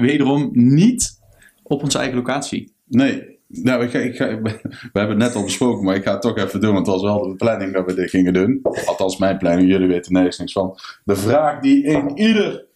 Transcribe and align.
wederom 0.00 0.48
niet 0.52 1.18
op 1.62 1.82
onze 1.82 1.98
eigen 1.98 2.16
locatie. 2.16 2.72
Nee, 2.86 3.38
nou, 3.52 3.84
ik 3.84 3.90
ga, 3.90 3.98
ik 3.98 4.16
ga, 4.16 4.40
we 4.92 4.98
hebben 4.98 5.16
het 5.16 5.26
net 5.26 5.34
al 5.34 5.42
besproken, 5.42 5.84
maar 5.84 5.96
ik 5.96 6.04
ga 6.04 6.12
het 6.12 6.22
toch 6.22 6.36
even 6.36 6.60
doen, 6.60 6.72
want 6.72 6.86
het 6.86 6.94
was 6.96 7.04
wel 7.04 7.28
de 7.28 7.36
planning 7.36 7.72
dat 7.72 7.86
we 7.86 7.94
dit 7.94 8.10
gingen 8.10 8.32
doen. 8.32 8.60
Althans, 8.62 9.16
mijn 9.16 9.38
planning, 9.38 9.70
jullie 9.70 9.88
weten 9.88 10.12
nergens 10.12 10.38
niks 10.38 10.52
van. 10.52 10.78
De 11.04 11.16
vraag 11.16 11.60
die 11.60 11.84
in 11.84 12.18
ieder, 12.18 12.66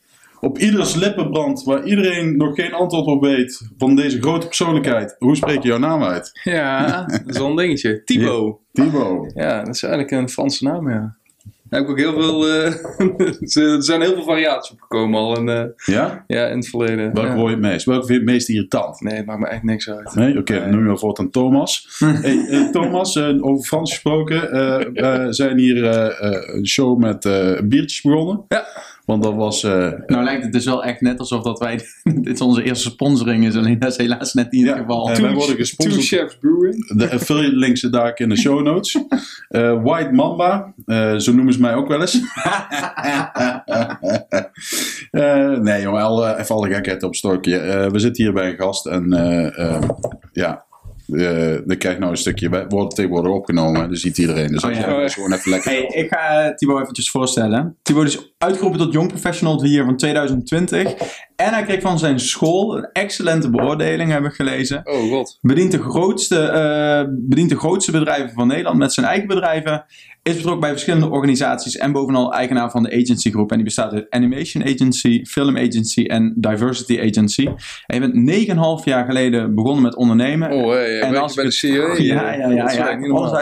op 0.41 0.59
ieders 0.59 0.95
lippen 0.95 1.31
brandt, 1.31 1.65
waar 1.65 1.85
iedereen 1.85 2.37
nog 2.37 2.55
geen 2.55 2.73
antwoord 2.73 3.07
op 3.07 3.23
weet 3.23 3.69
van 3.79 3.97
deze 3.97 4.21
grote 4.21 4.47
persoonlijkheid. 4.47 5.17
Hoe 5.19 5.37
spreek 5.37 5.63
je 5.63 5.69
jouw 5.69 5.79
naam 5.79 6.03
uit? 6.03 6.41
Ja, 6.43 7.07
zo'n 7.27 7.57
dingetje. 7.57 8.05
Thibaut. 8.05 8.59
Thibaut. 8.73 9.33
Ja, 9.35 9.59
dat 9.59 9.75
is 9.75 9.83
eigenlijk 9.83 10.13
een 10.13 10.29
Franse 10.29 10.65
naam, 10.65 10.91
ja. 10.91 11.17
Daar 11.69 11.81
heb 11.81 11.89
ik 11.89 11.91
ook 11.91 11.99
heel 11.99 12.21
veel, 12.21 12.49
eh, 12.49 13.67
er 13.75 13.83
zijn 13.83 14.01
heel 14.01 14.15
veel 14.15 14.25
variaties 14.25 14.73
opgekomen 14.73 15.21
al 15.21 15.39
in, 15.39 15.49
eh, 15.49 15.65
Ja? 15.95 16.25
ja, 16.27 16.47
in 16.47 16.57
het 16.57 16.69
verleden. 16.69 17.15
Welke 17.15 17.31
ja. 17.31 17.35
hoor 17.35 17.49
je 17.49 17.55
het 17.55 17.65
meest? 17.65 17.87
Welke 17.87 18.07
vind 18.07 18.19
je 18.19 18.25
het 18.25 18.35
meest 18.35 18.49
irritant? 18.49 19.01
Nee, 19.01 19.15
het 19.15 19.27
maakt 19.27 19.41
me 19.41 19.47
echt 19.47 19.63
niks 19.63 19.91
uit. 19.91 20.15
Nee? 20.15 20.39
Oké, 20.39 20.59
dan 20.59 20.71
noem 20.71 20.91
je 20.91 20.99
voortaan 20.99 21.31
Thomas. 21.31 21.87
hey, 21.99 22.37
hey, 22.37 22.71
Thomas, 22.71 23.17
eh, 23.17 23.45
over 23.45 23.65
Frans 23.65 23.93
gesproken. 23.93 24.41
we 24.93 25.27
zijn 25.31 25.59
hier 25.59 25.85
een 26.55 26.67
show 26.67 26.99
met 26.99 27.21
biertjes 27.69 28.01
begonnen. 28.01 28.45
Ja. 28.49 28.67
Want 29.05 29.23
dat 29.23 29.35
was... 29.35 29.63
eh, 29.65 29.93
Nou 30.07 30.25
lijkt 30.25 30.43
het 30.43 30.53
dus 30.53 30.65
wel 30.65 30.85
echt 30.85 31.01
net 31.01 31.19
alsof 31.19 31.43
dat 31.43 31.59
wij, 31.59 31.81
dit 32.23 32.41
onze 32.41 32.63
eerste 32.63 32.91
sponsoring 32.91 33.47
is, 33.47 33.57
alleen 33.57 33.79
dat 33.79 33.91
is 33.91 33.97
helaas 33.97 34.33
net 34.35 34.51
niet 34.51 34.67
het 34.67 34.75
Ja, 34.77 34.81
geval. 34.81 35.07
wij 35.21 35.33
worden 35.33 35.57
gesponsord. 35.57 36.09
Two 36.09 36.19
Chefs 36.19 36.37
Brewing. 36.39 36.97
De 36.97 37.11
affiliate 37.11 37.57
link 37.57 37.77
zit 37.77 37.93
daar 37.93 38.13
in 38.15 38.29
de 38.29 38.37
show 38.37 38.63
notes. 38.63 38.97
Eh, 39.49 39.83
White 39.83 40.13
Mamba, 40.13 40.75
eh, 40.87 41.17
zo 41.17 41.33
noemen 41.35 41.53
ze 41.53 41.61
mij 41.61 41.75
ook 41.75 41.89
wel 41.89 42.01
eens. 42.01 42.21
Eh, 45.11 45.49
nee 45.59 45.83
jongen, 45.83 46.03
al, 46.03 46.27
eh, 46.27 46.41
even 46.41 46.55
alle 46.55 46.75
gekheid 46.75 47.03
op 47.03 47.15
stokje. 47.15 47.59
Eh, 47.59 47.91
we 47.91 47.99
zitten 47.99 48.25
hier 48.25 48.33
bij 48.33 48.49
een 48.51 48.57
gast 48.57 48.87
en 48.87 49.09
ja, 50.33 50.64
eh 51.13 51.59
dan 51.65 51.77
krijg 51.77 51.99
nou 51.99 52.11
een 52.11 52.17
stukje. 52.17 52.49
Worden 52.69 52.89
tegenwoordig 52.89 53.33
opgenomen, 53.33 53.89
dus 53.89 54.01
ziet 54.01 54.19
iedereen. 54.19 54.49
Dus 54.49 54.63
Oh, 54.63 54.69
als 54.69 54.79
ja. 54.79 54.99
jij 54.99 55.09
gewoon 55.09 55.33
even 55.33 55.51
lekker... 55.51 55.71
Hey, 55.71 55.83
ik 55.83 56.09
ga 56.09 56.49
uh, 56.49 56.55
Thibaut 56.55 56.81
eventjes 56.81 57.11
voorstellen. 57.11 57.77
Thibaut 57.83 58.07
is 58.07 58.35
uitgeroepen 58.39 58.81
tot 58.81 58.93
Young 58.93 59.09
Professional 59.09 59.55
of 59.55 59.67
Year 59.67 59.85
van 59.85 59.97
2020. 59.97 60.95
En 61.37 61.53
hij 61.53 61.63
kreeg 61.63 61.81
van 61.81 61.99
zijn 61.99 62.21
school 62.21 62.77
een 62.77 62.89
excellente 62.93 63.51
beoordeling, 63.51 64.13
heb 64.13 64.25
ik 64.25 64.33
gelezen. 64.33 64.81
Oh 64.85 65.11
god. 65.11 65.39
Bedient 65.41 65.73
de, 65.73 65.83
grootste, 65.83 66.41
eh, 66.41 67.05
bedient 67.11 67.49
de 67.49 67.59
grootste 67.59 67.91
bedrijven 67.91 68.35
van 68.35 68.47
Nederland 68.47 68.79
met 68.79 68.93
zijn 68.93 69.07
eigen 69.07 69.27
bedrijven. 69.27 69.85
Is 70.25 70.35
betrokken 70.35 70.61
bij 70.61 70.71
verschillende 70.71 71.11
organisaties 71.11 71.77
en 71.77 71.93
bovenal 71.93 72.33
eigenaar 72.33 72.71
van 72.71 72.83
de 72.83 72.93
agency 72.93 73.31
groep. 73.31 73.51
En 73.51 73.57
die 73.57 73.65
bestaat 73.65 73.93
uit 73.93 74.07
Animation 74.11 74.65
Agency, 74.65 75.25
Film 75.25 75.57
Agency 75.57 76.05
en 76.05 76.33
Diversity 76.37 77.01
Agency. 77.01 77.49
En 77.87 78.03
je 78.03 78.11
bent 78.11 78.47
9,5 78.81 78.85
jaar 78.85 79.05
geleden 79.05 79.55
begonnen 79.55 79.83
met 79.83 79.95
ondernemen. 79.95 80.51
Oh, 80.51 80.71
hey, 80.71 81.01
En 81.01 81.17
als 81.17 81.35
bij 81.35 81.45
ik 81.45 81.51
de 81.51 81.57
CEO. 81.57 81.95
Ja, 82.03 82.33
ja, 82.33 82.49
ja. 82.49 82.71
Ja, 82.71 83.09
alles 83.09 83.33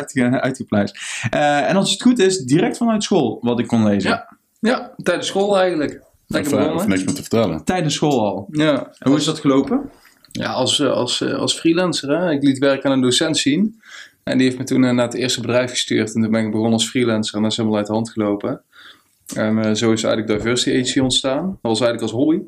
uitgepluist. 0.41 0.99
Eh, 1.31 1.69
en 1.69 1.77
als 1.77 1.91
het 1.91 2.03
goed 2.03 2.19
is, 2.19 2.39
direct 2.39 2.77
vanuit 2.77 3.03
school, 3.03 3.39
wat 3.43 3.59
ik 3.59 3.67
kon 3.67 3.85
lezen. 3.85 4.11
Ja. 4.11 4.37
Ja, 4.61 4.95
tijdens 5.03 5.27
school 5.27 5.59
eigenlijk. 5.59 6.03
Of, 6.29 6.53
of 6.53 6.87
niks 6.87 7.05
meer 7.05 7.15
te 7.15 7.21
vertellen. 7.21 7.65
Tijdens 7.65 7.95
school 7.95 8.25
al. 8.25 8.49
Ja. 8.51 8.93
En 8.99 9.11
hoe 9.11 9.19
is 9.19 9.25
dat 9.25 9.39
gelopen? 9.39 9.91
Ja, 10.33 10.53
als, 10.53 10.81
eh, 10.81 10.91
als, 10.91 11.21
eh, 11.21 11.35
als 11.35 11.55
freelancer. 11.55 12.19
Hè? 12.19 12.31
Ik 12.31 12.42
liet 12.42 12.59
werk 12.59 12.85
aan 12.85 12.92
een 12.92 13.01
docent 13.01 13.39
zien. 13.39 13.81
En 14.25 14.39
die 14.39 14.47
heeft 14.47 14.59
me 14.59 14.65
toen 14.65 14.85
eh, 14.85 14.93
naar 14.93 15.05
het 15.05 15.15
eerste 15.15 15.41
bedrijf 15.41 15.71
gestuurd. 15.71 16.15
En 16.15 16.23
toen 16.23 16.31
ben 16.31 16.45
ik 16.45 16.51
begonnen 16.51 16.73
als 16.73 16.89
freelancer. 16.89 17.37
En 17.37 17.43
dat 17.43 17.51
is 17.51 17.57
helemaal 17.57 17.79
uit 17.79 17.87
de 17.87 17.93
hand 17.93 18.11
gelopen. 18.11 18.63
En 19.35 19.59
eh, 19.59 19.73
zo 19.73 19.93
is 19.93 20.05
eigenlijk 20.05 20.27
Diversity 20.27 20.71
Agency 20.71 20.99
ontstaan. 20.99 21.47
Dat 21.47 21.59
was 21.61 21.81
eigenlijk 21.81 22.03
als 22.03 22.23
hobby. 22.23 22.41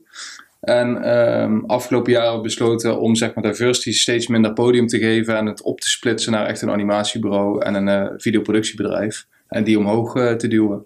En 0.60 1.02
ehm, 1.02 1.58
afgelopen 1.66 2.12
jaar 2.12 2.22
hebben 2.22 2.40
we 2.40 2.46
besloten 2.46 3.00
om 3.00 3.14
zeg 3.14 3.34
maar, 3.34 3.44
diversity 3.44 3.92
steeds 3.92 4.26
minder 4.26 4.52
podium 4.52 4.86
te 4.86 4.98
geven. 4.98 5.36
En 5.36 5.46
het 5.46 5.62
op 5.62 5.80
te 5.80 5.88
splitsen 5.88 6.32
naar 6.32 6.46
echt 6.46 6.62
een 6.62 6.70
animatiebureau 6.70 7.62
en 7.62 7.74
een 7.74 7.88
eh, 7.88 8.14
videoproductiebedrijf. 8.16 9.26
En 9.48 9.64
die 9.64 9.78
omhoog 9.78 10.12
te 10.12 10.48
duwen. 10.48 10.84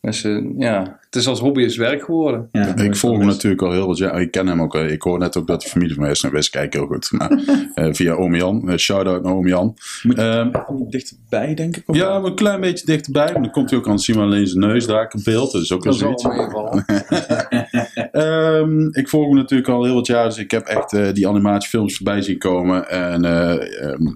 Dus 0.00 0.26
ja, 0.56 0.99
het 1.10 1.20
is 1.20 1.26
als 1.28 1.40
hobby 1.40 1.62
is 1.62 1.76
werk 1.76 2.02
geworden. 2.02 2.48
Ja, 2.52 2.76
Ik 2.76 2.96
volg 2.96 3.18
hem 3.18 3.26
natuurlijk 3.26 3.62
al 3.62 3.72
heel 3.72 3.86
wat 3.86 3.98
jaar. 3.98 4.20
Ik 4.20 4.30
ken 4.30 4.46
hem 4.46 4.62
ook. 4.62 4.74
Ik 4.74 5.02
hoor 5.02 5.18
net 5.18 5.36
ook 5.36 5.46
dat 5.46 5.62
hij 5.62 5.70
familie 5.70 5.94
van 5.94 6.02
mij 6.02 6.12
is. 6.12 6.20
Wist 6.20 6.54
eigenlijk 6.54 6.74
heel 6.74 6.86
goed. 6.86 7.10
Maar, 7.12 7.30
eh, 7.86 7.92
via 7.94 8.12
Oom 8.14 8.34
Jan. 8.34 8.68
Eh, 8.70 8.76
Shout-out 8.76 9.22
naar 9.22 9.32
Oom 9.32 9.46
Jan. 9.48 9.76
Moet 10.02 10.16
je 10.16 10.22
Ehm, 10.22 10.50
dichterbij, 10.88 11.54
denk 11.54 11.76
ik? 11.76 11.82
Of 11.86 11.96
ja, 11.96 12.18
maar 12.18 12.30
een 12.30 12.34
klein 12.36 12.60
beetje 12.60 12.86
dichterbij. 12.86 13.32
Maar 13.32 13.42
dan 13.42 13.50
komt 13.50 13.70
hij 13.70 13.78
ook 13.78 13.88
aan 13.88 13.98
zien 13.98 14.16
we 14.16 14.22
alleen 14.22 14.46
zijn 14.46 14.60
neus 14.60 14.86
daar 14.86 15.12
in 15.14 15.20
beeld. 15.24 15.52
Dat 15.52 15.62
is 15.62 15.72
ook 15.72 15.82
Dat 15.84 15.96
zoiets. 15.96 16.22
wel 16.22 16.34
meevallen. 16.36 16.84
Ehm, 18.12 18.88
ik 18.90 19.08
volg 19.08 19.26
hem 19.26 19.36
natuurlijk 19.36 19.68
al 19.68 19.84
heel 19.84 19.94
wat 19.94 20.06
jaar. 20.06 20.24
Dus 20.24 20.38
ik 20.38 20.50
heb 20.50 20.66
echt 20.66 20.92
eh, 20.92 21.12
die 21.12 21.28
animatiefilms 21.28 21.96
voorbij 21.96 22.22
zien 22.22 22.38
komen. 22.38 22.88
En 22.90 23.24
eh, 23.24 23.82
ehm, 23.88 24.06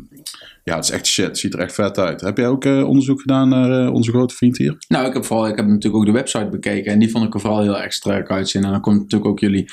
ja, 0.65 0.75
het 0.75 0.85
is 0.85 0.91
echt 0.91 1.07
shit. 1.07 1.39
Ziet 1.39 1.55
er 1.55 1.61
echt 1.61 1.75
vet 1.75 1.99
uit. 1.99 2.21
Heb 2.21 2.37
jij 2.37 2.49
ook 2.49 2.65
eh, 2.65 2.89
onderzoek 2.89 3.21
gedaan 3.21 3.49
naar 3.49 3.85
eh, 3.85 3.93
onze 3.93 4.11
grote 4.11 4.35
vriend 4.35 4.59
hier? 4.59 4.77
Nou, 4.89 5.07
ik 5.07 5.13
heb, 5.13 5.25
vooral, 5.25 5.49
ik 5.49 5.57
heb 5.57 5.67
natuurlijk 5.67 5.95
ook 5.95 6.07
de 6.07 6.13
website 6.13 6.49
bekeken. 6.49 6.93
En 6.93 6.99
die 6.99 7.11
vond 7.11 7.25
ik 7.25 7.35
er 7.35 7.41
vooral 7.41 7.63
heel 7.63 7.85
sterk 7.89 8.31
uitzien. 8.31 8.65
En 8.65 8.71
dan 8.71 8.81
komt 8.81 9.01
natuurlijk 9.01 9.31
ook 9.31 9.41
jullie 9.41 9.71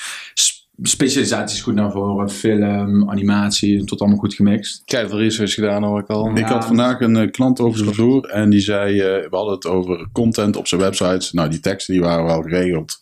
sp- 0.81 0.99
specialisaties 1.01 1.61
goed 1.61 1.73
naar 1.73 1.91
voren. 1.91 2.29
Film, 2.29 3.09
animatie, 3.09 3.83
tot 3.83 3.99
allemaal 3.99 4.19
goed 4.19 4.33
gemixt. 4.33 4.81
Ik 4.85 4.91
heb 4.91 5.09
veel 5.09 5.19
research 5.19 5.53
gedaan 5.53 5.83
hoor 5.83 5.99
ik 5.99 6.07
al. 6.07 6.37
Ik 6.37 6.45
had 6.45 6.65
vandaag 6.65 6.99
een 6.99 7.15
eh, 7.15 7.31
klant 7.31 7.59
over 7.59 7.85
de 7.85 7.93
vloer 7.93 8.25
en 8.25 8.49
die 8.49 8.59
zei, 8.59 8.99
eh, 8.99 9.05
we 9.05 9.35
hadden 9.35 9.53
het 9.53 9.67
over 9.67 10.07
content 10.11 10.55
op 10.55 10.67
zijn 10.67 10.81
websites. 10.81 11.31
Nou, 11.31 11.49
die 11.49 11.59
teksten 11.59 11.93
die 11.93 12.03
waren 12.03 12.25
wel 12.25 12.41
geregeld. 12.41 12.97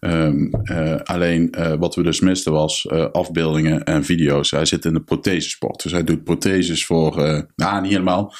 Ehm, 0.00 0.46
eh, 0.62 0.94
alleen 1.04 1.52
eh, 1.52 1.72
wat 1.78 1.94
we 1.94 2.02
dus 2.02 2.20
misten 2.20 2.52
was 2.52 2.86
eh, 2.86 3.04
afbeeldingen 3.12 3.84
en 3.84 4.04
video's. 4.04 4.50
Hij 4.50 4.64
zit 4.64 4.84
in 4.84 4.92
de 4.92 5.00
prothesesport, 5.00 5.82
dus 5.82 5.92
hij 5.92 6.04
doet 6.04 6.24
protheses 6.24 6.86
voor, 6.86 7.24
eh 7.24 7.40
nou 7.56 7.80
niet 7.82 7.90
helemaal, 7.90 8.34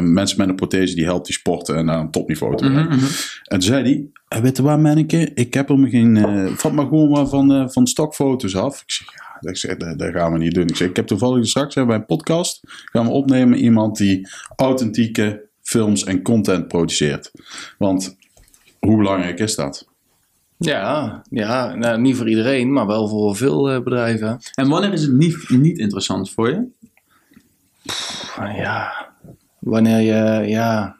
mensen 0.00 0.38
met 0.38 0.48
een 0.48 0.54
prothese 0.54 0.94
die 0.94 1.04
helpt 1.04 1.26
die 1.26 1.34
sporten 1.34 1.76
en 1.76 1.84
naar 1.84 2.00
een 2.00 2.10
topniveau 2.10 2.56
te 2.56 2.64
brengen. 2.64 2.90
En 2.90 3.58
toen 3.58 3.62
zei 3.62 3.82
hij, 3.82 4.06
"Eh, 4.30 4.40
weet 4.40 4.56
je 4.56 4.62
waar 4.62 4.80
manneke, 4.80 5.30
ik 5.34 5.54
heb 5.54 5.70
er 5.70 5.78
me 5.78 5.88
geen, 5.88 6.16
eh 6.16 6.46
vat 6.56 6.72
maar 6.72 6.86
gewoon 6.86 7.10
maar 7.10 7.26
van, 7.26 7.52
eh, 7.52 7.68
van 7.68 7.86
stokfoto's 7.86 8.56
af. 8.56 8.82
Ik 8.82 8.90
zeg, 8.90 9.12
ja, 9.12 9.50
ik 9.50 9.56
zeg, 9.56 9.76
dat, 9.76 9.98
dat 9.98 10.12
gaan 10.12 10.32
we 10.32 10.38
niet 10.38 10.54
doen. 10.54 10.68
Ik 10.68 10.76
zeg, 10.76 10.88
ik 10.88 10.96
heb 10.96 11.06
toevallig 11.06 11.46
straks 11.46 11.74
bij 11.74 11.84
een 11.86 12.06
podcast, 12.06 12.60
gaan 12.64 13.06
we 13.06 13.10
opnemen 13.12 13.48
met 13.48 13.58
iemand 13.58 13.96
die 13.96 14.28
authentieke 14.56 15.48
films 15.62 16.04
en 16.04 16.22
content 16.22 16.68
produceert. 16.68 17.30
Want 17.78 18.16
hoe 18.78 18.96
belangrijk 18.96 19.38
is 19.38 19.54
dat? 19.54 19.88
Ja, 20.56 21.22
ja 21.30 21.74
nou, 21.74 22.00
niet 22.00 22.16
voor 22.16 22.28
iedereen, 22.28 22.72
maar 22.72 22.86
wel 22.86 23.08
voor 23.08 23.36
veel 23.36 23.82
bedrijven. 23.82 24.38
En 24.54 24.68
wanneer 24.68 24.92
is 24.92 25.02
het 25.02 25.12
niet, 25.12 25.48
niet 25.48 25.78
interessant 25.78 26.30
voor 26.30 26.48
je? 26.48 26.68
Ja, 28.36 29.08
wanneer 29.58 30.00
je, 30.00 30.48
ja, 30.48 30.99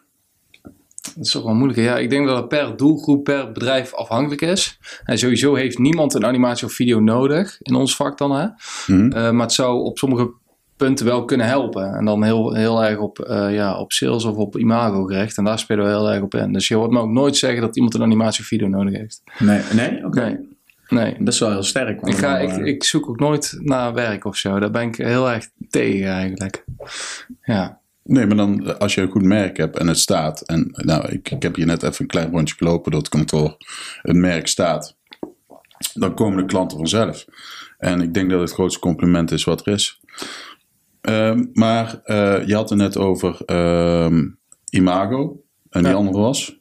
dat 1.15 1.25
is 1.25 1.31
toch 1.31 1.43
wel 1.43 1.54
moeilijk. 1.54 1.81
Ja, 1.81 1.98
ik 1.98 2.10
denk 2.10 2.26
dat 2.26 2.37
het 2.37 2.48
per 2.48 2.76
doelgroep, 2.76 3.25
per 3.25 3.53
bedrijf 3.53 3.94
afhankelijk 3.94 4.41
is. 4.41 4.78
En 5.04 5.19
sowieso 5.19 5.54
heeft 5.54 5.78
niemand 5.78 6.15
een 6.15 6.26
animatie 6.26 6.66
of 6.66 6.72
video 6.72 7.00
nodig 7.00 7.56
in 7.60 7.75
ons 7.75 7.97
vak 7.97 8.19
dan. 8.19 8.32
Hè? 8.32 8.47
Mhm. 8.87 9.12
Eh, 9.12 9.31
maar 9.31 9.47
het 9.47 9.53
zou 9.53 9.82
op 9.82 9.99
sommige 9.99 10.32
punten 10.76 11.06
wel 11.06 11.25
kunnen 11.25 11.47
helpen. 11.47 11.94
En 11.94 12.04
dan 12.04 12.25
heel, 12.25 12.54
heel 12.54 12.84
erg 12.84 12.99
op, 12.99 13.19
eh, 13.19 13.54
ja, 13.54 13.78
op 13.78 13.93
sales 13.93 14.25
of 14.25 14.37
op 14.37 14.59
imago 14.59 15.04
gericht. 15.04 15.37
En 15.37 15.44
daar 15.44 15.59
spelen 15.59 15.84
we 15.84 15.91
heel 15.91 16.10
erg 16.10 16.22
op 16.22 16.34
in. 16.34 16.53
Dus 16.53 16.69
je 16.69 16.75
hoort 16.75 16.91
me 16.91 17.00
ook 17.00 17.10
nooit 17.10 17.37
zeggen 17.37 17.60
dat 17.60 17.76
iemand 17.76 17.94
een 17.94 18.03
animatie 18.03 18.41
of 18.41 18.47
video 18.47 18.69
nodig 18.69 18.97
heeft. 18.97 19.23
Nee, 19.38 19.61
nee? 19.75 20.05
Oké. 20.06 20.20
Nee. 20.20 20.58
Nee. 20.88 21.17
Dat 21.19 21.35
is 21.35 21.40
wel 21.40 21.50
heel 21.50 21.62
sterk. 21.62 22.00
Ik, 22.00 22.14
ga, 22.14 22.38
ik, 22.38 22.50
eh, 22.50 22.67
ik 22.67 22.85
zoek 22.85 23.08
ook 23.08 23.20
nooit 23.20 23.58
naar 23.61 23.94
werk 23.94 24.25
of 24.25 24.37
zo. 24.37 24.58
Daar 24.58 24.70
ben 24.70 24.82
ik 24.82 24.96
heel 24.96 25.31
erg 25.31 25.49
tegen 25.70 26.08
eigenlijk. 26.08 26.64
Ja. 27.43 27.80
Nee, 28.11 28.27
maar 28.27 28.37
dan 28.37 28.79
als 28.79 28.95
je 28.95 29.01
een 29.01 29.11
goed 29.11 29.23
merk 29.23 29.57
hebt 29.57 29.79
en 29.79 29.87
het 29.87 29.99
staat. 29.99 30.41
En 30.41 30.69
nou, 30.73 31.09
ik, 31.09 31.31
ik 31.31 31.43
heb 31.43 31.55
hier 31.57 31.67
net 31.67 31.83
even 31.83 31.97
een 32.01 32.07
klein 32.07 32.31
rondje 32.31 32.55
gelopen 32.55 32.91
door 32.91 33.01
het 33.01 33.09
kantoor. 33.09 33.57
Het 34.03 34.17
merk 34.17 34.47
staat. 34.47 34.97
Dan 35.95 36.15
komen 36.15 36.37
de 36.39 36.45
klanten 36.45 36.77
vanzelf. 36.79 37.25
En 37.79 38.01
ik 38.01 38.15
denk 38.15 38.31
dat 38.31 38.41
het 38.41 38.53
grootste 38.53 38.81
compliment 38.81 39.31
is 39.31 39.45
wat 39.45 39.67
er 39.67 39.73
is. 39.73 40.01
Ehm, 41.01 41.45
maar 41.53 42.01
eh, 42.05 42.47
je 42.47 42.55
had 42.55 42.71
het 42.71 42.79
net 42.79 42.97
over 42.97 43.43
ehm, 43.47 44.29
Imago. 44.71 45.43
En 45.71 45.83
die 45.83 45.91
Ja. 45.93 45.97
andere 45.97 46.19
was? 46.19 46.59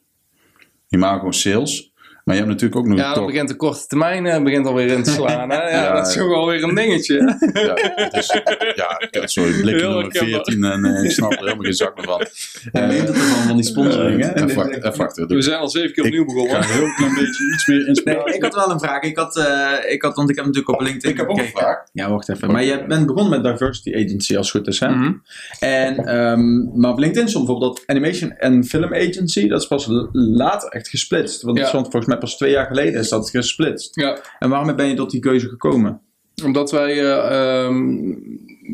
Imago 0.88 1.30
Sales. 1.30 1.89
Maar 2.30 2.38
je 2.38 2.44
hebt 2.46 2.60
natuurlijk 2.60 2.80
ook 2.80 2.86
nog 2.86 2.98
Ja, 2.98 3.08
een 3.08 3.14
dan 3.14 3.26
begint 3.26 3.48
de 3.48 3.56
korte 3.56 3.86
termijn 3.86 4.26
eh, 4.26 4.42
begint 4.42 4.66
alweer 4.66 4.86
in 4.90 5.02
te 5.02 5.10
slaan. 5.10 5.50
Hè? 5.50 5.56
Ja, 5.56 5.68
Ja, 5.84 5.92
dat 5.94 6.06
is 6.08 6.14
toch 6.14 6.28
wel 6.28 6.46
weer 6.46 6.62
een 6.62 6.74
dingetje. 6.74 7.14
Ja, 7.52 7.74
dus, 8.10 8.26
ja, 8.74 9.00
ik 9.10 9.28
zo 9.28 9.42
blik 9.42 9.80
nummer 9.80 10.00
herkenbaar. 10.02 10.44
14 10.44 10.64
en 10.64 10.84
eh, 10.84 11.04
ik 11.04 11.10
snap 11.10 11.32
er 11.32 11.38
helemaal 11.38 11.64
geen 11.64 11.74
zak 11.74 11.96
meer 11.96 12.04
van. 12.04 12.26
Leent 12.88 13.08
het 13.08 13.16
ervan 13.16 13.42
van 13.46 13.56
die 13.56 13.64
sponsoring, 13.64 14.20
hè? 14.22 14.34
Even 14.34 14.54
wachten, 14.54 14.86
even 14.86 14.98
wachten. 14.98 15.26
We 15.28 15.42
zijn 15.42 15.58
al 15.58 15.68
zeven 15.68 15.92
keer 15.92 16.04
opnieuw 16.04 16.22
Ik 16.22 16.28
ga 16.28 16.34
begonnen. 16.34 16.58
een 16.62 16.74
heel 16.76 16.94
klein 16.96 17.14
beetje 17.14 17.52
iets 17.54 17.66
meer 17.66 17.86
inspiratie. 17.86 18.24
Nee, 18.24 18.34
ik 18.34 18.42
had 18.42 18.54
wel 18.54 18.70
een 18.70 18.80
vraag. 18.80 19.02
Ik 19.02 19.16
had, 19.16 19.36
eh, 19.36 19.92
ik 19.92 20.02
had, 20.02 20.16
want 20.16 20.30
ik 20.30 20.36
heb 20.36 20.44
natuurlijk 20.44 20.74
op 20.74 20.80
LinkedIn 20.80 21.10
Ik 21.10 21.16
heb 21.16 21.28
ook 21.28 21.38
een 21.38 21.44
vraag. 21.54 21.76
Ja, 21.92 22.10
wacht 22.10 22.28
even. 22.28 22.50
Maar 22.52 22.64
je 22.64 22.84
bent 22.86 23.06
begonnen 23.06 23.42
met 23.42 23.52
Diversity 23.52 23.94
Agency 23.94 24.36
als 24.36 24.52
het 24.52 24.56
goed 24.56 24.66
is, 24.72 24.80
hè? 24.80 24.88
Mhm. 24.88 25.12
En, 25.60 25.96
ehm, 26.06 26.80
maar 26.80 26.90
op 26.90 26.98
LinkedIn 26.98 27.28
stond 27.28 27.44
bijvoorbeeld 27.46 27.76
dat 27.76 27.86
Animation 27.96 28.32
en 28.32 28.64
Film 28.64 28.94
Agency, 28.94 29.48
dat 29.48 29.60
is 29.60 29.66
pas 29.66 29.86
later 30.12 30.68
echt 30.68 30.88
gesplitst. 30.88 31.42
Want 31.42 31.56
Ja. 31.56 31.62
er 31.62 31.68
stond 31.68 31.84
volgens 31.84 32.06
mij 32.06 32.18
pas 32.20 32.36
twee 32.36 32.50
jaar 32.50 32.66
geleden 32.66 33.00
is 33.00 33.08
dat 33.08 33.30
gesplitst. 33.30 33.94
Ja, 34.00 34.18
En 34.38 34.48
waarom 34.48 34.76
ben 34.76 34.88
je 34.88 34.94
tot 34.94 35.10
die 35.10 35.20
keuze 35.20 35.48
gekomen? 35.48 36.00
omdat 36.44 36.70
wij, 36.70 36.90
eh, 36.90 37.64
ehm, 37.64 38.14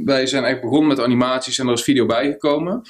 wij 0.04 0.26
zijn 0.26 0.44
echt 0.44 0.60
begonnen 0.60 0.88
met 0.88 1.00
animaties 1.00 1.58
en 1.58 1.66
er 1.66 1.72
is 1.72 1.82
video 1.82 2.06
bijgekomen. 2.06 2.82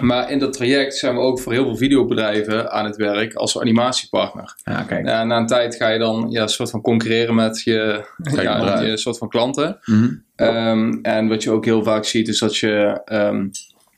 Maar 0.00 0.30
in 0.30 0.38
dat 0.38 0.52
traject 0.52 0.96
zijn 0.96 1.14
we 1.14 1.20
ook 1.20 1.40
voor 1.40 1.52
heel 1.52 1.64
veel 1.64 1.76
videobedrijven 1.76 2.72
aan 2.72 2.84
het 2.84 2.96
werk 2.96 3.34
als 3.34 3.60
animatiepartner. 3.60 4.56
Ja, 4.64 4.82
kijk. 4.82 5.06
Ja, 5.06 5.24
na 5.24 5.36
een 5.36 5.46
tijd 5.46 5.76
ga 5.76 5.88
je 5.88 5.98
dan 5.98 6.26
ja, 6.30 6.42
een 6.42 6.48
soort 6.48 6.70
van 6.70 6.80
concurreren 6.80 7.34
met 7.34 7.62
je, 7.62 8.04
ja, 8.42 8.80
je 8.80 8.96
soort 8.96 9.18
van 9.18 9.28
klanten. 9.28 9.78
Mhm. 9.84 10.14
Ehm, 10.36 10.98
en 11.02 11.28
wat 11.28 11.42
je 11.42 11.50
ook 11.50 11.64
heel 11.64 11.82
vaak 11.84 12.04
ziet, 12.04 12.28
is 12.28 12.38
dat 12.38 12.56
je. 12.56 13.00
ehm, 13.04 13.48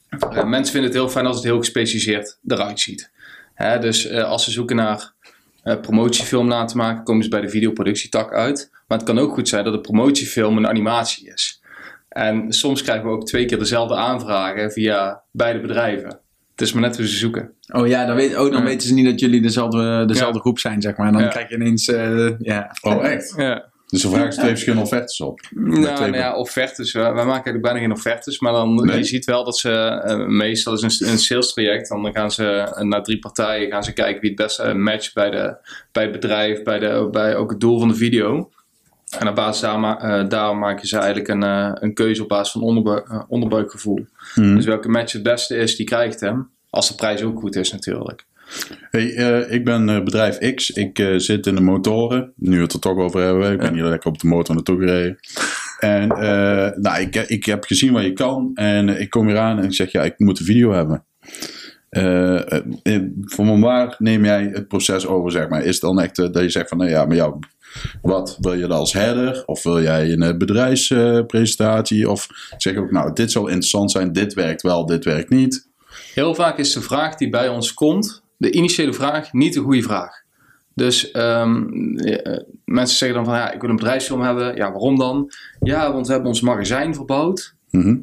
eh, 0.08 0.44
mensen 0.44 0.72
vinden 0.72 0.90
het 0.90 0.98
heel 1.00 1.08
fijn 1.08 1.26
als 1.26 1.36
het 1.36 1.44
heel 1.44 1.58
gespecialiseerd 1.58 2.38
eruit 2.46 2.80
ziet. 2.80 3.10
Hè, 3.54 3.78
dus 3.78 4.06
eh, 4.06 4.24
als 4.24 4.44
ze 4.44 4.50
zoeken 4.50 4.76
naar 4.76 5.12
eh, 5.66 5.80
promotiefilm 5.80 6.46
na 6.46 6.64
te 6.64 6.76
maken, 6.76 7.04
komen 7.04 7.24
ze 7.24 7.28
bij 7.30 7.40
de 7.40 7.48
videoproductietak 7.48 8.32
uit. 8.32 8.70
Maar 8.88 8.98
het 8.98 9.06
kan 9.06 9.18
ook 9.18 9.32
goed 9.32 9.48
zijn 9.48 9.64
dat 9.64 9.74
een 9.74 9.80
promotiefilm 9.80 10.56
een 10.56 10.66
animatie 10.68 11.32
is. 11.32 11.62
En 12.08 12.52
soms 12.52 12.82
krijgen 12.82 13.04
we 13.06 13.10
ook 13.12 13.26
twee 13.26 13.44
keer 13.44 13.58
dezelfde 13.58 13.96
aanvragen 13.96 14.72
via 14.72 15.22
beide 15.30 15.60
bedrijven. 15.60 16.08
Het 16.50 16.60
is 16.66 16.72
maar 16.72 16.82
net 16.82 16.96
hoe 16.96 17.06
ze 17.08 17.16
zoeken. 17.16 17.52
Oh 17.72 17.86
ja, 17.86 18.06
dan, 18.06 18.16
weet, 18.16 18.30
oh, 18.38 18.50
dan 18.50 18.60
Ja. 18.60 18.62
weten 18.62 18.88
ze 18.88 18.94
niet 18.94 19.04
dat 19.04 19.20
jullie 19.20 19.40
dezelfde, 19.42 20.04
dezelfde 20.06 20.34
Ja. 20.34 20.40
groep 20.40 20.58
zijn, 20.58 20.82
zeg 20.82 20.96
maar. 20.96 21.06
En 21.06 21.12
dan 21.12 21.22
Ja. 21.22 21.28
krijg 21.28 21.48
je 21.48 21.54
ineens, 21.54 21.88
eh, 21.88 22.38
ja. 22.38 22.76
Oh, 22.82 23.04
echt? 23.04 23.34
Ja. 23.36 23.64
Dus 23.86 24.00
ze 24.00 24.08
vragen 24.10 24.32
ze 24.32 24.38
twee 24.38 24.50
verschillende 24.56 24.84
offertes 24.84 25.20
op. 25.20 25.40
Nou, 25.50 25.80
nou 25.80 26.16
ja, 26.16 26.36
offertes. 26.36 26.92
Wij 26.92 27.02
wij 27.02 27.12
maken 27.12 27.32
eigenlijk 27.32 27.62
bijna 27.62 27.78
geen 27.78 27.92
offertes, 27.92 28.38
maar 28.40 28.52
dan 28.52 28.74
Nee. 28.74 28.96
je 28.96 29.04
ziet 29.04 29.24
wel 29.24 29.44
dat 29.44 29.58
ze 29.58 29.70
eh, 29.70 30.26
meestal 30.26 30.72
is 30.72 30.82
een, 31.00 31.08
een 31.08 31.18
sales 31.18 31.52
traject. 31.52 31.88
Dan 31.88 32.12
gaan 32.12 32.30
ze 32.30 32.46
eh, 32.46 32.82
naar 32.82 33.02
drie 33.02 33.18
partijen 33.18 33.70
gaan 33.70 33.84
ze 33.84 33.92
kijken 33.92 34.20
wie 34.20 34.30
het 34.30 34.38
beste 34.38 34.74
matcht 34.74 35.14
bij, 35.14 35.30
de, 35.30 35.56
bij 35.92 36.02
het 36.02 36.12
bedrijf, 36.12 36.62
bij, 36.62 36.78
de, 36.78 37.08
bij 37.10 37.36
ook 37.36 37.50
het 37.50 37.60
doel 37.60 37.78
van 37.78 37.88
de 37.88 37.94
video. 37.94 38.50
En 39.18 39.28
op 39.28 39.34
basis 39.34 39.60
daar, 39.60 39.96
eh, 39.98 40.28
daar 40.28 40.56
maken 40.56 40.88
ze 40.88 40.96
eigenlijk 40.98 41.28
een, 41.28 41.42
een 41.82 41.94
keuze 41.94 42.22
op 42.22 42.28
basis 42.28 42.52
van 42.52 42.62
onderbu- 42.62 43.24
onderbuikgevoel. 43.28 44.06
Mhm. 44.34 44.54
Dus 44.54 44.64
welke 44.64 44.88
match 44.88 45.12
het 45.12 45.22
beste 45.22 45.56
is, 45.56 45.76
die 45.76 45.86
krijgt 45.86 46.20
hem. 46.20 46.50
Als 46.70 46.88
de 46.88 46.94
prijs 46.94 47.22
ook 47.22 47.38
goed 47.38 47.56
is 47.56 47.72
natuurlijk. 47.72 48.24
Hey, 48.90 49.14
eh, 49.14 49.52
ik 49.52 49.64
ben 49.64 49.88
eh, 49.88 50.02
bedrijf 50.02 50.54
X. 50.54 50.70
Ik 50.70 50.98
eh, 50.98 51.14
zit 51.16 51.46
in 51.46 51.54
de 51.54 51.60
motoren. 51.60 52.32
Nu 52.36 52.56
we 52.56 52.62
het 52.62 52.72
er 52.72 52.80
toch 52.80 52.96
over 52.96 53.20
hebben. 53.20 53.52
Ik 53.52 53.58
ben 53.58 53.74
hier 53.74 53.84
lekker 53.84 54.10
op 54.10 54.18
de 54.18 54.26
motor 54.26 54.54
naartoe 54.54 54.78
gereden. 54.78 55.18
En 55.80 56.08
nou, 56.80 57.00
ik, 57.00 57.14
ik 57.14 57.44
heb 57.44 57.64
gezien 57.64 57.92
wat 57.92 58.02
je 58.02 58.12
kan. 58.12 58.50
En 58.54 59.00
ik 59.00 59.10
kom 59.10 59.26
hier 59.26 59.38
aan 59.38 59.58
en 59.58 59.64
ik 59.64 59.74
zeg, 59.74 59.92
ja, 59.92 60.02
ik 60.02 60.18
moet 60.18 60.38
een 60.38 60.44
video 60.44 60.72
hebben. 60.72 61.04
Van 63.24 63.60
waar 63.60 63.94
neem 63.98 64.24
jij 64.24 64.50
het 64.52 64.68
proces 64.68 65.06
over, 65.06 65.30
zeg 65.30 65.48
maar? 65.48 65.62
Is 65.62 65.74
het 65.74 65.80
dan 65.80 66.00
echt 66.00 66.16
dat 66.16 66.38
je 66.38 66.50
zegt 66.50 66.68
van, 66.68 66.78
nou 66.78 66.90
ja, 66.90 67.04
maar 67.04 67.16
jou, 67.16 67.38
wat 68.02 68.36
wil 68.40 68.52
je 68.52 68.66
dan 68.66 68.78
als 68.78 68.92
header? 68.92 69.42
Of 69.46 69.62
wil 69.62 69.82
jij 69.82 70.12
een 70.12 70.38
bedrijfspresentatie? 70.38 72.10
of 72.10 72.28
zeg 72.56 72.72
je 72.72 72.80
ook, 72.80 72.90
nou, 72.90 73.12
dit 73.12 73.30
zou 73.30 73.46
interessant 73.46 73.90
zijn. 73.90 74.12
Dit 74.12 74.34
werkt 74.34 74.62
wel, 74.62 74.86
dit 74.86 75.04
werkt 75.04 75.30
niet. 75.30 75.68
Heel 76.14 76.34
vaak 76.34 76.58
is 76.58 76.72
de 76.72 76.80
vraag 76.80 77.14
die 77.14 77.30
bij 77.30 77.48
ons 77.48 77.74
komt, 77.74 78.22
de 78.36 78.50
initiële 78.50 78.92
vraag, 78.92 79.32
niet 79.32 79.54
de 79.54 79.60
goede 79.60 79.82
vraag. 79.82 80.24
Dus 80.74 81.10
ehm, 81.10 81.64
eh, 81.96 82.42
mensen 82.64 82.96
zeggen 82.96 83.16
dan 83.16 83.26
van 83.26 83.34
ja, 83.36 83.52
ik 83.52 83.60
wil 83.60 83.70
een 83.70 83.76
bedrijfsfilm 83.76 84.20
hebben. 84.20 84.56
Ja, 84.56 84.70
waarom 84.70 84.98
dan? 84.98 85.30
Ja, 85.60 85.92
want 85.92 86.06
we 86.06 86.12
hebben 86.12 86.30
ons 86.30 86.40
magazijn 86.40 86.94
verbouwd. 86.94 87.54
Mhm. 87.70 87.96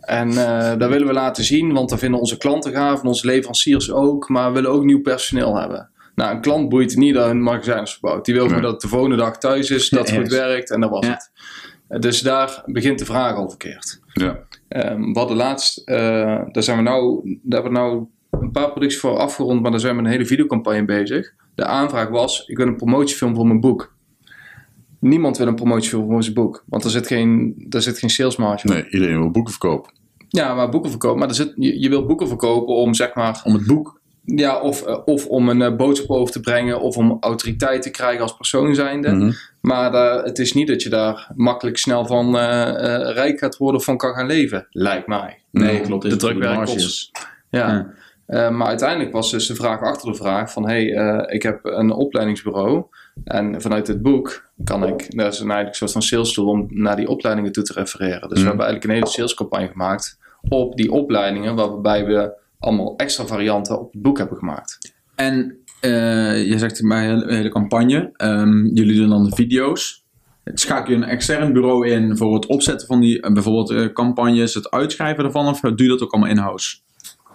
En 0.00 0.28
eh 0.28 0.78
dat 0.78 0.88
willen 0.90 1.06
we 1.06 1.12
laten 1.12 1.44
zien, 1.44 1.72
want 1.72 1.88
dat 1.88 1.98
vinden 1.98 2.20
onze 2.20 2.36
klanten 2.36 2.72
gaaf 2.72 3.00
en 3.00 3.06
onze 3.06 3.26
leveranciers 3.26 3.92
ook. 3.92 4.28
Maar 4.28 4.48
we 4.48 4.54
willen 4.54 4.70
ook 4.70 4.84
nieuw 4.84 5.00
personeel 5.00 5.56
hebben. 5.58 5.90
Nou, 6.14 6.34
een 6.34 6.40
klant 6.40 6.68
boeit 6.68 6.90
het 6.90 6.98
niet 6.98 7.14
dat 7.14 7.26
hun 7.26 7.42
magazijn 7.42 7.82
is 7.82 7.92
verbouwd. 7.92 8.24
Die 8.24 8.34
wil 8.34 8.46
gewoon 8.46 8.62
dat 8.62 8.72
het 8.72 8.80
de 8.80 8.88
volgende 8.88 9.16
dag 9.16 9.38
thuis 9.38 9.70
is, 9.70 9.88
dat 9.88 10.10
het 10.10 10.18
goed 10.18 10.28
werkt 10.32 10.70
en 10.70 10.80
dat 10.80 10.90
was 10.90 11.06
Ja. 11.06 11.12
het. 11.12 11.30
Dus 12.02 12.20
daar 12.20 12.62
begint 12.66 12.98
de 12.98 13.04
vraag 13.04 13.34
al 13.34 13.48
verkeerd. 13.48 14.00
Ja. 14.12 14.38
We 14.68 15.10
hadden 15.12 15.36
laatst, 15.36 15.78
eh, 15.78 15.96
daar 16.50 16.62
zijn 16.62 16.76
we 16.76 16.82
nou, 16.82 17.22
daar 17.42 17.62
hebben 17.62 17.82
we 17.82 17.88
nou 17.88 18.06
een 18.40 18.50
paar 18.50 18.70
producties 18.70 19.00
voor 19.00 19.16
afgerond, 19.16 19.62
maar 19.62 19.70
daar 19.70 19.80
zijn 19.80 19.96
we 19.96 20.02
met 20.02 20.10
een 20.10 20.16
hele 20.16 20.28
videocampagne 20.28 20.84
bezig. 20.84 21.34
De 21.54 21.64
aanvraag 21.64 22.08
was, 22.08 22.46
ik 22.46 22.56
wil 22.56 22.66
een 22.66 22.76
promotiefilm 22.76 23.34
voor 23.34 23.46
mijn 23.46 23.60
boek. 23.60 23.94
Niemand 24.98 25.38
wil 25.38 25.46
een 25.46 25.54
promotiefilm 25.54 26.10
voor 26.10 26.22
zijn 26.22 26.34
boek, 26.34 26.64
want 26.66 26.84
er 26.84 26.90
zit 26.90 27.06
geen, 27.06 27.56
er 27.70 27.82
zit 27.82 27.98
geen 27.98 28.10
salesmarge. 28.10 28.66
Nee, 28.66 28.88
iedereen 28.90 29.18
wil 29.18 29.30
boeken 29.30 29.52
verkopen. 29.52 29.92
Ja, 30.28 30.54
maar 30.54 30.68
boeken 30.68 30.90
verkopen, 30.90 31.18
maar 31.18 31.28
er 31.28 31.34
zit, 31.34 31.52
je, 31.56 31.80
je 31.80 31.88
wil 31.88 32.06
boeken 32.06 32.28
verkopen 32.28 32.74
om 32.74 32.94
zeg 32.94 33.14
maar, 33.14 33.40
Om 33.44 33.54
het 33.54 33.66
boek. 33.66 34.00
ja, 34.24 34.60
of, 34.60 34.82
eh, 34.82 34.98
of 35.04 35.26
om 35.26 35.48
een 35.48 35.62
eh, 35.62 35.76
boodschap 35.76 36.10
over 36.10 36.32
te 36.32 36.40
brengen, 36.40 36.80
of 36.80 36.96
om 36.96 37.16
autoriteit 37.20 37.82
te 37.82 37.90
krijgen 37.90 38.22
als 38.22 38.36
persoon 38.36 38.74
zijnde. 38.74 39.10
Mhm. 39.10 39.32
Maar 39.60 39.94
eh, 39.94 40.24
het 40.24 40.38
is 40.38 40.52
niet 40.52 40.68
dat 40.68 40.82
je 40.82 40.88
daar 40.88 41.30
makkelijk 41.34 41.78
snel 41.78 42.06
van 42.06 42.36
rijk 42.36 43.38
gaat 43.38 43.56
worden 43.56 43.80
of 43.80 43.84
van 43.84 43.96
kan 43.96 44.14
gaan 44.14 44.26
leven, 44.26 44.66
lijkt 44.70 45.06
mij. 45.06 45.38
Nee, 45.50 45.80
klopt. 45.80 46.02
De 46.02 46.08
is 46.08 46.16
drukwerk 46.16 46.54
marges. 46.54 46.74
kost. 46.74 47.28
Ja. 47.50 47.68
Ja. 47.72 47.94
Eh, 48.26 48.50
maar 48.50 48.66
uiteindelijk 48.66 49.12
was 49.12 49.30
dus 49.30 49.46
de 49.46 49.54
vraag 49.54 49.80
achter 49.80 50.10
de 50.10 50.16
vraag 50.16 50.52
van... 50.52 50.66
hey, 50.66 50.94
eh, 50.94 51.34
ik 51.34 51.42
heb 51.42 51.60
een 51.62 51.90
opleidingsbureau 51.90 52.84
en 53.24 53.60
vanuit 53.60 53.86
het 53.86 54.02
boek 54.02 54.50
kan 54.64 54.86
ik... 54.86 55.16
Dat 55.16 55.32
is 55.32 55.40
een 55.40 55.50
eigenlijk 55.50 55.68
een 55.68 55.74
soort 55.74 55.92
van 55.92 56.02
sales 56.02 56.32
tool 56.32 56.46
om 56.46 56.66
naar 56.68 56.96
die 56.96 57.08
opleidingen 57.08 57.52
toe 57.52 57.62
te 57.62 57.72
refereren. 57.72 58.28
Dus 58.28 58.40
we 58.40 58.48
hebben 58.48 58.66
eigenlijk 58.66 58.84
een 58.84 58.90
hele 58.90 59.06
salescampagne 59.06 59.68
gemaakt 59.68 60.18
op 60.48 60.76
die 60.76 60.92
opleidingen... 60.92 61.54
waarbij 61.54 62.04
we 62.06 62.32
allemaal 62.58 62.96
extra 62.96 63.26
varianten 63.26 63.80
op 63.80 63.92
het 63.92 64.02
boek 64.02 64.18
hebben 64.18 64.36
gemaakt. 64.36 64.94
En 65.14 65.58
eh, 65.80 66.46
je 66.46 66.58
zegt 66.58 66.88
bij 66.88 67.08
een 67.08 67.18
hele, 67.18 67.34
hele 67.34 67.48
campagne, 67.48 68.10
ehm, 68.12 68.66
jullie 68.66 68.96
doen 68.96 69.08
dan 69.08 69.24
de 69.24 69.34
video's. 69.34 70.04
Schakel 70.44 70.90
je 70.90 70.96
een 70.96 71.08
extern 71.08 71.52
bureau 71.52 71.88
in 71.88 72.16
voor 72.16 72.34
het 72.34 72.46
opzetten 72.46 72.86
van 72.86 73.00
die 73.00 73.32
bijvoorbeeld 73.32 73.92
campagnes, 73.92 74.54
het 74.54 74.70
uitschrijven 74.70 75.24
ervan, 75.24 75.48
of 75.48 75.60
doe 75.60 75.82
je 75.82 75.88
dat 75.88 76.02
ook 76.02 76.12
allemaal 76.12 76.30
in-house? 76.30 76.76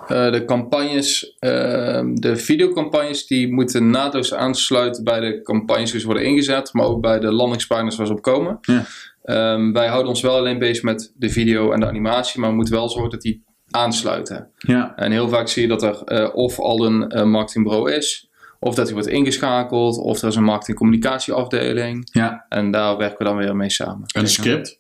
Eh, 0.08 0.32
de 0.32 0.46
campagnes, 0.46 1.36
eh, 1.40 2.02
de 2.14 2.36
videocampagnes, 2.36 3.28
die 3.28 3.54
moeten 3.54 3.90
naadloos 3.90 4.34
aansluiten 4.34 5.04
bij 5.04 5.20
de 5.20 5.42
campagnes 5.42 5.92
die 5.92 6.06
worden 6.06 6.24
ingezet, 6.24 6.74
maar 6.74 6.86
ook 6.86 7.02
bij 7.02 7.20
de 7.20 7.32
landingspagina's 7.32 7.96
waar 7.96 8.08
ze 8.08 8.14
op 8.14 8.22
komen. 8.22 8.58
Ja. 8.62 8.86
Ehm, 9.24 9.72
wij 9.72 9.88
houden 9.88 10.10
ons 10.10 10.22
wel 10.22 10.38
alleen 10.38 10.60
bezig 10.60 10.84
met 10.84 11.14
de 11.16 11.30
video 11.30 11.72
en 11.72 11.80
de 11.80 11.88
animatie, 11.88 12.40
maar 12.40 12.50
we 12.50 12.56
moeten 12.56 12.74
wel 12.74 12.90
zorgen 12.90 13.12
dat 13.12 13.22
die 13.22 13.44
aansluiten. 13.70 14.52
Ja. 14.58 14.96
En 14.96 15.12
heel 15.12 15.30
vaak 15.30 15.48
zie 15.48 15.62
je 15.62 15.68
dat 15.68 15.84
er 15.84 16.04
eh, 16.04 16.36
of 16.36 16.60
al 16.60 16.86
een 16.86 17.10
eh, 17.10 17.24
marketingbureau 17.24 17.92
is, 17.92 18.30
of 18.60 18.76
dat 18.76 18.86
die 18.86 18.94
wordt 18.94 19.10
ingeschakeld, 19.10 19.98
of 19.98 20.22
er 20.22 20.28
is 20.28 20.36
een 20.36 20.44
marketingcommunicatieafdeling. 20.44 22.10
Ja. 22.12 22.46
En 22.50 22.72
daar 22.72 22.98
werken 22.98 23.18
we 23.18 23.24
dan 23.24 23.38
weer 23.38 23.56
mee 23.56 23.70
samen. 23.70 24.04
Een 24.14 24.28
script. 24.28 24.80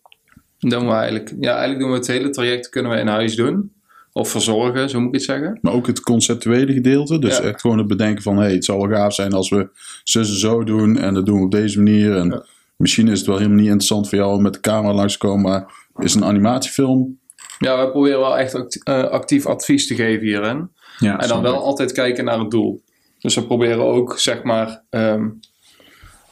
Dan 0.59 0.69
doen 0.69 0.87
we 0.87 0.93
eigenlijk, 0.93 1.33
ja, 1.39 1.51
eigenlijk 1.51 1.79
doen 1.79 1.89
we 1.89 1.97
het 1.97 2.07
hele 2.07 2.29
traject 2.29 2.69
kunnen 2.69 2.91
we 2.91 2.97
in 2.97 3.07
huis 3.07 3.35
doen. 3.35 3.71
Of 4.17 4.29
verzorgen, 4.29 4.89
zo 4.89 4.99
moet 4.99 5.07
ik 5.07 5.13
het 5.13 5.23
zeggen. 5.23 5.59
Maar 5.61 5.73
ook 5.73 5.87
het 5.87 5.99
conceptuele 6.01 6.73
gedeelte. 6.73 7.19
Dus 7.19 7.37
Ja. 7.37 7.43
echt 7.43 7.61
gewoon 7.61 7.77
het 7.77 7.87
bedenken 7.87 8.23
van... 8.23 8.37
Hey, 8.37 8.51
het 8.53 8.65
zou 8.65 8.87
wel 8.87 8.97
gaaf 8.97 9.13
zijn 9.13 9.33
als 9.33 9.49
we 9.49 9.69
zus 10.03 10.29
en 10.29 10.35
zo 10.39 10.63
doen. 10.63 10.97
En 10.97 11.13
dat 11.13 11.25
doen 11.25 11.37
we 11.39 11.45
op 11.45 11.51
deze 11.51 11.77
manier. 11.77 12.15
En 12.15 12.29
Ja. 12.29 12.45
misschien 12.75 13.07
is 13.07 13.17
het 13.17 13.27
wel 13.27 13.37
helemaal 13.37 13.57
niet 13.57 13.65
interessant 13.67 14.09
voor 14.09 14.17
jou 14.17 14.35
om 14.35 14.41
met 14.41 14.53
de 14.53 14.59
camera 14.59 14.93
langs 14.93 15.13
te 15.13 15.19
komen. 15.19 15.41
Maar 15.51 15.65
is 16.05 16.15
een 16.15 16.25
animatiefilm... 16.25 17.19
Ja, 17.59 17.75
wij 17.77 17.89
proberen 17.89 18.19
wel 18.19 18.37
echt 18.37 18.55
act- 18.55 18.83
eh, 18.83 19.03
actief 19.03 19.45
advies 19.45 19.87
te 19.87 19.95
geven 19.95 20.25
hierin. 20.25 20.69
ja 20.99 21.19
En 21.19 21.27
dan 21.27 21.41
wel 21.41 21.63
altijd 21.63 21.91
kijken 21.91 22.25
naar 22.25 22.39
het 22.39 22.51
doel. 22.51 22.81
Dus 23.19 23.35
we 23.35 23.43
proberen 23.45 23.83
ook, 23.85 24.19
zeg 24.19 24.43
maar, 24.43 24.83
ehm, 24.89 25.29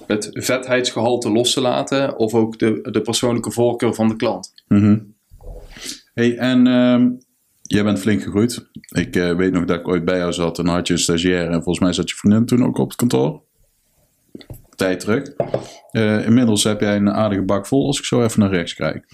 het 0.07 0.29
vetheidsgehalte 0.31 1.31
los 1.31 1.53
te 1.53 1.61
laten. 1.61 2.17
Of 2.17 2.33
ook 2.33 2.59
de, 2.59 2.87
de 2.91 3.01
persoonlijke 3.01 3.51
voorkeur 3.51 3.93
van 3.93 4.07
de 4.07 4.15
klant. 4.15 4.53
Mhm. 4.67 4.97
Hey, 6.13 6.37
en 6.37 6.67
ehm, 6.67 7.09
jij 7.67 7.83
bent 7.83 7.99
flink 7.99 8.21
gegroeid. 8.21 8.67
Ik 8.89 9.15
eh, 9.15 9.35
weet 9.35 9.51
nog 9.51 9.65
dat 9.65 9.79
ik 9.79 9.87
ooit 9.87 10.05
bij 10.05 10.17
jou 10.17 10.33
zat. 10.33 10.59
En 10.59 10.67
had 10.67 10.87
je 10.87 10.93
een 10.93 10.99
stagiair. 10.99 11.45
En 11.45 11.53
volgens 11.53 11.79
mij 11.79 11.93
zat 11.93 12.09
je 12.09 12.15
vriendin 12.15 12.45
toen 12.45 12.65
ook 12.65 12.77
op 12.77 12.87
het 12.87 12.97
kantoor. 12.97 13.41
Tijd 14.75 14.99
terug. 14.99 15.33
Eh, 15.91 16.25
inmiddels 16.25 16.63
heb 16.63 16.79
jij 16.79 16.95
een 16.95 17.11
aardige 17.11 17.41
bak 17.41 17.67
vol 17.67 17.85
als 17.85 17.99
ik 17.99 18.05
zo 18.05 18.23
even 18.23 18.39
naar 18.39 18.49
rechts 18.49 18.73
kijk. 18.73 19.05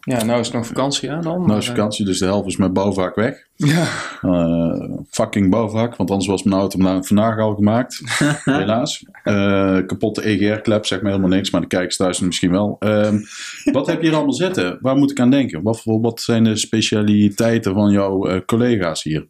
Ja, 0.00 0.24
nou 0.24 0.40
is 0.40 0.46
het 0.46 0.56
nog 0.56 0.66
vakantie, 0.66 1.08
ja 1.08 1.20
dan. 1.20 1.46
Nou 1.46 1.58
is 1.58 1.66
vakantie, 1.66 2.04
dus 2.04 2.18
de 2.18 2.24
helft 2.24 2.46
is 2.48 2.56
met 2.56 2.72
bouwvak 2.72 3.14
weg. 3.14 3.46
Ja. 3.54 3.86
Eh, 4.22 4.90
fucking 5.10 5.50
bouwvak, 5.50 5.96
want 5.96 6.10
anders 6.10 6.28
was 6.28 6.42
mijn 6.42 6.60
auto 6.60 6.78
vandaag- 6.78 7.06
vandaag 7.06 7.38
al 7.38 7.54
gemaakt. 7.54 8.02
Helaas. 8.44 9.04
Eh, 9.24 9.78
kapotte 9.86 10.22
EGR-klep, 10.28 10.86
zegt 10.86 11.02
me 11.02 11.08
helemaal 11.08 11.30
niks, 11.30 11.50
maar 11.50 11.60
de 11.60 11.66
kijkers 11.66 11.96
thuis 11.96 12.20
misschien 12.20 12.50
wel. 12.50 12.76
Ehm, 12.78 13.18
wat 13.72 13.86
heb 13.86 14.00
je 14.00 14.06
hier 14.06 14.16
allemaal 14.16 14.32
zitten? 14.32 14.78
Waar 14.80 14.96
moet 14.96 15.10
ik 15.10 15.20
aan 15.20 15.30
denken? 15.30 15.62
Wat, 15.62 15.82
wat 15.84 16.20
zijn 16.20 16.44
de 16.44 16.56
specialiteiten 16.56 17.74
van 17.74 17.90
jouw 17.90 18.26
eh, 18.26 18.40
collega's 18.46 19.02
hier? 19.02 19.26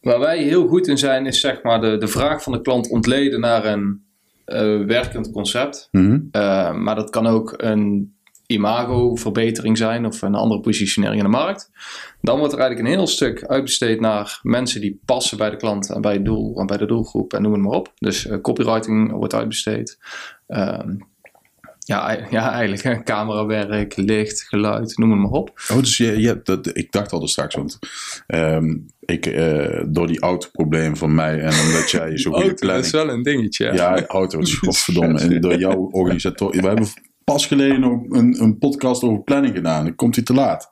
Waar 0.00 0.20
wij 0.20 0.42
heel 0.42 0.66
goed 0.68 0.86
in 0.88 0.98
zijn, 0.98 1.26
is 1.26 1.40
zeg 1.40 1.62
maar 1.62 1.80
de, 1.80 1.96
de 1.98 2.08
vraag 2.08 2.42
van 2.42 2.52
de 2.52 2.60
klant 2.60 2.90
ontleden 2.90 3.40
naar 3.40 3.64
een 3.64 4.04
eh, 4.44 4.80
werkend 4.86 5.30
concept. 5.32 5.88
Mhm. 5.90 6.18
Eh, 6.30 6.72
maar 6.74 6.94
dat 6.94 7.10
kan 7.10 7.26
ook 7.26 7.54
een 7.56 8.14
imagoverbetering 8.46 9.78
zijn 9.78 10.06
of 10.06 10.22
een 10.22 10.34
andere 10.34 10.60
positionering 10.60 11.18
in 11.22 11.30
de 11.30 11.36
markt. 11.36 11.70
Dan 12.20 12.38
wordt 12.38 12.52
er 12.52 12.58
eigenlijk 12.58 12.88
een 12.88 12.96
heel 12.96 13.06
stuk 13.06 13.44
uitbesteed 13.44 14.00
naar 14.00 14.40
mensen 14.42 14.80
die 14.80 15.00
passen 15.04 15.38
bij 15.38 15.50
de 15.50 15.56
klant 15.56 15.90
en 15.90 16.00
bij 16.00 16.12
het 16.12 16.24
doel 16.24 16.60
en 16.60 16.66
bij 16.66 16.76
de 16.76 16.86
doelgroep 16.86 17.32
en 17.32 17.42
noem 17.42 17.52
het 17.52 17.62
maar 17.62 17.76
op. 17.76 17.92
Dus 17.98 18.26
eh, 18.26 18.40
copywriting 18.40 19.12
wordt 19.12 19.34
uitbesteed. 19.34 19.98
Ehm, 20.46 20.96
ja, 21.78 22.26
ja, 22.30 22.52
eigenlijk 22.52 23.04
camerawerk, 23.04 23.96
licht, 23.96 24.42
geluid, 24.42 24.96
noem 24.96 25.10
het 25.10 25.20
maar 25.20 25.30
op. 25.30 25.60
Oh, 25.72 25.78
dus 25.78 25.96
je, 25.96 26.20
je 26.20 26.40
dat, 26.42 26.76
ik 26.76 26.92
dacht 26.92 27.12
al 27.12 27.20
dus 27.20 27.30
straks, 27.30 27.54
want 27.54 27.78
ehm, 28.26 28.76
ik, 29.00 29.26
eh, 29.26 29.82
door 29.86 30.06
die 30.06 30.20
autoprobleem 30.20 30.96
van 30.96 31.14
mij 31.14 31.40
en 31.40 31.66
omdat 31.66 31.90
jij 31.90 32.16
zo 32.18 32.30
goede 32.30 32.50
Oh, 32.50 32.74
dat 32.74 32.84
is 32.84 32.90
wel 32.90 33.08
een 33.08 33.22
dingetje. 33.22 33.64
Ja. 33.64 33.72
Ja, 33.72 34.06
auto's, 34.06 34.54
godverdomme. 34.64 35.20
En 35.20 35.40
door 35.40 35.58
jouw 35.58 35.88
organisator... 35.90 36.50
We 36.50 36.66
hebben 36.66 36.88
pas 37.32 37.46
geleden 37.46 37.80
nog 37.80 38.02
een, 38.08 38.42
een 38.42 38.58
podcast 38.58 39.02
over 39.02 39.22
planning 39.22 39.54
gedaan. 39.54 39.84
Dan 39.84 39.94
komt 39.94 40.14
hij 40.14 40.24
te 40.24 40.34
laat. 40.34 40.68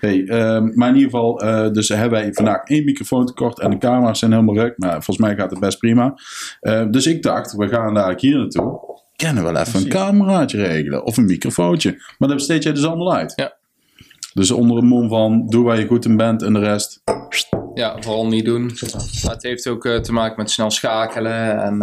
Hey, 0.00 0.24
ehm, 0.24 0.70
maar 0.74 0.88
in 0.88 0.94
ieder 0.94 1.10
geval, 1.10 1.40
eh, 1.40 1.70
dus 1.72 1.88
hebben 1.88 2.10
wij 2.10 2.32
vandaag 2.32 2.64
één 2.64 2.84
microfoon 2.84 3.26
tekort 3.26 3.60
en 3.60 3.70
de 3.70 3.78
camera's 3.78 4.18
zijn 4.18 4.32
helemaal 4.32 4.54
ruk. 4.54 4.78
Maar 4.78 4.92
volgens 4.92 5.18
mij 5.18 5.36
gaat 5.36 5.50
het 5.50 5.60
best 5.60 5.78
prima. 5.78 6.14
Eh, 6.60 6.84
dus 6.90 7.06
ik 7.06 7.22
dacht, 7.22 7.52
we 7.52 7.68
gaan 7.68 7.94
dadelijk 7.94 8.20
hier 8.20 8.38
naartoe. 8.38 8.80
Kunnen 9.16 9.44
we 9.44 9.52
wel 9.52 9.62
even 9.62 9.80
een 9.80 9.88
cameraatje 9.88 10.62
regelen 10.62 11.04
of 11.04 11.16
een 11.16 11.24
microfoontje. 11.24 11.90
Maar 12.18 12.28
dan 12.28 12.36
besteed 12.36 12.62
jij 12.62 12.72
dus 12.72 12.86
allemaal 12.86 13.14
uit. 13.14 13.32
Ja. 13.36 13.52
Dus 14.34 14.50
onder 14.50 14.76
een 14.76 14.86
mom 14.86 15.08
van, 15.08 15.46
doe 15.46 15.64
waar 15.64 15.78
je 15.78 15.86
goed 15.86 16.04
in 16.04 16.16
bent 16.16 16.42
en 16.42 16.52
de 16.52 16.60
rest... 16.60 17.02
Ja, 17.74 17.96
vooral 18.00 18.26
niet 18.26 18.44
doen. 18.44 18.64
Maar 19.24 19.34
het 19.34 19.42
heeft 19.42 19.68
ook 19.68 19.84
eh, 19.84 19.96
te 19.96 20.12
maken 20.12 20.34
met 20.36 20.50
snel 20.50 20.70
schakelen. 20.70 21.62
En 21.62 21.82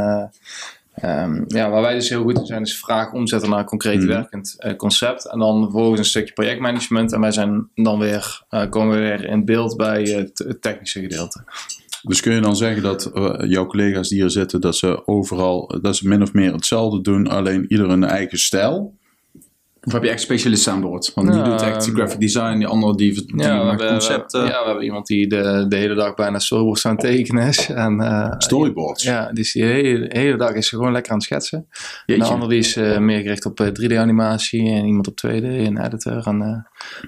eh, 0.93 1.21
ehm, 1.21 1.43
ja, 1.47 1.69
waar 1.69 1.81
wij 1.81 1.93
dus 1.93 2.09
heel 2.09 2.23
goed 2.23 2.37
in 2.39 2.45
zijn, 2.45 2.61
is 2.61 2.79
vragen 2.79 3.13
omzetten 3.17 3.49
naar 3.49 3.59
een 3.59 3.65
concreet 3.65 3.99
Mhm. 3.99 4.07
werkend 4.07 4.55
eh, 4.57 4.75
concept. 4.75 5.29
En 5.29 5.39
dan 5.39 5.61
vervolgens 5.63 5.99
een 5.99 6.05
stukje 6.05 6.33
projectmanagement. 6.33 7.13
En 7.13 7.19
wij 7.19 7.31
zijn 7.31 7.69
dan 7.75 7.99
weer, 7.99 8.43
eh, 8.49 8.69
komen 8.69 8.95
we 8.95 9.01
weer 9.01 9.25
in 9.25 9.45
beeld 9.45 9.77
bij 9.77 10.01
het, 10.03 10.37
het 10.47 10.61
technische 10.61 10.99
gedeelte. 10.99 11.43
Dus 12.01 12.21
kun 12.21 12.33
je 12.33 12.41
dan 12.41 12.55
zeggen 12.55 12.83
dat 12.83 13.05
eh, 13.05 13.33
jouw 13.49 13.65
collega's 13.65 14.09
die 14.09 14.19
hier 14.19 14.29
zitten, 14.29 14.61
dat 14.61 14.75
ze 14.75 15.07
overal, 15.07 15.79
dat 15.81 15.95
ze 15.95 16.07
min 16.07 16.21
of 16.21 16.33
meer 16.33 16.53
hetzelfde 16.53 17.01
doen, 17.01 17.27
alleen 17.27 17.65
ieder 17.67 17.89
een 17.89 18.03
eigen 18.03 18.39
stijl? 18.39 18.93
Of 19.85 19.93
heb 19.93 20.03
je 20.03 20.09
echt 20.09 20.21
specialisten 20.21 20.73
aan 20.73 20.81
boord? 20.81 21.11
Want 21.15 21.27
die 21.27 21.37
Ja, 21.37 21.43
doet 21.43 21.61
echt 21.61 21.85
ehm, 21.87 21.95
graphic 21.95 22.19
design, 22.19 22.57
die 22.57 22.67
andere 22.67 22.95
die, 22.95 23.13
die 23.13 23.33
Ja, 23.41 23.59
we 23.59 23.65
maakt 23.65 23.87
concepten. 23.87 24.41
ja, 24.45 24.59
we 24.59 24.65
hebben 24.65 24.83
iemand 24.83 25.07
die 25.07 25.27
de, 25.27 25.65
de 25.67 25.75
hele 25.75 25.95
dag 25.95 26.13
bijna 26.13 26.39
storyboards 26.39 26.85
aan 26.85 26.91
het 26.91 27.01
tekenen 27.01 27.47
is. 27.47 27.69
En, 27.69 27.99
eh, 28.01 28.33
Storyboards. 28.37 29.03
Ja, 29.03 29.31
dus 29.33 29.51
die 29.53 29.63
hele, 29.63 30.05
hele 30.09 30.37
dag 30.37 30.53
is 30.53 30.67
ze 30.67 30.75
gewoon 30.75 30.91
lekker 30.91 31.11
aan 31.11 31.17
het 31.17 31.25
schetsen. 31.27 31.57
En 31.57 31.65
de 32.05 32.13
Jeetje. 32.13 32.33
andere 32.33 32.49
die 32.51 32.59
is 32.59 32.75
eh, 32.75 32.97
meer 32.97 33.21
gericht 33.21 33.45
op 33.45 33.59
eh, 33.59 33.67
3D-animatie 33.67 34.69
en 34.69 34.85
iemand 34.85 35.07
op 35.07 35.17
2D 35.27 35.43
en 35.43 35.85
editor. 35.85 36.27
En 36.27 36.41
eh, 36.41 36.57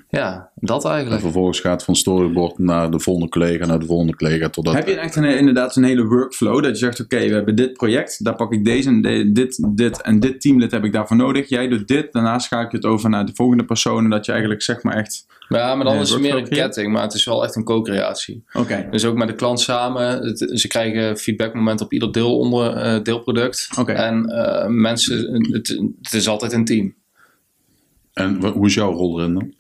ja, 0.09 0.49
dat 0.55 0.83
En 0.85 0.91
eigenlijk. 0.91 1.21
vervolgens 1.21 1.59
gaat 1.59 1.83
van 1.83 1.95
storyboard 1.95 2.57
naar 2.57 2.91
de 2.91 2.99
volgende 2.99 3.29
collega, 3.29 3.65
naar 3.65 3.79
de 3.79 3.85
volgende 3.85 4.15
collega, 4.15 4.49
totdat... 4.49 4.73
Heb 4.73 4.87
je 4.87 4.95
echt 4.95 5.15
een, 5.15 5.23
inderdaad 5.37 5.75
een 5.75 5.83
hele 5.83 6.05
workflow 6.05 6.63
dat 6.63 6.71
je 6.71 6.85
zegt, 6.85 6.99
oké, 7.01 7.17
we 7.19 7.33
hebben 7.33 7.55
dit 7.55 7.73
project, 7.73 8.23
daar 8.23 8.35
pak 8.35 8.53
ik 8.53 8.65
deze 8.65 8.89
en 8.89 9.01
de- 9.01 9.31
dit, 9.31 9.67
dit 9.75 10.01
en 10.01 10.19
dit 10.19 10.41
teamlid 10.41 10.71
heb 10.71 10.83
ik 10.83 10.93
daarvoor 10.93 11.17
nodig. 11.17 11.49
Jij 11.49 11.67
doet 11.67 11.87
dit, 11.87 12.11
daarna 12.13 12.39
het 12.71 12.85
over 12.85 13.09
naar 13.09 13.25
de 13.25 13.31
volgende 13.35 13.65
personen, 13.65 14.09
dat 14.09 14.25
je 14.25 14.31
eigenlijk 14.31 14.61
zeg 14.61 14.83
maar 14.83 14.95
echt, 14.95 15.25
Ja, 15.49 15.75
maar 15.75 15.85
dan 15.85 15.95
is 15.99 16.09
het 16.09 16.21
meer 16.21 16.35
een 16.35 16.47
ketting, 16.49 16.91
maar 16.93 17.01
het 17.01 17.13
is 17.13 17.25
wel 17.25 17.43
echt 17.43 17.55
een 17.55 17.63
co-creatie. 17.63 18.43
oké, 18.53 18.87
Dus 18.91 19.05
ook 19.05 19.15
met 19.15 19.27
de 19.27 19.35
klant 19.35 19.59
samen. 19.59 20.23
Het- 20.25 20.51
ze 20.53 20.67
krijgen 20.67 21.17
feedbackmoment 21.17 21.81
op 21.81 21.93
ieder 21.93 22.11
deel 22.11 22.37
onder, 22.39 22.73
eh, 22.75 23.03
deelproduct. 23.03 23.69
Oké. 23.79 23.91
En 23.91 24.25
eh, 24.25 24.67
mensen, 24.67 25.45
het, 25.51 25.67
het 26.01 26.13
is 26.13 26.27
altijd 26.27 26.53
een 26.53 26.65
team. 26.65 26.93
En 28.13 28.45
hoe 28.45 28.65
is 28.67 28.73
jouw 28.73 28.91
rol 28.91 29.19
erin 29.19 29.33
dan? 29.33 29.53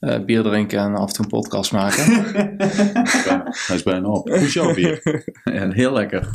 Eh, 0.00 0.24
bier 0.24 0.42
drinken 0.42 0.78
en 0.78 0.94
af 0.94 1.06
en 1.08 1.12
toe 1.14 1.24
een 1.24 1.30
podcast 1.30 1.72
maken. 1.72 2.04
Hij 3.66 3.76
is 3.76 3.82
bijna 3.82 4.08
op. 4.08 4.28
Hoe 4.28 4.36
is 4.38 4.52
jouw 4.52 4.74
bier? 4.74 5.00
ja, 5.44 5.70
heel 5.70 5.92
lekker. 5.92 6.28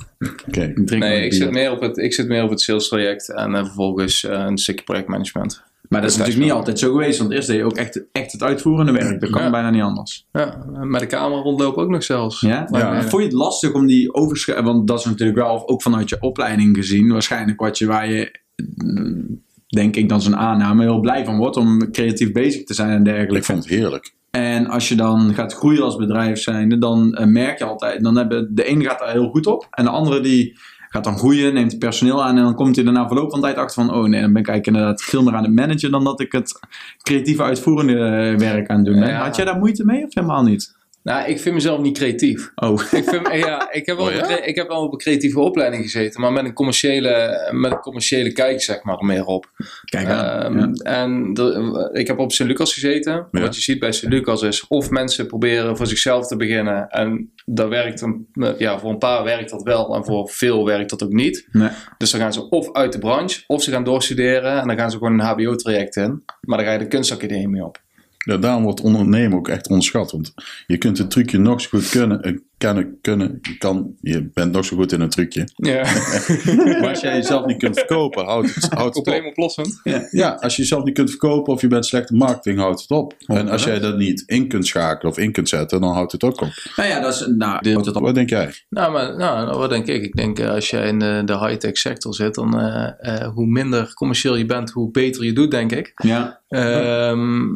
Oké. 0.47 0.61
Ik 0.63 0.87
drink 0.87 1.03
Nee, 1.03 1.23
ik 1.23 1.29
bier. 1.29 1.39
zit, 1.39 1.51
meer 1.51 1.71
op 1.71 1.81
het, 1.81 1.97
ik 1.97 2.13
zit 2.13 2.27
meer 2.27 2.43
op 2.43 2.49
het 2.49 2.61
sales 2.61 2.87
traject 2.87 3.29
en 3.33 3.51
vervolgens 3.65 4.23
eh, 4.23 4.31
een 4.47 4.57
stukje 4.57 4.83
projectmanagement. 4.83 5.63
Maar 5.89 6.01
dat 6.01 6.09
is 6.09 6.17
natuurlijk 6.17 6.43
niet 6.45 6.53
altijd 6.53 6.79
zo 6.79 6.91
geweest, 6.91 7.19
want 7.19 7.31
eerst 7.31 7.47
deed 7.47 7.57
je 7.57 7.63
ook 7.63 7.77
echt, 7.77 8.03
echt 8.11 8.31
het 8.31 8.43
uitvoerende 8.43 8.91
werk. 8.91 9.19
Dat 9.21 9.29
kan 9.29 9.43
Ja. 9.43 9.49
bijna 9.49 9.69
niet 9.69 9.81
anders. 9.81 10.27
Ja, 10.31 10.65
met 10.83 10.99
de 10.99 11.07
camera 11.07 11.41
rondlopen 11.41 11.83
ook 11.83 11.89
nog 11.89 12.03
zelfs. 12.03 12.41
Ja? 12.41 12.67
Eh, 12.67 12.99
Vond 13.01 13.11
je 13.21 13.27
het 13.27 13.37
lastig 13.37 13.73
om 13.73 13.87
die 13.87 14.13
overschrijving, 14.13 14.67
want 14.67 14.87
dat 14.87 14.99
is 14.99 15.05
natuurlijk 15.05 15.37
wel 15.37 15.67
ook 15.69 15.81
vanuit 15.81 16.09
je 16.09 16.17
opleiding 16.19 16.75
gezien, 16.75 17.11
waarschijnlijk 17.11 17.59
wat 17.59 17.77
je 17.77 17.85
waar 17.85 18.09
je, 18.09 18.39
mm, 18.75 19.41
denk 19.67 19.95
ik 19.95 20.09
dan 20.09 20.21
zo'n 20.21 20.35
aanname, 20.37 20.81
heel 20.83 20.99
blij 20.99 21.25
van 21.25 21.37
wordt 21.37 21.57
om 21.57 21.91
creatief 21.91 22.31
bezig 22.31 22.63
te 22.63 22.73
zijn 22.73 22.89
en 22.89 22.97
Ik 22.99 23.05
dergelijke. 23.05 23.45
vond 23.45 23.63
het 23.63 23.73
heerlijk. 23.73 24.13
En 24.31 24.67
als 24.67 24.89
je 24.89 24.95
dan 24.95 25.33
gaat 25.33 25.53
groeien 25.53 25.83
als 25.83 25.95
bedrijf 25.95 26.39
zijnde, 26.39 26.77
dan 26.77 27.13
eh, 27.13 27.25
merk 27.25 27.57
je 27.57 27.63
altijd, 27.65 28.03
dan 28.03 28.17
hebben 28.17 28.55
de 28.55 28.69
een 28.69 28.83
gaat 28.83 28.99
daar 28.99 29.11
heel 29.11 29.29
goed 29.29 29.45
op 29.47 29.67
en 29.71 29.83
de 29.83 29.89
andere 29.89 30.19
die 30.19 30.57
gaat 30.93 31.03
dan 31.03 31.17
groeien, 31.17 31.53
neemt 31.53 31.79
personeel 31.79 32.23
aan 32.23 32.37
en 32.37 32.43
dan 32.43 32.55
komt 32.55 32.75
hij 32.75 32.85
daarna 32.85 33.07
verloop 33.07 33.31
van 33.31 33.41
tijd 33.41 33.55
achter 33.55 33.85
van, 33.85 33.95
oh 33.95 34.07
nee, 34.07 34.21
dan 34.21 34.33
ben 34.33 34.41
ik 34.41 34.47
eigenlijk 34.47 34.67
inderdaad 34.67 35.01
veel 35.01 35.23
meer 35.23 35.33
aan 35.33 35.43
het 35.43 35.53
managen 35.53 35.91
dan 35.91 36.03
dat 36.03 36.19
ik 36.19 36.31
het 36.31 36.59
creatieve 37.01 37.43
uitvoerende 37.43 37.93
eh, 37.93 38.37
werk 38.37 38.67
aan 38.67 38.75
het 38.75 38.85
doen 38.85 38.99
ben. 38.99 39.09
Ja. 39.09 39.23
Had 39.23 39.35
jij 39.35 39.45
daar 39.45 39.57
moeite 39.57 39.85
mee 39.85 40.05
of 40.05 40.13
helemaal 40.13 40.43
niet? 40.43 40.75
Nou, 41.03 41.29
ik 41.29 41.39
vind 41.39 41.55
mezelf 41.55 41.79
niet 41.81 41.97
creatief. 41.97 42.51
Oh, 42.55 42.81
ik, 42.91 43.03
vind, 43.03 43.27
ja, 43.33 43.71
ik, 43.71 43.85
heb 43.85 43.97
wel 43.97 44.05
Oh, 44.05 44.11
ja? 44.13 44.29
een 44.31 44.47
ik 44.47 44.55
heb 44.55 44.67
wel 44.67 44.81
op 44.83 44.91
een 44.91 44.97
creatieve 44.97 45.39
opleiding 45.39 45.83
gezeten, 45.83 46.21
maar 46.21 46.31
met 46.31 46.45
een 46.45 46.53
commerciële, 46.53 47.47
met 47.51 47.71
een 47.71 47.79
commerciële 47.79 48.31
kijk 48.31 48.61
zeg 48.61 48.83
maar 48.83 48.97
er 48.97 49.05
meer 49.05 49.25
op. 49.25 49.51
kijk 49.85 50.07
aan. 50.07 50.43
Ehm, 50.43 50.57
Ja. 50.59 50.71
En 50.83 51.33
de- 51.33 51.89
ik 51.93 52.07
heb 52.07 52.19
op 52.19 52.31
St. 52.31 52.39
Lucas 52.43 52.73
gezeten. 52.73 53.27
Ja. 53.31 53.41
Wat 53.41 53.55
je 53.55 53.61
ziet 53.61 53.79
bij 53.79 53.91
St. 53.91 54.03
Lucas 54.03 54.41
is 54.41 54.67
of 54.67 54.89
mensen 54.89 55.27
proberen 55.27 55.77
voor 55.77 55.87
zichzelf 55.87 56.27
te 56.27 56.35
beginnen. 56.37 56.89
En 56.89 57.31
dat 57.45 57.69
werkt 57.69 58.01
een, 58.01 58.27
ja, 58.57 58.79
voor 58.79 58.89
een 58.89 58.97
paar 58.97 59.23
werkt 59.23 59.49
dat 59.49 59.63
wel 59.63 59.95
en 59.95 60.05
voor 60.05 60.29
veel 60.29 60.65
werkt 60.65 60.89
dat 60.89 61.03
ook 61.03 61.13
niet. 61.13 61.47
Nee. 61.51 61.69
Dus 61.97 62.11
dan 62.11 62.19
gaan 62.21 62.33
ze 62.33 62.49
of 62.49 62.73
uit 62.73 62.91
de 62.93 62.99
branche 62.99 63.43
of 63.47 63.63
ze 63.63 63.71
gaan 63.71 63.83
doorstuderen 63.83 64.61
en 64.61 64.67
dan 64.67 64.77
gaan 64.77 64.91
ze 64.91 64.97
gewoon 64.97 65.13
een 65.19 65.25
HBO-traject 65.25 65.95
in. 65.95 66.23
Maar 66.41 66.57
dan 66.57 66.67
ga 66.67 66.73
je 66.73 66.79
de 66.79 66.87
kunstacademie 66.87 67.65
op. 67.65 67.81
Ja, 68.23 68.37
daarom 68.37 68.63
wordt 68.63 68.81
ondernemen 68.81 69.37
ook 69.37 69.47
echt 69.47 69.67
onderschat. 69.67 70.11
Want 70.11 70.33
je 70.67 70.77
kunt 70.77 70.99
een 70.99 71.07
trucje 71.07 71.37
nog 71.37 71.61
zo 71.61 71.69
goed 71.69 71.89
kunnen. 71.89 72.43
Kennen, 72.65 72.97
kunnen 73.01 73.39
je, 73.41 73.57
kan, 73.57 73.95
je 74.01 74.29
bent 74.33 74.51
nog 74.51 74.65
zo 74.65 74.75
goed 74.77 74.91
in 74.91 75.01
een 75.01 75.09
trucje. 75.09 75.47
Ja, 75.55 75.81
Maar 76.79 76.89
als 76.89 77.01
jij 77.01 77.15
jezelf 77.21 77.45
niet 77.45 77.57
kunt 77.57 77.77
verkopen, 77.77 78.25
houdt 78.25 78.55
het, 78.55 78.63
houdt 78.63 78.85
het 78.85 78.95
op. 78.95 79.03
probleem 79.03 79.27
oplossend. 79.27 79.79
Ja, 80.11 80.37
als 80.39 80.55
je 80.55 80.61
jezelf 80.61 80.83
niet 80.83 80.93
kunt 80.93 81.09
verkopen 81.09 81.53
of 81.53 81.61
je 81.61 81.67
bent 81.67 81.85
slecht 81.85 82.09
in 82.09 82.17
marketing, 82.17 82.59
houdt 82.59 82.81
het 82.81 82.91
op. 82.91 83.13
En 83.25 83.49
als 83.49 83.63
jij 83.63 83.79
dat 83.79 83.97
niet 83.97 84.23
in 84.25 84.47
kunt 84.47 84.67
schakelen 84.67 85.11
of 85.11 85.17
in 85.17 85.31
kunt 85.31 85.49
zetten, 85.49 85.81
dan 85.81 85.93
houdt 85.93 86.11
het 86.11 86.23
ook 86.23 86.41
op. 86.41 86.49
Nou 86.75 86.89
ja, 86.89 86.99
dat 86.99 87.13
is, 87.13 87.27
nou, 87.27 87.61
dit 87.61 87.91
Wat 87.91 88.15
denk 88.15 88.29
jij? 88.29 88.53
Nou, 88.69 88.91
maar 88.91 89.17
nou, 89.17 89.45
nou, 89.45 89.57
wat 89.57 89.69
denk 89.69 89.87
ik? 89.87 90.03
Ik 90.03 90.13
denk 90.15 90.39
eh, 90.39 90.49
als 90.49 90.69
jij 90.69 90.87
in 90.87 90.99
de, 90.99 91.21
de 91.25 91.39
high-tech 91.39 91.77
sector 91.77 92.15
zit, 92.15 92.35
dan 92.35 92.59
eh, 92.59 93.21
eh, 93.21 93.33
hoe 93.33 93.45
minder 93.45 93.93
commercieel 93.93 94.35
je 94.35 94.45
bent, 94.45 94.71
hoe 94.71 94.91
beter 94.91 95.25
je 95.25 95.33
doet, 95.33 95.51
denk 95.51 95.71
ik. 95.71 95.91
Ja, 95.95 96.41
Ehm, 96.53 97.47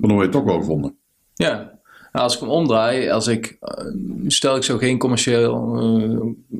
Dan 0.00 0.10
word 0.10 0.14
je 0.14 0.22
het 0.22 0.32
toch 0.32 0.44
wel 0.44 0.58
gevonden. 0.58 0.96
Ja, 1.34 1.75
nou, 2.16 2.28
als 2.28 2.34
ik 2.34 2.40
hem 2.40 2.50
omdraai, 2.50 3.10
als 3.10 3.26
ik, 3.26 3.56
eh, 3.60 3.84
stel 4.26 4.56
ik 4.56 4.62
zou 4.62 4.78
geen 4.78 4.98
commercieel, 4.98 5.76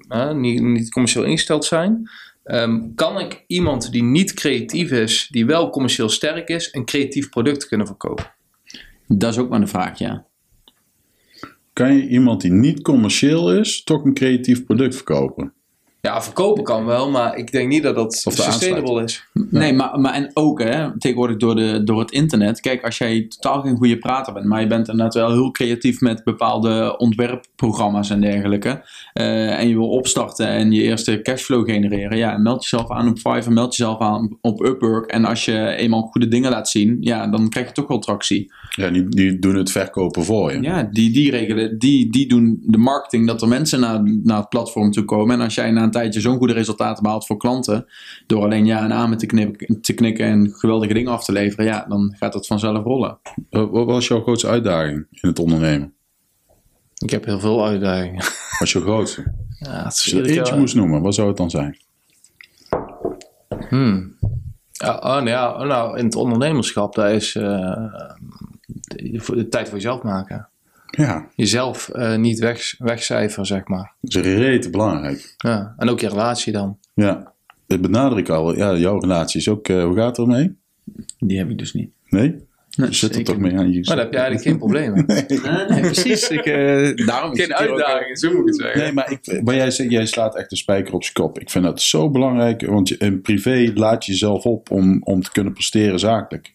eh, 0.08 0.28
eh, 0.28 0.36
niet, 0.36 0.62
niet 0.62 0.90
commercieel 0.90 1.24
ingesteld 1.24 1.64
zijn, 1.64 2.10
ehm, 2.44 2.80
kan 2.94 3.18
ik 3.20 3.44
iemand 3.46 3.92
die 3.92 4.02
niet 4.02 4.34
creatief 4.34 4.90
is, 4.90 5.28
die 5.30 5.46
wel 5.46 5.70
commercieel 5.70 6.08
sterk 6.08 6.48
is, 6.48 6.68
een 6.72 6.84
creatief 6.84 7.28
product 7.28 7.66
kunnen 7.66 7.86
verkopen? 7.86 8.34
dat 9.08 9.32
is 9.32 9.38
ook 9.38 9.48
maar 9.48 9.60
de 9.60 9.66
vraag, 9.66 9.98
ja. 9.98 10.26
Kan 11.72 11.94
je 11.96 12.08
iemand 12.08 12.40
die 12.40 12.52
niet 12.52 12.82
commercieel 12.82 13.52
is, 13.52 13.82
toch 13.82 14.04
een 14.04 14.14
creatief 14.14 14.64
product 14.64 14.94
verkopen? 14.94 15.52
Ja, 16.06 16.22
verkopen 16.22 16.64
kan 16.64 16.84
wel, 16.84 17.10
maar 17.10 17.36
ik 17.36 17.52
denk 17.52 17.68
niet 17.68 17.82
dat 17.82 17.94
dat 17.94 18.22
Of 18.24 18.34
sustainable 18.34 19.02
is. 19.02 19.26
Nee, 19.32 19.72
maar, 19.72 20.00
maar 20.00 20.12
en 20.12 20.30
ook 20.34 20.62
hè, 20.62 20.98
tegenwoordig 20.98 21.36
door, 21.36 21.54
de, 21.54 21.84
door 21.84 22.00
het 22.00 22.10
internet. 22.10 22.60
Kijk, 22.60 22.84
als 22.84 22.98
jij 22.98 23.26
totaal 23.28 23.62
geen 23.62 23.76
goede 23.76 23.98
prater 23.98 24.32
bent, 24.32 24.46
maar 24.46 24.60
je 24.60 24.66
bent 24.66 24.88
inderdaad 24.88 25.14
wel 25.14 25.32
heel 25.32 25.50
creatief 25.50 26.00
met 26.00 26.24
bepaalde 26.24 26.96
ontwerpprogramma's 26.98 28.10
en 28.10 28.20
dergelijke. 28.20 28.84
eh, 29.12 29.58
en 29.58 29.68
je 29.68 29.74
wil 29.74 29.88
opstarten 29.88 30.48
en 30.48 30.72
je 30.72 30.82
eerste 30.82 31.22
cashflow 31.22 31.64
genereren. 31.64 32.18
Ja, 32.18 32.36
meld 32.36 32.62
jezelf 32.62 32.90
aan 32.90 33.08
op 33.08 33.18
Fiverr, 33.18 33.52
meld 33.52 33.76
jezelf 33.76 34.00
aan 34.00 34.38
op 34.40 34.64
Upwork. 34.64 35.10
En 35.10 35.24
als 35.24 35.44
je 35.44 35.74
eenmaal 35.74 36.02
goede 36.02 36.28
dingen 36.28 36.50
laat 36.50 36.68
zien, 36.68 36.96
ja, 37.00 37.26
dan 37.26 37.48
krijg 37.48 37.66
je 37.66 37.72
toch 37.72 37.88
wel 37.88 37.98
tractie. 37.98 38.52
Ja, 38.76 38.90
die, 38.90 39.08
die 39.08 39.38
doen 39.38 39.54
het 39.54 39.70
verkopen 39.70 40.24
voor 40.24 40.52
je. 40.52 40.60
Ja, 40.60 40.82
die, 40.82 41.12
die 41.12 41.30
regelen, 41.30 41.78
die, 41.78 42.10
die 42.10 42.28
doen 42.28 42.62
de 42.62 42.78
marketing 42.78 43.26
dat 43.26 43.42
er 43.42 43.48
mensen 43.48 43.80
naar, 43.80 44.02
naar 44.22 44.38
het 44.38 44.48
platform 44.48 44.90
toe 44.90 45.04
komen. 45.04 45.34
En 45.34 45.44
als 45.44 45.54
jij 45.54 45.70
na 45.70 45.82
een 45.82 45.90
tijdje 45.90 46.20
zo'n 46.20 46.36
goede 46.36 46.52
resultaten 46.52 47.02
behaalt 47.02 47.26
voor 47.26 47.36
klanten, 47.36 47.86
door 48.26 48.42
alleen 48.42 48.66
ja 48.66 48.84
en 48.84 48.92
amen 48.92 49.18
te, 49.18 49.26
knip- 49.26 49.82
te 49.82 49.92
knikken 49.92 50.26
en 50.26 50.50
geweldige 50.54 50.94
dingen 50.94 51.12
af 51.12 51.24
te 51.24 51.32
leveren, 51.32 51.64
ja, 51.64 51.84
dan 51.88 52.14
gaat 52.18 52.32
dat 52.32 52.46
vanzelf 52.46 52.84
rollen. 52.84 53.18
Wat 53.50 53.86
was 53.86 54.06
jouw 54.06 54.22
grootste 54.22 54.48
uitdaging 54.48 55.06
in 55.10 55.28
het 55.28 55.38
ondernemen? 55.38 55.94
Ik 56.96 57.10
heb 57.10 57.24
heel 57.24 57.40
veel 57.40 57.66
uitdagingen. 57.66 58.16
Wat 58.16 58.56
was 58.58 58.72
jouw 58.72 58.82
grootste? 58.82 59.32
Ja, 59.58 59.84
het 59.84 59.92
is 59.92 60.02
Als 60.02 60.04
je 60.04 60.22
er 60.22 60.38
eentje 60.38 60.58
moest 60.58 60.74
noemen, 60.74 61.02
wat 61.02 61.14
zou 61.14 61.28
het 61.28 61.36
dan 61.36 61.50
zijn? 61.50 61.76
Hmm. 63.68 64.14
Ja, 64.72 64.94
oh, 64.94 65.02
nou, 65.02 65.28
ja, 65.28 65.64
nou, 65.64 65.98
in 65.98 66.04
het 66.04 66.14
ondernemerschap, 66.14 66.94
daar 66.94 67.12
is 67.12 67.34
eh, 67.34 67.90
de, 69.12 69.34
de 69.36 69.48
tijd 69.48 69.66
voor 69.68 69.76
jezelf 69.76 70.02
maken. 70.02 70.48
Ja, 70.90 71.28
Jezelf 71.34 71.88
eh, 71.88 72.16
niet 72.16 72.38
weg, 72.38 72.74
wegcijferen, 72.78 73.46
zeg 73.46 73.66
maar. 73.66 73.92
dat 74.00 74.24
is 74.24 74.34
rete 74.36 74.70
belangrijk. 74.70 75.34
Ja. 75.36 75.74
En 75.76 75.88
ook 75.88 76.00
je 76.00 76.08
relatie 76.08 76.52
dan. 76.52 76.78
Ja, 76.94 77.32
dat 77.66 77.80
benadruk 77.80 78.18
ik 78.18 78.28
al. 78.28 78.56
Ja, 78.56 78.74
jouw 78.76 78.98
relatie 78.98 79.40
is 79.40 79.48
ook... 79.48 79.68
eh, 79.68 79.84
hoe 79.84 79.96
gaat 79.96 80.16
het 80.16 80.26
ermee? 80.26 80.56
Die 81.18 81.38
heb 81.38 81.50
ik 81.50 81.58
dus 81.58 81.72
niet. 81.72 81.90
Nee? 82.08 82.44
Nee, 82.76 82.88
Je 82.88 82.94
zit 82.94 83.16
er 83.16 83.24
toch 83.24 83.38
mee 83.38 83.58
aan 83.58 83.70
je... 83.72 83.80
Maar 83.86 83.96
daar 83.96 84.04
heb 84.04 84.12
je 84.12 84.18
eigenlijk 84.18 84.48
geen 84.48 84.58
problemen. 84.58 85.04
Nee, 85.06 85.24
nee, 85.68 85.80
precies. 85.80 86.28
Ik, 86.28 86.44
daarom 87.06 87.32
is 87.32 87.44
geen 87.44 87.54
ook- 87.54 87.58
uitdaging, 87.60 88.18
zo 88.18 88.30
moet 88.30 88.40
ik 88.40 88.46
het 88.46 88.56
zeggen. 88.56 88.80
Nee, 88.80 88.92
maar 88.92 89.10
ik, 89.10 89.42
maar 89.42 89.54
jij, 89.54 89.70
zegt, 89.70 89.90
jij 89.90 90.06
slaat 90.06 90.36
echt 90.36 90.50
de 90.50 90.56
spijker 90.56 90.94
op 90.94 91.02
zijn 91.02 91.14
kop. 91.14 91.38
Ik 91.38 91.50
vind 91.50 91.64
dat 91.64 91.80
zo 91.80 92.10
belangrijk, 92.10 92.66
want 92.66 92.88
je, 92.88 92.96
in 92.96 93.20
privé 93.20 93.70
laat 93.74 94.04
je 94.04 94.12
jezelf 94.12 94.44
op 94.44 94.70
om, 94.70 95.00
om 95.04 95.22
te 95.22 95.32
kunnen 95.32 95.52
presteren 95.52 95.98
zakelijk. 95.98 96.52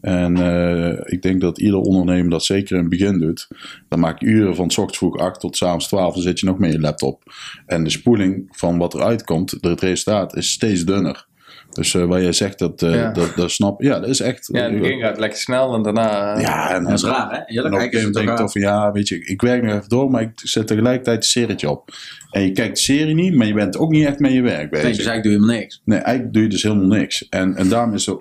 En 0.00 0.36
eh, 0.36 1.12
ik 1.12 1.22
denk 1.22 1.40
dat 1.40 1.58
ieder 1.58 1.78
ondernemer 1.78 2.30
dat 2.30 2.44
zeker 2.44 2.74
in 2.76 2.80
het 2.80 2.90
begin 2.90 3.18
doet. 3.18 3.48
Dan 3.88 4.00
maak 4.00 4.20
je 4.20 4.26
uren 4.26 4.56
van 4.56 4.70
's 4.70 4.76
ochtends 4.78 4.98
vroeg 4.98 5.18
8 5.18 5.40
tot 5.40 5.56
's 5.56 5.62
avonds 5.62 5.88
12, 5.88 6.14
dan 6.14 6.22
zit 6.22 6.40
je 6.40 6.46
nog 6.46 6.58
met 6.58 6.72
je 6.72 6.80
laptop. 6.80 7.22
En 7.66 7.84
de 7.84 7.90
spoeling 7.90 8.48
van 8.50 8.78
wat 8.78 8.94
eruit 8.94 9.24
komt, 9.24 9.56
het 9.60 9.80
resultaat 9.80 10.36
is 10.36 10.50
steeds 10.50 10.84
dunner. 10.84 11.28
Dus 11.70 11.94
eh 11.94 12.04
waar 12.04 12.22
jij 12.22 12.32
zegt 12.32 12.58
dat, 12.58 12.82
eh, 12.82 12.94
Ja. 12.94 13.12
dat, 13.12 13.32
dat 13.36 13.50
snap 13.50 13.82
Ja, 13.82 13.98
dat 14.00 14.08
is 14.08 14.20
echt. 14.20 14.48
Ja, 14.52 14.66
in 14.66 14.72
het 14.72 14.82
begin 14.82 15.00
gaat 15.00 15.10
het 15.10 15.18
lekker 15.18 15.38
snel 15.38 15.74
en 15.74 15.82
daarna... 15.82 16.38
Ja, 16.38 16.74
en, 16.74 16.84
Dat 16.84 16.92
is 16.92 17.02
raar, 17.02 17.30
hè? 17.30 17.60
en 17.62 17.74
op 17.74 17.80
een 17.80 18.12
denk 18.12 18.30
ik 18.30 18.36
toch 18.36 18.52
van 18.52 18.60
ja, 18.60 18.92
weet 18.92 19.08
je, 19.08 19.24
ik 19.24 19.40
werk 19.42 19.62
nog 19.62 19.74
even 19.74 19.88
door, 19.88 20.10
maar 20.10 20.22
ik 20.22 20.30
zet 20.34 20.66
tegelijkertijd 20.66 21.16
een 21.16 21.22
serietje 21.22 21.70
op. 21.70 21.90
En 22.30 22.42
je 22.42 22.52
kijkt 22.52 22.76
de 22.76 22.82
serie 22.82 23.14
niet, 23.14 23.34
maar 23.34 23.46
je 23.46 23.54
bent 23.54 23.78
ook 23.78 23.90
niet 23.90 24.06
echt 24.06 24.18
met 24.18 24.32
je 24.32 24.42
werk 24.42 24.70
bezig. 24.70 24.86
Nee, 24.86 24.96
dus 24.96 25.06
eigenlijk 25.06 25.22
doe 25.22 25.32
je 25.32 25.38
helemaal 25.38 25.60
niks. 25.60 25.82
Nee, 25.84 25.98
eigenlijk 25.98 26.34
doe 26.34 26.42
je 26.42 26.48
dus 26.48 26.62
helemaal 26.62 26.98
niks. 26.98 27.28
En, 27.28 27.56
en 27.56 27.68
daarom 27.68 27.94
is 27.94 28.06
het, 28.06 28.20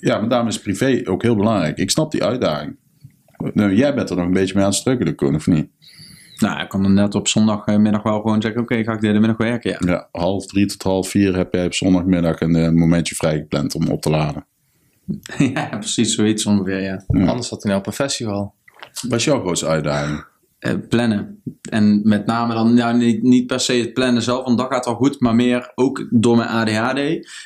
ja, 0.00 0.18
maar 0.18 0.28
daarom 0.28 0.48
is 0.48 0.60
privé 0.60 1.00
ook 1.04 1.22
heel 1.22 1.36
belangrijk. 1.36 1.78
Ik 1.78 1.90
snap 1.90 2.10
die 2.10 2.24
uitdaging. 2.24 2.76
Nou, 3.52 3.74
jij 3.74 3.94
bent 3.94 4.10
er 4.10 4.16
nog 4.16 4.26
een 4.26 4.32
beetje 4.32 4.54
mee 4.54 4.62
aan 4.62 4.70
het 4.70 4.78
struggelen, 4.78 5.14
Koen, 5.14 5.34
of 5.34 5.46
niet? 5.46 5.68
Nou, 6.38 6.60
ik 6.60 6.68
kan 6.68 6.82
dan 6.82 6.94
net 6.94 7.14
op 7.14 7.28
zondagmiddag 7.28 8.02
wel 8.02 8.20
gewoon 8.20 8.40
zeggen, 8.40 8.60
oké, 8.60 8.82
ga 8.84 8.92
ik 8.92 9.00
de 9.00 9.06
hele 9.06 9.18
middag 9.18 9.36
werken, 9.36 9.70
ja. 9.70 9.92
Ja, 9.92 10.08
half 10.12 10.46
drie 10.46 10.66
tot 10.66 10.82
half 10.82 11.08
vier 11.08 11.36
heb 11.36 11.52
jij 11.52 11.66
op 11.66 11.74
zondagmiddag 11.74 12.40
een, 12.40 12.56
eh, 12.56 12.70
momentje 12.70 13.14
vrijgepland 13.14 13.74
om 13.74 13.88
op 13.88 14.02
te 14.02 14.10
laden. 14.10 14.46
ja, 15.54 15.68
precies, 15.68 16.14
zoiets 16.14 16.46
ongeveer, 16.46 16.82
ja. 16.82 17.04
Anders 17.06 17.50
had 17.50 17.62
hij 17.62 17.70
nou 17.70 17.78
op 17.78 17.86
een 17.86 17.92
festival. 17.92 18.54
Wat 19.08 19.18
is 19.18 19.24
jouw 19.24 19.40
grootste 19.40 19.66
uitdaging? 19.66 20.24
Eh, 20.66 20.74
plannen. 20.88 21.40
En 21.70 22.00
met 22.04 22.26
name 22.26 22.54
dan 22.54 22.74
nou, 22.74 22.96
niet, 22.96 23.22
niet 23.22 23.46
per 23.46 23.60
se 23.60 23.72
het 23.72 23.92
plannen 23.92 24.22
zelf, 24.22 24.44
want 24.44 24.58
dat 24.58 24.72
gaat 24.72 24.84
wel 24.84 24.94
goed, 24.94 25.20
maar 25.20 25.34
meer 25.34 25.72
ook 25.74 26.06
door 26.10 26.36
mijn 26.36 26.48
ADHD. 26.48 26.98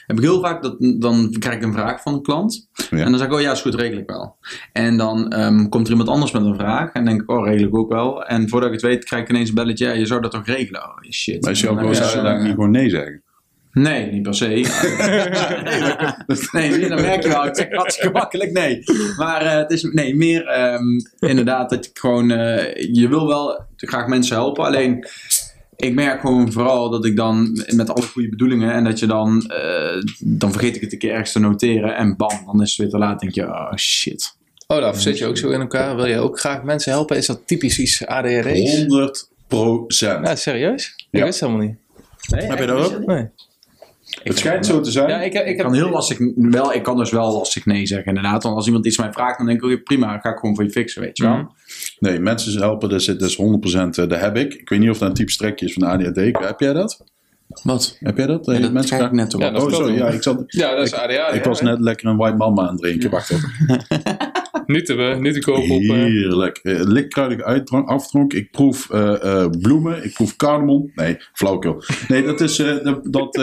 Heb 0.06 0.16
ik 0.16 0.20
heel 0.20 0.40
vaak, 0.40 0.62
dat, 0.62 0.76
dan 0.78 1.34
krijg 1.38 1.56
ik 1.56 1.62
een 1.62 1.72
vraag 1.72 2.02
van 2.02 2.14
een 2.14 2.22
klant. 2.22 2.68
Ja. 2.90 2.98
En 2.98 3.10
dan 3.10 3.18
zeg 3.18 3.26
ik, 3.26 3.34
oh 3.34 3.40
ja, 3.40 3.52
is 3.52 3.60
goed, 3.60 3.74
regel 3.74 3.98
ik 3.98 4.06
wel. 4.06 4.36
En 4.72 4.96
dan 4.96 5.32
ehm, 5.32 5.68
komt 5.68 5.84
er 5.84 5.90
iemand 5.90 6.08
anders 6.10 6.32
met 6.32 6.42
een 6.42 6.54
vraag. 6.54 6.92
En 6.92 7.04
dan 7.04 7.04
denk 7.04 7.22
ik, 7.22 7.30
oh, 7.30 7.46
regel 7.46 7.66
ik 7.66 7.76
ook 7.76 7.92
wel. 7.92 8.24
En 8.24 8.48
voordat 8.48 8.68
ik 8.68 8.74
het 8.74 8.84
weet, 8.84 9.04
krijg 9.04 9.22
ik 9.22 9.28
ineens 9.28 9.48
een 9.48 9.54
belletje, 9.54 9.86
ja, 9.86 9.92
je 9.92 10.06
zou 10.06 10.20
dat 10.20 10.30
toch 10.30 10.46
regelen? 10.46 10.82
Oh, 10.82 11.10
shit. 11.10 11.42
Maar 11.42 11.52
is 11.52 11.62
grootste 11.62 12.04
je 12.04 12.10
zo'n, 12.10 12.16
uitdaging 12.16 12.40
niet 12.40 12.48
eh, 12.48 12.54
gewoon 12.54 12.70
nee 12.70 12.90
zeggen? 12.90 13.22
Nee, 13.72 14.10
niet 14.10 14.22
per 14.22 14.34
se. 14.34 14.46
nee, 16.52 16.70
nee, 16.70 16.88
dan 16.88 17.00
merk 17.00 17.22
je 17.22 17.28
wel. 17.28 17.46
Ik 17.46 17.56
zeg 17.56 17.68
hartstikke 17.70 18.12
makkelijk 18.12 18.52
nee. 18.52 18.82
Maar 19.16 19.42
eh, 19.42 19.56
het 19.56 19.70
is 19.70 19.82
nee, 19.82 20.16
meer 20.16 20.46
ehm, 20.46 20.82
inderdaad 21.18 21.70
dat 21.70 21.84
ik 21.86 21.98
gewoon... 21.98 22.30
eh, 22.30 22.74
je 22.92 23.08
wil 23.08 23.26
wel 23.26 23.60
graag 23.76 24.06
mensen 24.06 24.36
helpen. 24.36 24.64
Alleen, 24.64 25.06
ik 25.76 25.94
merk 25.94 26.20
gewoon 26.20 26.52
vooral 26.52 26.90
dat 26.90 27.04
ik 27.04 27.16
dan 27.16 27.64
met 27.74 27.90
alle 27.90 28.06
goede 28.06 28.28
bedoelingen... 28.28 28.72
en 28.72 28.84
dat 28.84 28.98
je 28.98 29.06
dan... 29.06 29.50
eh, 29.50 30.02
dan 30.18 30.52
vergeet 30.52 30.76
ik 30.76 30.80
het 30.82 30.92
een 30.92 30.98
keer 30.98 31.10
ergens 31.12 31.32
te 31.32 31.40
noteren. 31.40 31.96
En 31.96 32.16
bam, 32.16 32.42
dan 32.46 32.62
is 32.62 32.68
het 32.68 32.78
weer 32.78 32.88
te 32.88 32.98
laat. 32.98 33.20
denk 33.20 33.34
je, 33.34 33.46
oh 33.46 33.74
shit. 33.76 34.36
Oh, 34.66 34.78
daar 34.80 34.96
zit 34.96 35.18
je 35.18 35.26
ook 35.26 35.36
zo 35.36 35.50
in 35.50 35.60
elkaar. 35.60 35.96
Wil 35.96 36.06
je 36.06 36.18
ook 36.18 36.40
graag 36.40 36.62
mensen 36.62 36.92
helpen? 36.92 37.16
Is 37.16 37.26
dat 37.26 37.40
typisch 37.46 37.78
iets 37.78 38.06
ADHD's? 38.06 38.76
100 38.76 39.28
procent. 39.48 40.26
Ja, 40.26 40.36
serieus? 40.36 40.94
Ik 41.10 41.18
Ja. 41.18 41.24
wist 41.24 41.40
helemaal 41.40 41.62
niet. 41.62 41.74
Heb 42.30 42.58
je 42.58 42.66
dat 42.66 42.94
ook? 42.94 43.06
Nee. 43.06 43.28
Het 44.22 44.38
schijnt 44.38 44.66
zo 44.66 44.80
te 44.80 44.90
zijn. 44.90 45.08
Ja, 45.08 45.20
ik, 45.22 45.32
ik 45.34 45.40
Ik 45.40 45.46
heb... 45.46 45.58
kan 45.66 45.74
heel 45.74 45.90
lastig, 45.90 46.18
wel, 46.36 46.72
ik 46.74 46.82
kan 46.82 46.96
dus 46.96 47.10
wel 47.10 47.32
lastig 47.32 47.66
nee 47.66 47.86
zeggen 47.86 48.08
inderdaad. 48.14 48.42
Want 48.42 48.56
als 48.56 48.66
iemand 48.66 48.86
iets 48.86 48.98
mij 48.98 49.12
vraagt, 49.12 49.38
dan 49.38 49.46
denk 49.46 49.58
ik, 49.58 49.64
oké, 49.64 49.78
prima, 49.82 50.18
ga 50.18 50.30
ik 50.30 50.38
gewoon 50.38 50.54
voor 50.54 50.64
je 50.64 50.70
fixen, 50.70 51.02
weet 51.02 51.16
je 51.16 51.22
wel. 51.22 51.34
Mhm. 51.36 51.44
Nee, 51.98 52.18
mensen 52.18 52.60
helpen, 52.60 52.88
dat 52.88 53.02
zit 53.02 53.18
dus 53.18 53.36
100%. 53.36 53.98
eh, 53.98 54.08
Dat 54.08 54.20
heb 54.20 54.36
ik. 54.36 54.54
Ik 54.54 54.68
weet 54.68 54.78
niet 54.78 54.90
of 54.90 54.98
dat 54.98 55.08
een 55.08 55.14
type 55.14 55.30
strekje 55.30 55.66
is 55.66 55.72
van 55.72 55.82
ADHD. 55.82 56.16
Heb 56.16 56.60
jij 56.60 56.72
dat? 56.72 57.04
Wat? 57.62 57.96
Heb 58.00 58.16
jij 58.16 58.26
dat? 58.26 58.46
Ja, 58.46 58.52
Eh, 58.52 58.60
dat 58.62 58.72
mensen 58.72 58.96
krijg 58.96 59.10
ik 59.10 59.16
net 59.16 59.34
op. 59.34 59.40
Ja, 59.40 59.52
Oh, 59.54 59.72
sorry. 59.72 59.94
Ja, 59.94 60.06
ik, 60.08 60.22
zat, 60.22 60.42
Ja, 60.46 60.74
dat 60.74 60.86
is 60.86 60.94
ADHD. 60.94 61.34
ik 61.34 61.44
was 61.44 61.60
hè? 61.60 61.66
net 61.66 61.80
lekker 61.80 62.06
een 62.08 62.16
white 62.16 62.36
mama 62.36 62.62
aan 62.62 62.68
het 62.72 62.78
drinken. 62.82 63.10
Wacht 63.10 63.30
even. 63.30 63.48
Niet 64.66 64.86
te, 64.86 65.18
te 65.32 65.40
koop 65.40 65.70
op... 65.70 65.82
eh, 65.82 65.88
Heerlijk. 65.88 66.56
Eh, 66.62 67.44
uitdrank, 67.44 67.88
afdronk. 67.88 68.32
Ik 68.32 68.50
proef 68.50 68.90
eh, 68.90 69.46
bloemen. 69.60 70.04
Ik 70.04 70.12
proef 70.12 70.36
cardamom. 70.36 70.90
Nee, 70.94 71.16
flauwkul. 71.32 71.82
Nee, 72.08 72.22
dat 72.22 72.40
is, 72.40 72.62
dat, 73.02 73.40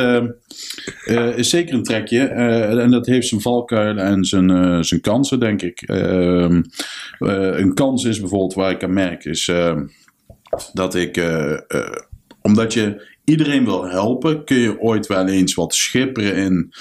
is 1.35 1.49
zeker 1.49 1.73
een 1.73 1.83
trekje. 1.83 2.19
En 2.19 2.91
dat 2.91 3.05
heeft 3.05 3.27
zijn 3.27 3.41
valkuilen 3.41 4.05
en 4.05 4.25
zijn, 4.25 4.85
zijn 4.85 5.01
kansen, 5.01 5.39
denk 5.39 5.61
ik. 5.61 5.81
Ehm, 5.81 6.61
eh, 7.19 7.59
een 7.59 7.73
kans 7.73 8.03
is 8.03 8.19
bijvoorbeeld 8.19 8.53
waar 8.53 8.71
ik 8.71 8.83
aan 8.83 8.93
merk, 8.93 9.25
is 9.25 9.47
eh, 9.47 9.77
dat 10.73 10.95
ik, 10.95 11.23
omdat 12.41 12.73
je 12.73 13.15
iedereen 13.23 13.65
wil 13.65 13.85
helpen, 13.89 14.43
kun 14.45 14.57
je 14.57 14.79
ooit 14.79 15.07
wel 15.07 15.27
eens 15.27 15.53
wat 15.53 15.75
schipperen 15.75 16.35
in 16.35 16.73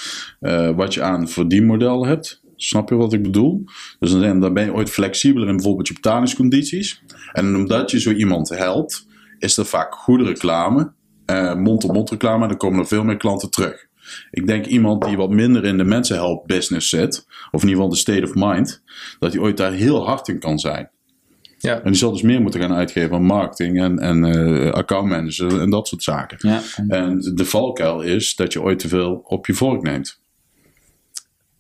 wat 0.77 0.95
je 0.95 1.03
aan 1.03 1.29
verdienmodel 1.29 2.07
hebt. 2.07 2.45
Snap 2.57 2.89
je 2.89 2.95
wat 2.95 3.13
ik 3.13 3.23
bedoel? 3.23 3.65
Dus 3.99 4.11
dan, 4.11 4.41
dan 4.41 4.55
ben 4.55 4.65
je 4.65 4.73
ooit 4.73 4.91
flexibeler 4.91 5.49
in 5.49 5.55
bijvoorbeeld 5.55 5.89
je 5.89 5.95
betalingscondities. 5.95 7.03
En 7.33 7.57
omdat 7.57 7.91
je 7.91 8.01
zo 8.01 8.11
iemand 8.13 8.49
helpt, 8.49 9.07
is 9.39 9.57
er 9.57 9.67
vaak 9.67 9.95
goede 9.95 10.25
reclame, 10.25 10.93
eh, 11.25 11.55
mond-op-mond 11.55 12.11
reclame, 12.11 12.43
en 12.43 12.49
dan 12.49 12.59
komen 12.59 12.79
er 12.79 12.87
veel 12.87 13.05
meer 13.05 13.17
klanten 13.17 13.51
terug. 13.51 13.87
Ik 14.31 14.47
denk 14.47 14.67
iemand 14.67 15.05
die 15.05 15.17
wat 15.17 15.31
minder 15.31 15.65
in 15.65 15.79
de 15.79 15.85
mensenhelp 15.85 16.47
business 16.47 16.89
zit, 16.89 17.27
of 17.51 17.63
in 17.63 17.69
ieder 17.69 17.83
geval 17.83 17.89
de 17.89 17.97
state 17.97 18.23
of 18.23 18.35
mind, 18.35 18.83
dat 19.19 19.33
hij 19.33 19.43
ooit 19.43 19.57
daar 19.57 19.73
heel 19.73 20.07
hard 20.07 20.29
in 20.29 20.39
kan 20.39 20.59
zijn. 20.59 20.91
Ja. 21.59 21.75
En 21.81 21.91
die 21.91 21.95
zal 21.95 22.13
dus 22.13 22.23
meer 22.23 22.41
moeten 22.41 22.61
gaan 22.61 22.75
uitgeven 22.75 23.17
aan 23.17 23.25
marketing 23.25 23.81
en, 23.81 23.99
en 23.99 24.73
accountmanager 24.73 25.61
en 25.61 25.71
dat 25.71 25.89
soort 25.89 26.03
zaken. 26.03 26.39
Ja. 26.41 26.63
En 26.89 27.33
de 27.35 27.45
valkuil 27.45 28.01
is 28.01 28.35
dat 28.35 28.53
je 28.53 28.63
ooit 28.63 28.79
te 28.79 28.89
veel 28.89 29.21
op 29.25 29.47
je 29.47 29.55
vork 29.55 29.83
neemt. 29.83 30.25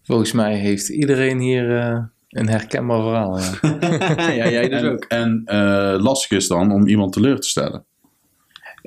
Volgens 0.06 0.32
mij 0.32 0.54
heeft 0.54 0.88
iedereen 0.88 1.38
hier 1.38 1.78
eh, 1.78 1.98
een 2.28 2.48
herkenbaar 2.48 3.00
verhaal. 3.02 3.38
Ja. 3.38 3.54
ja, 4.44 4.48
jij 4.50 4.68
dus 4.68 4.80
En, 4.80 4.92
ook. 4.92 5.04
en 5.04 5.42
eh, 5.44 6.02
lastig 6.02 6.38
is 6.38 6.48
dan 6.48 6.72
om 6.72 6.86
iemand 6.86 7.12
teleur 7.12 7.40
te 7.40 7.48
stellen. 7.48 7.84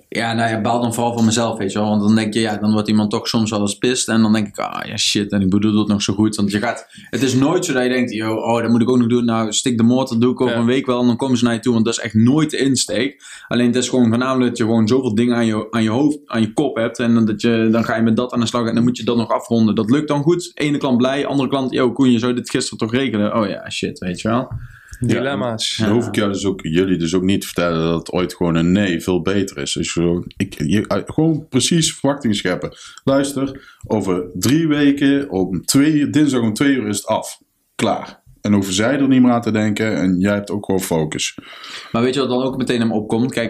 Ja, 0.09 0.33
nou 0.33 0.49
ja, 0.49 0.62
baal 0.62 0.81
dan 0.81 0.93
vooral 0.93 1.13
van 1.13 1.25
mezelf, 1.25 1.57
weet 1.57 1.71
je 1.71 1.79
wel. 1.79 1.88
Want 1.89 2.01
dan 2.01 2.15
denk 2.15 2.33
je, 2.33 2.39
ja, 2.39 2.57
dan 2.57 2.71
wordt 2.71 2.88
iemand 2.88 3.12
toch 3.12 3.27
soms 3.27 3.49
wel 3.49 3.59
eens 3.62 3.77
pist. 3.77 4.07
En 4.09 4.21
dan 4.21 4.33
denk 4.33 4.47
ik, 4.47 4.57
ah 4.57 4.85
ja, 4.88 4.97
shit, 4.97 5.31
en 5.31 5.41
ik 5.41 5.49
bedoel 5.49 5.79
het 5.79 5.88
nog 5.88 6.01
zo 6.01 6.13
goed. 6.13 6.35
Want 6.35 6.51
je 6.51 6.57
gaat, 6.59 6.88
het 7.09 7.21
is 7.21 7.33
nooit 7.33 7.65
zo 7.65 7.73
dat 7.73 7.83
je 7.83 7.89
denkt, 7.89 8.12
yo, 8.13 8.35
oh, 8.35 8.62
dat 8.62 8.69
moet 8.69 8.81
ik 8.81 8.89
ook 8.89 8.97
nog 8.97 9.07
doen. 9.07 9.25
Nou, 9.25 9.53
stik 9.53 9.77
de 9.77 9.83
moord, 9.83 10.09
dat 10.09 10.21
doe 10.21 10.31
ik 10.31 10.41
over 10.41 10.53
Ja. 10.53 10.59
een 10.59 10.65
week 10.65 10.85
wel. 10.85 11.01
En 11.01 11.07
dan 11.07 11.17
komen 11.17 11.38
ze 11.38 11.43
naar 11.43 11.53
je 11.53 11.59
toe, 11.59 11.73
want 11.73 11.85
dat 11.85 11.93
is 11.93 11.99
echt 12.03 12.13
nooit 12.13 12.51
de 12.51 12.57
insteek. 12.57 13.23
Alleen 13.47 13.65
het 13.67 13.75
is 13.75 13.89
gewoon 13.89 14.07
voornamelijk 14.09 14.47
dat 14.49 14.57
je 14.57 14.63
gewoon 14.63 14.88
zoveel 14.88 15.15
dingen 15.15 15.35
aan 15.35 15.45
je, 15.45 15.67
aan 15.71 15.83
je 15.83 15.89
hoofd, 15.89 16.19
aan 16.25 16.41
je 16.41 16.53
kop 16.53 16.75
hebt. 16.75 16.99
En 16.99 17.25
dat 17.25 17.41
je, 17.41 17.67
dan 17.71 17.83
ga 17.83 17.95
je 17.95 18.01
met 18.01 18.15
dat 18.15 18.33
aan 18.33 18.39
de 18.39 18.45
slag 18.45 18.67
en 18.67 18.75
dan 18.75 18.83
moet 18.83 18.97
je 18.97 19.03
dat 19.03 19.17
nog 19.17 19.29
afronden. 19.31 19.75
Dat 19.75 19.89
lukt 19.89 20.07
dan 20.07 20.21
goed. 20.23 20.51
Ene 20.53 20.77
klant 20.77 20.97
blij, 20.97 21.25
andere 21.25 21.49
klant, 21.49 21.71
yo, 21.71 21.91
Koen, 21.91 22.12
je 22.12 22.19
zou 22.19 22.33
dit 22.33 22.49
gisteren 22.49 22.77
toch 22.77 22.91
regelen? 22.93 23.35
Oh 23.35 23.47
ja, 23.47 23.69
shit, 23.69 23.99
weet 23.99 24.21
je 24.21 24.27
wel. 24.27 24.47
Dilemma's. 24.99 25.77
Dan 25.77 25.89
hoef 25.89 26.07
ik 26.07 26.15
jou 26.15 26.31
dus 26.31 26.45
ook, 26.45 26.59
jullie 26.63 26.97
dus 26.97 27.13
ook 27.13 27.23
niet 27.23 27.41
te 27.41 27.47
vertellen 27.47 27.81
dat 27.81 27.99
het 27.99 28.12
ooit 28.12 28.33
gewoon 28.33 28.55
een 28.55 28.71
nee 28.71 29.01
veel 29.01 29.21
beter 29.21 29.57
is. 29.57 29.73
Dus 29.73 29.97
ik, 30.38 30.53
je, 30.63 30.88
eh, 30.88 31.01
gewoon 31.05 31.47
precies 31.47 31.93
verwachtingen 31.93 32.35
scheppen. 32.35 32.77
Luister, 33.03 33.77
over 33.88 34.31
drie 34.33 34.67
weken, 34.67 35.29
om 35.29 35.65
twee, 35.65 36.09
dinsdag 36.09 36.41
om 36.41 36.53
twee 36.53 36.75
uur 36.75 36.88
is 36.88 36.97
het 36.97 37.05
af. 37.05 37.41
Klaar. 37.75 38.18
En 38.41 38.54
hoeven 38.54 38.73
zij 38.73 38.99
er 38.99 39.08
niet 39.08 39.21
meer 39.21 39.32
aan 39.32 39.41
te 39.41 39.52
denken 39.52 39.95
en 39.95 40.19
jij 40.19 40.34
hebt 40.34 40.52
ook 40.52 40.65
gewoon 40.65 40.82
focus. 40.82 41.38
Maar 41.91 42.02
weet 42.02 42.13
je 42.13 42.19
wat 42.19 42.30
dan 42.30 42.43
ook 42.43 42.58
meteen 42.58 42.80
hem 42.80 42.91
opkomt? 42.91 43.32
Kijk, 43.32 43.49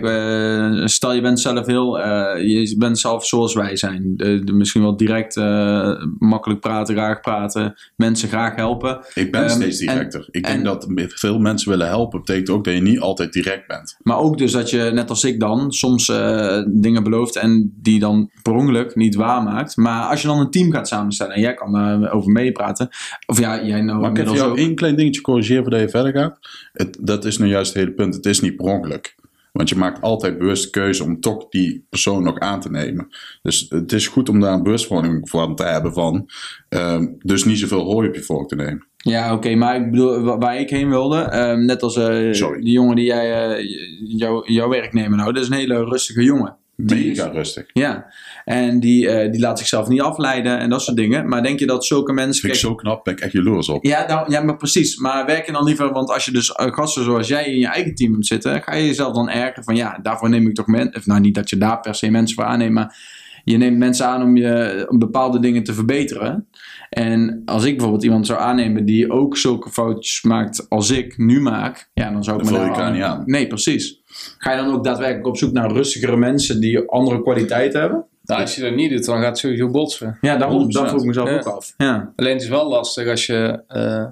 stel 0.89 1.13
je 1.13 1.21
bent 1.21 1.39
zelf 1.39 1.65
heel, 1.65 1.99
eh, 1.99 2.47
je 2.49 2.75
bent 2.77 2.99
zelf 2.99 3.25
zoals 3.25 3.53
wij 3.53 3.75
zijn. 3.75 4.13
Misschien 4.53 4.81
wel 4.81 4.97
direct 4.97 5.37
eh, 5.37 5.91
makkelijk 6.19 6.59
praten, 6.59 6.95
graag 6.95 7.19
praten, 7.19 7.73
mensen 7.95 8.29
graag 8.29 8.55
helpen. 8.55 8.99
Ik 9.13 9.31
ben 9.31 9.41
Ehm, 9.41 9.49
steeds 9.49 9.79
en- 9.79 9.93
directer. 9.93 10.27
ik 10.31 10.43
denk 10.43 10.57
en- 10.57 10.63
dat 10.63 10.87
veel 10.95 11.39
mensen 11.39 11.69
willen 11.69 11.87
helpen. 11.87 12.19
betekent 12.19 12.49
ook 12.49 12.63
dat 12.63 12.73
je 12.73 12.81
niet 12.81 12.99
altijd 12.99 13.33
direct 13.33 13.67
bent. 13.67 13.97
Maar 14.01 14.17
ook 14.17 14.37
dus 14.37 14.51
dat 14.51 14.69
je, 14.69 14.91
net 14.93 15.09
als 15.09 15.23
ik 15.23 15.39
dan, 15.39 15.71
soms 15.71 16.09
eh, 16.09 16.61
dingen 16.67 17.03
belooft 17.03 17.35
en 17.35 17.73
die 17.81 17.99
dan 17.99 18.29
per 18.41 18.53
ongeluk 18.53 18.95
niet 18.95 19.15
waarmaakt. 19.15 19.77
Maar 19.77 20.09
als 20.09 20.21
je 20.21 20.27
dan 20.27 20.39
een 20.39 20.49
team 20.51 20.71
gaat 20.71 20.87
samenstellen 20.87 21.33
en 21.35 21.41
jij 21.41 21.53
kan 21.53 21.71
daar 21.73 22.11
over 22.11 22.31
meepraten. 22.31 22.87
Of 23.25 23.39
ja, 23.39 23.63
jij 23.63 23.81
nou 23.81 23.99
Maar 23.99 24.09
ik 24.09 24.17
heb 24.17 24.25
inmiddels 24.27 24.37
jou 24.37 24.51
ook. 24.51 24.57
Klein 24.79 24.95
dingetje 24.95 25.21
corrigeren 25.21 25.61
voordat 25.61 25.79
je 25.81 25.89
verder 25.89 26.11
gaat. 26.21 26.39
Het, 26.73 26.97
dat 27.01 27.25
is 27.25 27.37
nou 27.37 27.49
juist 27.51 27.73
het 27.73 27.81
hele 27.83 27.93
punt. 27.95 28.15
Het 28.15 28.25
is 28.25 28.39
niet 28.41 28.55
per 28.55 28.65
ongeluk. 28.65 29.15
Want 29.51 29.69
je 29.69 29.75
maakt 29.75 30.01
altijd 30.01 30.37
bewust 30.37 30.63
de 30.63 30.69
keuze 30.69 31.03
om 31.03 31.19
toch 31.19 31.49
die 31.49 31.85
persoon 31.89 32.23
nog 32.23 32.39
aan 32.39 32.61
te 32.61 32.69
nemen. 32.71 33.07
Dus 33.41 33.65
het 33.69 33.91
is 33.91 34.07
goed 34.07 34.29
om 34.29 34.39
daar 34.39 34.53
een 34.53 34.63
bewustwording 34.63 35.29
van 35.29 35.55
te 35.55 35.63
hebben 35.63 35.93
van. 35.93 36.29
ehm, 36.69 37.07
dus 37.19 37.43
niet 37.43 37.59
zoveel 37.59 37.83
hooi 37.83 38.07
op 38.07 38.15
je 38.15 38.21
vork 38.21 38.47
te 38.47 38.55
nemen. 38.55 38.87
Ja, 38.97 39.33
oké, 39.33 39.55
maar 39.55 39.75
ik 39.75 39.91
bedoel, 39.91 40.21
wa- 40.21 40.37
waar 40.37 40.59
ik 40.59 40.69
heen 40.69 40.89
wilde, 40.89 41.17
ehm, 41.21 41.65
net 41.65 41.81
als 41.83 41.95
eh, 41.97 42.31
die 42.61 42.71
jongen 42.71 42.95
die 42.95 43.05
jij, 43.05 43.63
jou, 44.03 44.53
jouw 44.53 44.69
werknemer 44.69 45.17
nou, 45.17 45.33
dat 45.33 45.43
is 45.43 45.49
een 45.49 45.55
hele 45.55 45.83
rustige 45.83 46.23
jongen. 46.23 46.55
Is- 46.85 46.93
Mega 47.17 47.27
rustig. 47.27 47.65
Ja, 47.73 48.05
en 48.45 48.79
die, 48.79 49.09
eh, 49.09 49.31
die 49.31 49.39
laat 49.41 49.57
zichzelf 49.59 49.87
niet 49.87 50.01
afleiden 50.01 50.59
en 50.59 50.69
dat 50.69 50.81
soort 50.81 50.97
dingen. 50.97 51.27
Maar 51.27 51.43
denk 51.43 51.59
je 51.59 51.65
dat 51.65 51.85
zulke 51.85 52.13
mensen... 52.13 52.41
Vind 52.41 52.53
ik 52.53 52.59
kijk, 52.59 52.71
zo 52.73 52.75
knap, 52.75 53.03
ben 53.03 53.13
ik 53.13 53.19
echt 53.19 53.31
jaloers 53.31 53.69
op. 53.69 53.83
ja, 53.85 54.07
nou, 54.07 54.31
ja, 54.31 54.41
maar 54.41 54.57
precies. 54.57 54.97
Maar 54.97 55.25
werk 55.25 55.45
je 55.45 55.51
dan 55.51 55.63
liever, 55.63 55.91
want 55.91 56.09
als 56.09 56.25
je 56.25 56.31
dus 56.31 56.51
eh, 56.51 56.73
gasten 56.73 57.03
zoals 57.03 57.27
jij 57.27 57.45
in 57.45 57.59
je 57.59 57.67
eigen 57.67 57.95
team 57.95 58.11
moet 58.11 58.27
zitten, 58.27 58.61
ga 58.63 58.75
je 58.75 58.85
jezelf 58.85 59.13
dan 59.13 59.29
ergeren 59.29 59.63
van 59.63 59.75
ja, 59.75 59.99
daarvoor 60.01 60.29
neem 60.29 60.47
ik 60.47 60.55
toch 60.55 60.67
mensen, 60.67 61.01
nou 61.05 61.19
niet 61.21 61.35
dat 61.35 61.49
je 61.49 61.57
daar 61.57 61.79
per 61.79 61.95
se 61.95 62.09
mensen 62.09 62.35
voor 62.35 62.45
aanneemt, 62.45 62.73
maar 62.73 62.97
je 63.43 63.57
neemt 63.57 63.77
mensen 63.77 64.05
aan 64.05 64.21
om 64.23 64.37
je 64.37 64.85
om 64.89 64.99
bepaalde 64.99 65.39
dingen 65.39 65.63
te 65.63 65.73
verbeteren. 65.73 66.47
En 66.89 67.41
als 67.45 67.63
ik 67.63 67.71
bijvoorbeeld 67.71 68.03
iemand 68.03 68.25
zou 68.27 68.39
aannemen 68.39 68.85
die 68.85 69.11
ook 69.11 69.37
zulke 69.37 69.69
foutjes 69.69 70.21
maakt 70.23 70.69
als 70.69 70.89
ik 70.89 71.17
nu 71.17 71.41
maak, 71.41 71.89
ja, 71.93 72.11
dan 72.11 72.23
zou 72.23 72.39
ik 72.39 72.45
me 72.45 72.51
daar 72.51 72.75
aan. 72.81 73.23
Nee, 73.25 73.47
precies. 73.47 73.98
Ga 74.37 74.51
je 74.51 74.57
dan 74.57 74.73
ook 74.73 74.83
daadwerkelijk 74.83 75.27
op 75.27 75.37
zoek 75.37 75.51
naar 75.51 75.71
rustigere 75.71 76.17
mensen 76.17 76.59
die 76.61 76.79
andere 76.79 77.21
kwaliteiten 77.21 77.79
hebben? 77.79 78.05
Nou, 78.23 78.41
als 78.41 78.55
je 78.55 78.61
dat 78.61 78.75
niet 78.75 78.89
doet, 78.91 79.05
dan 79.05 79.17
gaat 79.17 79.27
het 79.27 79.37
sowieso 79.37 79.69
botsen. 79.69 80.17
Ja, 80.21 80.37
daarom, 80.37 80.57
100%. 80.61 80.67
dat 80.67 80.87
vroeg 80.89 81.01
ik 81.01 81.07
mezelf 81.07 81.29
Ja. 81.29 81.35
ook 81.35 81.45
af. 81.45 81.73
Ja. 81.77 82.13
Alleen 82.15 82.33
het 82.33 82.41
is 82.41 82.47
wel 82.47 82.69
lastig 82.69 83.07
als 83.07 83.25
je, 83.25 83.63
eh 83.67 84.05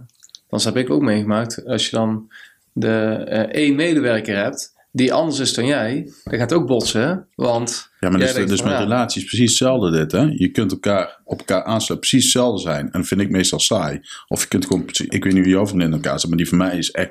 dat 0.49 0.63
heb 0.63 0.77
ik 0.77 0.89
ook 0.89 1.01
meegemaakt, 1.01 1.65
als 1.65 1.89
je 1.89 1.95
dan 1.95 2.31
de 2.73 2.89
eh, 3.27 3.39
één 3.39 3.75
medewerker 3.75 4.35
hebt 4.37 4.75
die 4.91 5.13
anders 5.13 5.39
is 5.39 5.53
dan 5.53 5.65
jij, 5.65 6.11
dan 6.23 6.39
gaat 6.39 6.49
het 6.49 6.59
ook 6.59 6.67
botsen. 6.67 7.01
hè? 7.07 7.15
Want 7.35 7.89
Ja, 7.99 8.09
maar 8.09 8.19
dus, 8.19 8.33
dus 8.33 8.59
van, 8.59 8.69
met 8.69 8.77
ja, 8.77 8.83
relaties 8.83 9.23
precies 9.23 9.49
hetzelfde 9.49 9.91
dit. 9.91 10.11
Hè? 10.11 10.21
Je 10.35 10.47
kunt 10.51 10.71
elkaar 10.71 11.19
op 11.23 11.39
elkaar 11.39 11.63
aansluiten, 11.63 11.99
precies 11.99 12.23
hetzelfde 12.23 12.61
zijn. 12.61 12.85
En 12.85 12.99
dat 12.99 13.07
vind 13.07 13.21
ik 13.21 13.29
meestal 13.29 13.59
saai. 13.59 14.01
Of 14.27 14.41
je 14.41 14.47
kunt 14.47 14.65
gewoon, 14.65 14.85
ik 14.87 15.23
weet 15.23 15.33
niet 15.33 15.43
hoe 15.43 15.51
jouw 15.53 15.67
vriendin 15.67 15.87
in 15.87 15.93
elkaar 15.93 16.19
zit, 16.19 16.29
maar 16.29 16.37
die 16.37 16.47
van 16.49 16.57
mij 16.57 16.77
is 16.77 16.91
echt 16.91 17.09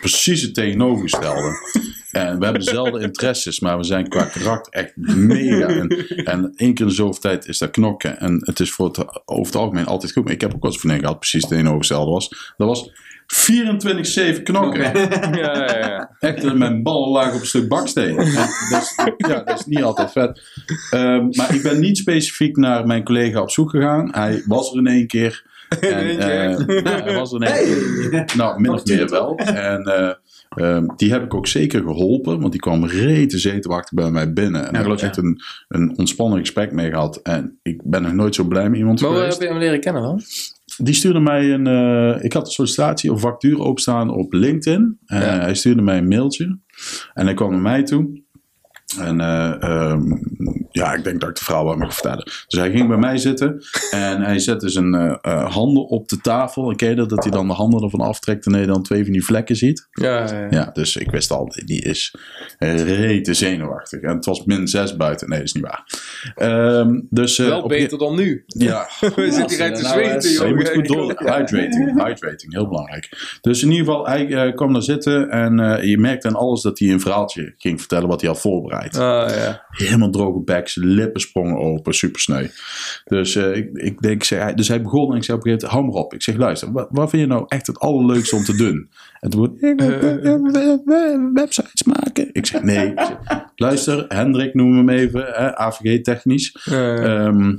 precies 0.00 0.42
het 0.42 0.54
tegenovergestelde. 0.54 1.56
En 2.10 2.38
we 2.38 2.44
hebben 2.44 2.64
dezelfde 2.64 3.00
interesses, 3.00 3.60
maar 3.60 3.78
we 3.78 3.84
zijn 3.84 4.08
qua 4.08 4.24
karakter 4.24 4.72
echt 4.72 4.92
mega. 5.16 5.66
En, 5.66 5.88
en 6.24 6.52
één 6.56 6.74
keer 6.74 6.84
in 6.84 6.90
de 6.90 6.94
zoveel 6.94 7.20
tijd 7.20 7.46
is 7.46 7.58
dat 7.58 7.70
knokken. 7.70 8.20
En 8.20 8.40
het 8.44 8.60
is 8.60 8.70
voor 8.70 8.86
het, 8.86 8.98
over 9.24 9.46
het 9.46 9.54
algemeen 9.54 9.86
altijd 9.86 10.12
goed. 10.12 10.24
Maar 10.24 10.32
ik 10.32 10.40
heb 10.40 10.54
ook 10.54 10.62
wel 10.62 10.70
eens 10.70 10.74
een 10.74 10.80
vriendin 10.80 11.04
gehad, 11.04 11.18
precies 11.18 11.40
het 11.40 11.50
tegenovergestelde 11.50 12.10
was. 12.10 12.54
Dat 12.56 12.68
was 12.68 12.90
24-7 14.38 14.42
knokken. 14.42 14.80
ja, 15.38 15.54
ja, 15.54 15.78
ja. 15.78 16.16
Echt 16.20 16.44
eh, 16.44 16.52
mijn 16.52 16.82
ballen 16.82 17.08
lagen 17.08 17.34
op 17.34 17.40
een 17.40 17.46
stuk 17.46 17.68
baksteen. 17.68 18.18
En 18.18 18.34
dat 18.34 18.48
is, 18.78 18.94
ja, 19.16 19.42
dat 19.42 19.58
is 19.58 19.66
niet 19.66 19.82
altijd 19.82 20.12
vet. 20.12 20.42
Ehm, 20.90 21.28
maar 21.30 21.54
ik 21.54 21.62
ben 21.62 21.80
niet 21.80 21.98
specifiek 21.98 22.56
naar 22.56 22.86
mijn 22.86 23.04
collega 23.04 23.40
op 23.40 23.50
zoek 23.50 23.70
gegaan. 23.70 24.08
Hij 24.14 24.42
was 24.46 24.70
er 24.72 24.78
in 24.78 24.86
één 24.86 25.06
keer. 25.06 25.44
En, 25.80 26.18
eh, 26.18 26.18
ja, 26.82 27.02
hij 27.02 27.14
was 27.14 27.32
er 27.32 27.42
één 27.42 28.10
keer. 28.10 28.32
Nou, 28.36 28.60
min 28.60 28.70
of 28.70 28.84
meer 28.84 29.08
wel. 29.08 29.36
En 29.36 29.82
eh, 29.82 30.10
ehm, 30.48 30.86
die 30.96 31.10
heb 31.12 31.22
ik 31.24 31.34
ook 31.34 31.46
zeker 31.46 31.82
geholpen. 31.82 32.40
Want 32.40 32.52
die 32.52 32.60
kwam 32.60 32.84
rete 32.84 33.38
zenuwachtig 33.38 33.92
bij 33.92 34.10
mij 34.10 34.32
binnen. 34.32 34.66
En 34.66 34.72
daar 34.72 34.82
heb 34.84 34.92
ik 34.92 35.00
echt 35.00 35.16
een, 35.16 35.40
een 35.68 35.98
ontspannen 35.98 36.38
gesprek 36.38 36.72
mee 36.72 36.90
gehad. 36.90 37.16
En 37.22 37.58
ik 37.62 37.80
ben 37.84 38.02
nog 38.02 38.12
nooit 38.12 38.34
zo 38.34 38.44
blij 38.44 38.68
met 38.70 38.78
iemand 38.78 39.00
Maar 39.00 39.10
hoe 39.10 39.18
geweest. 39.18 39.38
heb 39.38 39.46
je 39.48 39.54
hem 39.54 39.62
leren 39.62 39.80
kennen 39.80 40.02
dan? 40.02 40.20
Die 40.76 40.94
stuurde 40.94 41.20
mij 41.20 41.52
een. 41.52 41.66
eh, 41.66 42.24
ik 42.24 42.32
had 42.32 42.46
een 42.46 42.52
sollicitatie 42.52 43.12
of 43.12 43.20
vacature 43.20 43.58
openstaan 43.62 44.10
op 44.10 44.32
LinkedIn. 44.32 44.98
Eh, 45.06 45.20
Ja. 45.20 45.38
Hij 45.40 45.54
stuurde 45.54 45.82
mij 45.82 45.98
een 45.98 46.08
mailtje. 46.08 46.58
En 47.14 47.24
hij 47.24 47.34
kwam 47.34 47.50
naar 47.50 47.60
mij 47.60 47.82
toe. 47.82 48.22
En 48.96 49.20
eh, 49.20 49.62
ehm, 49.62 50.02
ja, 50.70 50.94
ik 50.94 51.04
denk 51.04 51.20
dat 51.20 51.28
ik 51.28 51.36
de 51.36 51.44
verhaal 51.44 51.64
wel 51.64 51.76
mag 51.76 51.92
vertellen. 51.92 52.24
Dus 52.24 52.58
hij 52.58 52.70
ging 52.70 52.88
bij 52.88 52.96
mij 52.96 53.18
zitten. 53.18 53.62
En 53.90 54.22
hij 54.22 54.38
zette 54.38 54.68
zijn 54.68 54.94
eh, 54.94 55.14
eh, 55.20 55.52
handen 55.52 55.88
op 55.88 56.08
de 56.08 56.20
tafel. 56.20 56.70
En 56.70 56.76
ken 56.76 56.88
je 56.88 56.94
dat? 56.94 57.08
Dat 57.08 57.22
hij 57.22 57.32
dan 57.32 57.46
de 57.46 57.52
handen 57.52 57.82
ervan 57.82 58.00
aftrekt. 58.00 58.46
En 58.46 58.60
je 58.60 58.66
dan 58.66 58.82
twee 58.82 59.02
van 59.04 59.12
die 59.12 59.24
vlekken 59.24 59.56
ziet. 59.56 59.88
Ja, 59.90 60.18
ja, 60.18 60.40
ja. 60.40 60.46
Ja, 60.50 60.70
dus 60.72 60.96
ik 60.96 61.10
wist 61.10 61.30
al, 61.30 61.52
die 61.64 61.82
is 61.82 62.14
rete 62.58 63.34
zenuwachtig. 63.34 64.00
En 64.00 64.14
het 64.14 64.24
was 64.24 64.44
min 64.44 64.68
6 64.68 64.96
buiten. 64.96 65.28
Nee, 65.28 65.38
dat 65.38 65.46
is 65.46 65.54
niet 65.54 65.64
waar. 65.64 65.84
Ehm, 66.34 67.00
dus, 67.10 67.38
eh, 67.38 67.46
Wel 67.46 67.62
op- 67.62 67.68
beter 67.68 67.98
dan 67.98 68.16
nu. 68.16 68.44
Ja, 68.46 68.88
We 69.16 69.32
zitten 69.32 69.48
hier 69.56 69.60
uit 69.62 69.74
te 69.76 69.82
nou, 69.82 69.94
zweten, 69.94 70.30
je 70.30 70.36
joh. 70.38 70.54
moet 70.54 70.70
goed 70.70 70.86
door. 70.86 71.06
Hydrating, 71.16 72.04
hydrating, 72.04 72.52
heel 72.52 72.68
belangrijk. 72.68 73.36
Dus 73.40 73.62
in 73.62 73.70
ieder 73.70 73.86
geval, 73.86 74.06
hij 74.06 74.26
eh, 74.26 74.54
kwam 74.54 74.72
daar 74.72 74.82
zitten 74.82 75.30
en 75.30 75.60
eh, 75.60 75.84
je 75.84 75.98
merkte 75.98 76.28
aan 76.28 76.34
alles 76.34 76.62
dat 76.62 76.78
hij 76.78 76.88
een 76.88 77.00
verhaaltje 77.00 77.54
ging 77.58 77.78
vertellen 77.78 78.08
wat 78.08 78.20
hij 78.20 78.30
had 78.30 78.40
voorbereid. 78.40 78.76
Ah, 78.86 79.28
ja. 79.36 79.64
Helemaal 79.68 80.10
droge 80.10 80.40
bek, 80.40 80.68
zijn 80.68 80.86
lippen 80.86 81.20
sprongen 81.20 81.58
open, 81.58 81.94
super 81.94 82.20
sneu. 82.20 82.46
Dus 83.04 83.36
eh, 83.36 83.56
ik, 83.56 83.68
ik 83.72 84.00
denk, 84.00 84.22
zei, 84.24 84.40
hij- 84.40 84.54
dus 84.54 84.68
hij 84.68 84.82
begon 84.82 85.10
en 85.10 85.16
ik 85.16 85.24
zei 85.24 85.38
op 85.38 85.44
een 85.44 85.50
gegeven 85.50 85.68
moment, 85.68 85.86
hou 85.92 85.94
maar 85.96 86.04
op. 86.04 86.14
Ik 86.14 86.22
zeg, 86.22 86.36
luister, 86.36 86.72
wat, 86.72 86.88
wat 86.90 87.10
vind 87.10 87.22
je 87.22 87.28
nou 87.28 87.44
echt 87.48 87.66
het 87.66 87.78
allerleukste 87.78 88.36
om 88.36 88.44
te 88.44 88.56
doen? 88.56 88.90
En 89.20 89.30
toen 89.30 89.40
wordt, 89.40 89.62
ik 89.62 89.80
eh, 89.80 91.14
websites 91.34 91.82
maken. 91.82 92.28
Ik 92.32 92.46
zeg, 92.46 92.62
nee. 92.62 92.86
Ik 92.90 92.98
zeg, 93.00 93.44
luister, 93.56 94.04
Hendrik, 94.08 94.54
noem 94.54 94.76
hem 94.76 94.88
even, 94.88 95.20
hè, 95.26 95.56
AVG 95.56 96.00
technisch. 96.02 96.56
Ehm, 96.64 97.54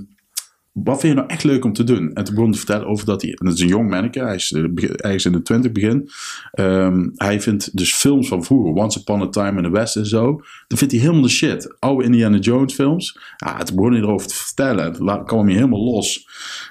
wat 0.72 1.00
vind 1.00 1.14
je 1.14 1.20
nou 1.20 1.32
echt 1.32 1.44
leuk 1.44 1.66
om 1.66 1.74
te 1.74 1.84
doen? 1.84 2.14
En 2.14 2.24
toen 2.24 2.34
begon 2.36 2.50
hij 2.50 2.60
te 2.60 2.66
vertellen 2.66 2.88
over 2.88 3.06
dat 3.06 3.22
hij... 3.22 3.32
Dat 3.36 3.54
is 3.54 3.60
een 3.60 3.68
jong 3.68 3.90
manneke, 3.90 4.20
hij 4.20 4.36
is 4.36 4.52
eh, 4.52 4.64
ergens 4.96 5.26
in 5.26 5.32
de 5.32 5.42
twintig 5.42 5.72
begin. 5.72 6.10
Ehm, 6.52 7.10
hij 7.16 7.42
vindt 7.42 7.78
dus 7.78 7.94
films 7.96 8.28
van 8.28 8.44
vroeger, 8.44 8.84
Once 8.84 9.00
Upon 9.00 9.22
a 9.22 9.28
Time 9.28 9.58
in 9.58 9.64
the 9.64 9.70
West 9.70 9.96
en 9.96 10.06
zo. 10.06 10.42
Dan 10.68 10.78
vindt 10.78 10.94
hij 10.94 11.02
helemaal 11.02 11.24
de 11.24 11.30
shit. 11.30 11.76
Oude 11.80 12.04
Indiana 12.04 12.38
Jones 12.38 12.74
films. 12.74 13.20
Ja, 13.38 13.58
toen 13.64 13.76
begon 13.76 13.92
hij 13.92 14.02
erover 14.02 14.28
te 14.28 14.36
vertellen. 14.36 14.96
La- 15.00 15.24
kwam 15.24 15.46
hij 15.46 15.56
helemaal 15.56 15.84
los. 15.84 16.28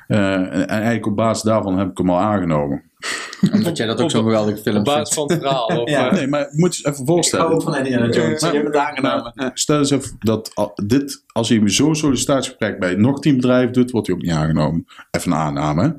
Eh, 0.06 0.34
en 0.34 0.68
eigenlijk 0.68 1.06
op 1.06 1.16
basis 1.16 1.42
daarvan 1.42 1.78
heb 1.78 1.90
ik 1.90 1.98
hem 1.98 2.10
al 2.10 2.20
aangenomen. 2.20 2.82
Omdat 3.52 3.76
jij 3.76 3.86
dat 3.86 4.00
ook 4.00 4.10
zo'n 4.10 4.22
geweldige 4.22 4.62
film 4.62 4.76
Op 4.76 4.84
basis 4.84 5.14
van 5.14 5.28
het 5.32 5.38
verhaal. 5.40 5.66
Of, 5.82 5.90
Ja. 5.90 6.06
eh, 6.08 6.12
Nee, 6.12 6.26
maar 6.26 6.40
je 6.40 6.48
moet 6.60 6.76
je 6.76 6.86
even 6.88 7.06
voorstellen. 7.06 7.62
van 7.62 7.76
Indiana 7.76 8.08
Jones. 8.08 8.42
Maar- 8.42 8.50
Je 8.52 8.56
hebt 8.58 8.68
het 8.74 8.82
aangenomen. 8.82 9.32
Maar 9.34 9.50
stel 9.54 9.78
eens 9.78 9.90
even 9.90 10.16
dat 10.18 10.50
al- 10.54 10.72
dit, 10.86 11.24
als 11.32 11.48
hij 11.48 11.60
zo'n 11.64 11.96
sollicitatiegesprek 11.96 12.78
bij 12.78 12.94
nog 12.94 13.20
tien 13.20 13.36
bedrijven 13.36 13.72
doet, 13.72 13.90
wordt 13.90 14.06
hij 14.06 14.16
ook 14.16 14.22
niet 14.22 14.30
aangenomen. 14.32 14.86
Even 15.10 15.32
een 15.32 15.38
aanname. 15.38 15.94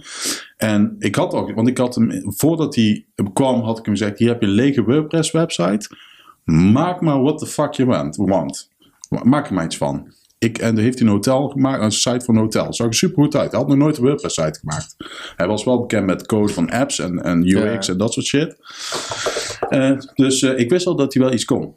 En 0.57 0.95
ik 0.99 1.15
had 1.15 1.33
ook, 1.33 1.53
want 1.53 1.67
ik 1.67 1.77
had 1.77 1.95
hem, 1.95 2.23
voordat 2.25 2.75
hij 2.75 3.05
kwam, 3.33 3.62
had 3.62 3.77
ik 3.79 3.85
hem 3.85 3.95
gezegd: 3.95 4.19
Hier 4.19 4.27
heb 4.29 4.41
je 4.41 4.47
een 4.47 4.53
lege 4.53 4.83
WordPress 4.83 5.31
website. 5.31 5.89
Maak 6.43 7.01
maar 7.01 7.21
what 7.21 7.38
the 7.38 7.45
fuck 7.45 7.73
je 7.73 7.85
want. 7.85 8.15
want. 8.15 8.69
Maak 9.23 9.47
er 9.47 9.53
maar 9.53 9.65
iets 9.65 9.77
van. 9.77 10.13
Ik, 10.39 10.58
en 10.58 10.75
dan 10.75 10.84
heeft 10.84 10.99
hij 10.99 11.08
een 11.08 11.13
hotel 11.13 11.47
gemaakt, 11.47 11.84
een 11.84 11.91
site 11.91 12.25
voor 12.25 12.34
een 12.34 12.39
hotel. 12.39 12.73
Zag 12.73 12.88
er 12.88 12.93
super 12.93 13.23
goed 13.23 13.36
uit. 13.36 13.52
Hij 13.52 13.60
had 13.60 13.69
nog 13.69 13.78
nooit 13.78 13.97
een 13.97 14.04
WordPress 14.04 14.36
site 14.36 14.60
gemaakt. 14.60 14.95
Hij 15.36 15.47
was 15.47 15.63
wel 15.63 15.80
bekend 15.80 16.06
met 16.06 16.25
code 16.25 16.54
van 16.54 16.69
apps 16.69 16.99
en, 16.99 17.23
en 17.23 17.47
UX 17.47 17.86
Ja. 17.88 17.93
en 17.93 17.99
dat 17.99 18.13
soort 18.13 18.25
shit. 18.25 18.56
Eh, 19.69 19.97
dus 20.13 20.41
eh, 20.41 20.60
ik 20.60 20.69
wist 20.69 20.86
al 20.88 20.95
dat 20.95 21.13
hij 21.13 21.23
wel 21.23 21.34
iets 21.34 21.45
kon. 21.45 21.75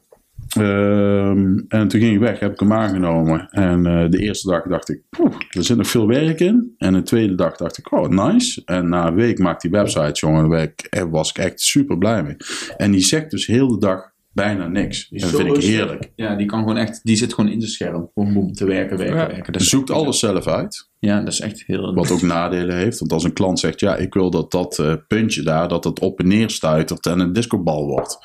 Ehm, 0.49 1.59
en 1.69 1.89
toen 1.89 2.01
ging 2.01 2.15
ik 2.15 2.19
weg, 2.19 2.39
heb 2.39 2.53
ik 2.53 2.61
hem 2.61 2.73
aangenomen. 2.73 3.49
En 3.51 3.87
eh, 3.87 4.11
de 4.11 4.19
eerste 4.19 4.49
dag 4.49 4.63
dacht 4.63 4.89
ik, 4.89 5.03
poeh, 5.11 5.35
er 5.51 5.65
zit 5.65 5.77
nog 5.77 5.87
veel 5.87 6.07
werk 6.07 6.41
in. 6.41 6.75
En 6.79 6.93
de 6.93 7.03
tweede 7.03 7.35
dag 7.35 7.57
dacht 7.57 7.79
ik, 7.79 7.93
oh, 7.93 8.09
nice. 8.09 8.63
En 8.65 8.89
na 8.89 9.07
een 9.07 9.15
week 9.15 9.39
maakte 9.39 9.69
die 9.69 9.79
website, 9.79 10.13
jongen, 10.27 10.75
daar 10.91 11.11
was 11.11 11.31
ik 11.31 11.39
echt 11.39 11.61
super 11.61 11.99
blij 11.99 12.23
mee. 12.23 12.37
En 12.77 12.91
die 12.91 13.01
zegt 13.01 13.31
dus 13.31 13.47
heel 13.47 13.69
de 13.69 13.79
dag 13.79 14.12
bijna 14.33 14.67
niks. 14.67 15.09
Die 15.09 15.21
Dat 15.21 15.31
vind 15.31 15.57
ik 15.57 15.63
heerlijk. 15.63 16.11
Ja, 16.17 16.35
die 16.37 16.47
kan 16.47 16.59
gewoon 16.59 16.77
echt, 16.77 17.01
die 17.03 17.17
zit 17.17 17.35
gewoon 17.35 17.51
in 17.51 17.61
zijn 17.61 17.73
scherm. 17.73 18.11
Boom, 18.15 18.35
boom, 18.35 18.53
te 18.53 18.65
werken, 18.65 18.97
werken, 18.99 19.17
Ja. 19.17 19.27
werken. 19.27 19.53
Dat 19.53 19.63
zoekt 19.63 19.91
alles 19.91 20.19
zelf 20.19 20.47
uit. 20.47 20.91
Ja, 20.99 21.19
dat 21.21 21.33
is 21.33 21.41
echt 21.41 21.63
heel... 21.67 21.95
Wat 21.95 22.11
ook 22.11 22.23
nadelen 22.23 22.77
heeft. 22.77 22.99
Want 22.99 23.13
als 23.13 23.25
een 23.25 23.33
klant 23.33 23.59
zegt, 23.61 23.81
ja, 23.81 23.97
ik 23.97 24.15
wil 24.15 24.31
dat 24.31 24.51
dat 24.51 24.79
eh, 24.79 24.95
puntje 25.09 25.43
daar, 25.43 25.69
dat 25.69 25.85
het 25.85 26.01
op 26.01 26.19
en 26.21 26.29
neer 26.29 26.51
stuitert 26.51 27.07
en 27.07 27.19
een 27.21 27.33
discobal 27.33 27.87
wordt. 27.87 28.19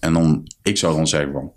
En 0.00 0.12
dan, 0.12 0.46
ik 0.62 0.76
zou 0.76 0.96
dan 0.96 1.06
zeggen 1.06 1.32
van, 1.32 1.52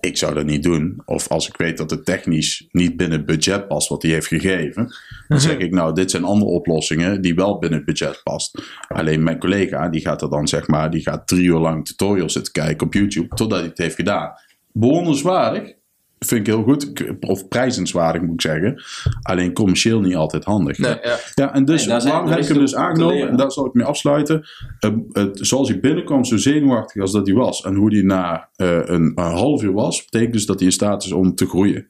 ik 0.00 0.16
zou 0.16 0.34
dat 0.34 0.44
niet 0.44 0.62
doen. 0.62 1.02
Of 1.04 1.28
als 1.28 1.48
ik 1.48 1.56
weet 1.56 1.76
dat 1.76 1.90
het 1.90 2.04
technisch 2.04 2.66
niet 2.70 2.96
binnen 2.96 3.16
het 3.18 3.26
budget 3.26 3.68
past 3.68 3.88
wat 3.88 4.02
hij 4.02 4.10
heeft 4.12 4.26
gegeven. 4.26 4.94
Dan 5.32 5.40
zeg 5.40 5.58
ik, 5.58 5.70
nou, 5.70 5.94
dit 5.94 6.10
zijn 6.10 6.24
andere 6.24 6.50
oplossingen 6.50 7.22
die 7.22 7.34
wel 7.34 7.58
binnen 7.58 7.78
het 7.78 7.86
budget 7.86 8.20
past. 8.22 8.62
Alleen 8.88 9.22
mijn 9.22 9.38
collega, 9.38 9.88
die 9.88 10.00
gaat 10.00 10.22
er 10.22 10.30
dan 10.30 10.48
zeg 10.48 10.66
maar, 10.68 10.90
die 10.90 11.02
gaat 11.02 11.26
drie 11.26 11.44
uur 11.44 11.58
lang 11.58 11.86
tutorials 11.86 12.32
zitten 12.32 12.52
kijken 12.52 12.86
op 12.86 12.94
YouTube. 12.94 13.34
Totdat 13.34 13.58
hij 13.58 13.68
het 13.68 13.78
heeft 13.78 13.94
gedaan. 13.94 14.32
Bewonderenswaardig. 14.72 15.72
Vind 16.18 16.40
ik 16.40 16.54
heel 16.54 16.62
goed. 16.62 16.92
Of 17.20 17.48
prijzenswaardig 17.48 18.22
moet 18.22 18.32
ik 18.32 18.40
zeggen. 18.40 18.82
Alleen 19.22 19.52
commercieel 19.52 20.00
niet 20.00 20.14
altijd 20.14 20.44
handig. 20.44 20.78
nee, 20.78 20.96
ja. 21.02 21.16
Ja, 21.34 21.54
en 21.54 21.64
dus 21.64 21.86
Nee, 21.86 21.98
waarom 21.98 22.28
heb 22.28 22.38
ik 22.38 22.48
hem 22.48 22.58
dus 22.58 22.74
aangenomen? 22.74 23.28
En 23.28 23.36
daar 23.36 23.52
zal 23.52 23.66
ik 23.66 23.74
mee 23.74 23.86
afsluiten. 23.86 24.46
Eh, 24.78 24.90
het, 25.12 25.38
zoals 25.40 25.68
hij 25.68 25.80
binnenkwam, 25.80 26.24
zo 26.24 26.36
zenuwachtig 26.36 27.02
als 27.02 27.12
dat 27.12 27.26
hij 27.26 27.36
was. 27.36 27.60
En 27.60 27.74
hoe 27.74 27.94
hij 27.94 28.02
na 28.02 28.48
eh, 28.56 28.68
een, 28.68 29.12
een 29.14 29.32
half 29.32 29.62
uur 29.62 29.72
was, 29.72 30.04
betekent 30.04 30.32
dus 30.32 30.46
dat 30.46 30.58
hij 30.58 30.66
in 30.66 30.72
staat 30.72 31.04
is 31.04 31.12
om 31.12 31.34
te 31.34 31.46
groeien. 31.46 31.86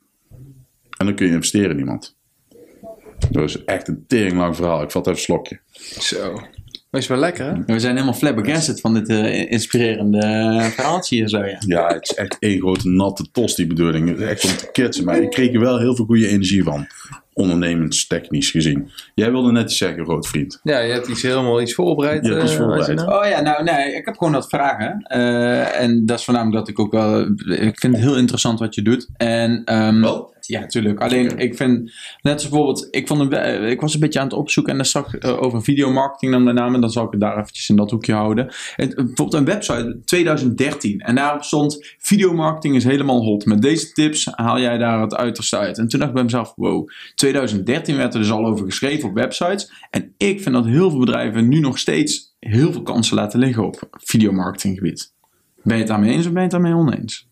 En 0.99 1.07
dan 1.07 1.15
kun 1.15 1.27
je 1.27 1.33
investeren 1.33 1.71
in 1.71 1.79
iemand. 1.79 2.17
Dat 3.31 3.45
is 3.45 3.65
echt 3.65 3.89
een 3.89 4.05
teringlang 4.07 4.57
verhaal. 4.57 4.83
Ik 4.83 4.91
vat 4.91 5.07
even 5.07 5.19
een 5.19 5.25
slokje. 5.25 5.61
Zo. 5.99 6.41
Is 6.91 7.07
wel 7.07 7.19
lekker, 7.19 7.45
hè? 7.45 7.53
We 7.67 7.79
zijn 7.79 7.93
helemaal 7.93 8.15
flabbergasted 8.15 8.81
van 8.81 8.95
dit 8.95 9.09
eh, 9.09 9.51
inspirerende 9.51 10.19
eh, 10.19 10.65
verhaaltje 10.65 11.17
hier 11.17 11.29
zo, 11.29 11.45
ja. 11.45 11.57
Ja, 11.67 11.87
het 11.87 12.03
is 12.03 12.17
echt 12.17 12.37
één 12.39 12.61
grote 12.61 12.89
natte 12.89 13.31
tos, 13.33 13.55
die 13.55 13.67
bedoeling. 13.67 14.09
Het 14.09 14.19
is 14.19 14.27
Echt 14.27 14.45
om 14.45 14.57
te 14.57 14.69
kitsen. 14.73 15.05
Maar 15.05 15.23
ik 15.23 15.31
kreeg 15.31 15.53
er 15.53 15.61
wel 15.61 15.79
heel 15.79 15.97
veel 15.97 16.05
goede 16.05 16.29
energie 16.29 16.63
van. 16.63 16.87
Ondernemingstechnisch 17.35 18.51
gezien. 18.51 18.91
Jij 19.15 19.31
wilde 19.31 19.53
net 19.53 19.65
iets 19.65 19.79
zeggen, 19.79 20.05
rood 20.05 20.29
vriend. 20.29 20.61
Ja, 20.63 20.79
je 20.79 20.93
hebt 20.93 21.09
iets 21.09 21.23
helemaal 21.23 21.61
iets 21.61 21.75
voorbereid. 21.75 22.25
Je 22.25 22.33
hebt 22.33 22.43
iets 22.43 22.53
eh, 22.53 22.59
voorbereid. 22.59 22.89
Arjuna. 22.89 23.19
Oh 23.19 23.29
ja, 23.29 23.41
nou 23.41 23.65
nee, 23.65 23.95
ik 23.95 24.05
heb 24.05 24.17
gewoon 24.17 24.33
wat 24.33 24.49
vragen. 24.49 25.03
Eh, 25.03 25.81
en 25.81 26.07
dat 26.07 26.19
is 26.19 26.25
voornamelijk 26.25 26.59
dat 26.59 26.69
ik 26.69 26.79
ook 26.79 26.93
wel... 26.93 27.21
Ik 27.47 27.79
vind 27.79 27.95
het 27.95 28.05
heel 28.05 28.17
interessant 28.17 28.59
wat 28.59 28.75
je 28.75 28.83
doet. 28.83 29.09
En, 29.17 29.63
ehm, 29.65 30.01
Wel? 30.01 30.32
Ja, 30.53 30.61
natuurlijk. 30.61 31.01
Alleen, 31.01 31.39
ik 31.39 31.57
vind... 31.57 31.93
Net 32.23 32.33
als 32.33 32.49
bijvoorbeeld... 32.49 32.89
Ik, 32.91 33.07
vond 33.07 33.21
een, 33.21 33.29
we- 33.29 33.71
ik 33.71 33.81
was 33.81 33.95
een 33.95 34.01
beetje 34.01 34.19
aan 34.19 34.25
het 34.25 34.35
opzoeken 34.35 34.73
en 34.73 34.79
dan 34.79 34.87
zag 34.87 35.15
ik 35.15 35.23
eh, 35.23 35.43
over 35.43 35.63
videomarketing 35.63 36.33
dan 36.33 36.43
met 36.43 36.55
name. 36.55 36.81
Dan 36.81 36.91
zal 36.91 37.05
ik 37.05 37.11
het 37.11 37.21
daar 37.21 37.39
eventjes 37.39 37.69
in 37.69 37.77
dat 37.77 37.91
hoekje 37.91 38.13
houden. 38.13 38.53
En, 38.77 38.89
eh, 38.89 38.95
bijvoorbeeld 38.97 39.33
een 39.33 39.45
website 39.45 40.01
2013. 40.05 41.01
En 41.01 41.15
daarop 41.15 41.43
stond... 41.43 41.95
Videomarketing 41.99 42.77
is 42.77 42.85
helemaal 42.85 43.23
hot. 43.25 43.45
Met 43.45 43.63
deze 43.63 43.93
tips 43.93 44.29
haal 44.31 44.61
jij 44.61 44.79
daar 44.79 45.01
het 45.01 45.15
uiterste 45.15 45.59
uit. 45.59 45.79
En 45.79 45.89
toen 45.89 45.99
dacht 45.99 46.11
ik 46.11 46.17
bij 46.17 46.25
mezelf... 46.25 46.53
Wow, 46.57 46.89
2013 47.15 47.97
werd 47.97 48.15
er 48.15 48.21
dus 48.21 48.31
al 48.31 48.47
over 48.47 48.67
geschreven 48.67 49.09
op 49.09 49.15
websites. 49.15 49.73
En 49.91 50.15
ik 50.17 50.43
vind 50.43 50.55
dat 50.55 50.67
heel 50.67 50.91
veel 50.91 50.99
bedrijven 50.99 51.49
nu 51.49 51.61
nog 51.61 51.79
steeds 51.79 52.35
heel 52.39 52.73
veel 52.73 52.83
kansen 52.83 53.17
laten 53.17 53.39
liggen 53.39 53.65
op 53.65 53.89
videomarketinggebied. 53.91 55.13
Ben 55.63 55.75
je 55.75 55.83
het 55.83 55.89
daarmee 55.91 56.11
eens 56.11 56.27
of 56.27 56.33
ben 56.33 56.43
je 56.43 56.49
het 56.49 56.63
daarmee 56.63 56.75
oneens? 56.75 57.31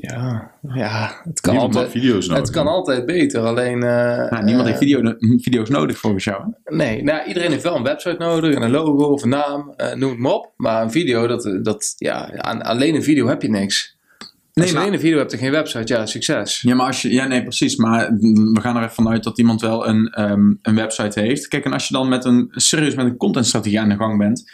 Ja, 0.00 0.50
ja, 0.74 1.20
het 1.24 1.40
kan 1.40 1.52
Niemand 1.52 1.74
altijd. 1.74 1.92
video's 1.92 2.26
nodig. 2.26 2.42
Het 2.42 2.52
kan 2.52 2.66
altijd 2.66 3.06
beter, 3.06 3.40
alleen... 3.40 3.82
eh, 3.82 4.30
Nou, 4.30 4.44
niemand 4.44 4.66
heeft 4.68 4.80
eh, 4.80 4.88
video, 4.88 5.14
video's 5.38 5.68
nodig 5.68 5.98
volgens 5.98 6.24
jou. 6.24 6.52
Nee, 6.64 7.02
nou, 7.02 7.26
iedereen 7.28 7.50
heeft 7.50 7.62
wel 7.62 7.76
een 7.76 7.82
website 7.82 8.16
nodig 8.18 8.54
en 8.54 8.62
een 8.62 8.70
logo 8.70 9.04
of 9.04 9.22
een 9.22 9.28
naam, 9.28 9.72
eh, 9.76 9.94
noem 9.94 10.10
het 10.10 10.18
maar 10.18 10.32
op. 10.32 10.52
Maar 10.56 10.82
een 10.82 10.90
video, 10.90 11.26
dat, 11.26 11.58
dat, 11.62 11.94
ja, 11.96 12.36
aan, 12.36 12.62
alleen 12.62 12.94
een 12.94 13.02
video 13.02 13.26
heb 13.28 13.42
je 13.42 13.48
niks. 13.50 13.96
Als 14.18 14.30
Nee, 14.64 14.74
je 14.74 14.78
alleen 14.78 14.92
een 14.92 15.00
video 15.00 15.18
hebt 15.18 15.32
en 15.32 15.38
geen 15.38 15.50
website, 15.50 15.94
ja, 15.94 16.06
succes. 16.06 16.60
Ja, 16.60 16.74
maar 16.74 16.86
als 16.86 17.02
je, 17.02 17.12
ja, 17.12 17.26
nee, 17.26 17.42
precies. 17.42 17.76
Maar 17.76 18.10
we 18.52 18.58
gaan 18.60 18.76
er 18.76 18.82
even 18.82 18.94
vanuit 18.94 19.24
dat 19.24 19.38
iemand 19.38 19.60
wel 19.60 19.88
een, 19.88 20.08
ehm, 20.08 20.52
een 20.62 20.74
website 20.74 21.20
heeft. 21.20 21.48
Kijk, 21.48 21.64
en 21.64 21.72
als 21.72 21.88
je 21.88 21.94
dan 21.94 22.08
met 22.08 22.24
een 22.24 22.46
serieus 22.50 22.94
met 22.94 23.06
een 23.06 23.16
contentstrategie 23.16 23.80
aan 23.80 23.88
de 23.88 23.96
gang 23.96 24.18
bent, 24.18 24.52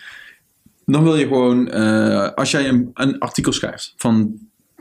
dan 0.84 1.02
wil 1.02 1.16
je 1.16 1.26
gewoon, 1.26 1.68
eh, 1.70 2.28
als 2.34 2.50
jij 2.50 2.68
een, 2.68 2.90
een 2.94 3.18
artikel 3.18 3.52
schrijft 3.52 3.92
van 3.96 4.38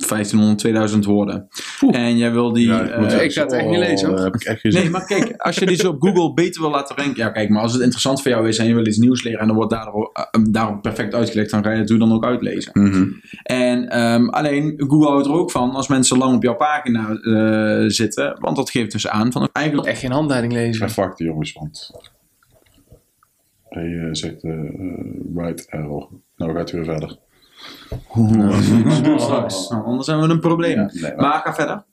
1500, 0.07 0.57
2000 0.59 1.05
woorden. 1.05 1.47
En 1.91 2.17
jij 2.17 2.31
wil 2.31 2.53
die. 2.53 2.67
Ja, 2.67 2.81
ik, 2.81 2.99
moet 2.99 3.13
eh, 3.13 3.23
ik 3.23 3.31
ga 3.31 3.41
het 3.41 3.51
echt 3.51 3.67
niet 3.67 3.77
lezen, 3.77 4.07
hoor. 4.07 4.17
oh, 4.17 4.23
heb 4.23 4.35
ik 4.35 4.43
echt 4.43 4.59
gezien. 4.59 4.81
Nee, 4.81 4.89
maar 4.89 5.05
kijk, 5.05 5.33
als 5.37 5.55
je 5.55 5.65
die 5.65 5.75
zo 5.75 5.89
op 5.89 6.01
Google 6.05 6.33
beter 6.33 6.61
wil 6.61 6.71
laten 6.71 6.95
ranken. 6.95 7.23
Ja, 7.23 7.29
kijk, 7.29 7.49
maar 7.49 7.61
als 7.61 7.73
het 7.73 7.81
interessant 7.81 8.21
voor 8.21 8.31
jou 8.31 8.47
is 8.47 8.57
en 8.57 8.67
je 8.67 8.73
wil 8.73 8.87
iets 8.87 8.97
nieuws 8.97 9.23
leren 9.23 9.39
en 9.39 9.47
dan 9.47 9.55
wordt 9.55 9.71
daarop, 9.71 10.27
eh, 10.31 10.41
daarop 10.49 10.81
perfect 10.81 11.13
uitgelegd, 11.13 11.51
dan 11.51 11.63
ga 11.63 11.71
je 11.71 11.77
het 11.77 11.87
dan 11.87 12.13
ook 12.13 12.25
uitlezen. 12.25 12.71
Mhm. 12.73 13.07
En 13.43 13.89
ehm, 13.89 14.27
alleen 14.27 14.73
Google 14.77 15.09
houdt 15.09 15.27
er 15.27 15.33
ook 15.33 15.51
van 15.51 15.71
als 15.71 15.87
mensen 15.87 16.17
lang 16.17 16.35
op 16.35 16.43
jouw 16.43 16.55
pagina 16.55 17.09
eh, 17.09 17.83
zitten, 17.87 18.37
want 18.39 18.55
dat 18.55 18.69
geeft 18.69 18.91
dus 18.91 19.07
aan 19.07 19.31
van 19.31 19.49
eigenlijk. 19.51 19.87
Echt 19.87 19.99
geen 19.99 20.11
handleiding 20.11 20.53
lezen. 20.53 20.87
ga 20.87 20.89
fakten, 20.93 21.25
jongens, 21.25 21.53
want 21.53 21.91
hij 23.69 24.09
zegt 24.11 24.43
right 25.35 25.65
error. 25.69 26.09
Nou 26.35 26.55
gaat 26.55 26.71
hij 26.71 26.79
weer 26.79 26.91
verder. 26.91 27.17
Straks. 29.17 29.69
Nou, 29.69 29.83
anders 29.85 30.07
hebben 30.07 30.27
we 30.27 30.33
een 30.33 30.39
probleem. 30.39 30.75
Ja, 30.77 30.89
nee, 30.93 31.01
maar- 31.01 31.15
maar 31.15 31.41
ga 31.43 31.53
verder. 31.53 31.83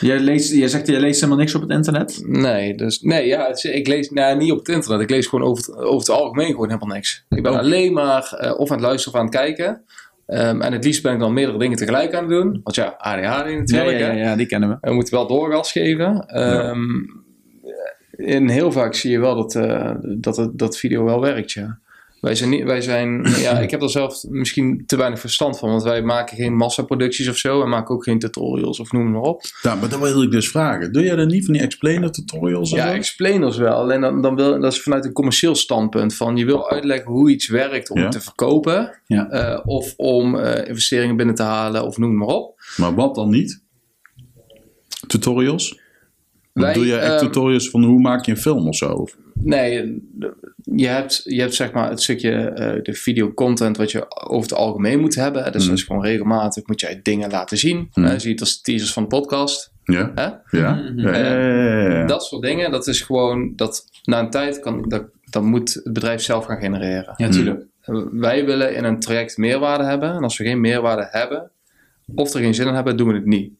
Jij, 0.00 0.18
leest, 0.18 0.52
jij 0.52 0.68
zegt 0.68 0.86
je 0.86 1.00
leest 1.00 1.20
helemaal 1.20 1.38
niks 1.42 1.54
op 1.54 1.60
het 1.60 1.70
internet. 1.70 2.22
Nee, 2.26 2.74
dus, 2.74 3.00
nee 3.00 3.26
ja, 3.26 3.54
ik 3.62 3.86
lees 3.86 4.10
nou, 4.10 4.36
niet 4.36 4.52
op 4.52 4.58
het 4.58 4.68
internet. 4.68 5.00
Ik 5.00 5.10
lees 5.10 5.26
gewoon 5.26 5.44
over 5.48 5.64
het, 5.64 5.76
over 5.76 5.98
het 5.98 6.08
algemeen 6.10 6.50
gewoon 6.50 6.70
helemaal 6.70 6.94
niks. 6.94 7.24
Ik 7.28 7.42
ben 7.42 7.52
Oh. 7.52 7.58
alleen 7.58 7.92
maar 7.92 8.32
eh, 8.32 8.58
of 8.58 8.70
aan 8.70 8.76
het 8.76 8.86
luisteren 8.86 9.14
of 9.14 9.20
aan 9.20 9.26
het 9.26 9.34
kijken. 9.36 9.82
Ehm, 10.26 10.60
en 10.60 10.72
het 10.72 10.84
liefst 10.84 11.02
ben 11.02 11.12
ik 11.12 11.18
dan 11.18 11.32
meerdere 11.32 11.58
dingen 11.58 11.76
tegelijk 11.76 12.14
aan 12.14 12.20
het 12.22 12.30
doen. 12.32 12.60
Want 12.62 12.76
ja, 12.76 12.94
ADHD 12.98 13.48
Ja, 13.50 13.58
natuurlijk. 13.58 13.98
ja, 13.98 14.04
hè. 14.06 14.12
ja, 14.12 14.18
ja, 14.24 14.36
die 14.36 14.46
kennen 14.46 14.68
we. 14.68 14.76
We 14.80 14.94
moeten 14.94 15.14
wel 15.14 15.26
doorgas 15.26 15.72
geven. 15.72 16.26
En 18.16 18.48
heel 18.48 18.72
vaak 18.72 18.94
zie 18.94 19.10
je 19.10 19.18
wel 19.18 19.34
dat, 19.36 19.54
eh, 19.54 19.90
dat, 20.00 20.50
dat 20.52 20.78
video 20.78 21.04
wel 21.04 21.20
werkt, 21.20 21.52
ja. 21.52 21.78
Wij 22.22 22.34
zijn, 22.34 22.50
niet, 22.50 22.64
wij 22.64 22.80
zijn 22.80 23.22
ja, 23.46 23.58
ik 23.60 23.70
heb 23.70 23.82
er 23.82 23.90
zelf 23.90 24.24
misschien 24.28 24.82
te 24.86 24.96
weinig 24.96 25.20
verstand 25.20 25.58
van, 25.58 25.68
want 25.70 25.82
wij 25.82 26.02
maken 26.02 26.36
geen 26.36 26.54
massaproducties 26.56 27.28
of 27.28 27.36
zo 27.36 27.62
en 27.62 27.68
maken 27.68 27.94
ook 27.94 28.04
geen 28.04 28.18
tutorials 28.18 28.80
of 28.80 28.92
noem 28.92 29.10
maar 29.10 29.20
op. 29.20 29.42
Ja, 29.62 29.74
maar 29.74 29.88
dan 29.88 30.00
wil 30.00 30.22
ik 30.22 30.30
dus 30.30 30.48
vragen. 30.50 30.92
Doe 30.92 31.02
jij 31.02 31.16
dan 31.16 31.26
niet 31.26 31.44
van 31.44 31.54
die 31.54 31.62
explainer 31.62 32.10
tutorials? 32.10 32.70
Ja, 32.70 32.92
explainers 32.92 33.56
wel. 33.56 33.74
Alleen 33.74 34.00
dan, 34.00 34.22
dan 34.22 34.34
wil, 34.36 34.60
dat 34.60 34.72
is 34.72 34.80
vanuit 34.82 35.04
een 35.04 35.12
commercieel 35.12 35.54
standpunt. 35.54 36.14
Van 36.14 36.36
je 36.36 36.44
wil 36.44 36.70
uitleggen 36.70 37.10
hoe 37.12 37.30
iets 37.30 37.48
werkt 37.48 37.90
om 37.90 37.98
Ja. 38.00 38.08
te 38.08 38.20
verkopen. 38.20 39.00
Ja. 39.06 39.28
eh, 39.30 39.60
of 39.66 39.94
om 39.96 40.36
eh, 40.38 40.68
investeringen 40.68 41.16
binnen 41.16 41.34
te 41.34 41.42
halen 41.42 41.84
of 41.84 41.98
noem 41.98 42.16
maar 42.16 42.28
op. 42.28 42.60
Maar 42.76 42.94
wat 42.94 43.14
dan 43.14 43.30
niet? 43.30 43.62
Tutorials? 45.06 45.80
Wij, 46.52 46.72
Doe 46.74 46.86
jij 46.86 46.98
echt 46.98 47.12
ehm, 47.12 47.24
tutorials 47.24 47.70
van 47.70 47.82
hoe 47.84 48.00
maak 48.00 48.24
je 48.24 48.30
een 48.30 48.38
film 48.38 48.68
of 48.68 48.76
zo? 48.76 49.06
Nee, 49.34 50.02
je 50.64 50.86
hebt, 50.86 51.20
je 51.24 51.40
hebt 51.40 51.54
zeg 51.54 51.72
maar 51.72 51.90
het 51.90 52.02
stukje 52.02 52.30
eh, 52.32 52.82
de 52.82 52.94
video 52.94 53.32
content 53.34 53.76
wat 53.76 53.90
je 53.90 54.16
over 54.26 54.50
het 54.50 54.58
algemeen 54.58 55.00
moet 55.00 55.14
hebben. 55.14 55.52
Dus 55.52 55.62
Mm. 55.62 55.68
dat 55.68 55.78
is 55.78 55.84
gewoon 55.84 56.02
regelmatig 56.04 56.66
moet 56.66 56.80
jij 56.80 57.00
dingen 57.02 57.30
laten 57.30 57.58
zien. 57.58 57.90
Mm. 57.94 58.04
Eh, 58.04 58.10
zie 58.10 58.22
je 58.26 58.30
het 58.30 58.40
als 58.40 58.60
teasers 58.60 58.92
van 58.92 59.02
de 59.02 59.08
podcast. 59.08 59.72
Ja? 59.84 60.12
Hè? 60.14 60.58
Ja? 60.58 60.74
Mhm. 60.74 60.98
Ja, 60.98 61.16
ja. 61.16 62.06
Dat 62.06 62.24
soort 62.24 62.42
dingen, 62.42 62.70
dat 62.70 62.86
is 62.86 63.00
gewoon 63.00 63.52
dat 63.56 63.84
na 64.04 64.18
een 64.18 64.30
tijd 64.30 64.60
kan, 64.60 64.88
dat, 64.88 65.04
dat 65.24 65.42
moet 65.42 65.74
het 65.74 65.92
bedrijf 65.92 66.22
zelf 66.22 66.44
gaan 66.44 66.60
genereren. 66.60 67.14
Ja, 67.16 67.28
tuurlijk. 67.28 67.64
Wij 68.12 68.44
willen 68.44 68.74
in 68.74 68.84
een 68.84 69.00
traject 69.00 69.36
meerwaarde 69.36 69.84
hebben. 69.84 70.12
En 70.12 70.22
als 70.22 70.38
we 70.38 70.44
geen 70.44 70.60
meerwaarde 70.60 71.08
hebben, 71.10 71.50
of 72.14 72.34
er 72.34 72.40
geen 72.40 72.54
zin 72.54 72.66
in 72.66 72.74
hebben, 72.74 72.96
doen 72.96 73.08
we 73.08 73.14
het 73.14 73.24
niet. 73.26 73.52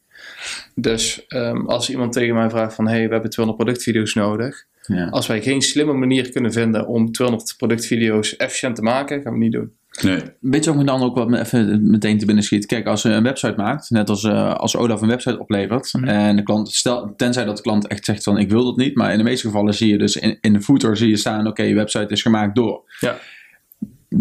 Dus 0.74 1.26
ehm, 1.26 1.66
als 1.66 1.90
iemand 1.90 2.12
tegen 2.12 2.34
mij 2.34 2.50
vraagt 2.50 2.74
van... 2.74 2.88
hey, 2.88 3.06
we 3.06 3.12
hebben 3.12 3.30
200 3.30 3.64
productvideo's 3.64 4.14
nodig. 4.14 4.64
Ja. 4.86 5.08
Als 5.08 5.26
wij 5.26 5.42
geen 5.42 5.62
slimme 5.62 5.92
manier 5.92 6.30
kunnen 6.30 6.52
vinden 6.52 6.86
om 6.86 7.12
200 7.12 7.54
productvideo's 7.56 8.36
efficiënt 8.36 8.76
te 8.76 8.82
maken, 8.82 9.22
gaan 9.22 9.32
we 9.32 9.44
het 9.44 9.52
niet 9.52 9.52
doen. 9.52 9.72
Nee. 10.00 10.20
Weet 10.40 10.64
je 10.64 10.70
ook 10.70 10.76
me 10.76 10.84
dan 10.84 11.02
ook 11.02 11.16
wat 11.16 11.28
me 11.28 11.38
even 11.38 11.90
meteen 11.90 12.18
te 12.18 12.26
binnen 12.26 12.44
schiet? 12.44 12.66
Kijk, 12.66 12.86
als 12.86 13.02
je 13.02 13.08
een 13.08 13.22
website 13.22 13.54
maakt, 13.56 13.90
net 13.90 14.08
als, 14.08 14.24
eh, 14.24 14.54
als 14.54 14.76
Olaf 14.76 15.00
een 15.00 15.08
website 15.08 15.38
oplevert, 15.38 15.92
en 16.04 16.36
de 16.36 16.42
klant, 16.42 16.72
stel, 16.72 17.14
tenzij 17.16 17.44
dat 17.44 17.56
de 17.56 17.62
klant 17.62 17.86
echt 17.86 18.04
zegt 18.04 18.22
van 18.22 18.38
ik 18.38 18.50
wil 18.50 18.64
dat 18.64 18.76
niet, 18.76 18.96
maar 18.96 19.12
in 19.12 19.18
de 19.18 19.24
meeste 19.24 19.46
gevallen 19.46 19.74
zie 19.74 19.88
je 19.88 19.98
dus 19.98 20.16
in, 20.16 20.38
in 20.40 20.52
de 20.52 20.60
footer 20.60 20.96
zie 20.96 21.08
je 21.08 21.16
staan, 21.16 21.46
oké, 21.46 21.62
je 21.62 21.74
website 21.74 22.12
is 22.12 22.22
gemaakt 22.22 22.54
door. 22.54 22.82
Ja. 23.00 23.18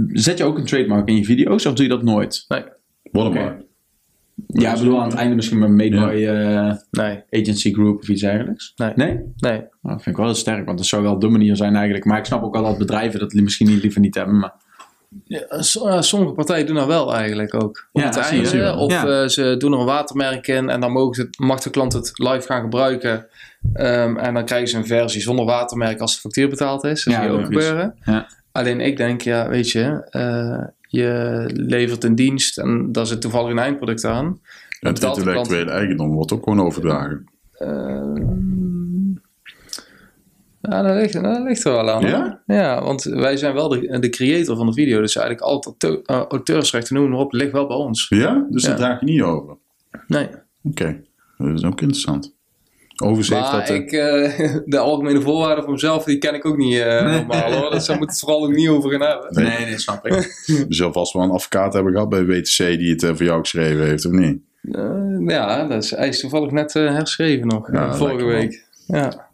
Zet 0.08 0.38
je 0.38 0.44
ook 0.44 0.58
een 0.58 0.66
trademark 0.66 1.08
in 1.08 1.16
je 1.16 1.26
video's 1.26 1.66
of 1.66 1.74
doe 1.74 1.84
je 1.84 1.92
dat 1.92 2.04
nooit? 2.04 2.46
Watermark. 3.12 3.62
Ja, 4.48 4.72
ik 4.74 4.78
bedoel 4.80 5.00
aan 5.02 5.10
het 5.10 5.18
einde 5.18 5.36
misschien 5.36 5.60
maar 5.60 5.72
made 5.72 5.96
Ja. 5.96 6.08
by 6.08 6.16
eh, 6.26 6.78
Nee, 6.92 7.24
agency 7.42 7.74
group 7.74 8.00
of 8.02 8.10
iets 8.10 8.22
dergelijks. 8.22 8.74
Nee. 8.76 8.92
Nee? 8.96 9.14
nee. 9.38 9.58
Nou, 9.58 9.68
dat 9.82 9.92
vind 10.04 10.06
ik 10.06 10.16
wel 10.16 10.26
heel 10.26 10.36
sterk, 10.36 10.66
want 10.66 10.78
dat 10.78 10.88
zou 10.88 11.04
wel 11.04 11.20
de 11.20 11.28
manier 11.30 11.56
zijn 11.56 11.76
eigenlijk. 11.76 12.06
Maar 12.06 12.18
ik 12.18 12.26
snap 12.26 12.44
ook 12.44 12.54
wel 12.54 12.64
dat 12.64 12.78
bedrijven 12.78 13.20
dat 13.20 13.34
misschien 13.34 13.68
niet, 13.68 13.82
liever 13.82 14.02
niet 14.02 14.16
hebben. 14.16 14.40
Maar... 14.40 14.54
Ja, 15.24 15.62
so- 15.62 16.02
sommige 16.02 16.34
partijen 16.34 16.66
doen 16.66 16.76
dat 16.76 16.88
wel 16.88 17.16
eigenlijk 17.16 17.54
ook. 17.54 17.88
Op 17.92 18.02
Ja, 18.02 18.08
het 18.08 18.18
einde. 18.18 18.76
Of 18.76 18.92
Ja. 18.92 19.22
eh, 19.22 19.28
ze 19.28 19.56
doen 19.58 19.74
er 19.74 19.80
een 19.80 19.86
watermerk 19.86 20.48
in 20.48 20.70
en 20.70 20.82
dan 20.82 20.92
mogen 20.92 21.16
ze 21.16 21.22
het, 21.22 21.40
mag 21.40 21.60
de 21.60 21.70
klant 21.70 21.94
het 21.94 22.12
live 22.14 22.42
gaan 22.42 22.62
gebruiken. 22.62 23.28
Ehm, 23.74 24.18
en 24.18 24.34
dan 24.34 24.46
krijgen 24.46 24.68
ze 24.70 24.78
een 24.78 24.86
versie 24.88 25.22
zonder 25.22 25.46
watermerk 25.46 26.00
als 26.00 26.14
de 26.16 26.20
factuur 26.22 26.50
betaald 26.50 26.84
is. 26.84 27.04
Dat 27.04 27.14
Ja, 27.14 27.22
zie 27.22 27.32
je 27.32 27.38
ook 27.38 27.46
gebeuren. 27.46 27.96
Ja. 28.06 28.28
Alleen 28.52 28.80
ik 28.82 28.98
denk, 28.98 29.22
ja, 29.22 29.50
weet 29.50 29.72
je, 29.72 30.08
eh, 30.10 30.64
je 30.92 31.44
levert 31.54 32.04
een 32.04 32.16
dienst 32.16 32.58
en 32.58 32.92
daar 32.92 33.06
zit 33.08 33.22
toevallig 33.22 33.52
een 33.52 33.60
eindproduct 33.60 34.06
aan. 34.06 34.26
En 34.80 34.90
het 34.90 35.00
klant- 35.00 35.18
intellectuele 35.18 35.72
eigendom 35.72 36.12
wordt 36.14 36.32
ook 36.34 36.44
gewoon 36.44 36.62
overdragen. 36.62 37.30
Ja, 40.62 40.82
dat 40.82 40.96
ligt, 40.96 41.14
dat 41.14 41.44
ligt 41.44 41.66
er 41.66 41.72
wel 41.72 41.90
aan. 41.92 42.02
Ja? 42.02 42.20
hoor. 42.46 42.56
Ja, 42.58 42.84
want 42.84 43.04
wij 43.04 43.38
zijn 43.38 43.54
wel 43.54 43.70
de, 43.70 44.00
de 44.00 44.10
creator 44.10 44.56
van 44.58 44.66
de 44.66 44.74
video. 44.74 45.02
Dus 45.02 45.16
eigenlijk 45.16 45.46
al 45.48 45.76
het 45.80 46.02
eh, 46.06 46.22
auteursrechten, 46.22 46.96
noem 46.96 47.10
maar 47.10 47.20
op, 47.20 47.32
ligt 47.34 47.52
wel 47.52 47.68
bij 47.68 47.76
ons. 47.78 48.06
Ja? 48.10 48.46
Dus 48.50 48.64
Ja. 48.64 48.70
dat 48.70 48.78
draag 48.78 49.00
je 49.00 49.06
niet 49.06 49.22
over. 49.22 49.56
Nee. 50.08 50.28
Oké. 50.64 51.02
Dat 51.38 51.48
is 51.54 51.64
ook 51.64 51.82
interessant. 51.82 52.36
Overigens 53.02 53.30
heeft 53.30 53.52
Maar 53.52 53.68
dat... 53.68 53.70
ik, 53.70 53.92
eh, 53.92 54.56
de 54.66 54.78
algemene 54.78 55.22
voorwaarden 55.22 55.64
voor 55.64 55.74
mezelf, 55.74 56.04
die 56.04 56.18
ken 56.18 56.34
ik 56.34 56.46
ook 56.46 56.58
niet 56.58 56.78
eh, 56.78 57.12
normaal 57.12 57.52
hoor. 57.54 57.72
Dus 57.72 57.86
daar 57.86 57.98
moet 57.98 58.10
het 58.10 58.20
vooral 58.20 58.44
ook 58.44 58.56
niet 58.56 58.70
over 58.70 58.92
gaan 58.92 59.02
hebben. 59.02 59.34
Nee. 59.34 59.46
Nee, 59.46 59.66
nee, 59.66 59.80
snap 59.80 60.08
ik. 60.08 60.14
Je 60.68 60.76
zal 60.76 60.94
vast 60.94 61.14
wel 61.14 61.24
een 61.24 61.32
advocaat 61.32 61.74
hebben 61.74 61.94
gehad 61.94 62.10
bij 62.10 62.26
WTC 62.26 62.58
die 62.58 62.92
het 62.92 63.04
eh, 63.04 63.10
voor 63.10 63.26
jou 63.26 63.40
geschreven 63.40 63.86
heeft, 63.86 64.06
of 64.06 64.12
niet? 64.12 64.40
Ja, 65.28 65.68
dat 65.68 65.84
is, 65.84 65.92
hij 65.92 66.08
is 66.08 66.20
toevallig 66.20 66.52
net 66.52 66.76
eh, 66.76 66.94
herschreven 66.94 67.48
nog, 67.48 67.72
Ja, 67.72 67.96
vorige 67.96 68.26
week. 68.26 68.66
Ja. 68.88 69.30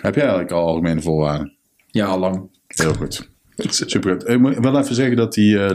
Heb 0.00 0.14
jij 0.14 0.22
eigenlijk 0.22 0.52
al 0.52 0.66
algemene 0.66 1.00
voorwaarden? 1.00 1.52
Ja, 1.86 2.06
al 2.06 2.18
lang. 2.18 2.48
Heel 2.66 2.94
goed. 2.94 3.30
Super 3.56 4.12
goed. 4.12 4.28
Ik 4.28 4.38
moet 4.38 4.58
wel 4.58 4.78
even 4.78 4.94
zeggen 4.94 5.16
dat 5.16 5.32
die 5.34 5.58
eh, 5.58 5.70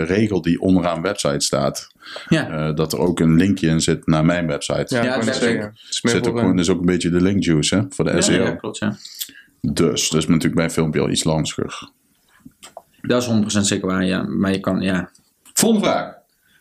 eh, 0.00 0.08
regel 0.08 0.42
die 0.42 0.60
onderaan 0.60 1.02
website 1.02 1.40
staat, 1.44 1.92
Ja. 2.28 2.48
eh, 2.68 2.74
dat 2.74 2.92
er 2.92 2.98
ook 2.98 3.20
een 3.20 3.36
linkje 3.36 3.68
in 3.68 3.80
zit 3.80 4.06
naar 4.06 4.24
mijn 4.24 4.46
website. 4.46 4.94
Ja, 4.94 5.16
dat 5.16 5.26
is 5.26 5.40
meer 5.40 5.72
Zit 6.12 6.26
ook, 6.28 6.34
een- 6.34 6.40
gewoon, 6.40 6.58
is 6.58 6.68
ook 6.70 6.80
een 6.80 6.86
beetje 6.86 7.10
de 7.10 7.20
link 7.20 7.42
juice 7.44 7.76
hè, 7.76 7.82
voor 7.88 8.04
de 8.04 8.10
Ja, 8.10 8.20
SEO. 8.20 8.42
ja, 8.44 8.50
klopt, 8.54 8.78
ja. 8.78 8.96
Dus 9.60 10.08
dat 10.08 10.20
is 10.20 10.26
natuurlijk 10.26 10.54
bij 10.54 10.64
een 10.64 10.70
filmpje 10.70 11.00
al 11.00 11.10
iets 11.10 11.24
lastiger. 11.24 11.90
Dat 13.00 13.22
is 13.22 13.28
100% 13.28 13.66
zeker 13.66 13.86
waar, 13.86 14.04
ja. 14.04 14.22
Maar 14.22 14.52
je 14.52 14.60
kan, 14.60 14.80
ja. 14.80 15.10
Volgende 15.52 15.86
vraag. 15.86 16.14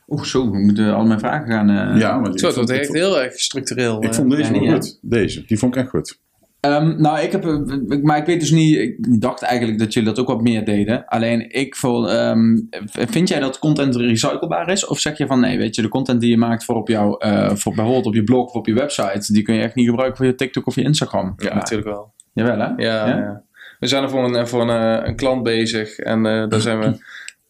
Oeh, 0.08 0.24
zo, 0.24 0.52
we 0.52 0.58
moeten 0.60 0.94
al 0.94 1.06
mijn 1.06 1.20
vragen 1.20 1.48
gaan. 1.48 1.70
eh, 1.70 2.00
ja, 2.00 2.18
maar 2.18 2.26
Zo, 2.26 2.32
ik, 2.32 2.42
dat 2.42 2.54
vond, 2.54 2.70
heel 2.72 3.22
erg 3.22 3.40
structureel. 3.40 4.04
ik 4.04 4.14
vond 4.14 4.32
deze 4.32 4.52
wel 4.52 4.72
goed. 4.72 5.00
Deze, 5.02 5.44
die 5.46 5.58
vond 5.60 5.76
ik 5.76 5.82
echt 5.82 5.90
goed. 5.90 6.20
Ehm, 6.60 7.02
nou, 7.02 7.20
ik 7.20 7.32
heb, 7.32 7.46
eh, 7.46 8.02
maar 8.02 8.18
ik 8.18 8.26
weet 8.26 8.40
dus 8.40 8.52
niet, 8.52 8.78
ik 8.78 9.22
dacht 9.22 9.42
eigenlijk 9.42 9.80
dat 9.80 9.94
jullie 9.94 10.10
dat 10.10 10.20
ook 10.20 10.28
wat 10.28 10.42
meer 10.42 10.66
deden. 10.66 11.06
Alleen 11.06 11.52
ik 11.52 11.76
voel, 11.76 12.10
ehm, 12.12 12.58
vind 12.94 13.28
jij 13.30 13.40
dat 13.40 13.60
content 13.60 13.96
recyclebaar 13.96 14.70
is? 14.70 14.86
Of 14.86 15.00
zeg 15.00 15.18
je 15.18 15.28
van 15.28 15.40
nee, 15.40 15.58
weet 15.58 15.76
je, 15.76 15.82
de 15.82 15.88
content 15.88 16.22
die 16.22 16.30
je 16.30 16.38
maakt 16.38 16.64
voor 16.66 16.76
op 16.76 16.88
jouw, 16.88 17.18
eh, 17.18 17.56
voor 17.56 17.74
bijvoorbeeld 17.74 18.06
op 18.06 18.14
je 18.14 18.24
blog 18.24 18.48
of 18.48 18.54
op 18.54 18.68
je 18.68 18.74
website, 18.74 19.34
die 19.34 19.44
kun 19.44 19.56
je 19.56 19.62
echt 19.62 19.76
niet 19.76 19.88
gebruiken 19.90 20.18
voor 20.18 20.26
je 20.26 20.36
TikTok 20.36 20.68
of 20.68 20.76
je 20.76 20.82
Instagram? 20.84 21.34
ja, 21.38 21.54
natuurlijk 21.54 21.90
wel. 21.90 22.14
Jawel 22.34 22.60
hè? 22.60 22.66
Ja, 22.66 22.76
Ja? 22.78 23.08
ja? 23.08 23.44
we 23.80 23.88
zijn 23.88 24.04
er 24.04 24.10
voor 24.10 24.36
een, 24.36 24.48
voor 24.48 24.62
een, 24.70 25.00
eh, 25.02 25.08
een 25.08 25.16
klant 25.16 25.44
bezig 25.44 25.98
en 25.98 26.26
eh, 26.26 26.48
daar 26.48 26.62
zijn 26.62 26.80
we 26.80 26.98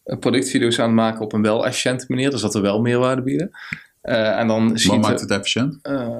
eh, 0.04 0.18
productvideo's 0.24 0.78
aan 0.78 0.86
het 0.86 0.94
maken 0.94 1.20
op 1.20 1.32
een 1.32 1.42
wel 1.42 1.66
efficiënte 1.66 2.04
manier, 2.08 2.30
dus 2.30 2.40
dat 2.40 2.54
we 2.54 2.60
wel 2.60 2.80
meerwaarde 2.80 3.22
bieden. 3.22 3.50
Eh, 4.00 4.38
en 4.38 4.46
dan 4.46 4.68
Wat 4.86 5.00
maakt 5.00 5.20
het 5.20 5.30
efficiënt? 5.30 5.78
eh, 5.82 6.18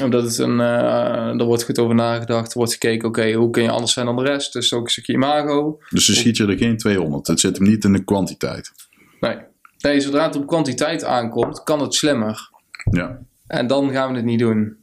omdat 0.00 0.22
het 0.22 0.38
een, 0.38 0.60
eh, 0.60 1.40
er 1.40 1.44
wordt 1.44 1.64
goed 1.64 1.78
over 1.78 1.94
nagedacht, 1.94 2.52
er 2.52 2.58
wordt 2.58 2.72
gekeken, 2.72 3.08
oké, 3.08 3.32
hoe 3.32 3.50
kun 3.50 3.62
je 3.62 3.70
anders 3.70 3.92
zijn 3.92 4.06
dan 4.06 4.16
de 4.16 4.22
rest? 4.22 4.52
Dus 4.52 4.72
ook 4.72 4.84
een 4.84 4.90
stukje 4.90 5.12
imago. 5.12 5.78
Dus 5.90 6.06
dan 6.06 6.16
schiet 6.16 6.36
je 6.36 6.46
er 6.46 6.56
geen 6.56 6.76
200. 6.76 7.26
Het 7.26 7.40
zit 7.40 7.56
hem 7.56 7.66
niet 7.68 7.84
in 7.84 7.92
de 7.92 8.04
kwantiteit. 8.04 8.72
Nee. 9.20 9.36
nee, 9.78 10.00
zodra 10.00 10.26
het 10.26 10.36
op 10.36 10.46
kwantiteit 10.46 11.04
aankomt, 11.04 11.62
kan 11.62 11.80
het 11.80 11.94
slimmer. 11.94 12.50
Ja. 12.90 13.18
En 13.46 13.66
dan 13.66 13.90
gaan 13.90 14.10
we 14.10 14.16
het 14.16 14.24
niet 14.24 14.38
doen. 14.38 14.76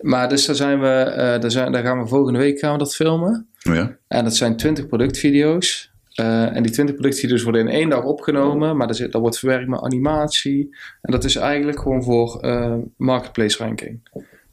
Maar 0.00 0.28
dus 0.28 0.46
daar, 0.46 0.56
zijn 0.56 0.80
we, 0.80 0.86
eh, 0.86 1.40
daar, 1.40 1.50
zijn, 1.50 1.72
daar 1.72 1.82
gaan 1.82 2.02
we 2.02 2.08
volgende 2.08 2.38
week 2.38 2.58
gaan 2.58 2.72
we 2.72 2.78
dat 2.78 2.94
filmen. 2.94 3.48
Ja. 3.58 3.96
En 4.08 4.24
dat 4.24 4.36
zijn 4.36 4.56
20 4.56 4.86
productvideo's. 4.86 5.91
Eh, 6.14 6.56
en 6.56 6.62
die 6.62 6.72
20 6.72 6.94
productvideo's 6.94 7.42
worden 7.42 7.60
in 7.60 7.74
één 7.74 7.88
dag 7.88 8.04
opgenomen, 8.04 8.76
maar 8.76 8.86
daar, 8.86 9.20
wordt 9.20 9.38
verwerkt 9.38 9.68
met 9.68 9.80
animatie. 9.80 10.76
En 11.02 11.12
dat 11.12 11.24
is 11.24 11.36
eigenlijk 11.36 11.80
gewoon 11.80 12.02
voor 12.02 12.40
eh, 12.40 12.74
marketplace 12.96 13.58
ranking. 13.58 14.00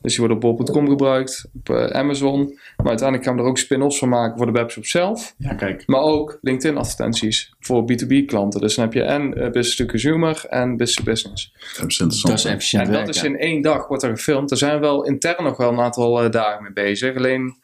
Dus 0.02 0.16
die 0.16 0.28
worden 0.28 0.50
op 0.50 0.58
bol.com 0.58 0.90
gebruikt, 0.90 1.50
op 1.56 1.70
eh, 1.70 1.86
Amazon. 1.86 2.60
Maar 2.78 2.88
uiteindelijk 2.88 3.28
gaan 3.28 3.38
we 3.38 3.42
er 3.42 3.48
ook 3.48 3.58
spin-offs 3.58 3.98
van 3.98 4.10
maken 4.10 4.38
voor 4.38 4.46
de 4.46 4.52
webshop 4.52 4.86
zelf. 4.86 5.36
Ja, 5.38 5.54
kijk. 5.54 5.84
Maar 5.88 6.02
ook 6.02 6.38
LinkedIn 6.42 6.78
advertenties 6.78 7.54
voor 7.60 7.82
B2B 7.82 8.26
klanten. 8.26 8.62
Dus 8.62 8.76
dan 8.76 8.86
heb 8.86 8.94
je 8.94 9.02
en 9.02 9.30
business 9.30 9.76
to 9.76 9.86
consumer 9.86 10.46
en 10.50 10.78
business 10.78 10.96
to 10.96 11.04
business. 11.04 11.54
Dat 11.54 11.88
is 11.88 12.00
interessant. 12.00 12.28
Dat 12.28 12.38
is 12.38 12.46
efficiënt 12.46 12.84
En 12.84 12.92
dat 12.92 13.02
werk, 13.02 13.16
is 13.16 13.22
ja. 13.22 13.28
in 13.28 13.38
één 13.38 13.62
dag 13.62 13.88
wordt 13.88 14.04
er 14.04 14.10
gefilmd. 14.10 14.50
Daar 14.50 14.58
zijn 14.58 14.74
we 14.74 14.80
wel 14.80 15.06
intern 15.06 15.44
nog 15.44 15.58
wel 15.58 15.72
een 15.72 15.80
aantal 15.80 16.32
dagen 16.32 16.64
mee 16.64 16.74
bezig. 16.74 17.16
Alleen 17.16 17.56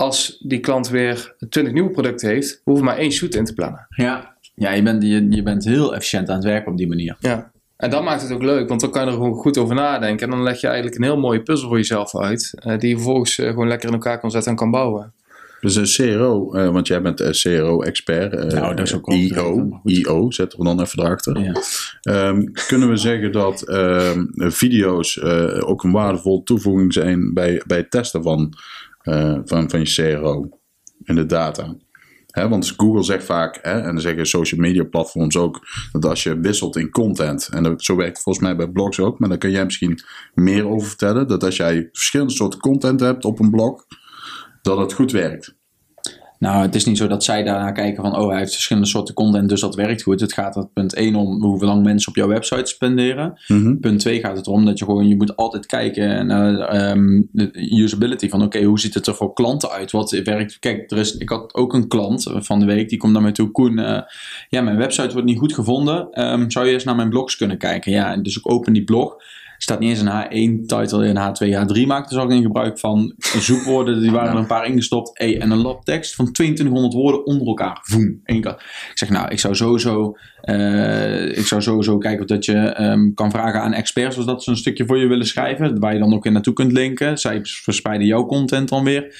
als 0.00 0.36
die 0.42 0.60
klant 0.60 0.88
weer 0.88 1.34
20 1.48 1.72
nieuwe 1.72 1.90
producten 1.90 2.28
heeft, 2.28 2.60
hoeven 2.64 2.84
we 2.84 2.90
maar 2.90 2.98
één 2.98 3.12
shoot 3.12 3.34
in 3.34 3.44
te 3.44 3.54
plannen. 3.54 3.86
Ja, 3.88 4.36
ja 4.54 4.72
je, 4.72 4.82
bent, 4.82 5.02
je, 5.02 5.26
je 5.30 5.42
bent 5.42 5.64
heel 5.64 5.94
efficiënt 5.94 6.28
aan 6.28 6.34
het 6.34 6.44
werken 6.44 6.70
op 6.72 6.78
die 6.78 6.88
manier. 6.88 7.16
Ja. 7.18 7.52
En 7.76 7.90
dat 7.90 8.02
maakt 8.04 8.22
het 8.22 8.32
ook 8.32 8.42
leuk, 8.42 8.68
want 8.68 8.80
dan 8.80 8.90
kan 8.90 9.02
je 9.02 9.06
er 9.06 9.14
gewoon 9.14 9.34
goed 9.34 9.58
over 9.58 9.74
nadenken. 9.74 10.26
En 10.26 10.32
dan 10.32 10.42
leg 10.42 10.60
je 10.60 10.66
eigenlijk 10.66 10.96
een 10.96 11.02
heel 11.04 11.18
mooie 11.18 11.42
puzzel 11.42 11.68
voor 11.68 11.76
jezelf 11.76 12.16
uit. 12.16 12.52
eh, 12.54 12.78
die 12.78 12.88
je 12.88 12.94
vervolgens 12.94 13.38
eh, 13.38 13.48
gewoon 13.48 13.68
lekker 13.68 13.88
in 13.88 13.94
elkaar 13.94 14.20
kan 14.20 14.30
zetten 14.30 14.50
en 14.50 14.56
kan 14.56 14.70
bouwen. 14.70 15.12
Dus 15.60 15.74
een 15.74 16.12
CRO, 16.14 16.52
eh, 16.52 16.72
want 16.72 16.86
jij 16.86 17.02
bent 17.02 17.40
CRO-expert. 17.42 18.52
Nou, 18.52 18.74
dat 18.74 18.86
is 18.86 18.94
ook 18.94 19.06
wel 19.06 19.16
IO. 19.16 19.80
IO, 19.84 20.30
zetten 20.30 20.58
we 20.58 20.64
dan 20.64 20.80
even 20.80 21.04
erachter. 21.04 21.40
Ja. 21.40 21.52
Ehm, 22.00 22.44
kunnen 22.66 22.88
we 22.88 22.96
zeggen 22.96 23.32
dat 23.32 23.62
ehm, 23.62 24.24
video's 24.34 25.18
eh, 25.18 25.68
ook 25.68 25.84
een 25.84 25.92
waardevolle 25.92 26.42
toevoeging 26.42 26.92
zijn 26.92 27.34
bij, 27.34 27.62
bij 27.66 27.76
het 27.76 27.90
testen 27.90 28.22
van, 28.22 28.54
eh, 29.10 29.38
van, 29.44 29.70
van 29.70 29.80
je 29.80 30.14
CRO 30.16 30.48
en 31.04 31.14
de 31.14 31.26
data? 31.26 31.76
Want 32.32 32.74
Google 32.76 33.02
zegt 33.02 33.24
vaak, 33.24 33.56
en 33.56 33.82
dan 33.82 34.00
zeggen 34.00 34.26
social 34.26 34.60
media 34.60 34.84
platforms 34.84 35.36
ook, 35.36 35.60
dat 35.92 36.04
als 36.04 36.22
je 36.22 36.40
wisselt 36.40 36.76
in 36.76 36.90
content, 36.90 37.48
en 37.48 37.62
dat, 37.62 37.84
zo 37.84 37.96
werkt 37.96 38.22
volgens 38.22 38.44
mij 38.44 38.56
bij 38.56 38.68
blogs 38.68 39.00
ook, 39.00 39.18
maar 39.18 39.28
daar 39.28 39.38
kun 39.38 39.50
jij 39.50 39.64
misschien 39.64 40.00
meer 40.34 40.68
over 40.68 40.88
vertellen, 40.88 41.28
dat 41.28 41.44
als 41.44 41.56
jij 41.56 41.88
verschillende 41.92 42.32
soorten 42.32 42.60
content 42.60 43.00
hebt 43.00 43.24
op 43.24 43.38
een 43.38 43.50
blog, 43.50 43.84
dat 44.62 44.78
het 44.78 44.92
goed 44.92 45.12
werkt. 45.12 45.58
Nou, 46.40 46.62
het 46.62 46.74
is 46.74 46.84
niet 46.84 46.98
zo 46.98 47.06
dat 47.06 47.24
zij 47.24 47.42
daarna 47.42 47.72
kijken 47.72 48.02
van, 48.02 48.16
oh, 48.16 48.28
hij 48.28 48.38
heeft 48.38 48.52
verschillende 48.52 48.88
soorten 48.88 49.14
content, 49.14 49.48
dus 49.48 49.60
dat 49.60 49.74
werkt 49.74 50.02
goed. 50.02 50.20
Het 50.20 50.32
gaat 50.32 50.56
er 50.56 50.66
punt 50.66 50.94
1 50.94 51.14
om 51.14 51.42
hoe 51.42 51.64
lang 51.64 51.82
mensen 51.82 52.10
op 52.10 52.16
jouw 52.16 52.28
website 52.28 52.66
spenderen. 52.66 53.40
Mhm. 53.46 53.76
Punt 53.76 54.00
2 54.00 54.20
gaat 54.20 54.36
het 54.36 54.46
erom 54.46 54.64
dat 54.64 54.78
je 54.78 54.84
gewoon, 54.84 55.08
je 55.08 55.16
moet 55.16 55.36
altijd 55.36 55.66
kijken 55.66 56.26
naar 56.26 56.58
ehm, 56.58 57.22
de 57.32 57.50
usability 57.78 58.28
van, 58.28 58.42
oké, 58.42 58.62
hoe 58.62 58.80
ziet 58.80 58.94
het 58.94 59.06
er 59.06 59.14
voor 59.14 59.32
klanten 59.32 59.70
uit? 59.70 59.90
Wat 59.90 60.10
werkt? 60.10 60.58
Kijk, 60.58 60.90
er 60.90 60.98
is, 60.98 61.16
ik 61.16 61.28
had 61.28 61.54
ook 61.54 61.74
een 61.74 61.88
klant 61.88 62.30
van 62.34 62.60
de 62.60 62.66
week, 62.66 62.88
die 62.88 62.98
komt 62.98 63.12
naar 63.12 63.22
mij 63.22 63.32
toe, 63.32 63.50
Koen, 63.50 63.78
eh, 63.78 64.02
ja, 64.48 64.62
mijn 64.62 64.76
website 64.76 65.12
wordt 65.12 65.26
niet 65.26 65.38
goed 65.38 65.54
gevonden. 65.54 66.08
Ehm, 66.10 66.50
zou 66.50 66.66
je 66.66 66.72
eens 66.72 66.84
naar 66.84 66.96
mijn 66.96 67.10
blogs 67.10 67.36
kunnen 67.36 67.58
kijken? 67.58 67.92
Ja, 67.92 68.16
dus 68.16 68.36
ik 68.36 68.50
open 68.50 68.72
die 68.72 68.84
blog. 68.84 69.16
Er 69.60 69.66
staat 69.66 69.80
niet 69.80 69.90
eens 69.90 70.00
een 70.00 70.58
H1-title 70.60 71.06
in 71.06 71.16
H2, 71.16 71.68
H3 71.82 71.86
maakte 71.86 72.14
ze 72.14 72.20
ook 72.20 72.30
in 72.30 72.42
gebruik 72.42 72.78
van 72.78 73.14
zoekwoorden. 73.38 74.00
Die 74.00 74.10
waren 74.10 74.32
er 74.32 74.38
een 74.38 74.46
paar 74.46 74.66
ingestopt. 74.66 75.10
Hey, 75.18 75.40
en 75.40 75.50
een 75.50 75.58
labtekst 75.62 76.14
van 76.14 76.32
2200 76.32 76.94
woorden 76.94 77.26
onder 77.26 77.46
elkaar. 77.46 77.78
Voem. 77.82 78.20
Ik 78.24 78.54
zeg 78.94 79.10
nou, 79.10 79.28
ik 79.28 79.38
zou 79.38 79.54
sowieso, 79.54 80.16
eh, 80.40 81.38
ik 81.38 81.46
zou 81.46 81.62
sowieso 81.62 81.98
kijken 81.98 82.20
of 82.20 82.26
dat 82.26 82.44
je 82.44 82.52
ehm, 82.56 83.14
kan 83.14 83.30
vragen 83.30 83.60
aan 83.62 83.72
experts. 83.72 84.16
Of 84.18 84.24
dat 84.24 84.42
ze 84.42 84.50
een 84.50 84.56
stukje 84.56 84.86
voor 84.86 84.98
je 84.98 85.06
willen 85.06 85.26
schrijven. 85.26 85.80
Waar 85.80 85.92
je 85.92 85.98
dan 85.98 86.14
ook 86.14 86.26
in 86.26 86.32
naartoe 86.32 86.54
kunt 86.54 86.72
linken. 86.72 87.18
Zij 87.18 87.40
verspreiden 87.42 88.06
jouw 88.06 88.26
content 88.26 88.68
dan 88.68 88.84
weer. 88.84 89.14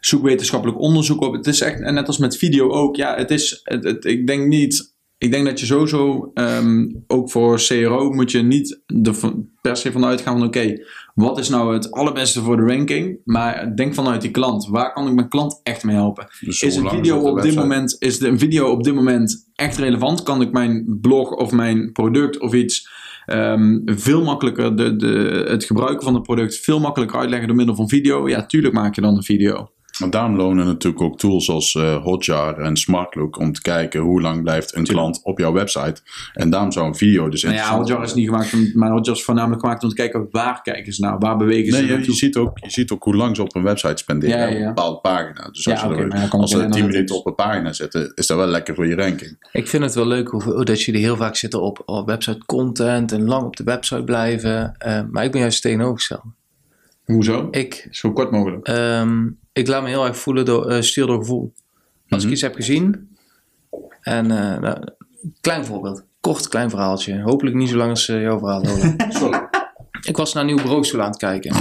Zoek 0.00 0.22
wetenschappelijk 0.22 0.80
onderzoek 0.80 1.20
op. 1.22 1.32
Het 1.32 1.46
is 1.46 1.60
echt, 1.60 1.80
en 1.80 1.94
net 1.94 2.06
als 2.06 2.18
met 2.18 2.36
video 2.36 2.70
ook. 2.70 2.96
Ja, 2.96 3.16
het 3.16 3.30
is, 3.30 3.60
het, 3.62 3.84
het- 3.84 4.04
ik 4.04 4.26
denk 4.26 4.46
niet 4.46 4.91
ik 5.22 5.30
denk 5.30 5.46
dat 5.46 5.60
je 5.60 5.66
sowieso, 5.66 6.30
ehm, 6.34 6.88
ook 7.06 7.30
voor 7.30 7.60
CRO, 7.66 8.10
moet 8.10 8.30
je 8.30 8.42
niet 8.42 8.82
er 9.02 9.14
per 9.60 9.76
se 9.76 9.92
vanuit 9.92 10.20
gaan 10.20 10.38
van 10.38 10.46
oké, 10.46 10.74
wat 11.14 11.38
is 11.38 11.48
nou 11.48 11.74
het 11.74 11.90
allerbeste 11.90 12.40
voor 12.40 12.56
de 12.56 12.62
ranking? 12.62 13.20
Maar 13.24 13.76
denk 13.76 13.94
vanuit 13.94 14.20
die 14.20 14.30
klant. 14.30 14.66
Waar 14.66 14.92
kan 14.92 15.08
ik 15.08 15.14
mijn 15.14 15.28
klant 15.28 15.60
echt 15.62 15.84
mee 15.84 15.94
helpen? 15.94 16.26
Dus 16.40 16.62
Is 16.62 16.76
een 16.76 16.88
video 16.88 17.16
op 17.16 17.24
de 17.24 17.32
dit 17.34 17.42
website? 17.42 17.60
moment, 17.60 17.96
is 17.98 18.18
de, 18.18 18.28
een 18.28 18.38
video 18.38 18.70
op 18.70 18.84
dit 18.84 18.94
moment 18.94 19.50
echt 19.54 19.76
relevant? 19.76 20.22
Kan 20.22 20.40
ik 20.40 20.52
mijn 20.52 20.98
blog 21.00 21.30
of 21.30 21.52
mijn 21.52 21.92
product 21.92 22.40
of 22.40 22.52
iets 22.52 22.88
ehm, 23.26 23.80
veel 23.84 24.24
makkelijker, 24.24 24.76
de, 24.76 24.96
de, 24.96 25.44
het 25.48 25.64
gebruiken 25.64 26.04
van 26.04 26.14
het 26.14 26.22
product 26.22 26.56
veel 26.56 26.80
makkelijker 26.80 27.18
uitleggen 27.18 27.48
door 27.48 27.56
middel 27.56 27.74
van 27.74 27.88
video? 27.88 28.28
Ja, 28.28 28.46
tuurlijk 28.46 28.74
maak 28.74 28.94
je 28.94 29.00
dan 29.00 29.16
een 29.16 29.22
video. 29.22 29.70
Maar 30.00 30.10
daarom 30.10 30.36
lonen 30.36 30.66
natuurlijk 30.66 31.02
ook 31.02 31.18
tools 31.18 31.48
als 31.50 31.74
eh, 31.74 32.02
Hotjar 32.02 32.58
en 32.58 32.76
SmartLook 32.76 33.38
om 33.38 33.52
te 33.52 33.60
kijken 33.62 34.00
hoe 34.00 34.20
lang 34.20 34.42
blijft 34.42 34.76
een 34.76 34.84
klant 34.84 35.20
op 35.22 35.38
jouw 35.38 35.52
website. 35.52 35.94
En 36.34 36.50
daarom 36.50 36.72
zou 36.72 36.86
een 36.86 36.94
video 36.94 37.28
dus 37.28 37.42
Nou 37.42 37.54
ja, 37.54 37.76
Hotjar 37.76 38.02
is 38.02 38.14
niet 38.14 38.28
gemaakt, 38.28 38.52
om, 38.54 38.70
maar 38.74 38.90
Hotjar 38.90 39.14
is 39.14 39.24
voornamelijk 39.24 39.60
gemaakt 39.60 39.82
om 39.82 39.88
te 39.88 39.94
kijken 39.94 40.28
waar 40.30 40.62
kijken 40.62 40.92
ze 40.92 41.00
nou, 41.02 41.16
waar 41.18 41.36
bewegen 41.36 41.72
ze 41.72 41.78
Nee, 41.78 41.86
je, 41.86 41.92
naartoe. 41.92 42.10
je, 42.12 42.18
ziet 42.18 42.36
ook, 42.36 42.58
je 42.58 42.70
ziet 42.70 42.90
ook 42.90 43.02
hoe 43.02 43.16
lang 43.16 43.36
ze 43.36 43.42
op 43.42 43.54
een 43.56 43.62
website 43.62 43.96
spenderen 43.96 44.38
Ja, 44.38 44.44
ja, 44.44 44.50
op 44.50 44.54
ja. 44.58 44.60
een 44.60 44.74
bepaalde 44.74 45.00
pagina. 45.00 45.48
Dus 45.52 45.64
Ja, 45.64 45.72
als, 45.72 45.82
er- 45.98 46.30
als 46.30 46.50
ze 46.50 46.62
in 46.62 46.70
10 46.70 46.86
minuten 46.86 47.16
op 47.16 47.26
een 47.26 47.34
pagina 47.34 47.72
zetten, 47.72 48.12
is 48.14 48.26
dat 48.26 48.36
wel 48.36 48.46
lekker 48.46 48.74
voor 48.74 48.86
je 48.86 48.94
ranking. 48.94 49.46
Ik 49.52 49.68
vind 49.68 49.82
het 49.82 49.94
wel 49.94 50.06
leuk 50.06 50.28
hoe, 50.28 50.42
hoe 50.42 50.64
dat 50.64 50.82
jullie 50.82 51.02
heel 51.02 51.16
vaak 51.16 51.36
zitten 51.36 51.60
op, 51.62 51.82
op 51.84 52.06
website 52.06 52.44
content 52.46 53.12
en 53.12 53.24
lang 53.24 53.42
op 53.44 53.56
de 53.56 53.64
website 53.64 54.04
blijven. 54.04 54.74
Eh, 54.78 55.00
maar 55.10 55.24
ik 55.24 55.30
ben 55.32 55.40
juist 55.40 55.62
tegenovergesteld. 55.62 56.22
Hoezo? 57.04 57.48
Ik, 57.50 57.88
Zo 57.90 58.12
kort 58.12 58.30
mogelijk. 58.30 58.66
ehm, 58.66 59.28
ik 59.52 59.68
laat 59.68 59.82
me 59.82 59.88
heel 59.88 60.06
erg 60.06 60.16
voelen 60.16 60.44
door, 60.44 60.68
eh 60.70 60.80
stuur 60.82 61.06
door 61.06 61.18
gevoel. 61.18 61.52
Als 62.08 62.18
Mhm. 62.22 62.26
ik 62.26 62.32
iets 62.32 62.42
heb 62.42 62.54
gezien. 62.54 63.16
En 64.00 64.24
uh, 64.30 64.58
nou, 64.58 64.76
klein 65.40 65.64
voorbeeld. 65.64 66.04
Kort, 66.20 66.48
klein 66.48 66.70
verhaaltje. 66.70 67.20
Hopelijk 67.22 67.56
niet 67.56 67.68
zo 67.68 67.76
lang 67.76 67.90
als 67.90 68.08
uh, 68.08 68.20
jouw 68.22 68.38
verhaal. 68.38 68.64
Sorry. 69.20 69.40
ik 70.02 70.16
was 70.16 70.32
naar 70.32 70.42
een 70.42 70.54
nieuw 70.54 70.62
bureaustoel 70.64 71.00
aan 71.00 71.08
het 71.10 71.16
kijken. 71.18 71.54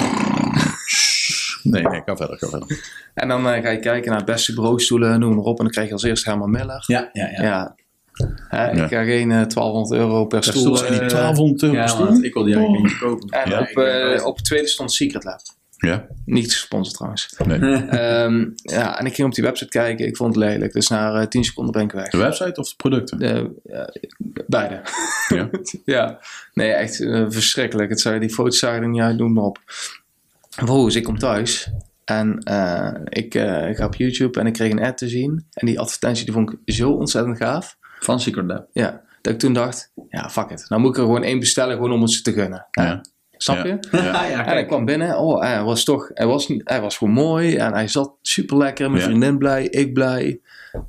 Nee, 1.63 1.83
nee, 1.83 2.01
ga 2.05 2.15
verder, 2.15 2.37
ga 2.37 2.47
verder. 2.47 2.79
En 3.13 3.27
dan 3.27 3.39
uh, 3.47 3.61
ga 3.61 3.69
je 3.69 3.79
kijken 3.79 4.11
naar 4.11 4.23
beste 4.23 4.53
bureaustoelen, 4.53 5.19
noem 5.19 5.35
maar 5.35 5.43
op. 5.43 5.57
En 5.57 5.63
dan 5.63 5.73
krijg 5.73 5.87
je 5.87 5.93
als 5.93 6.03
eerste 6.03 6.29
Herman 6.29 6.49
Miller. 6.51 6.83
Ja, 6.87 7.09
ja, 7.13 7.27
ja. 7.31 7.43
Ja. 7.43 7.75
Hè, 8.47 8.71
Ja. 8.71 8.83
Ik 8.83 8.89
ga 8.89 9.03
geen 9.03 9.29
uh, 9.29 9.35
1200 9.41 9.91
euro 10.01 10.25
per 10.25 10.39
Per 10.39 10.49
stoel. 10.49 10.61
stoel 10.61 10.75
zijn 10.77 10.91
die 10.91 11.01
eh, 11.01 11.07
1200 11.07 11.61
euro 11.63 11.75
Ja, 11.75 11.87
stoel? 11.87 12.05
want 12.05 12.23
ik 12.23 12.33
wilde 12.33 12.49
die 12.49 12.57
eigenlijk 12.57 12.87
niet 12.87 12.97
kopen. 12.97 13.29
En 13.29 13.49
Ja, 13.49 13.59
op, 13.59 13.67
eh, 13.67 14.15
eh, 14.15 14.25
op 14.25 14.35
het 14.35 14.45
tweede 14.45 14.67
stond 14.67 14.91
Secret 14.93 15.23
Lab. 15.23 15.39
Ja? 15.81 16.07
Niet 16.25 16.51
gesponsord 16.51 16.95
trouwens. 16.95 17.35
Nee. 17.45 17.59
Ehm, 18.01 18.49
ja, 18.55 18.99
en 18.99 19.05
ik 19.05 19.15
ging 19.15 19.27
op 19.27 19.33
die 19.33 19.43
website 19.43 19.69
kijken. 19.69 20.07
Ik 20.07 20.17
vond 20.17 20.35
het 20.35 20.43
lelijk. 20.43 20.73
Dus 20.73 20.87
na 20.87 21.21
eh, 21.21 21.27
10 21.27 21.43
seconden 21.43 21.71
ben 21.71 21.83
ik 21.83 21.91
weg. 21.91 22.09
De 22.09 22.17
website 22.17 22.59
of 22.59 22.69
de 22.69 22.75
producten? 22.75 23.19
De, 23.19 23.51
eh, 23.63 24.01
beide. 24.47 24.81
Ja. 25.27 25.49
ja. 25.95 26.19
Nee, 26.53 26.71
echt 26.71 27.01
eh, 27.01 27.25
verschrikkelijk. 27.29 27.89
Het 27.89 27.99
zou, 27.99 28.19
die 28.19 28.29
foto's 28.29 28.59
zagen 28.59 28.81
er 28.81 28.89
niet 28.89 29.01
uit, 29.01 29.17
noem 29.17 29.33
maar 29.33 29.43
op. 29.43 29.59
Vervolgens, 30.49 30.95
ik 30.95 31.03
kom 31.03 31.17
thuis. 31.17 31.71
En 32.05 32.39
eh, 32.39 32.93
ik 33.03 33.35
eh, 33.35 33.75
ga 33.75 33.85
op 33.85 33.95
YouTube 33.95 34.39
en 34.39 34.45
ik 34.47 34.53
kreeg 34.53 34.71
een 34.71 34.83
ad 34.83 34.97
te 34.97 35.09
zien. 35.09 35.45
En 35.53 35.65
die 35.65 35.79
advertentie 35.79 36.25
die 36.25 36.33
vond 36.33 36.51
ik 36.51 36.73
zo 36.73 36.91
ontzettend 36.91 37.37
gaaf. 37.37 37.77
Van 37.99 38.19
Secret 38.19 38.45
Lab. 38.45 38.67
Ja, 38.73 39.01
dat 39.21 39.33
ik 39.33 39.39
toen 39.39 39.53
dacht, 39.53 39.91
ja, 40.09 40.29
fuck 40.29 40.49
it. 40.49 40.65
Nou 40.69 40.81
moet 40.81 40.91
ik 40.91 40.97
er 40.97 41.03
gewoon 41.03 41.23
één 41.23 41.39
bestellen, 41.39 41.75
gewoon 41.75 41.91
om 41.91 42.01
het 42.01 42.11
ze 42.11 42.21
te 42.21 42.33
gunnen. 42.33 42.67
Ja. 42.71 43.01
Snap 43.43 43.65
je? 43.65 43.77
Ja. 43.91 44.25
ja, 44.25 44.45
En 44.45 44.51
hij 44.51 44.65
kwam 44.65 44.85
binnen, 44.85 45.17
oh, 45.17 45.41
hij 45.41 45.63
was 45.63 45.83
toch, 45.83 46.09
hij 46.13 46.25
was, 46.27 46.47
hij 46.57 46.81
was 46.81 46.97
gewoon 46.97 47.13
mooi 47.13 47.55
en 47.55 47.73
hij 47.73 47.87
zat 47.87 48.13
super 48.21 48.57
lekker. 48.57 48.89
Mijn 48.89 49.01
Ja. 49.03 49.07
vriendin 49.09 49.37
blij, 49.37 49.63
ik 49.65 49.93
blij. 49.93 50.41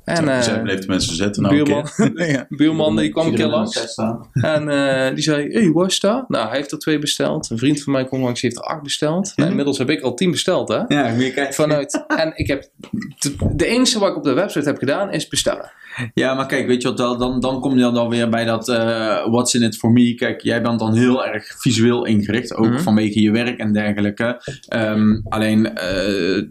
En 0.03 0.29
eh, 0.29 0.41
Zij 0.41 0.61
bleef 0.61 0.79
de 0.79 0.87
mensen 0.87 1.15
zitten. 1.15 1.41
Nou, 1.43 1.57
een 1.57 1.63
buurman. 1.63 2.27
Ja. 2.27 2.45
buurman 2.57 2.95
die 2.95 3.09
kwam 3.09 3.27
een 3.27 3.35
keer 3.35 3.47
langs. 3.47 3.95
En 4.33 4.69
eh, 4.69 5.13
die 5.13 5.23
zei, 5.23 5.47
hey, 5.51 5.71
waar 5.71 5.85
is 5.87 5.99
dat? 5.99 6.29
Nou, 6.29 6.47
hij 6.47 6.57
heeft 6.57 6.71
er 6.71 6.79
twee 6.79 6.99
besteld. 6.99 7.49
Een 7.49 7.57
vriend 7.57 7.83
van 7.83 7.93
mij 7.93 8.05
kwam 8.05 8.21
langs, 8.21 8.41
die 8.41 8.49
heeft 8.49 8.65
er 8.65 8.71
acht 8.71 8.83
besteld. 8.83 9.33
Nou, 9.35 9.49
inmiddels 9.49 9.77
heb 9.77 9.89
ik 9.89 10.01
al 10.01 10.13
tien 10.13 10.31
besteld, 10.31 10.67
hè. 10.67 10.81
Ja, 10.87 11.09
moet 11.13 11.23
je 11.23 11.33
kijken. 11.33 11.53
Vanuit, 11.53 12.03
en 12.07 12.31
ik 12.35 12.47
heb, 12.47 12.69
de, 13.19 13.35
de 13.55 13.65
enige 13.65 13.99
wat 13.99 14.09
ik 14.09 14.15
op 14.15 14.23
de 14.23 14.33
website 14.33 14.65
heb 14.69 14.77
gedaan, 14.77 15.11
is 15.11 15.27
bestellen. 15.27 15.71
Ja, 16.13 16.33
maar 16.33 16.45
kijk, 16.45 16.67
weet 16.67 16.81
je 16.81 16.87
wat, 16.87 16.99
wel, 16.99 17.17
dan, 17.17 17.39
dan 17.39 17.59
kom 17.61 17.73
je 17.75 17.81
dan, 17.81 17.93
dan 17.93 18.09
weer 18.09 18.29
bij 18.29 18.45
dat 18.45 18.69
eh, 18.69 19.25
what's 19.27 19.53
in 19.53 19.61
it 19.63 19.77
for 19.77 19.91
me. 19.91 20.13
Kijk, 20.15 20.41
jij 20.41 20.61
bent 20.61 20.79
dan 20.79 20.95
heel 20.95 21.25
erg 21.25 21.45
visueel 21.57 22.05
ingericht, 22.05 22.55
ook 22.55 22.67
Mhm. 22.69 22.79
vanwege 22.79 23.21
je 23.21 23.31
werk 23.31 23.59
en 23.59 23.73
dergelijke. 23.73 24.41
Ehm, 24.67 25.19
alleen, 25.29 25.75
eh, 25.75 26.43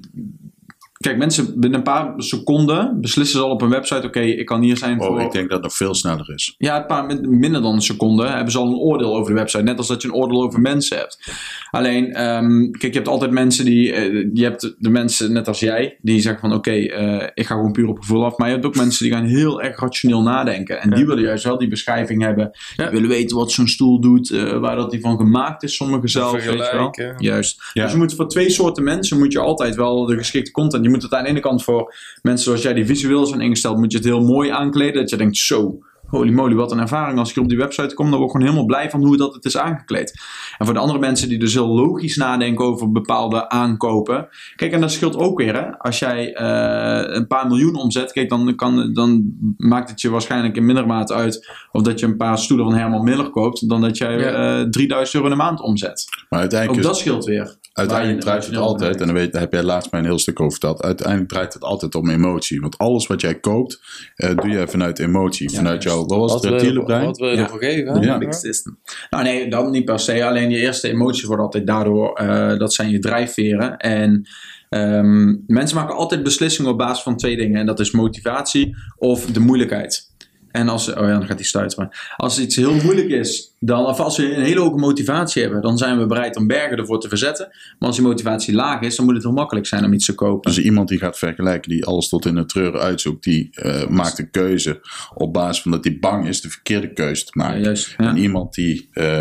kijk, 1.03 1.16
mensen 1.18 1.61
binnen 1.61 1.78
een 1.78 1.84
paar 1.84 2.12
seconden 2.16 3.00
beslissen 3.00 3.38
ze 3.38 3.44
al 3.44 3.50
op 3.50 3.62
een 3.62 3.68
website, 3.70 4.07
oké, 4.07 4.20
ik 4.20 4.46
kan 4.46 4.61
hier 4.62 4.76
zijn 4.76 5.00
Oh, 5.00 5.07
voor... 5.07 5.20
ik 5.20 5.30
denk 5.32 5.44
dat 5.44 5.53
het 5.53 5.62
nog 5.62 5.74
veel 5.76 5.94
sneller 5.94 6.30
is. 6.34 6.55
Ja, 6.59 6.76
een 6.80 6.86
paar 6.86 7.07
min- 7.07 7.38
minder 7.38 7.62
dan 7.62 7.74
een 7.74 7.82
seconde 7.82 8.26
hebben 8.26 8.53
ze 8.53 8.59
al 8.59 8.66
een 8.66 8.74
oordeel 8.74 9.16
over 9.16 9.32
de 9.32 9.38
website. 9.38 9.62
Net 9.62 9.78
als 9.78 9.86
dat 9.88 10.03
je 10.03 10.09
een 10.09 10.14
oordeel 10.14 10.42
over 10.42 10.61
mensen 10.61 10.96
hebt. 10.96 11.30
Alleen, 11.70 12.12
ehm, 12.12 12.70
kijk, 12.70 12.92
je 12.92 12.98
hebt 12.98 13.09
altijd 13.09 13.30
mensen 13.30 13.64
die. 13.64 13.92
eh, 13.92 14.28
je 14.32 14.42
hebt 14.44 14.74
de 14.78 14.90
mensen, 14.90 15.32
net 15.32 15.48
als 15.48 15.61
jij, 15.61 15.98
die 16.00 16.20
zeggen 16.20 16.40
van 16.48 16.53
oké, 16.59 16.70
eh, 16.70 17.28
ik 17.34 17.46
ga 17.46 17.55
gewoon 17.55 17.72
puur 17.72 17.88
op 17.88 17.98
gevoel 17.98 18.24
af. 18.24 18.36
Maar 18.36 18.48
je 18.48 18.55
hebt 18.55 18.66
ook 18.66 18.76
mensen 18.76 19.05
die 19.05 19.14
gaan 19.14 19.24
heel 19.24 19.62
erg 19.62 19.80
rationeel 19.80 20.22
nadenken. 20.22 20.80
En 20.80 20.90
die 20.90 21.07
willen 21.07 21.22
juist 21.22 21.44
wel 21.44 21.59
die 21.59 21.68
beschrijving 21.68 22.22
hebben. 22.22 22.50
Ja. 22.76 22.84
Die 22.84 22.92
willen 22.92 23.09
weten 23.09 23.36
wat 23.36 23.53
zo'n 23.53 23.68
stoel 23.68 24.00
doet, 24.00 24.30
eh, 24.30 24.59
waar 24.59 24.76
dat 24.76 24.90
die 24.90 25.00
van 25.00 25.16
gemaakt 25.16 25.62
is, 25.62 25.76
sommige 25.76 26.09
zelfs. 26.09 26.32
Weet 26.32 26.42
je 26.42 26.48
wel. 26.48 26.59
Vergelijken. 26.59 27.14
Juist. 27.18 27.62
Ja. 27.72 27.82
Dus 27.82 27.92
je 27.92 27.98
moet 27.98 28.14
voor 28.14 28.28
twee 28.28 28.50
soorten 28.50 28.84
mensen 28.84 29.18
moet 29.18 29.32
je 29.32 29.38
altijd 29.38 29.74
wel 29.74 30.07
de 30.07 30.16
geschikte 30.16 30.50
content. 30.50 30.84
Moet 30.93 31.03
het 31.03 31.12
aan 31.12 31.22
de 31.22 31.28
ene 31.28 31.40
kant 31.40 31.64
voor 31.64 31.95
mensen 32.22 32.45
zoals 32.45 32.62
jij 32.62 32.74
die 32.74 32.86
visueel 32.86 33.26
zijn 33.26 33.40
ingesteld, 33.40 33.78
moet 33.78 33.93
je 33.93 33.99
het 33.99 34.07
heel 34.07 34.24
mooi 34.24 34.51
aankleden. 34.51 35.01
Dat 35.01 35.11
je 35.11 35.16
denkt, 35.16 35.36
zo, 35.36 35.78
holy 36.12 36.32
moly, 36.32 36.54
wat 36.54 36.72
een 36.72 36.78
ervaring. 36.78 37.18
Als 37.18 37.30
ik 37.30 37.36
op 37.36 37.48
die 37.48 37.58
website 37.58 37.94
kom, 37.94 38.10
dan 38.10 38.18
word 38.18 38.24
ik 38.24 38.30
gewoon 38.30 38.46
helemaal 38.46 38.66
blij 38.76 38.90
van 38.90 39.04
hoe 39.04 39.16
dat 39.16 39.34
het 39.34 39.44
is 39.44 39.56
aangekleed. 39.56 40.20
En 40.58 40.64
voor 40.64 40.74
de 40.74 40.80
andere 40.80 40.98
mensen 40.98 41.28
die 41.28 41.38
dus 41.38 41.52
heel 41.54 41.68
logisch 41.68 42.16
nadenken 42.16 42.64
over 42.64 42.92
bepaalde 42.92 43.48
aankopen. 43.48 44.28
Kijk, 44.56 44.72
en 44.72 44.80
dat 44.80 44.92
scheelt 44.92 45.16
ook 45.16 45.38
weer. 45.38 45.54
Hè? 45.54 45.78
Als 45.78 45.98
jij 45.98 46.32
eh, 46.34 47.14
een 47.16 47.26
paar 47.26 47.46
miljoen 47.46 47.74
omzet, 47.76 48.12
kijk, 48.12 48.28
dan, 48.28 48.54
kan, 48.54 48.92
dan 48.92 49.32
maakt 49.56 49.90
het 49.90 50.00
je 50.00 50.10
waarschijnlijk 50.10 50.56
in 50.56 50.64
minder 50.66 50.86
mate 50.86 51.14
uit. 51.14 51.50
Of 51.72 51.82
dat 51.82 52.00
je 52.00 52.06
een 52.06 52.16
paar 52.16 52.38
stoelen 52.38 52.66
van 52.66 52.74
Herman 52.74 53.04
Miller 53.04 53.30
koopt, 53.30 53.68
dan 53.68 53.80
dat 53.80 53.96
jij 53.98 54.18
Ja. 54.18 54.60
eh 54.60 54.68
3000 54.68 55.14
euro 55.14 55.26
in 55.32 55.38
de 55.38 55.42
maand 55.44 55.60
omzet. 55.60 56.04
Maar 56.28 56.40
uiteindelijk, 56.40 56.80
Ook 56.80 56.86
dat 56.86 56.98
scheelt 56.98 57.24
weer. 57.24 57.56
uiteindelijk 57.72 58.20
draait 58.20 58.46
het 58.46 58.56
altijd, 58.56 59.00
en 59.00 59.06
daar, 59.06 59.14
weet, 59.16 59.32
daar 59.32 59.40
heb 59.40 59.52
jij 59.52 59.62
laatst 59.62 59.90
mij 59.90 60.00
een 60.00 60.06
heel 60.06 60.18
stuk 60.18 60.40
over 60.40 60.52
verteld. 60.52 60.82
Uiteindelijk 60.82 61.28
draait 61.28 61.52
het 61.54 61.62
altijd 61.62 61.94
om 61.94 62.08
emotie. 62.10 62.60
Want 62.60 62.78
alles 62.78 63.06
wat 63.06 63.20
jij 63.20 63.34
koopt, 63.40 63.80
eh, 64.14 64.34
doe 64.36 64.48
jij 64.48 64.68
vanuit 64.68 64.98
emotie. 64.98 65.50
Ja, 65.50 65.56
vanuit 65.56 65.82
juist. 65.82 65.98
Wat 66.09 66.18
was 66.18 66.32
het, 66.34 66.44
reptiele 66.44 66.78
er- 66.78 66.84
brein? 66.84 67.05
wat 67.05 67.18
wil 67.18 67.28
je 67.28 67.36
Ja. 67.36 67.42
ervoor 67.42 67.59
geven? 67.62 68.00
Ja. 68.00 68.18
Big 68.18 68.34
system. 68.34 68.78
Nou 69.11 69.22
nee, 69.24 69.48
dat 69.50 69.70
niet 69.70 69.84
per 69.84 69.98
se. 69.98 70.24
Alleen 70.24 70.50
je 70.50 70.59
eerste 70.59 70.88
emoties 70.88 71.24
worden 71.24 71.44
altijd 71.44 71.66
daardoor, 71.66 72.12
eh, 72.14 72.59
dat 72.59 72.74
zijn 72.74 72.90
je 72.90 72.98
drijfveren. 72.98 73.76
En 73.76 74.28
ehm, 74.68 75.34
mensen 75.46 75.76
maken 75.76 75.94
altijd 75.96 76.22
beslissingen 76.22 76.70
op 76.70 76.78
basis 76.78 77.03
van 77.03 77.16
twee 77.16 77.36
dingen. 77.36 77.61
En 77.61 77.66
dat 77.66 77.80
is 77.80 77.90
motivatie 77.90 78.76
of 78.96 79.26
de 79.26 79.40
moeilijkheid. 79.40 80.11
En 80.50 80.68
als, 80.68 80.88
oh 80.88 80.94
ja, 81.07 81.12
dan 81.18 81.26
gaat 81.26 81.36
die 81.36 81.46
stuiten. 81.46 81.78
Maar 81.82 82.14
als 82.16 82.38
iets 82.40 82.57
heel 82.57 82.74
moeilijk 82.74 83.09
is, 83.09 83.51
dan, 83.64 83.86
of 83.86 84.00
als 84.00 84.16
we 84.16 84.34
een 84.36 84.42
hele 84.42 84.60
hoge 84.60 84.78
motivatie 84.78 85.42
hebben, 85.42 85.60
dan 85.62 85.78
zijn 85.78 85.98
we 85.98 86.06
bereid 86.06 86.36
om 86.36 86.46
bergen 86.46 86.76
ervoor 86.78 87.00
te 87.00 87.08
verzetten. 87.08 87.46
Maar 87.78 87.88
als 87.88 87.96
die 87.96 88.06
motivatie 88.06 88.54
laag 88.54 88.80
is, 88.80 88.96
dan 88.96 89.04
moet 89.04 89.14
het 89.14 89.22
heel 89.24 89.32
makkelijk 89.32 89.66
zijn 89.66 89.84
om 89.84 89.92
iets 89.92 90.06
te 90.06 90.14
kopen. 90.14 90.52
Dus 90.54 90.64
iemand 90.64 90.88
die 90.88 90.98
gaat 90.98 91.18
vergelijken, 91.18 91.70
die 91.70 91.84
alles 91.86 92.08
tot 92.08 92.26
in 92.26 92.34
de 92.34 92.44
treuren 92.46 92.80
uitzoekt, 92.80 93.24
die 93.24 93.48
eh, 93.52 93.86
maakt 93.88 94.18
een 94.18 94.30
keuze 94.30 94.80
op 95.14 95.32
basis 95.32 95.62
van 95.62 95.70
dat 95.70 95.84
hij 95.84 95.98
bang 96.00 96.28
is 96.28 96.40
de 96.40 96.50
verkeerde 96.50 96.92
keuze 96.92 97.24
te 97.24 97.30
Ja, 97.34 97.44
maken. 97.46 97.62
juist. 97.62 97.94
Ja. 97.98 98.08
En 98.08 98.16
iemand 98.16 98.54
die. 98.54 98.88
eh, 98.92 99.20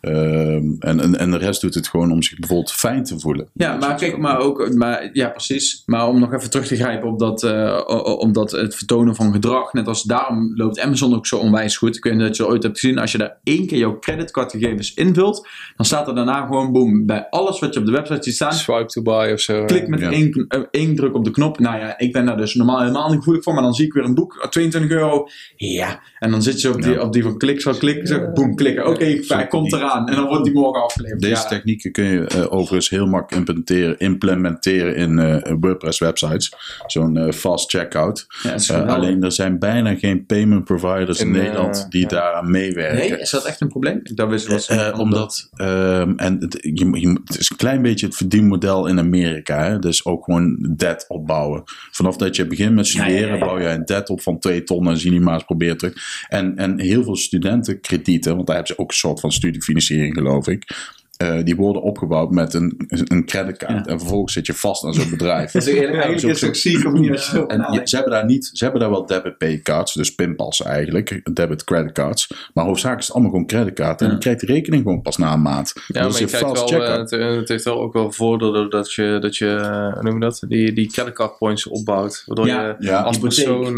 ehm, 0.00 0.64
en, 0.78 1.00
en, 1.00 1.18
en 1.18 1.30
de 1.30 1.36
rest 1.36 1.60
doet 1.60 1.74
het 1.74 1.88
gewoon 1.88 2.12
om 2.12 2.22
zich 2.22 2.38
bijvoorbeeld 2.38 2.72
fijn 2.72 3.04
te 3.04 3.18
voelen. 3.20 3.48
Ja, 3.52 3.76
maar 3.76 3.94
kijk, 3.94 4.18
maar 4.18 4.38
ook, 4.38 4.74
maar, 4.74 5.10
ja, 5.12 5.28
precies. 5.28 5.82
Maar 5.86 6.08
om 6.08 6.18
nog 6.20 6.32
even 6.32 6.50
terug 6.50 6.66
te 6.66 6.76
grijpen 6.76 7.08
op 7.08 7.18
dat, 7.18 7.42
eh, 7.42 7.82
o- 7.86 8.02
o- 8.04 8.12
op 8.12 8.34
dat 8.34 8.50
het 8.50 8.74
vertonen 8.76 9.14
van 9.14 9.32
gedrag. 9.32 9.72
Net 9.72 9.86
als 9.86 10.02
daarom 10.02 10.52
loopt 10.56 10.80
Amazon 10.80 11.14
ook 11.14 11.26
zo 11.26 11.36
onwijs 11.38 11.76
goed. 11.76 11.96
Ik 11.96 12.04
weet 12.04 12.12
niet 12.12 12.22
dat 12.22 12.36
je 12.36 12.46
ooit 12.46 12.62
hebt 12.62 12.80
gezien. 12.80 12.98
Als 12.98 13.12
je 13.12 13.18
daar 13.18 13.36
één 13.42 13.63
keer 13.66 13.78
jouw 13.78 13.98
creditcardgegevens 13.98 14.94
invult, 14.94 15.48
dan 15.76 15.86
staat 15.86 16.08
er 16.08 16.14
daarna 16.14 16.46
gewoon 16.46 16.72
boom. 16.72 17.06
Bij 17.06 17.26
alles 17.30 17.58
wat 17.60 17.74
je 17.74 17.80
op 17.80 17.86
de 17.86 17.92
website 17.92 18.22
ziet 18.22 18.34
staan, 18.34 18.52
Swipe 18.52 18.86
to 18.86 19.02
buy 19.02 19.32
of 19.32 19.40
zo. 19.40 19.64
klik 19.64 19.88
met 19.88 20.00
Ja. 20.00 20.10
één, 20.10 20.44
eh, 20.48 20.60
één 20.70 20.94
druk 20.96 21.14
op 21.14 21.24
de 21.24 21.30
knop. 21.30 21.58
Nou 21.58 21.78
ja, 21.78 21.98
ik 21.98 22.12
ben 22.12 22.26
daar 22.26 22.36
dus 22.36 22.54
normaal 22.54 22.80
helemaal 22.80 23.08
niet 23.08 23.18
gevoelig 23.18 23.42
voor. 23.42 23.54
Maar 23.54 23.62
dan 23.62 23.74
zie 23.74 23.86
ik 23.86 23.92
weer 23.92 24.04
een 24.04 24.14
boek, 24.14 24.46
22 24.50 24.90
euro. 24.90 25.28
Ja, 25.56 26.00
en 26.18 26.30
dan 26.30 26.42
zit 26.42 26.60
je 26.60 26.68
op 26.74 26.82
die, 26.82 26.92
Ja. 26.92 27.00
op 27.02 27.12
die 27.12 27.22
van 27.22 27.38
klik, 27.38 27.60
zo 27.60 27.72
klikken, 27.72 28.06
zo 28.06 28.30
boom, 28.34 28.54
klikken. 28.54 28.86
Oké, 28.86 29.18
hij 29.28 29.46
komt 29.46 29.72
eraan. 29.72 30.08
En 30.08 30.14
dan 30.16 30.26
wordt 30.26 30.44
die 30.44 30.52
morgen 30.52 30.82
afgeleverd. 30.82 31.20
Deze 31.20 31.32
Ja. 31.42 31.46
technieken 31.48 31.92
kun 31.92 32.04
je 32.04 32.24
eh, 32.26 32.52
overigens 32.52 32.88
heel 32.90 33.06
makkelijk 33.06 33.48
implementeren, 33.48 33.98
implementeren 33.98 34.96
in 34.96 35.18
eh, 35.18 35.52
WordPress 35.60 35.98
websites. 35.98 36.52
Zo'n 36.86 37.16
eh, 37.16 37.32
fast 37.32 37.70
checkout. 37.70 38.26
Ja, 38.42 38.52
Eh, 38.74 38.86
alleen 38.94 39.22
er 39.22 39.32
zijn 39.32 39.58
bijna 39.58 39.94
geen 39.94 40.26
payment 40.26 40.64
providers 40.64 41.20
in, 41.20 41.26
In, 41.28 41.34
eh, 41.34 41.40
Nederland 41.42 41.86
die 41.90 42.00
ja. 42.00 42.08
daaraan 42.08 42.50
meewerken. 42.50 42.96
Nee, 43.10 43.18
is 43.20 43.30
dat 43.30 43.44
echt 43.44 43.53
een 43.60 43.68
probleem? 43.68 44.00
Dat 44.02 44.46
was 44.46 44.68
Eh, 44.68 44.98
omdat, 44.98 45.48
ehm, 45.54 46.12
en 46.16 46.36
het, 46.40 46.58
je, 46.60 47.00
je, 47.00 47.20
het 47.24 47.38
is 47.38 47.50
een 47.50 47.56
klein 47.56 47.82
beetje 47.82 48.06
het 48.06 48.16
verdienmodel 48.16 48.86
in 48.86 48.98
Amerika. 48.98 49.64
Hè? 49.64 49.78
Dus 49.78 50.04
ook 50.04 50.24
gewoon 50.24 50.74
debt 50.76 51.04
opbouwen. 51.08 51.62
Vanaf 51.90 52.16
dat 52.16 52.36
je 52.36 52.46
begint 52.46 52.74
met 52.74 52.90
ja, 52.90 53.02
studeren, 53.02 53.28
ja, 53.28 53.34
ja. 53.34 53.44
bouw 53.44 53.58
je 53.58 53.68
een 53.68 53.84
debt 53.84 54.10
op 54.10 54.20
van 54.20 54.38
2 54.38 54.62
ton 54.62 54.88
en 54.88 54.98
zie 54.98 55.10
je 55.10 55.16
niet 55.16 55.24
maar 55.24 55.34
eens 55.34 55.44
proberen 55.44 55.76
terug. 55.76 55.94
En, 56.28 56.56
en 56.56 56.80
heel 56.80 57.02
veel 57.02 57.16
studentenkredieten, 57.16 58.34
want 58.34 58.46
daar 58.46 58.56
hebben 58.56 58.74
ze 58.74 58.82
ook 58.82 58.90
een 58.90 58.96
soort 58.96 59.20
van 59.20 59.32
studiefinanciering, 59.32 60.14
geloof 60.14 60.48
ik. 60.48 60.92
Eh, 61.16 61.44
die 61.44 61.56
worden 61.56 61.82
opgebouwd 61.82 62.30
met 62.30 62.54
een, 62.54 62.74
een 62.88 63.24
creditcard. 63.26 63.72
Ja. 63.86 63.92
En 63.92 63.98
vervolgens 63.98 64.32
zit 64.32 64.46
je 64.46 64.54
vast 64.54 64.84
aan 64.84 64.94
zo'n 64.94 65.10
bedrijf. 65.10 65.50
Dat 65.52 65.62
is 65.62 65.68
eigenlijk, 65.68 65.96
Ja, 65.96 66.02
eigenlijk 66.08 66.20
dat 66.40 66.50
is 66.52 66.58
is 66.58 66.64
het 66.64 66.76
ook 66.76 66.92
ziek 66.92 67.10
niet 67.10 67.20
zo 67.20 67.44
En 67.46 67.72
je- 67.72 67.80
ze 67.84 67.94
hebben 67.96 68.12
daar 68.14 68.24
niet, 68.24 68.50
ze 68.52 68.64
hebben 68.64 68.82
daar 68.82 68.90
wel 68.90 69.06
debit 69.06 69.38
pay 69.38 69.60
cards, 69.62 69.94
dus 69.94 70.14
pinpassen 70.14 70.66
eigenlijk, 70.66 71.20
debit 71.34 71.64
credit 71.64 71.92
cards. 71.92 72.30
Maar 72.54 72.64
hoofdzakelijk 72.64 73.00
is 73.00 73.06
het 73.06 73.14
allemaal 73.16 73.32
gewoon 73.32 73.46
creditcard. 73.46 74.00
En 74.00 74.06
Ja. 74.06 74.12
je 74.12 74.18
krijgt 74.18 74.40
de 74.40 74.46
rekening 74.46 74.82
gewoon 74.82 75.02
pas 75.02 75.16
na 75.16 75.32
een 75.32 75.42
maand. 75.42 75.72
Ja, 75.86 76.02
dat 76.02 76.10
maar 76.12 76.20
je 76.20 76.26
krijgt 76.26 76.70
wel, 76.70 76.82
eh, 76.82 76.96
het, 76.96 77.12
eh, 77.12 77.36
het 77.36 77.48
heeft 77.48 77.64
wel 77.64 77.80
ook 77.80 77.92
wel 77.92 78.12
voordelen 78.12 78.70
dat 78.70 78.92
je, 78.92 79.18
dat 79.20 79.36
je 79.36 79.46
hoe 79.94 80.02
noem 80.02 80.14
je 80.14 80.20
dat, 80.20 80.42
die, 80.48 80.72
die 80.72 80.86
creditcard 80.92 81.38
points 81.38 81.66
opbouwt. 81.68 82.22
Waardoor 82.26 82.46
Ja, 82.46 82.66
je 82.66 82.74
Ja, 82.78 83.00
als 83.00 83.18
persoon... 83.18 83.66
eh, 83.66 83.74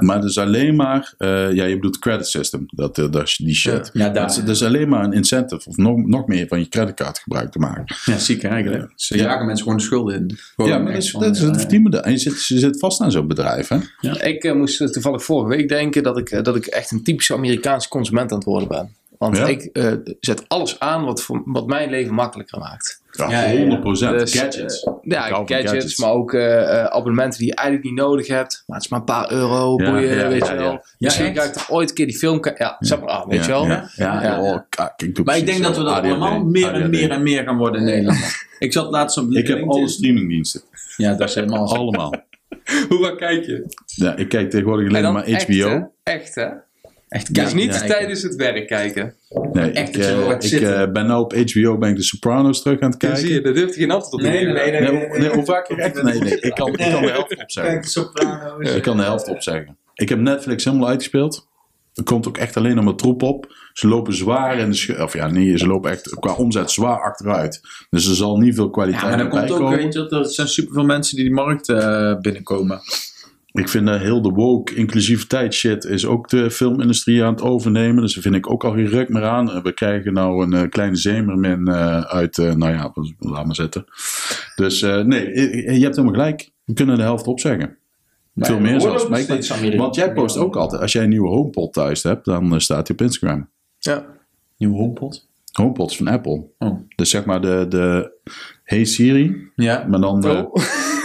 Maar 0.00 0.16
het 0.16 0.24
is 0.24 0.38
alleen 0.38 0.76
maar, 0.76 1.14
eh, 1.18 1.52
ja, 1.52 1.64
je 1.64 1.74
bedoelt 1.74 1.98
credit 1.98 2.26
system, 2.26 2.64
dat, 2.66 2.94
dat 2.94 3.16
is 3.22 3.36
die 3.36 3.54
shit. 3.54 3.90
Ja, 3.92 4.08
daar. 4.08 4.22
Het 4.22 4.30
is, 4.30 4.36
het 4.36 4.48
is 4.48 4.62
alleen 4.64 4.88
maar 4.88 5.04
een 5.04 5.12
incentive 5.12 5.68
of 5.68 5.76
nog, 5.76 5.96
nog 6.06 6.26
meer 6.26 6.46
van 6.46 6.58
je 6.64 6.70
creditcard 6.70 7.18
gebruik 7.18 7.50
te 7.52 7.58
maken. 7.58 7.96
Ja, 8.04 8.18
ziek 8.18 8.42
eigenlijk. 8.44 8.92
Ze 8.94 9.16
Ja. 9.16 9.22
jagen 9.24 9.46
mensen 9.46 9.62
gewoon 9.64 9.78
de 9.78 9.84
schulden 9.84 10.14
in. 10.14 10.38
Gewoon 10.54 10.70
ja, 10.70 10.78
maar 10.78 10.92
dat 10.92 11.02
is, 11.02 11.10
van, 11.10 11.20
dat 11.20 11.34
is 11.34 11.40
het 11.42 11.54
eh, 11.54 11.60
verdienmodel. 11.60 12.02
En 12.02 12.10
je 12.10 12.18
zit, 12.18 12.46
je 12.46 12.58
zit 12.58 12.78
vast 12.78 13.00
aan 13.00 13.10
zo'n 13.12 13.26
bedrijf, 13.26 13.68
hè? 13.68 13.78
Ik 14.26 14.44
eh, 14.44 14.54
moest 14.54 14.92
toevallig 14.92 15.24
vorige 15.24 15.48
week 15.56 15.68
denken 15.68 16.02
dat 16.02 16.18
ik, 16.18 16.30
eh, 16.30 16.42
dat 16.42 16.56
ik 16.56 16.66
echt 16.66 16.90
een 16.90 17.02
typische 17.02 17.34
Amerikaanse 17.34 17.88
consument 17.88 18.30
aan 18.30 18.36
het 18.38 18.46
worden 18.46 18.68
ben. 18.68 18.94
Want 19.30 19.36
Ja? 19.36 19.46
ik 19.46 19.62
eh, 19.72 19.92
zet 20.20 20.44
alles 20.48 20.80
aan 20.80 21.04
wat, 21.04 21.22
voor, 21.22 21.42
wat 21.44 21.66
mijn 21.66 21.90
leven 21.90 22.14
makkelijker 22.14 22.58
maakt. 22.58 23.02
Ja, 23.10 23.30
Ja, 23.30 23.42
ja, 23.44 23.58
ja. 23.58 23.78
100%. 23.78 23.82
Dus, 23.82 24.34
gadgets. 24.34 24.82
eh, 24.84 24.92
ja, 25.02 25.20
gadgets, 25.22 25.70
gadgets. 25.70 25.98
maar 25.98 26.10
ook 26.10 26.32
eh, 26.34 26.84
abonnementen 26.84 27.38
die 27.38 27.48
je 27.48 27.54
eigenlijk 27.54 27.88
niet 27.88 27.98
nodig 27.98 28.26
hebt. 28.26 28.62
Maar 28.66 28.76
het 28.76 28.84
is 28.84 28.90
maar 28.90 28.98
een 29.00 29.04
paar 29.04 29.32
euro, 29.32 29.82
Ja, 29.82 29.90
boeien, 29.90 30.16
ja, 30.16 30.28
weet 30.28 30.46
ja, 30.46 30.52
je 30.52 30.58
ja. 30.58 30.62
wel. 30.62 30.72
Ja, 30.72 30.80
Misschien 30.98 31.34
ga 31.34 31.42
ik 31.42 31.52
toch 31.52 31.70
ooit 31.70 31.88
een 31.88 31.94
keer 31.94 32.06
die 32.06 32.16
film. 32.18 32.40
Ja, 32.56 32.76
zeg 32.78 33.00
maar, 33.00 33.08
ah, 33.08 33.28
weet 33.28 33.38
Ja, 33.38 33.44
je 33.44 33.50
wel. 33.50 33.66
Ja, 33.66 33.88
ja, 33.94 34.22
Ja. 34.22 34.40
oh, 34.42 34.58
kak, 34.68 35.02
ik 35.02 35.14
doe 35.14 35.24
Maar 35.24 35.36
ik 35.36 35.46
denk 35.46 35.62
dat 35.62 35.76
we 35.76 35.82
dat 35.82 35.92
ADHD, 35.92 36.06
allemaal 36.10 36.44
meer 36.44 36.72
en 36.72 36.90
meer 36.90 37.10
en 37.10 37.22
meer 37.22 37.42
gaan 37.44 37.56
worden 37.56 37.80
in 37.80 37.86
Nederland. 37.86 38.46
ik 38.58 38.72
zat 38.72 38.90
laatst 38.90 39.18
op 39.18 39.30
Ik 39.30 39.46
heb 39.46 39.68
alle 39.68 39.88
streamingdiensten. 39.88 40.62
Ja, 40.96 41.14
dat 41.14 41.28
is 41.28 41.34
helemaal. 41.34 41.74
Allemaal. 41.76 42.14
Hoe 42.88 43.04
vaak 43.04 43.18
kijk 43.18 43.44
je? 43.46 43.66
Ja, 43.86 44.16
ik 44.16 44.28
kijk 44.28 44.50
tegenwoordig 44.50 44.88
En 44.88 44.96
alleen 44.96 45.12
maar 45.12 45.42
HBO. 45.42 45.92
Echt, 46.02 46.34
hè? 46.34 46.48
Echt 47.14 47.34
Dus 47.34 47.54
niet 47.54 47.70
kijken. 47.70 47.86
tijdens 47.88 48.22
het 48.22 48.34
werk 48.34 48.66
kijken. 48.66 49.14
Nee, 49.52 49.70
Echt, 49.70 49.88
ik, 49.96 50.02
eh, 50.02 50.52
ik 50.52 50.60
eh, 50.60 50.92
ben 50.92 51.06
nou 51.06 51.22
op 51.22 51.32
HBO 51.34 51.78
ben 51.78 51.88
ik 51.90 51.96
de 51.96 52.02
Sopranos 52.02 52.62
terug 52.62 52.80
aan 52.80 52.90
het 52.90 53.02
Ja, 53.02 53.08
kijken. 53.08 53.26
zie 53.26 53.34
je, 53.34 53.40
daar 53.42 53.52
durft 53.54 53.74
hij 53.74 53.82
geen 53.82 53.90
antwoord 53.90 54.14
op 54.14 54.20
te 54.20 54.26
Nee, 54.26 54.44
nee, 54.44 54.52
nee. 54.52 54.70
Nee, 54.70 54.80
nee, 54.90 55.08
hoe- 55.08 55.18
nee, 55.18 55.28
hoe 55.28 55.44
vaak 55.44 55.68
echt? 55.68 56.02
Nee, 56.02 56.18
nee, 56.20 56.40
ik 56.40 56.54
kan, 56.54 56.68
ik 56.72 56.90
kan 56.90 57.02
de 57.02 57.10
helft 57.10 57.36
opzeggen. 57.42 57.72
Kijk, 57.72 57.84
Soprano's. 57.84 58.74
Ik 58.74 58.82
kan 58.82 58.96
de 58.96 59.02
helft 59.02 59.28
opzeggen. 59.28 59.76
Ik 59.94 60.08
heb 60.08 60.18
Netflix 60.18 60.64
helemaal 60.64 60.88
uitgespeeld. 60.88 61.48
Er 61.94 62.04
komt 62.04 62.28
ook 62.28 62.38
echt 62.38 62.56
alleen 62.56 62.74
nog 62.74 62.84
maar 62.84 62.94
troep 62.94 63.22
op. 63.22 63.54
Ze 63.72 63.88
lopen 63.88 64.14
zwaar 64.14 64.58
in 64.58 64.70
de 64.70 64.96
Of 65.02 65.12
ja, 65.14 65.26
nee, 65.26 65.58
ze 65.58 65.66
lopen 65.66 65.90
echt 65.90 66.08
qua 66.20 66.34
omzet 66.34 66.70
zwaar 66.70 67.00
achteruit. 67.02 67.60
Dus 67.90 68.08
er 68.08 68.14
zal 68.14 68.38
niet 68.38 68.54
veel 68.54 68.64
Ja, 68.64 68.70
kwaliteit 68.70 69.02
maar 69.08 69.18
dan 69.18 69.28
bij 69.28 69.38
komt 69.38 69.50
ook, 69.50 69.58
komen. 69.58 69.76
weet 69.78 69.92
je, 69.94 69.98
dat 69.98 70.12
er 70.12 70.24
zijn 70.26 70.48
superveel 70.48 70.84
mensen 70.84 71.16
die 71.16 71.24
die 71.24 71.34
markt 71.34 71.68
eh, 71.68 72.14
binnenkomen. 72.20 72.80
Ik 73.54 73.68
vind 73.68 73.86
dat 73.86 74.00
heel 74.00 74.22
de 74.22 74.30
woke 74.30 74.74
inclusiviteit 74.74 75.54
shit 75.54 75.84
is 75.84 76.06
ook 76.06 76.28
de 76.28 76.50
filmindustrie 76.50 77.24
aan 77.24 77.32
het 77.32 77.42
overnemen. 77.42 78.02
Dus 78.02 78.14
daar 78.14 78.22
vind 78.22 78.34
ik 78.34 78.50
ook 78.50 78.64
al 78.64 78.72
geen 78.72 78.86
ruk 78.86 79.08
meer 79.08 79.24
aan. 79.24 79.62
We 79.62 79.72
krijgen 79.72 80.12
nou 80.12 80.42
een 80.44 80.52
eh, 80.52 80.68
kleine 80.70 80.96
zemermin 80.96 81.66
eh, 81.68 82.00
uit, 82.00 82.38
eh, 82.38 82.54
nou 82.54 82.72
ja, 82.72 82.92
laat 83.18 83.46
maar 83.46 83.54
zitten. 83.54 83.84
Dus 84.56 84.82
eh, 84.82 85.00
nee, 85.00 85.24
je 85.78 85.82
hebt 85.82 85.96
helemaal 85.96 86.12
gelijk. 86.20 86.50
We 86.64 86.72
kunnen 86.72 86.96
de 86.96 87.02
helft 87.02 87.26
opzeggen. 87.26 87.76
Veel 88.36 88.60
meer 88.60 88.80
zelfs. 88.80 89.08
Maar 89.08 89.20
ik- 89.20 89.78
Want 89.78 89.94
jij 89.94 90.12
post 90.12 90.36
ook 90.36 90.56
altijd, 90.56 90.82
als 90.82 90.92
jij 90.92 91.02
een 91.02 91.08
nieuwe 91.08 91.28
HomePod 91.28 91.72
thuis 91.72 92.02
hebt, 92.02 92.24
dan 92.24 92.60
staat 92.60 92.88
hij 92.88 92.96
op 92.96 93.02
Instagram. 93.02 93.48
Ja. 93.78 94.06
Nieuwe 94.56 94.76
HomePod. 94.76 95.28
HomePods 95.52 95.96
van 95.96 96.06
Apple. 96.08 96.44
Oh. 96.58 96.80
Dus 96.96 97.10
zeg 97.10 97.24
maar 97.24 97.40
de, 97.40 97.66
de 97.68 98.12
Hey 98.64 98.84
Siri, 98.84 99.50
Ja. 99.56 99.86
maar 99.88 100.00
dan... 100.00 100.24
eh, 100.24 100.44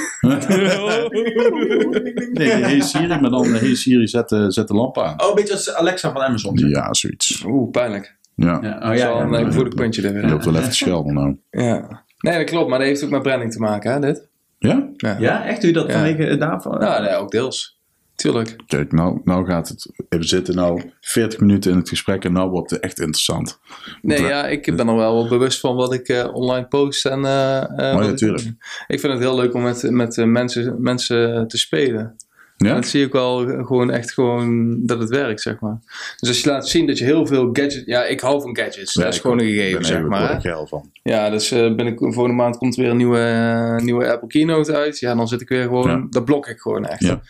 nee, 2.34 2.50
Hey 2.52 2.80
Siri, 2.82 3.08
maar 3.20 3.30
dan 3.30 3.46
Hey 3.54 3.76
Siri, 3.76 4.08
zet 4.08 4.30
de, 4.30 4.52
zet 4.52 4.68
de 4.68 4.74
lamp 4.74 4.98
aan. 5.00 5.22
Oh, 5.22 5.30
een 5.30 5.36
beetje 5.36 5.54
als 5.54 5.74
Alexa 5.74 6.12
van 6.12 6.22
Amazon. 6.22 6.58
zeg. 6.58 6.70
Ja, 6.70 6.94
zoiets. 6.94 7.44
Oeh, 7.48 7.72
pijnlijk. 7.72 8.18
Ja, 8.36 8.60
Ja, 8.62 8.74
oh, 8.76 8.82
Dat 8.82 8.94
is 8.94 9.00
ja, 9.02 9.08
ja. 9.10 9.22
een 9.40 9.54
voelig 9.54 9.74
puntje 9.74 10.02
er 10.02 10.14
je 10.14 10.20
weer. 10.22 10.30
loopt 10.30 10.46
wel 10.46 10.56
even 10.56 10.70
te 10.70 10.76
schelden 10.76 11.14
nou. 11.14 11.38
Ja. 11.52 12.04
Nee, 12.20 12.38
dat 12.38 12.50
klopt, 12.50 12.70
maar 12.70 12.80
dat 12.80 12.88
heeft 12.88 13.04
ook 13.04 13.10
met 13.10 13.22
branding 13.22 13.52
te 13.52 13.60
maken, 13.60 13.92
hè, 13.92 14.00
dit? 14.00 14.28
Ja? 14.58 14.88
Ja. 14.98 15.16
Ja, 15.20 15.46
echt? 15.46 15.62
Doe 15.62 15.70
je 15.70 15.76
dat 15.76 15.88
Ja. 15.88 15.94
vanwege 15.94 16.26
eh, 16.26 16.40
daarvan? 16.40 16.78
Ja, 16.82 17.00
nee, 17.02 17.16
ook 17.16 17.32
deels. 17.32 17.79
Tuurlijk. 18.20 18.56
Kijk, 18.68 18.92
nou, 18.92 19.22
nou 19.24 19.46
gaat 19.46 19.68
het... 19.68 19.92
We 20.10 20.24
zitten 20.24 20.56
nou 20.56 20.92
40 21.02 21.40
minuten 21.40 21.72
in 21.72 21.78
het 21.78 21.90
gesprek 21.90 22.26
en 22.26 22.34
nou 22.34 22.50
wordt 22.50 22.70
het 22.72 22.80
echt 22.80 23.00
interessant. 23.00 23.60
Nee, 24.02 24.22
ja, 24.22 24.48
ik 24.48 24.76
ben 24.76 24.88
er 24.88 24.96
wel 24.96 25.28
bewust 25.28 25.60
van 25.60 25.76
wat 25.76 25.94
ik 25.94 26.08
eh, 26.08 26.34
online 26.34 26.68
post. 26.68 27.06
En, 27.06 27.26
eh, 27.26 27.58
eh, 27.64 27.68
ja, 27.78 27.94
wat 28.00 28.08
ik- 28.10 28.18
tuurlijk. 28.18 28.44
Ik 28.88 29.00
vind 29.00 29.14
het 29.14 29.22
heel 29.22 29.36
leuk 29.36 29.54
om 29.54 29.62
met, 29.62 29.92
met 29.92 30.18
eh, 30.18 30.26
mensen, 30.26 30.76
mensen 30.82 31.48
te 31.48 31.58
spelen. 31.58 32.16
En 32.58 32.68
Ja? 32.68 32.74
dat 32.74 32.88
zie 32.88 33.06
ik 33.06 33.12
wel 33.12 33.38
gewoon 33.66 33.92
echt 33.92 34.14
gewoon 34.14 34.78
dat 34.86 35.00
het 35.00 35.10
werkt, 35.10 35.42
zeg 35.42 35.60
maar. 35.60 35.78
Dus 36.20 36.30
als 36.30 36.42
je 36.42 36.50
laat 36.50 36.68
zien 36.68 36.88
dat 36.88 36.98
je 36.98 37.04
heel 37.06 37.26
veel 37.26 37.44
gadgets... 37.54 37.82
Ja, 37.86 38.04
ik 38.06 38.20
hou 38.20 38.42
van 38.42 38.56
gadgets. 38.58 38.94
Ja, 38.94 39.02
dat 39.02 39.10
is 39.12 39.16
ik 39.16 39.22
gewoon 39.22 39.40
een 39.40 39.48
Ik 39.48 39.54
gegeven, 39.54 39.78
ben 39.80 39.88
zeg 39.88 40.02
maar. 40.04 40.28
hè. 40.28 40.34
er 40.36 40.42
geil 40.42 40.68
van. 40.68 40.90
Ja, 41.04 41.30
dus 41.30 41.52
eh 41.52 41.76
binnen 41.76 41.98
volgende 41.98 42.34
maand 42.34 42.58
komt 42.58 42.76
er 42.76 42.82
weer 42.82 42.92
een 42.92 42.98
nieuwe, 42.98 43.20
eh, 43.20 43.84
nieuwe 43.84 44.12
Apple 44.12 44.28
Keynote 44.28 44.76
uit. 44.76 45.00
Ja, 45.00 45.16
dan 45.16 45.28
zit 45.28 45.42
ik 45.42 45.50
weer 45.50 45.64
gewoon... 45.64 45.90
Ja. 45.90 46.08
Dat 46.10 46.26
blok 46.26 46.48
ik 46.48 46.60
gewoon 46.60 46.86
echt. 46.86 47.04
Ja. 47.04 47.22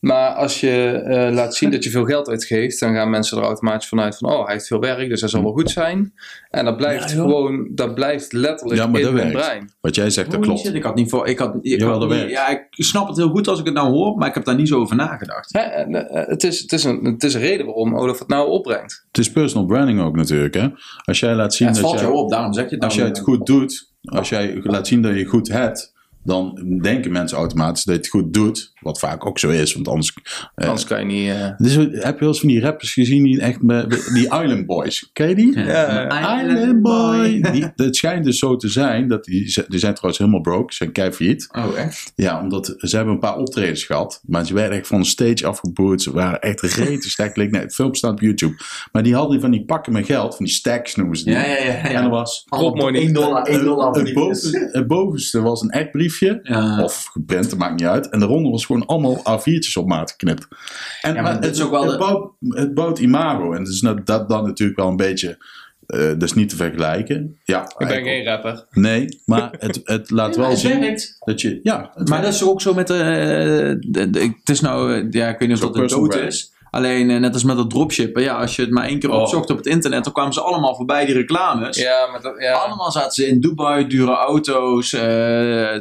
Maar 0.00 0.30
als 0.30 0.60
je 0.60 0.90
eh, 0.90 1.32
laat 1.34 1.54
zien 1.54 1.70
dat 1.70 1.84
je 1.84 1.90
veel 1.90 2.04
geld 2.04 2.28
uitgeeft, 2.28 2.80
dan 2.80 2.94
gaan 2.94 3.10
mensen 3.10 3.38
er 3.38 3.44
automatisch 3.44 3.88
vanuit 3.88 4.16
van, 4.16 4.30
oh, 4.32 4.44
hij 4.44 4.52
heeft 4.52 4.66
veel 4.66 4.80
werk, 4.80 5.08
dus 5.08 5.20
hij 5.20 5.28
zal 5.30 5.42
wel 5.42 5.52
goed 5.52 5.70
zijn. 5.70 6.12
En 6.50 6.64
dat 6.64 6.76
blijft 6.76 7.10
Ja, 7.10 7.16
gewoon, 7.16 7.68
dat 7.74 7.94
blijft 7.94 8.32
letterlijk 8.32 8.80
Ja, 8.80 8.86
maar 8.86 9.00
in 9.00 9.06
dat 9.06 9.14
hun 9.14 9.22
werkt. 9.32 9.38
brein. 9.46 9.70
Wat 9.80 9.94
jij 9.94 10.10
zegt, 10.10 10.30
dat 10.30 10.40
klopt. 10.40 10.74
ik 10.74 10.82
had 10.82 10.94
niet 10.94 11.10
voor. 11.10 11.26
Ik 11.26 11.38
had, 11.38 11.54
ik 11.60 11.80
Jawel, 11.80 11.88
had 11.90 12.00
dat 12.00 12.08
niet- 12.10 12.18
werkt. 12.18 12.32
ja, 12.32 12.48
ik 12.48 12.66
snap 12.70 13.08
het 13.08 13.16
heel 13.16 13.28
goed 13.28 13.48
als 13.48 13.58
ik 13.58 13.64
het 13.64 13.74
nou 13.74 13.88
hoor, 13.90 14.16
maar 14.16 14.28
ik 14.28 14.34
heb 14.34 14.44
daar 14.44 14.54
niet 14.54 14.68
zo 14.68 14.78
over 14.78 14.96
nagedacht. 14.96 15.52
Hè, 15.52 15.60
en, 15.60 16.08
eh, 16.08 16.26
het, 16.26 16.44
is, 16.44 16.60
het, 16.60 16.72
is 16.72 16.84
een, 16.84 17.04
het 17.04 17.24
is 17.24 17.34
een 17.34 17.40
reden 17.40 17.66
waarom 17.66 17.96
Olaf 17.96 18.18
het 18.18 18.28
nou 18.28 18.48
opbrengt. 18.48 19.04
Het 19.08 19.18
is 19.18 19.30
personal 19.32 19.66
branding 19.66 20.00
ook 20.00 20.16
natuurlijk. 20.16 20.54
Hè? 20.54 20.68
Als 21.04 21.20
jij 21.20 21.34
laat 21.34 21.54
zien 21.54 21.68
Ja, 21.68 21.72
het 21.74 21.82
dat 21.82 21.90
valt 21.90 22.02
jij, 22.02 22.10
jou 22.12 22.22
op, 22.24 22.30
daarom 22.30 22.52
zeg 22.52 22.68
je 22.68 22.74
het 22.74 22.84
als 22.84 22.96
nou. 22.96 23.06
jij 23.08 23.16
het 23.16 23.24
goed 23.26 23.46
doet, 23.46 23.92
als 24.02 24.28
jij 24.28 24.60
laat 24.62 24.86
zien 24.86 25.02
dat 25.02 25.14
je 25.16 25.24
goed 25.24 25.48
hebt, 25.48 25.96
dan 26.24 26.78
denken 26.82 27.12
mensen 27.12 27.38
automatisch 27.38 27.84
dat 27.84 27.94
je 27.94 28.00
het 28.00 28.10
goed 28.10 28.32
doet. 28.34 28.72
Wat 28.80 28.98
vaak 28.98 29.26
ook 29.26 29.38
zo 29.38 29.48
is, 29.48 29.74
want 29.74 29.88
anders... 29.88 30.14
eh, 30.54 30.66
Anders 30.66 30.86
kan 30.86 30.98
je 30.98 31.04
niet... 31.04 31.30
eh, 31.30 31.50
dus, 31.58 31.74
heb 31.74 32.14
je 32.14 32.18
wel 32.18 32.28
eens 32.28 32.40
van 32.40 32.48
die 32.48 32.60
rappers 32.60 32.92
gezien 32.92 33.22
die 33.24 33.40
echt... 33.40 33.62
met- 33.62 34.10
Die 34.14 34.22
Island 34.24 34.66
Boys. 34.66 35.10
Ken 35.12 35.28
je 35.28 35.34
die? 35.34 35.58
Ja, 35.58 36.40
Island 36.42 36.82
Boy. 36.82 37.40
Die, 37.52 37.72
het 37.76 37.96
schijnt 37.96 38.24
dus 38.24 38.38
zo 38.38 38.56
te 38.56 38.68
zijn, 38.68 39.08
dat 39.08 39.24
die, 39.24 39.42
die 39.68 39.78
zijn 39.78 39.94
trouwens 39.94 40.18
helemaal 40.18 40.40
broke, 40.40 40.74
zijn 40.74 40.92
kei 40.92 41.12
failliet. 41.12 41.48
Oh, 41.56 41.78
echt? 41.78 42.12
Ja, 42.14 42.40
omdat 42.42 42.74
ze 42.78 42.96
hebben 42.96 43.14
een 43.14 43.20
paar 43.20 43.36
optredens 43.36 43.84
gehad, 43.84 44.20
maar 44.26 44.46
ze 44.46 44.54
werden 44.54 44.78
echt 44.78 44.86
van 44.86 45.00
de 45.00 45.06
stage 45.06 45.46
afgeboerd. 45.46 46.02
Ze 46.02 46.12
waren 46.12 46.40
echt 46.40 46.60
rete 46.60 47.10
sterk. 47.10 47.36
Nee, 47.36 47.50
het 47.60 47.74
filmpje 47.74 47.98
staat 47.98 48.12
op 48.12 48.20
YouTube. 48.20 48.54
Maar 48.92 49.02
die 49.02 49.14
hadden 49.14 49.40
van 49.40 49.50
die 49.50 49.64
pakken 49.64 49.92
met 49.92 50.06
geld, 50.06 50.36
van 50.36 50.44
die 50.44 50.54
stacks 50.54 50.94
noemen 50.94 51.16
ze 51.16 51.24
die. 51.24 51.32
Ja, 51.34 51.44
ja, 51.46 51.56
ja. 51.56 51.64
ja. 51.64 51.82
En 51.82 52.04
er 52.04 52.10
was 52.10 52.44
Dropmoney. 52.48 53.00
1 53.00 53.12
dollar, 53.12 53.42
1 53.46 53.64
dollar. 53.64 53.94
het, 53.94 54.12
boven, 54.14 54.68
het 54.72 54.86
bovenste 54.86 55.40
was 55.42 55.62
een 55.62 55.70
echt 55.70 55.90
briefje. 56.08 56.40
Ja. 56.42 56.82
Of 56.82 57.04
geprint, 57.12 57.50
dat 57.50 57.58
maakt 57.58 57.74
niet 57.80 57.88
uit. 57.88 58.08
En 58.08 58.20
daaronder 58.20 58.50
was 58.50 58.66
gewoon 58.66 58.86
allemaal 58.86 59.16
A4'tjes 59.18 59.72
op 59.78 59.86
maat 59.86 60.10
geknipt. 60.10 60.48
En 61.02 61.14
Ja, 61.14 61.22
maar 61.22 61.34
het, 61.34 61.44
is 61.56 61.62
ook 61.62 61.70
wel 61.70 61.82
het, 61.82 61.90
de- 61.92 61.98
bouwt, 61.98 62.32
het 62.48 62.74
bouwt 62.74 62.98
imago. 62.98 63.52
En 63.52 63.58
het 63.58 63.68
is 63.68 63.80
nou- 63.82 64.00
dat 64.04 64.28
dan 64.28 64.44
natuurlijk 64.44 64.78
wel 64.78 64.88
een 64.88 64.96
beetje... 64.96 65.38
eh 65.86 65.98
dat 66.08 66.22
is 66.22 66.32
niet 66.32 66.48
te 66.48 66.56
vergelijken. 66.56 67.38
Ja, 67.44 67.62
ik 67.78 67.86
ben 67.88 68.02
geen 68.02 68.24
rapper. 68.24 68.64
Nee, 68.70 69.20
maar 69.24 69.54
het, 69.58 69.80
het 69.84 70.10
laat 70.10 70.36
wel 70.36 70.48
het 70.50 70.58
zien 70.58 70.80
werkt. 70.80 71.16
dat 71.20 71.40
je... 71.40 71.60
Ja, 71.62 71.90
het 71.94 72.08
Maar 72.08 72.22
dat 72.22 72.32
is 72.32 72.42
ook 72.44 72.60
zo 72.60 72.74
met 72.74 72.86
de, 72.86 73.76
de, 73.88 74.10
de- 74.10 74.20
Het 74.20 74.48
is 74.48 74.60
nou, 74.60 74.94
eh, 74.94 75.06
ja, 75.10 75.28
ik 75.28 75.38
weet 75.38 75.48
niet 75.48 75.62
of 75.62 75.64
dat 75.72 75.76
een 75.82 75.86
dood 75.86 76.08
brand. 76.08 76.24
is. 76.26 76.52
Alleen 76.70 77.10
eh, 77.10 77.18
net 77.18 77.32
als 77.34 77.44
met 77.44 77.56
dat 77.56 77.70
dropshippen. 77.70 78.22
Ja, 78.22 78.34
als 78.40 78.56
je 78.56 78.62
het 78.62 78.70
maar 78.70 78.84
één 78.84 78.98
keer 78.98 79.10
Oh. 79.10 79.20
opzocht 79.20 79.50
op 79.50 79.56
het 79.56 79.66
internet, 79.66 80.04
dan 80.04 80.12
kwamen 80.12 80.32
ze 80.32 80.40
allemaal 80.40 80.74
voorbij, 80.74 81.04
die 81.06 81.14
reclames. 81.14 81.76
Ja, 81.76 82.08
maar 82.10 82.20
dat, 82.22 82.34
ja. 82.42 82.52
Allemaal 82.52 82.90
zaten 82.92 83.12
ze 83.12 83.26
in 83.26 83.40
Dubai, 83.40 83.86
dure 83.86 84.14
auto's, 84.14 84.92
eh, 84.92 85.00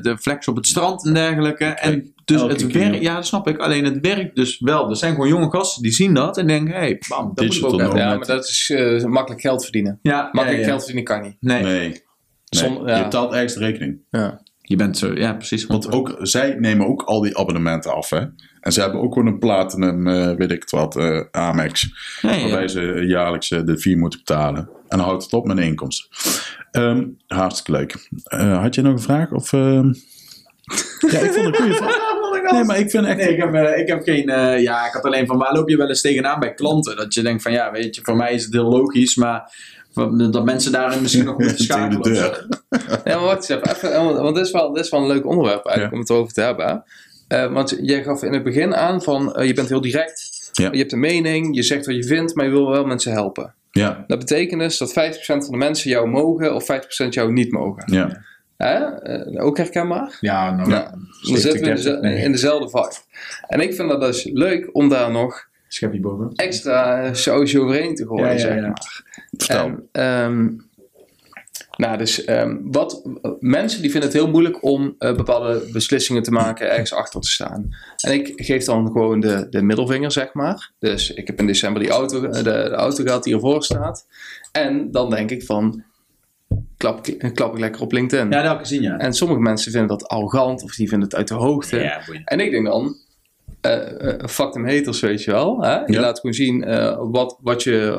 de 0.02 0.16
flex 0.20 0.48
op 0.48 0.56
het 0.56 0.68
strand 0.68 1.06
en 1.06 1.14
dergelijke. 1.14 1.66
En 1.66 2.14
dus 2.26 2.42
elke 2.42 2.54
het 2.54 2.72
werkt, 2.72 3.02
ja, 3.02 3.16
dat 3.16 3.26
snap 3.26 3.48
ik. 3.48 3.58
Alleen 3.58 3.86
het 3.86 3.98
werkt 4.02 4.36
dus 4.36 4.60
wel. 4.60 4.90
Er 4.90 4.96
zijn 4.96 5.14
gewoon 5.14 5.28
jonge 5.28 5.50
gasten 5.50 5.82
die 5.84 5.92
zien 5.92 6.14
dat 6.14 6.38
en 6.38 6.48
denken, 6.48 6.74
hé, 6.74 6.80
hey, 6.80 7.02
bam, 7.08 7.18
dat 7.18 7.28
moet 7.28 7.40
ik 7.42 7.50
Digital 7.50 7.72
ook 7.74 7.80
hebben. 7.80 7.98
ja, 8.00 8.16
maar 8.16 8.26
dat 8.28 8.46
is 8.48 8.70
eh, 8.76 9.04
makkelijk 9.04 9.42
geld 9.42 9.64
verdienen. 9.64 10.00
Ja, 10.02 10.22
Makkelijk 10.32 10.52
ja, 10.52 10.58
ja. 10.60 10.66
geld 10.68 10.84
verdienen 10.84 11.04
kan 11.04 11.22
niet. 11.22 11.36
Nee, 11.40 11.64
Nee. 11.64 11.80
nee. 11.80 12.06
Som- 12.46 12.88
ja. 12.88 12.98
Je 12.98 13.04
betaalt 13.04 13.34
ergens 13.34 13.54
de 13.54 13.60
rekening. 13.60 14.00
Ja. 14.10 14.42
je 14.62 14.76
bent 14.76 14.98
zo, 14.98 15.14
ja, 15.14 15.34
precies. 15.34 15.66
Want 15.66 15.92
ook, 15.92 16.16
zij 16.22 16.56
nemen 16.60 16.88
ook 16.88 17.02
al 17.04 17.22
die 17.22 17.38
abonnementen 17.38 17.94
af. 17.96 18.10
Hè? 18.10 18.20
En 18.62 18.72
ze 18.72 18.82
hebben 18.82 19.02
ook 19.02 19.14
gewoon 19.14 19.28
een 19.28 19.40
platinum, 19.40 20.08
eh, 20.08 20.32
weet 20.36 20.52
ik 20.52 20.62
het 20.62 20.72
wat, 20.72 20.96
eh, 20.96 21.20
Amex. 21.32 21.90
Ja. 22.22 22.40
Waarbij 22.42 22.68
ze 22.68 23.04
jaarlijks 23.08 23.52
eh, 23.52 23.60
de 23.66 23.78
fee 23.78 23.98
moeten 23.98 24.20
betalen. 24.20 24.70
En 24.88 24.98
dan 24.98 25.08
houdt 25.08 25.24
het 25.24 25.34
op 25.34 25.46
met 25.46 25.58
de 25.58 25.64
inkomsten. 25.64 26.08
Ehm, 26.72 27.04
hartstikke 27.28 27.72
leuk. 27.72 28.10
Eh, 28.24 28.62
had 28.62 28.76
je 28.76 28.82
nog 28.82 28.94
een 28.94 29.00
vraag? 29.00 29.32
Of, 29.32 29.54
ehm? 29.54 29.86
ja, 31.12 31.20
ik 31.20 31.32
vond 31.32 31.46
het 31.46 31.46
een 31.46 31.56
goede 31.56 31.74
vraag. 31.74 31.96
Nee, 32.52 32.64
maar 32.64 32.80
ik 32.80 32.90
vind 32.90 33.06
echt... 33.06 33.18
Nee, 33.18 33.30
ik 33.36 33.38
heb, 33.42 33.78
ik 33.78 33.88
heb 33.88 34.04
geen. 34.04 34.30
eh, 34.30 34.62
ja, 34.62 34.86
ik 34.88 34.94
had 34.94 35.04
alleen 35.04 35.28
van 35.28 35.38
waar 35.38 35.54
loop 35.54 35.70
je 35.70 35.78
wel 35.78 35.88
eens 35.88 36.02
tegenaan 36.02 36.40
bij 36.40 36.54
klanten? 36.54 36.96
Dat 36.96 37.14
je 37.14 37.22
denkt 37.22 37.42
van 37.42 37.52
ja, 37.52 37.72
weet 37.72 37.96
je, 37.96 38.02
voor 38.04 38.16
mij 38.16 38.34
is 38.34 38.44
het 38.44 38.54
heel 38.54 38.70
logisch, 38.70 39.16
maar 39.16 39.54
dat 40.32 40.46
mensen 40.46 40.72
daarin 40.72 41.02
misschien 41.02 41.26
nog 41.26 41.38
moeten 41.38 41.58
schakelen. 41.64 42.14
Ja, 42.14 42.32
maar 43.04 43.20
wacht 43.20 43.50
eens 43.50 43.62
even. 43.64 43.90
even 43.90 44.22
want 44.24 44.36
dit 44.36 44.46
is, 44.46 44.52
wel, 44.52 44.74
dit 44.74 44.84
is 44.86 44.90
wel 44.92 45.02
een 45.02 45.08
leuk 45.08 45.26
onderwerp 45.26 45.66
eigenlijk 45.66 45.90
Ja. 45.90 45.94
om 45.94 46.00
het 46.00 46.12
over 46.12 46.34
te 46.34 46.42
hebben. 46.42 46.84
Eh, 47.28 47.54
want 47.54 47.78
jij 47.82 48.04
gaf 48.04 48.24
in 48.24 48.34
het 48.34 48.44
begin 48.44 48.76
aan 48.76 49.02
van 49.02 49.36
eh, 49.36 49.48
je 49.48 49.54
bent 49.54 49.70
heel 49.70 49.82
direct. 49.82 50.50
Ja. 50.52 50.70
Je 50.72 50.78
hebt 50.78 50.92
een 50.92 51.00
mening, 51.00 51.56
je 51.56 51.64
zegt 51.64 51.86
wat 51.86 51.96
je 51.96 52.04
vindt, 52.04 52.36
maar 52.36 52.46
je 52.46 52.52
wil 52.52 52.70
wel 52.70 52.86
mensen 52.86 53.12
helpen. 53.12 53.54
Ja, 53.72 54.04
Dat 54.08 54.20
betekent 54.20 54.62
dus 54.62 54.78
dat 54.78 54.92
50% 54.94 54.94
van 55.26 55.40
de 55.52 55.58
mensen 55.58 55.90
jou 55.90 56.08
mogen 56.08 56.56
of 56.56 56.66
50% 57.06 57.08
jou 57.10 57.32
niet 57.32 57.52
mogen. 57.52 57.94
ja. 57.94 58.26
Hè? 58.58 58.76
Eh, 58.86 59.46
ook 59.46 59.58
herkenbaar? 59.58 60.18
Ja, 60.20 60.56
nou, 60.56 60.70
Ja. 60.70 60.92
Dan 61.28 61.38
zitten 61.38 61.76
we 61.76 62.08
in, 62.08 62.18
in 62.18 62.32
dezelfde 62.32 62.70
vibe. 62.70 62.96
En 63.48 63.60
ik 63.62 63.74
vind 63.74 63.90
dat 63.90 64.02
dus 64.02 64.30
leuk 64.34 64.70
om 64.72 64.90
daar 64.90 65.12
nog 65.12 65.48
Schepje 65.68 66.00
boven. 66.00 66.32
extra 66.36 67.14
sausje 67.14 67.60
overheen 67.60 67.96
te 67.96 68.06
gooien, 68.06 68.26
Ja, 68.26 68.32
ja, 68.32 68.38
zeg 68.38 68.56
ja. 68.56 68.62
maar. 68.62 69.04
Vertel. 69.38 69.66
En, 69.66 69.88
ehm, 69.92 70.48
nou, 71.78 71.98
dus 71.98 72.24
ehm, 72.24 72.58
wat, 72.62 73.02
mensen 73.40 73.82
die 73.82 73.92
vinden 73.92 74.10
het 74.10 74.20
heel 74.20 74.30
moeilijk 74.30 74.64
om 74.64 74.96
eh, 75.00 75.16
bepaalde 75.16 75.70
beslissingen 75.72 76.24
te 76.24 76.32
maken, 76.32 76.70
ergens 76.70 76.94
achter 76.94 77.22
te 77.22 77.30
staan. 77.30 77.76
En 77.98 78.14
ik 78.14 78.34
geef 78.36 78.64
dan 78.64 78.88
gewoon 78.88 79.20
de, 79.20 79.48
de 79.50 79.62
middelvinger, 79.62 80.12
zeg 80.12 80.34
maar. 80.34 80.72
Dus 80.80 81.14
ik 81.14 81.28
heb 81.28 81.40
in 81.40 81.48
december 81.48 81.82
die 81.82 81.92
auto, 81.92 82.30
de, 82.30 82.44
de 82.44 82.70
auto 82.70 83.04
gehad 83.04 83.24
die 83.24 83.34
ervoor 83.34 83.64
staat. 83.64 84.06
En 84.52 84.92
dan 84.92 85.10
denk 85.10 85.32
ik 85.32 85.44
van, 85.44 85.84
klap, 86.78 87.06
klap 87.34 87.54
ik 87.54 87.60
lekker 87.60 87.82
op 87.82 87.92
LinkedIn. 87.92 88.30
Ja, 88.30 88.42
dat 88.42 88.52
heb 88.52 88.60
ik 88.60 88.68
gezien, 88.68 88.82
ja. 88.82 88.98
En 88.98 89.14
sommige 89.14 89.42
mensen 89.42 89.72
vinden 89.72 89.90
dat 89.90 90.08
arrogant 90.08 90.64
of 90.64 90.76
die 90.76 90.90
vinden 90.90 91.08
het 91.08 91.18
uit 91.18 91.28
de 91.28 91.34
hoogte. 91.34 91.80
Ja. 91.80 92.02
En 92.26 92.40
ik 92.40 92.52
denk 92.52 92.66
dan, 92.66 92.96
eh 93.62 94.08
eh 94.14 94.28
fuck 94.28 94.52
them 94.52 94.66
haters, 94.68 95.00
weet 95.00 95.24
je 95.24 95.32
wel. 95.32 95.62
Hè? 95.62 95.76
Je 95.80 95.94
Ja. 95.94 96.00
laat 96.02 96.20
gewoon 96.20 96.36
zien 96.36 96.64
eh, 96.64 96.98
wat, 97.00 97.38
wat 97.42 97.64
je, 97.64 97.96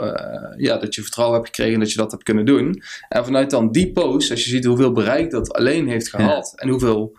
ja, 0.57 0.76
dat 0.76 0.94
je 0.94 1.03
vertrouwen 1.03 1.36
hebt 1.36 1.49
gekregen 1.49 1.74
en 1.74 1.80
dat 1.80 1.90
je 1.92 1.99
dat 1.99 2.11
hebt 2.11 2.22
kunnen 2.22 2.44
doen. 2.44 2.82
En 3.09 3.24
vanuit 3.24 3.51
dan 3.51 3.70
die 3.72 3.92
post, 3.92 4.30
als 4.30 4.44
je 4.44 4.51
ziet 4.51 4.64
hoeveel 4.64 4.92
bereik 4.92 5.30
dat 5.30 5.53
alleen 5.53 5.88
heeft 5.88 6.09
gehaald 6.09 6.53
en 6.61 6.68
hoeveel 6.68 7.16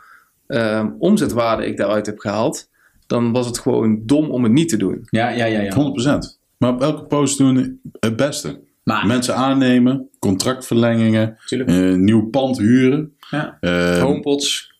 eh, 0.47 0.86
omzetwaarde 0.99 1.65
ik 1.65 1.77
daaruit 1.77 2.05
heb 2.05 2.19
gehaald, 2.19 2.69
dan 3.07 3.32
was 3.32 3.45
het 3.45 3.59
gewoon 3.59 4.01
dom 4.05 4.30
om 4.30 4.43
het 4.43 4.51
niet 4.51 4.69
te 4.69 4.77
doen. 4.77 5.07
Ja, 5.09 5.30
ja, 5.30 5.45
ja. 5.45 5.59
ja. 5.61 5.73
100%. 5.73 6.38
Maar 6.57 6.73
op 6.73 6.82
elke 6.82 7.03
post 7.03 7.38
doen 7.38 7.80
het 7.99 8.15
beste. 8.15 8.59
Maar, 8.84 9.07
Mensen 9.07 9.36
aannemen, 9.36 10.09
contractverlengingen, 10.19 11.38
eh, 11.49 11.93
nieuw 11.93 12.30
pand 12.30 12.57
huren. 12.57 13.13
ja. 13.30 13.57
eh, 13.59 14.01
Homepots 14.01 14.73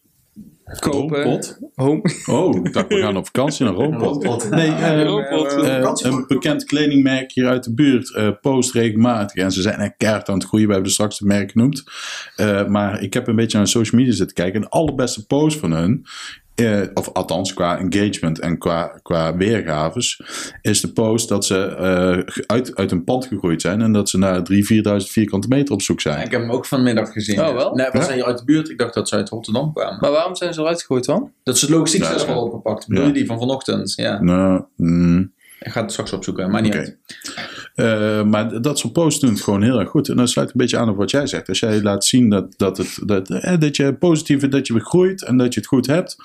kopen. 0.80 1.24
Homepot? 1.24 1.59
Home. 1.76 2.01
Oh, 2.38 2.55
ik 2.65 2.74
dacht 2.74 2.88
we 2.88 2.99
gaan 3.01 3.17
op 3.17 3.26
vakantie 3.26 3.65
naar 3.65 3.74
Homepot. 3.74 4.24
Homepot. 4.24 4.49
Nee, 4.49 4.72
eh, 4.72 5.07
Homepot. 5.07 5.53
eh, 5.53 6.11
een 6.11 6.26
bekend 6.28 6.63
kledingmerk 6.63 7.32
hier 7.32 7.47
uit 7.47 7.63
de 7.63 7.74
buurt 7.74 8.13
eh, 8.13 8.30
post 8.41 8.74
regelmatig. 8.74 9.43
En 9.43 9.51
ze 9.51 9.61
zijn 9.61 9.80
echt 9.80 9.93
keihard 9.97 10.30
aan 10.30 10.38
het 10.38 10.47
groeien. 10.47 10.67
We 10.67 10.74
hebben 10.74 10.91
straks 10.91 11.20
het 11.20 11.28
merk 11.28 11.51
genoemd. 11.51 11.84
Eh, 12.36 12.65
maar 12.67 13.01
ik 13.01 13.13
heb 13.13 13.28
een 13.28 13.36
beetje 13.36 13.57
naar 13.57 13.67
social 13.67 13.99
media 14.01 14.15
zitten 14.15 14.36
kijken. 14.36 14.55
En 14.55 14.61
de 14.61 14.70
allerbeste 14.70 15.26
post 15.26 15.57
van 15.59 15.72
hun 15.72 16.05
eh, 16.60 16.82
of 16.93 17.10
althans 17.14 17.53
qua 17.53 17.78
engagement 17.78 18.39
en 18.39 18.57
qua, 18.57 18.99
qua 19.01 19.36
weergaves, 19.36 20.22
is 20.62 20.82
de 20.82 20.91
post 20.91 21.30
dat 21.30 21.45
ze 21.45 21.66
eh, 21.66 22.41
uit, 22.45 22.76
uit 22.76 22.91
een 22.91 23.03
pand 23.03 23.26
gegroeid 23.26 23.62
zijn 23.62 23.82
en 23.82 23.91
dat 23.91 24.10
ze 24.10 24.18
naar 24.18 24.38
3.000, 24.39 24.43
4.000 25.03 25.12
vierkante 25.12 25.47
meter 25.47 25.74
op 25.74 25.82
zoek 25.82 26.01
zijn. 26.01 26.26
Ik 26.26 26.32
heb 26.32 26.41
hem 26.41 26.51
ook 26.51 26.66
vanmiddag 26.66 27.12
gezien. 27.12 27.39
Oh, 27.41 27.53
wel? 27.53 27.76
Nee, 27.76 27.88
we 27.91 27.97
Ja? 27.97 28.03
zijn 28.03 28.16
hier 28.16 28.26
uit 28.26 28.38
de 28.38 28.43
buurt. 28.45 28.70
Ik 28.70 28.78
dacht 28.78 28.93
dat 28.93 29.07
ze 29.10 29.16
uit 29.16 29.30
Rotterdam 29.30 29.74
kwamen. 29.74 29.97
Maar 29.99 30.12
waarom 30.12 30.36
zijn 30.36 30.53
ze 30.53 30.62
eruit 30.62 30.80
gegooid 30.82 31.05
dan? 31.05 31.32
Dat 31.43 31.57
ze 31.57 31.66
het 31.66 31.74
logistiek 31.74 32.03
zelf 32.03 32.28
al 32.28 32.43
opgepakt. 32.43 32.88
Bedoel 32.88 33.03
Ja. 33.03 33.07
je 33.10 33.16
die 33.16 33.26
van 33.26 33.39
vanochtend? 33.39 33.93
Ja. 33.95 34.22
Nou, 34.22 34.64
mm, 34.76 35.32
Ik 35.60 35.72
ga 35.72 35.82
het 35.82 35.91
straks 35.91 36.14
opzoeken, 36.14 36.51
maar 36.51 36.62
niet 36.62 36.76
uit. 36.76 36.97
Eh, 37.80 38.23
maar 38.23 38.61
dat 38.61 38.80
soort 38.80 38.93
posts 38.93 39.19
doen 39.19 39.30
het 39.30 39.41
gewoon 39.41 39.61
heel 39.61 39.80
erg 39.80 39.89
goed. 39.89 40.09
En 40.09 40.15
dat 40.15 40.30
sluit 40.30 40.47
een 40.47 40.53
beetje 40.57 40.77
aan 40.77 40.89
op 40.89 40.97
wat 40.97 41.11
jij 41.11 41.27
zegt. 41.27 41.49
Als 41.49 41.59
jij 41.59 41.82
laat 41.82 42.05
zien 42.05 42.30
dat, 42.30 42.53
dat, 42.57 42.77
het, 42.77 42.99
dat, 43.05 43.30
eh, 43.30 43.59
dat 43.59 43.75
je 43.75 43.93
positief 43.93 44.47
dat 44.47 44.67
je 44.67 44.80
groeit 44.80 45.23
en 45.23 45.38
dat 45.38 45.53
je 45.53 45.59
het 45.59 45.69
goed 45.69 45.88
hebt. 45.88 46.17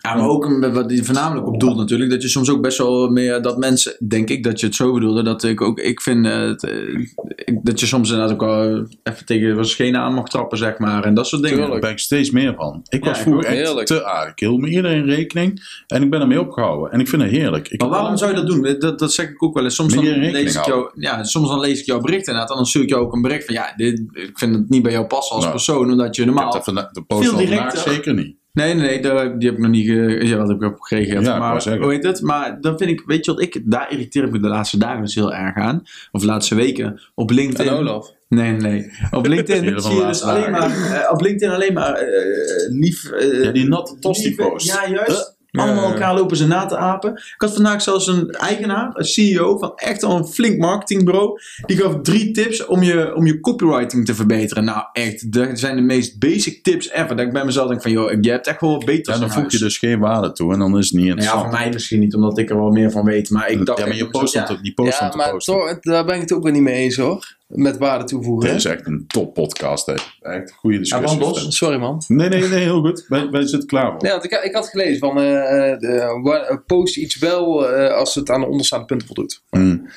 Ja, 0.00 0.14
maar 0.14 0.28
ook 0.28 0.66
wat 0.72 0.88
die 0.88 1.04
voornamelijk 1.04 1.46
op 1.46 1.60
doelt 1.60 1.76
natuurlijk. 1.76 2.10
Dat 2.10 2.22
je 2.22 2.28
soms 2.28 2.50
ook 2.50 2.62
best 2.62 2.78
wel 2.78 3.08
meer, 3.08 3.42
dat 3.42 3.58
mensen, 3.58 3.96
denk 4.08 4.28
ik 4.30 4.44
dat 4.44 4.60
je 4.60 4.66
het 4.66 4.74
zo 4.74 4.92
bedoelde. 4.92 5.22
Dat 5.22 5.42
ik 5.44 5.60
ook, 5.60 5.78
ik 5.80 6.00
vind 6.00 6.26
eh, 6.26 6.38
het, 6.40 6.64
eh, 6.64 6.98
ik- 7.34 7.58
dat 7.62 7.80
je 7.80 7.86
soms 7.86 8.10
inderdaad 8.10 8.32
ook 8.34 8.40
wel 8.40 8.86
even 9.02 9.26
tegen 9.26 9.56
de 9.56 9.64
schenen 9.64 10.00
aan 10.00 10.14
mag 10.14 10.28
trappen, 10.28 10.58
zeg 10.58 10.78
maar. 10.78 11.04
En 11.04 11.14
dat 11.14 11.26
soort 11.26 11.42
dingen. 11.42 11.56
Tuurlijk. 11.58 11.80
Daar 11.80 11.90
ben 11.90 11.98
ik 11.98 12.04
steeds 12.04 12.30
meer 12.30 12.54
van. 12.56 12.80
Ik 12.88 13.04
Ja, 13.04 13.08
was 13.08 13.18
ik 13.18 13.22
vroeger 13.24 13.44
echt 13.44 13.56
Heerlijk. 13.56 13.86
te 13.86 14.04
aardig. 14.04 14.32
Ik 14.32 14.38
hield 14.38 14.60
me 14.60 14.68
iedereen 14.68 15.04
rekening 15.04 15.60
en 15.86 16.02
ik 16.02 16.10
ben 16.10 16.20
ermee 16.20 16.40
opgehouden. 16.40 16.92
En 16.92 17.00
ik 17.00 17.08
vind 17.08 17.22
het 17.22 17.30
heerlijk. 17.30 17.68
Ik 17.68 17.80
Maar 17.80 17.90
waarom 17.90 18.16
zou 18.16 18.30
je 18.30 18.36
dat 18.36 18.46
doen? 18.46 18.76
Dat, 18.78 18.98
dat 18.98 19.12
zeg 19.12 19.28
ik 19.28 19.42
ook 19.42 19.54
wel 19.54 19.64
eens. 19.64 19.74
Soms 19.74 19.94
dan, 19.94 20.04
lees 20.04 20.54
ik 20.56 20.64
jou, 20.64 20.90
ja, 20.94 21.24
soms 21.24 21.48
dan 21.48 21.60
lees 21.60 21.80
ik 21.80 21.86
jouw 21.86 22.00
bericht 22.00 22.26
inderdaad. 22.26 22.50
En 22.50 22.56
dan 22.56 22.66
stuur 22.66 22.82
ik 22.82 22.88
jou 22.88 23.02
ook 23.02 23.14
een 23.14 23.22
bericht 23.22 23.44
van 23.44 23.54
ja, 23.54 23.72
dit, 23.76 23.98
ik 24.12 24.38
vind 24.38 24.54
het 24.54 24.68
niet 24.68 24.82
bij 24.82 24.92
jou 24.92 25.06
passen 25.06 25.34
als 25.34 25.44
Nou, 25.44 25.56
persoon. 25.56 25.90
Omdat 25.90 26.16
je 26.16 26.22
Ik 26.22 26.26
heb 26.28 26.36
normaal... 26.36 26.52
dat 26.52 26.64
vanda- 26.64 26.88
de 26.92 27.02
post 27.02 27.28
vandaag 27.28 27.78
zeker 27.78 28.14
niet. 28.14 28.36
Nee, 28.58 28.74
nee, 28.74 28.86
nee, 28.86 29.00
daar, 29.00 29.38
die 29.38 29.48
heb 29.48 29.56
ik 29.56 29.62
nog 29.62 29.70
niet 29.72 29.86
ge, 29.86 30.20
ja, 30.26 30.46
heb 30.46 30.56
ik 30.56 30.62
op 30.72 30.80
gereageerd. 30.80 31.24
Ja, 31.24 31.38
maar 31.38 31.78
hoe 31.78 31.92
heet 31.92 32.02
het? 32.02 32.20
Maar 32.22 32.60
dan 32.60 32.78
vind 32.78 32.90
ik, 32.90 33.02
weet 33.06 33.24
je 33.24 33.30
wat 33.32 33.40
ik, 33.42 33.60
daar 33.64 33.92
irriteer 33.92 34.24
ik 34.24 34.30
me 34.30 34.40
de 34.40 34.48
laatste 34.48 34.78
dagen 34.78 35.00
dus 35.02 35.14
heel 35.14 35.34
erg 35.34 35.56
aan. 35.56 35.82
Of 36.12 36.20
de 36.20 36.26
laatste 36.26 36.54
weken. 36.54 37.00
Op 37.14 37.30
LinkedIn. 37.30 37.66
En 37.72 37.78
Olaf. 37.78 38.12
Nee, 38.28 38.52
nee. 38.52 38.90
Op 39.10 39.26
LinkedIn 39.32 39.80
zie 39.80 39.94
je 39.96 40.06
dus 40.06 40.22
alleen 40.22 40.50
maar, 40.50 40.70
eh, 40.70 41.12
op 41.12 41.20
LinkedIn 41.20 41.54
alleen 41.54 41.72
maar 41.72 41.94
eh, 41.94 42.70
lief... 42.70 43.10
eh, 43.10 43.42
Ja, 43.44 43.50
die 43.50 43.68
natte 43.68 43.98
tosti 43.98 44.34
post. 44.34 44.66
Ja, 44.66 44.88
juist. 44.90 45.36
Allemaal 45.50 45.82
ja, 45.82 45.88
ja. 45.88 45.92
elkaar 45.92 46.14
lopen 46.14 46.36
ze 46.36 46.46
na 46.46 46.66
te 46.66 46.76
apen. 46.76 47.12
Ik 47.12 47.34
had 47.36 47.54
vandaag 47.54 47.82
zelfs 47.82 48.06
een 48.06 48.30
eigenaar, 48.30 48.90
een 48.92 49.04
CEO 49.04 49.58
van 49.58 49.72
echt 49.76 50.02
al 50.02 50.16
een 50.16 50.26
flink 50.26 50.58
marketingbureau. 50.58 51.40
Die 51.66 51.76
gaf 51.76 51.94
drie 52.02 52.30
tips 52.30 52.66
om 52.66 52.82
je, 52.82 53.14
om 53.14 53.26
je 53.26 53.40
copywriting 53.40 54.06
te 54.06 54.14
verbeteren. 54.14 54.64
Nou 54.64 54.84
echt, 54.92 55.32
dat 55.32 55.58
zijn 55.58 55.76
de 55.76 55.82
meest 55.82 56.18
basic 56.18 56.62
tips 56.62 56.90
ever. 56.90 57.16
Dat 57.16 57.26
ik 57.26 57.32
bij 57.32 57.44
mezelf 57.44 57.68
denk 57.68 57.82
van, 57.82 57.90
joh, 57.90 58.12
je 58.20 58.30
hebt 58.30 58.46
echt 58.46 58.60
wel 58.60 58.70
wat 58.70 58.84
beter 58.84 59.12
Ja, 59.12 59.18
dan 59.20 59.30
voeg 59.30 59.52
je 59.52 59.58
dus 59.58 59.78
geen 59.78 59.98
waarde 59.98 60.32
toe 60.32 60.52
en 60.52 60.58
dan 60.58 60.78
is 60.78 60.84
het 60.84 60.94
niet 60.94 61.04
Ja, 61.04 61.10
interessant. 61.10 61.42
voor 61.42 61.58
mij 61.58 61.70
misschien 61.72 62.00
niet, 62.00 62.14
omdat 62.14 62.38
ik 62.38 62.50
er 62.50 62.56
wel 62.56 62.70
meer 62.70 62.90
van 62.90 63.04
weet. 63.04 63.30
Maar 63.30 63.50
ik 63.50 63.66
dacht 63.66 63.78
ja, 63.78 63.86
maar 63.86 63.96
je 63.96 64.08
post 64.08 64.32
te, 64.32 64.58
die 64.62 64.74
post 64.74 64.98
Ja, 64.98 65.12
maar 65.16 65.38
toch, 65.38 65.78
daar 65.80 66.04
ben 66.04 66.14
ik 66.14 66.20
het 66.20 66.32
ook 66.32 66.42
weer 66.42 66.52
niet 66.52 66.62
mee 66.62 66.74
eens 66.74 66.96
hoor. 66.96 67.36
Met 67.48 67.78
waarde 67.78 68.04
toevoegen. 68.04 68.48
Dit 68.48 68.58
is 68.58 68.64
echt 68.64 68.86
een 68.86 69.04
top 69.06 69.34
podcast. 69.34 69.86
Hè. 69.86 69.92
Echt 69.92 70.50
een 70.50 70.56
goede 70.56 70.76
Ja, 70.76 70.80
discussie. 70.82 71.18
Bos? 71.18 71.56
Sorry 71.56 71.78
man. 71.78 72.02
nee, 72.08 72.28
nee, 72.28 72.48
nee, 72.48 72.60
heel 72.60 72.80
goed. 72.80 73.04
Wij, 73.08 73.30
wij 73.30 73.46
zitten 73.46 73.68
klaar 73.68 73.92
voor. 73.92 74.02
Nee, 74.02 74.12
want 74.12 74.24
ik, 74.24 74.30
ik 74.30 74.54
had 74.54 74.68
gelezen 74.68 74.98
van 74.98 75.18
eh, 75.18 75.72
eh, 75.72 75.78
de, 75.78 75.88
eh, 75.88 76.56
post 76.66 76.96
iets 76.96 77.18
wel 77.18 77.68
eh, 77.68 77.94
als 77.94 78.14
het 78.14 78.30
aan 78.30 78.40
de 78.40 78.46
onderstaande 78.46 78.86
punten 78.86 79.06
voldoet. 79.06 79.42
Mm. 79.50 79.88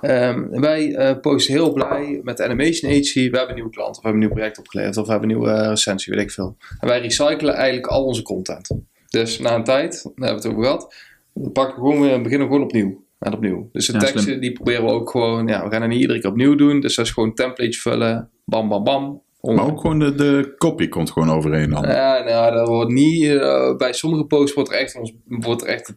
Ehm, 0.00 0.60
wij 0.60 0.94
eh, 0.94 1.20
posten 1.20 1.54
heel 1.54 1.72
blij 1.72 2.20
met 2.22 2.36
de 2.36 2.44
Animation 2.44 2.90
Agency. 2.90 3.30
We 3.30 3.36
hebben 3.36 3.48
een 3.48 3.54
nieuwe 3.54 3.70
klant, 3.70 3.96
of 3.96 4.02
we 4.02 4.02
hebben 4.02 4.20
een 4.22 4.26
nieuw 4.26 4.36
project 4.36 4.58
opgeleverd, 4.58 4.96
of 4.96 5.04
we 5.06 5.10
hebben 5.10 5.30
een 5.30 5.36
nieuwe 5.36 5.68
recensie, 5.68 6.12
weet 6.14 6.22
ik 6.22 6.30
veel. 6.30 6.56
En 6.80 6.88
wij 6.88 7.00
recyclen 7.00 7.54
eigenlijk 7.54 7.86
al 7.86 8.04
onze 8.04 8.22
content. 8.22 8.70
Dus 9.08 9.38
na 9.38 9.54
een 9.54 9.64
tijd, 9.64 9.92
daar 9.92 10.12
hebben 10.28 10.42
we 10.42 10.48
het 10.48 10.56
over 10.56 10.62
gehad, 10.62 10.94
dan 11.34 11.52
pakken 11.52 11.74
we 11.74 11.80
gewoon 11.80 12.00
weer, 12.00 12.22
beginnen 12.22 12.46
we 12.48 12.52
gewoon 12.52 12.68
opnieuw. 12.68 13.03
En 13.18 13.32
opnieuw. 13.32 13.68
Dus 13.72 13.86
de 13.86 13.92
Ja, 13.92 13.98
teksten 13.98 14.20
slim. 14.20 14.40
die 14.40 14.52
proberen 14.52 14.84
we 14.84 14.90
ook 14.90 15.10
gewoon, 15.10 15.46
ja, 15.46 15.64
we 15.64 15.70
gaan 15.70 15.82
er 15.82 15.88
niet 15.88 16.00
iedere 16.00 16.20
keer 16.20 16.30
opnieuw 16.30 16.54
doen. 16.54 16.80
Dus 16.80 16.94
dat 16.94 17.04
is 17.06 17.10
gewoon 17.12 17.34
templates 17.34 17.80
vullen, 17.82 18.30
bam 18.44 18.68
bam 18.68 18.84
bam. 18.84 19.22
Maar 19.40 19.64
ook 19.64 19.80
gewoon 19.80 19.98
de, 19.98 20.14
de 20.14 20.54
copy 20.58 20.88
komt 20.88 21.10
gewoon 21.10 21.30
overeen 21.30 21.70
dan. 21.70 21.82
Ja, 21.82 22.22
nou, 22.24 22.54
dat 22.54 22.68
wordt 22.68 22.90
niet. 22.90 23.24
eh, 23.24 23.76
bij 23.76 23.92
sommige 23.92 24.24
posts 24.24 24.54
wordt 24.54 24.70
er 24.72 24.76
echt, 24.78 24.96
ons, 24.98 25.12
wordt 25.24 25.62
er 25.62 25.68
echt 25.68 25.92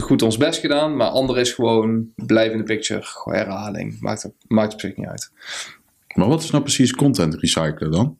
goed 0.00 0.22
ons 0.22 0.36
best 0.36 0.60
gedaan. 0.60 0.96
Maar 0.96 1.08
andere 1.08 1.40
is 1.40 1.52
gewoon 1.52 2.06
blijf 2.14 2.52
in 2.52 2.58
de 2.58 2.64
picture. 2.64 3.02
Gewoon 3.02 3.38
herhaling. 3.38 4.00
Maakt, 4.00 4.22
het- 4.22 4.34
maakt 4.48 4.72
op 4.72 4.80
zich 4.80 4.96
niet 4.96 5.06
uit. 5.06 5.30
Maar 6.14 6.28
wat 6.28 6.42
is 6.42 6.50
nou 6.50 6.62
precies 6.62 6.92
content 6.92 7.34
recyclen 7.34 7.90
dan? 7.90 8.18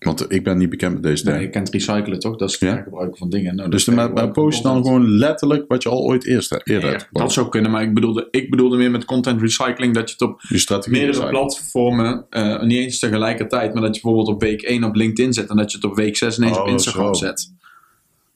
Want 0.00 0.32
ik 0.32 0.44
ben 0.44 0.58
niet 0.58 0.70
bekend 0.70 0.92
met 0.92 1.02
deze 1.02 1.22
term. 1.22 1.36
Nee, 1.36 1.44
je 1.44 1.50
kent 1.50 1.68
recyclen 1.70 2.18
toch? 2.18 2.36
Dat 2.36 2.48
is 2.48 2.54
het 2.60 2.68
Ja. 2.68 2.74
hergebruiken 2.74 3.16
van 3.18 3.30
dingen. 3.30 3.56
Nou, 3.56 3.70
dus 3.70 3.84
maar, 3.84 3.96
maar 3.96 4.06
tegenwoordig 4.06 4.42
post 4.44 4.56
je 4.56 4.62
dan 4.62 4.82
gewoon 4.82 5.08
letterlijk 5.10 5.64
wat 5.68 5.82
je 5.82 5.88
al 5.88 6.02
ooit 6.02 6.24
eerst, 6.26 6.52
eerder 6.64 6.84
Ja, 6.90 6.96
hebt 6.96 7.08
dat 7.12 7.32
zou 7.32 7.48
kunnen, 7.48 7.70
maar 7.70 7.82
ik 7.82 7.94
bedoelde, 7.94 8.28
ik 8.30 8.50
bedoelde 8.50 8.76
meer 8.76 8.90
met 8.90 9.04
content 9.04 9.40
recycling 9.40 9.94
dat 9.94 10.08
je 10.10 10.16
het 10.18 10.28
op 10.28 10.40
Je 10.48 10.90
meerdere 10.90 11.28
platformen, 11.28 12.24
eh, 12.30 12.62
niet 12.62 12.78
eens 12.78 12.98
tegelijkertijd, 12.98 13.72
maar 13.72 13.82
dat 13.82 13.94
je 13.96 14.00
bijvoorbeeld 14.02 14.34
op 14.34 14.40
week 14.42 14.62
1 14.62 14.84
op 14.84 14.94
LinkedIn 14.94 15.32
zet 15.32 15.48
en 15.48 15.56
dat 15.56 15.70
je 15.70 15.76
het 15.76 15.86
op 15.86 15.96
week 15.96 16.16
6 16.16 16.38
ineens 16.38 16.58
op 16.58 16.64
Oh, 16.66 16.70
Instagram 16.72 17.14
zo. 17.14 17.26
zet. 17.26 17.52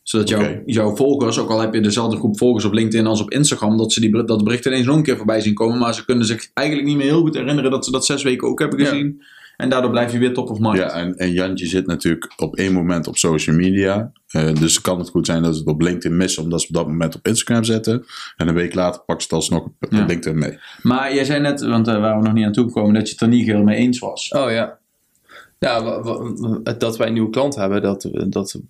Zodat 0.03 0.29
jouw, 0.29 0.63
jouw 0.67 0.97
volgers, 0.97 1.39
ook 1.39 1.51
al 1.51 1.61
heb 1.61 1.75
je 1.75 1.81
dezelfde 1.81 2.17
groep 2.17 2.39
volgers 2.39 2.65
op 2.65 2.73
LinkedIn 2.73 3.07
als 3.07 3.21
op 3.21 3.31
Instagram, 3.31 3.77
dat 3.77 3.93
ze 3.93 4.01
die, 4.01 4.25
dat 4.25 4.45
bericht 4.45 4.67
ineens 4.67 4.87
nog 4.87 4.97
een 4.97 5.03
keer 5.03 5.17
voorbij 5.17 5.41
zien 5.41 5.55
komen, 5.55 5.79
maar 5.79 5.95
ze 5.95 6.05
kunnen 6.05 6.27
zich 6.27 6.51
eigenlijk 6.55 6.89
niet 6.89 6.97
meer 6.97 7.07
heel 7.07 7.21
goed 7.21 7.35
herinneren 7.35 7.71
dat 7.71 7.85
ze 7.85 7.91
dat 7.91 8.07
zes 8.07 8.23
weken 8.23 8.49
ook 8.49 8.59
hebben 8.59 8.79
Ja. 8.79 8.91
En 9.57 9.69
daardoor 9.69 9.91
blijf 9.91 10.13
je 10.13 10.19
weer 10.19 10.33
top 10.33 10.51
of 10.51 10.59
mind. 10.59 10.77
Ja, 10.77 10.91
en, 10.91 11.17
en 11.17 11.33
Jantje 11.33 11.67
zit 11.67 11.87
natuurlijk 11.87 12.33
op 12.37 12.57
één 12.57 12.73
moment 12.73 13.07
op 13.07 13.17
social 13.17 13.57
media. 13.57 14.13
Eh, 14.27 14.55
dus 14.55 14.81
kan 14.81 14.99
het 14.99 15.09
goed 15.09 15.27
zijn 15.27 15.43
dat 15.43 15.53
ze 15.55 15.59
het 15.61 15.69
op 15.69 15.81
LinkedIn 15.81 16.17
missen, 16.17 16.43
omdat 16.43 16.61
ze 16.61 16.69
op 16.69 16.75
dat 16.75 16.87
moment 16.87 17.15
op 17.15 17.27
Instagram 17.27 17.65
zetten. 17.65 18.05
En 18.37 18.49
een 18.49 18.55
week 18.55 18.75
later 18.75 19.03
pakken 19.07 19.27
ze 19.27 19.35
het 19.35 19.43
alsnog 19.43 19.65
op 19.65 19.75
Ja. 19.91 20.05
LinkedIn 20.05 20.39
mee. 20.39 20.59
Maar 20.83 21.15
jij 21.15 21.25
zei 21.25 21.41
net, 21.41 21.61
want 21.63 21.85
daar 21.85 22.01
waren 22.01 22.19
we 22.19 22.25
nog 22.25 22.35
niet 22.35 22.45
aan 22.45 22.53
toegekomen, 22.53 22.95
dat 22.95 23.07
je 23.07 23.13
het 23.13 23.21
er 23.23 23.29
niet 23.29 23.47
heel 23.47 23.63
mee 23.63 23.77
eens 23.77 23.99
was. 23.99 24.29
Oh 24.29 24.51
ja. 24.51 24.79
Ja, 25.59 25.81
dat 26.79 26.97
wij 26.97 27.07
een 27.07 27.13
nieuwe 27.13 27.31
klant 27.31 27.55
hebben, 27.55 27.83
dat, 27.83 28.09
dat 28.29 28.61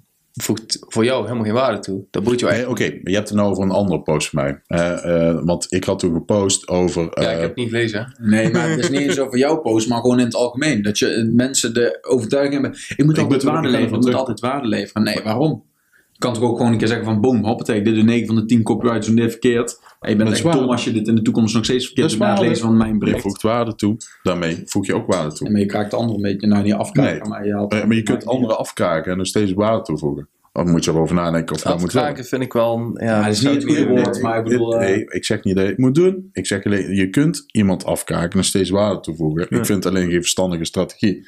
voegt 0.43 0.79
voor 0.89 1.05
jou 1.05 1.23
helemaal 1.23 1.45
geen 1.45 1.55
waarde 1.55 1.79
toe. 1.79 2.05
Dat 2.11 2.23
boeit 2.23 2.41
jou 2.41 2.53
Nee, 2.53 2.61
echt. 2.61 2.71
Oké, 2.71 2.85
je 2.85 3.15
hebt 3.15 3.29
het 3.29 3.39
nou 3.39 3.51
over 3.51 3.63
een 3.63 3.71
andere 3.71 4.03
post 4.03 4.29
van 4.29 4.43
mij. 4.43 4.61
Eh, 4.67 5.29
eh, 5.29 5.39
want 5.45 5.67
ik 5.69 5.85
had 5.85 5.99
toen 5.99 6.15
gepost 6.15 6.69
over... 6.69 7.03
Ja, 7.03 7.11
eh, 7.11 7.33
ik 7.33 7.39
heb 7.39 7.49
het 7.49 7.57
niet 7.57 7.69
gelezen. 7.69 8.17
Nee, 8.21 8.51
maar 8.51 8.69
het 8.71 8.79
is 8.79 8.91
niet 8.91 9.01
eens 9.01 9.19
over 9.19 9.39
jouw 9.39 9.57
post, 9.57 9.89
maar 9.89 10.01
gewoon 10.01 10.19
in 10.19 10.25
het 10.25 10.35
algemeen. 10.35 10.83
Dat 10.83 10.99
je 10.99 11.09
eh, 11.09 11.25
mensen 11.25 11.75
de 11.75 11.99
overtuiging 12.03 12.63
hebben. 12.63 12.81
Ik 12.97 13.05
moet 13.05 13.17
Ik 13.17 13.23
altijd 13.23 13.43
waarde 13.43 13.69
ik 13.69 13.75
leveren. 13.75 13.99
Ik 13.99 14.05
moet 14.05 14.15
altijd 14.15 14.41
waarde 14.41 14.69
leveren. 14.69 15.03
Nee, 15.03 15.21
waarom? 15.25 15.65
Je 16.13 16.19
kan 16.19 16.35
toch 16.35 16.43
ook 16.43 16.57
gewoon 16.57 16.73
een 16.73 16.79
keer 16.79 16.89
zeggen 16.89 17.07
van 17.07 17.21
boom, 17.21 17.45
hoppatee, 17.45 17.83
dit 17.83 17.95
doen 17.95 18.05
9 18.05 18.27
van 18.27 18.37
de 18.37 18.45
10 18.45 18.63
copywriters 18.63 19.07
doen 19.07 19.17
dit 19.17 19.31
verkeerd. 19.31 19.81
En 20.05 20.11
je 20.11 20.17
bent 20.17 20.29
Dat 20.29 20.39
echt 20.39 20.47
is 20.47 20.53
waar. 20.53 20.63
dom 20.63 20.71
als 20.71 20.85
je 20.85 20.93
dit 20.93 21.09
in 21.09 21.15
de 21.15 21.23
toekomst 21.23 21.55
nog 21.55 21.65
steeds 21.65 21.85
verkeerd 21.87 22.11
Dat 22.11 22.19
na 22.19 22.31
het 22.31 22.41
lezen 22.41 22.65
van 22.67 22.77
mijn 22.77 22.93
je 22.93 22.99
bericht. 22.99 23.21
voegt 23.21 23.43
waarde 23.43 23.75
toe. 23.75 23.97
Daarmee 24.23 24.63
voeg 24.65 24.87
je 24.87 24.95
ook 24.95 25.07
waarde 25.07 25.35
toe. 25.35 25.47
En 25.47 25.53
maar 25.53 25.61
je 25.61 25.67
kraakt 25.67 25.91
de 25.91 25.97
andere 25.97 26.17
een 26.17 26.23
beetje, 26.23 26.47
nou 26.47 26.63
niet 26.63 26.73
afkraken, 26.73 27.19
Nee. 27.21 27.29
maar 27.29 27.47
je 27.47 27.53
haalt... 27.53 27.73
Eh, 27.73 27.85
maar 27.85 27.97
je 27.97 28.03
kunt 28.03 28.27
anderen 28.27 28.59
afkraken 28.59 29.13
en 29.13 29.19
nog 29.19 29.27
steeds 29.27 29.53
waarde 29.53 29.83
toevoegen. 29.83 30.29
Dan 30.53 30.71
moet 30.71 30.85
je 30.85 30.91
erover 30.91 31.15
nadenken 31.15 31.55
of 31.55 31.63
je 31.63 31.69
dat 31.69 31.81
moet 31.81 31.93
willen. 31.93 32.09
Afkraken 32.09 32.29
vind 32.29 32.43
ik 32.43 32.53
wel... 32.53 32.91
Ja, 32.95 33.05
Ja, 33.07 33.23
dat 33.25 33.33
is 33.33 33.41
niet 33.41 33.55
het 33.55 33.65
goede 33.65 33.85
Nee, 33.85 33.89
woord, 34.03 34.23
maar 34.23 34.39
ik 34.39 34.45
bedoel... 34.45 34.75
eh, 34.75 34.81
Nee, 34.89 35.05
ik 35.09 35.25
zeg 35.25 35.45
niet 35.45 35.55
dat 35.55 35.65
je 35.65 35.71
het 35.71 35.79
moet 35.79 35.95
doen. 35.95 36.29
Ik 36.33 36.47
zeg 36.47 36.65
alleen, 36.65 36.95
je 36.95 37.11
kunt 37.11 37.45
iemand 37.51 37.85
afkraken 37.85 38.31
en 38.31 38.37
nog 38.37 38.47
steeds 38.47 38.71
waarde 38.71 39.01
toevoegen. 39.01 39.43
Ik 39.43 39.67
vind 39.67 39.69
het 39.85 39.87
alleen 39.87 40.11
geen 40.11 40.21
verstandige 40.21 40.65
strategie. 40.65 41.27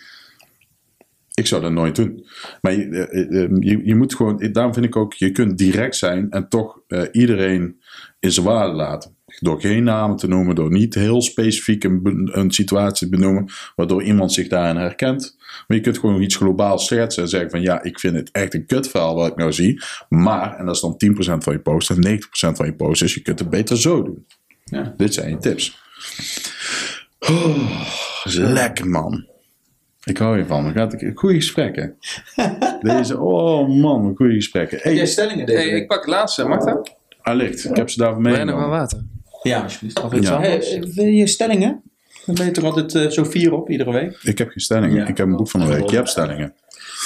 Ik 1.35 1.47
zou 1.47 1.63
dat 1.63 1.73
nooit 1.73 1.97
doen. 1.97 2.25
Maar 2.61 2.73
je, 2.73 2.85
eh, 3.07 3.43
eh, 3.43 3.51
je, 3.61 3.81
je 3.85 3.95
moet 3.95 4.15
gewoon, 4.15 4.49
daarom 4.53 4.75
vind 4.75 4.87
ik 4.87 4.97
ook, 4.97 5.13
je 5.13 5.31
kunt 5.31 5.59
direct 5.59 5.97
zijn 5.97 6.31
en 6.31 6.49
toch 6.49 6.81
eh, 6.89 7.03
iedereen 7.13 7.81
in 8.21 8.33
zijn 8.33 8.47
waarde 8.47 8.73
laten. 8.75 9.15
Door 9.41 9.61
geen 9.61 9.85
namen 9.85 10.17
te 10.17 10.29
noemen, 10.29 10.55
door 10.55 10.71
niet 10.71 10.95
heel 10.95 11.23
specifiek 11.23 11.85
een, 11.85 12.29
een 12.33 12.51
situatie 12.51 13.09
te 13.09 13.17
benoemen, 13.17 13.49
waardoor 13.77 14.03
iemand 14.03 14.33
zich 14.33 14.49
daarin 14.49 14.77
herkent. 14.77 15.37
Maar 15.67 15.77
je 15.77 15.83
kunt 15.83 15.99
gewoon 15.99 16.23
iets 16.23 16.37
globaal 16.37 16.79
schetsen 16.79 17.23
en 17.23 17.29
zeggen 17.29 17.51
van 17.51 17.61
ja, 17.61 17.83
ik 17.83 17.99
vind 18.01 18.17
het 18.17 18.31
echt 18.31 18.55
een 18.55 18.67
kutverhaal 18.67 19.15
wat 19.15 19.27
ik 19.31 19.37
nou 19.37 19.53
zie. 19.53 19.83
Maar, 20.09 20.57
en 20.57 20.67
dat 20.67 20.75
is 20.75 20.81
dan 20.81 20.97
10% 21.15 21.17
van 21.39 21.53
je 21.53 21.59
post 21.59 21.91
en 21.91 22.19
90% 22.19 22.21
van 22.31 22.67
je 22.67 22.75
post, 22.75 23.01
dus 23.01 23.15
je 23.15 23.23
kunt 23.23 23.39
het 23.39 23.51
beter 23.51 23.79
zo 23.79 24.03
doen. 24.03 24.27
Ja. 24.65 24.95
Dit 24.97 25.15
zijn 25.15 25.31
je 25.31 25.39
tips. 25.39 25.79
Oh, 27.19 27.87
is 28.25 28.35
lekker 28.35 28.89
man. 28.89 29.27
Ik 30.05 30.17
hou 30.19 30.37
hiervan. 30.37 30.73
Gaat 30.73 30.93
ik 31.03 31.11
goede 31.19 31.35
gesprekken. 31.35 31.97
Deze, 32.81 33.21
oh 33.21 33.69
man, 33.69 34.13
goede 34.17 34.35
gesprekken. 34.35 34.77
Heb 34.77 34.87
jij 34.87 34.95
Hey, 34.97 35.07
stellingen 35.07 35.47
deze 35.47 35.59
Hey, 35.59 35.71
week? 35.71 35.83
ik 35.83 35.89
pak 35.89 35.99
het 35.99 36.09
laatste, 36.09 36.45
mag 36.49 36.65
dat? 36.65 36.97
Allicht, 37.27 37.65
ik 37.65 37.77
heb 37.77 37.91
ze 37.91 37.99
daarvoor 37.99 38.23
meegenomen. 38.23 38.61
wel 38.61 38.79
water? 38.79 39.05
Ja, 39.43 39.63
alsjeblieft. 39.63 40.03
Of 40.03 40.13
iets 40.13 40.29
Ja. 40.29 40.35
anders? 40.35 40.71
Eh, 40.73 40.83
wil 40.83 41.05
je 41.05 41.27
stellingen? 41.27 41.83
Dan 42.27 42.35
ben 42.35 42.45
je 42.47 42.51
toch 42.51 42.65
altijd 42.65 42.95
eh, 42.95 43.09
zo 43.11 43.25
vier 43.25 43.53
op 43.53 43.71
iedere 43.71 43.93
week? 43.93 44.19
Ik 44.23 44.39
heb 44.39 44.49
geen 44.49 44.61
stellingen. 44.61 44.97
Ja. 44.97 45.07
Ik 45.07 45.17
heb 45.17 45.27
een 45.27 45.37
boek 45.37 45.49
van 45.49 45.61
de 45.61 45.67
week. 45.67 45.91
Je 45.91 45.97
hebt 45.97 46.09
stellingen. 46.09 46.55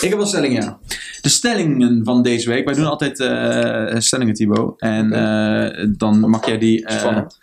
Ik 0.01 0.09
heb 0.09 0.19
wel 0.19 0.27
stellingen, 0.27 0.63
ja. 0.63 0.79
De 1.21 1.29
stellingen 1.29 2.01
van 2.05 2.23
deze 2.23 2.49
week. 2.49 2.65
Wij 2.65 2.75
doen 2.75 2.87
altijd 2.87 3.21
eh, 3.21 3.99
stellingen, 4.01 4.35
Thibaut. 4.35 4.81
En 4.81 5.13
eh, 5.13 5.87
dan 5.97 6.21
mag 6.31 6.47
jij 6.47 6.59
die 6.59 6.85
eh, 6.87 6.99
Spannend. 6.99 7.37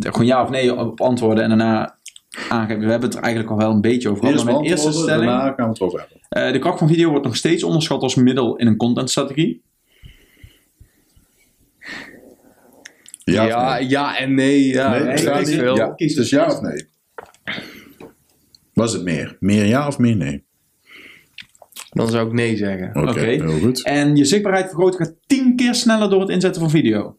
gewoon 0.00 0.26
ja 0.26 0.42
of 0.42 0.50
nee 0.50 0.76
op 0.76 1.00
antwoorden. 1.00 1.42
En 1.42 1.48
daarna 1.48 1.96
aangeven. 2.48 2.82
We 2.84 2.90
hebben 2.90 3.08
het 3.08 3.18
er 3.18 3.22
eigenlijk 3.24 3.52
al 3.52 3.58
wel 3.58 3.70
een 3.70 3.80
beetje 3.80 4.08
over 4.08 4.20
gehad. 4.20 4.34
Eerst 4.34 4.46
Maar 4.46 4.54
mijn 4.60 4.66
eerste 4.70 4.92
stelling. 4.92 5.24
daarna 5.30 5.44
gaan 5.56 5.64
we 5.64 5.70
het 5.70 5.80
over 5.80 5.98
hebben. 5.98 6.18
eh, 6.28 6.52
de 6.52 6.58
kracht 6.58 6.78
van 6.78 6.88
video 6.88 7.10
wordt 7.10 7.24
nog 7.24 7.36
steeds 7.36 7.62
onderschat 7.62 8.02
als 8.02 8.14
middel 8.14 8.56
in 8.56 8.66
een 8.66 8.76
contentstrategie. 8.76 9.62
Ja, 13.32 13.44
ja, 13.44 13.74
nee? 13.74 13.88
ja 13.88 14.18
en 14.18 14.34
nee. 14.34 14.66
Ja, 14.66 14.98
Nee, 14.98 15.14
ik 15.14 15.46
veel. 15.46 15.76
Ja, 15.76 15.92
kies 15.94 16.14
dus 16.14 16.30
ja 16.30 16.46
of 16.46 16.60
nee. 16.60 16.88
Was 18.72 18.92
het 18.92 19.02
meer? 19.02 19.36
Meer 19.40 19.64
ja 19.64 19.86
of 19.86 19.98
meer 19.98 20.16
nee? 20.16 20.46
Dan 21.90 22.08
zou 22.08 22.26
ik 22.26 22.32
nee 22.32 22.56
zeggen. 22.56 23.08
Oké, 23.08 23.20
heel 23.20 23.58
goed. 23.58 23.84
En 23.84 24.16
je 24.16 24.24
zichtbaarheid 24.24 24.66
vergroten 24.66 25.06
gaat 25.06 25.14
10 25.26 25.56
keer 25.56 25.74
sneller 25.74 26.10
door 26.10 26.20
het 26.20 26.28
inzetten 26.28 26.60
van 26.60 26.70
video. 26.70 27.18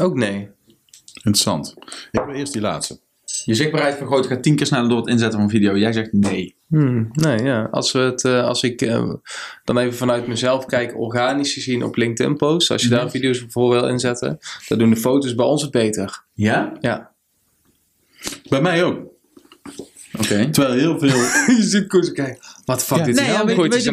Ook 0.00 0.14
nee. 0.14 0.50
Interessant. 1.14 1.74
Ik 2.10 2.22
wil 2.26 2.34
eerst 2.34 2.52
die 2.52 2.62
laatste. 2.62 3.00
Je 3.44 3.54
zichtbaarheid 3.54 3.96
vergroten 3.96 4.30
gaat 4.30 4.42
10 4.42 4.56
keer 4.56 4.66
sneller 4.66 4.88
door 4.88 4.98
het 4.98 5.08
inzetten 5.08 5.40
van 5.40 5.50
video. 5.50 5.76
Jij 5.76 5.92
zegt 5.92 6.12
nee. 6.12 6.56
Hmm, 6.68 7.10
nee, 7.12 7.42
ja. 7.42 7.68
Als, 7.70 7.92
we 7.92 7.98
het, 7.98 8.24
eh, 8.24 8.44
als 8.44 8.62
ik 8.62 8.82
eh, 8.82 9.12
dan 9.64 9.78
even 9.78 9.94
vanuit 9.94 10.26
mezelf 10.26 10.66
kijk, 10.66 10.98
organisch 10.98 11.52
gezien 11.52 11.82
op 11.82 11.96
LinkedIn 11.96 12.36
posts, 12.36 12.70
als 12.70 12.82
je 12.82 12.88
daar 12.88 13.10
video's 13.10 13.44
voor 13.48 13.70
wil 13.70 13.88
inzetten, 13.88 14.38
dan 14.68 14.78
doen 14.78 14.90
de 14.90 14.96
foto's 14.96 15.34
bij 15.34 15.46
ons 15.46 15.62
het 15.62 15.70
beter. 15.70 16.24
Ja? 16.32 16.72
Ja. 16.80 17.12
Bij 18.48 18.60
mij 18.60 18.84
ook. 18.84 18.98
Oké. 20.18 20.50
Terwijl 20.50 20.74
heel 20.74 20.98
veel... 20.98 21.16
je 21.56 21.62
ziet 21.62 21.86
Koos 21.86 22.12
kijken. 22.12 22.53
Wat 22.64 22.78
de 22.78 22.84
fuck 22.84 23.04
dit 23.04 23.14
Nee, 23.14 23.24
is 23.24 23.30
ja, 23.30 23.36
nou? 23.36 23.46
weet, 23.46 23.56
weet, 23.56 23.84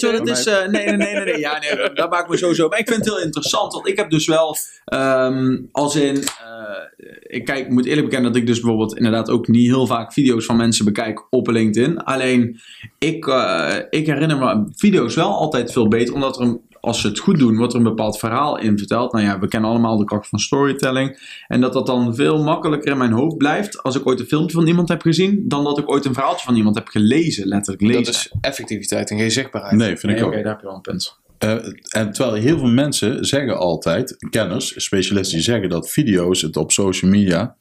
je, 0.00 0.10
wat 0.10 0.18
het 0.18 0.28
is? 0.28 0.46
Eh, 0.46 0.68
nee, 0.68 0.84
nee, 0.84 0.96
nee, 0.96 1.14
nee, 1.14 1.24
nee. 1.24 1.38
Ja, 1.38 1.58
nee, 1.58 1.92
dat 1.94 2.10
maakt 2.10 2.28
me 2.28 2.36
sowieso. 2.36 2.68
Maar 2.68 2.78
ik 2.78 2.88
vind 2.88 3.04
het 3.04 3.14
heel 3.14 3.24
interessant. 3.24 3.72
Want 3.72 3.88
ik 3.88 3.96
heb 3.96 4.10
dus 4.10 4.26
wel, 4.26 4.56
ehm, 4.84 5.58
als 5.72 5.96
in, 5.96 6.16
eh, 6.16 7.06
ik 7.22 7.44
kijk, 7.44 7.58
ik 7.58 7.70
moet 7.70 7.86
eerlijk 7.86 8.04
bekennen 8.04 8.32
dat 8.32 8.40
ik 8.40 8.46
dus 8.46 8.60
bijvoorbeeld 8.60 8.96
inderdaad 8.96 9.30
ook 9.30 9.48
niet 9.48 9.66
heel 9.66 9.86
vaak 9.86 10.12
video's 10.12 10.44
van 10.44 10.56
mensen 10.56 10.84
bekijk 10.84 11.26
op 11.30 11.46
LinkedIn. 11.46 11.98
Alleen, 11.98 12.60
ik, 12.98 13.26
eh, 13.26 13.76
ik 13.90 14.06
herinner 14.06 14.38
me 14.38 14.64
video's 14.76 15.14
wel 15.14 15.36
altijd 15.36 15.72
veel 15.72 15.88
beter, 15.88 16.14
omdat 16.14 16.36
er 16.36 16.42
een 16.42 16.60
als 16.82 17.00
ze 17.00 17.08
het 17.08 17.18
goed 17.18 17.38
doen, 17.38 17.56
wordt 17.56 17.72
er 17.72 17.78
een 17.78 17.84
bepaald 17.84 18.18
verhaal 18.18 18.58
in 18.58 18.78
verteld. 18.78 19.12
Nou 19.12 19.24
ja, 19.24 19.38
we 19.38 19.48
kennen 19.48 19.70
allemaal 19.70 19.96
de 19.96 20.04
kracht 20.04 20.28
van 20.28 20.38
storytelling. 20.38 21.18
En 21.48 21.60
dat 21.60 21.72
dat 21.72 21.86
dan 21.86 22.14
veel 22.14 22.42
makkelijker 22.42 22.92
in 22.92 22.98
mijn 22.98 23.12
hoofd 23.12 23.36
blijft 23.36 23.82
als 23.82 23.96
ik 23.96 24.06
ooit 24.06 24.20
een 24.20 24.26
filmpje 24.26 24.56
van 24.56 24.66
iemand 24.66 24.88
heb 24.88 25.00
gezien, 25.00 25.44
dan 25.48 25.64
dat 25.64 25.78
ik 25.78 25.90
ooit 25.90 26.04
een 26.04 26.14
verhaaltje 26.14 26.44
van 26.44 26.56
iemand 26.56 26.74
heb 26.74 26.88
gelezen, 26.88 27.46
letterlijk 27.46 27.82
lezen. 27.82 28.04
Dat 28.04 28.14
is 28.14 28.32
effectiviteit 28.40 29.10
en 29.10 29.18
geen 29.18 29.30
zichtbaarheid. 29.30 29.74
Nee, 29.74 29.96
vind 29.96 30.12
ik 30.12 30.24
ook. 30.24 30.32
oké, 30.32 30.42
daar 30.42 30.52
heb 30.52 30.60
je 30.60 30.66
wel 30.66 30.74
een 30.74 30.80
punt. 30.80 31.20
Eh, 31.38 31.50
en 31.88 32.12
terwijl 32.12 32.42
heel 32.42 32.58
veel 32.58 32.68
mensen 32.68 33.24
zeggen 33.24 33.58
altijd, 33.58 34.16
kenners, 34.30 34.84
specialisten, 34.84 35.34
die 35.36 35.44
zeggen 35.44 35.68
dat 35.68 35.90
video's 35.90 36.42
het 36.42 36.56
op 36.56 36.72
social 36.72 37.10
media 37.10 37.56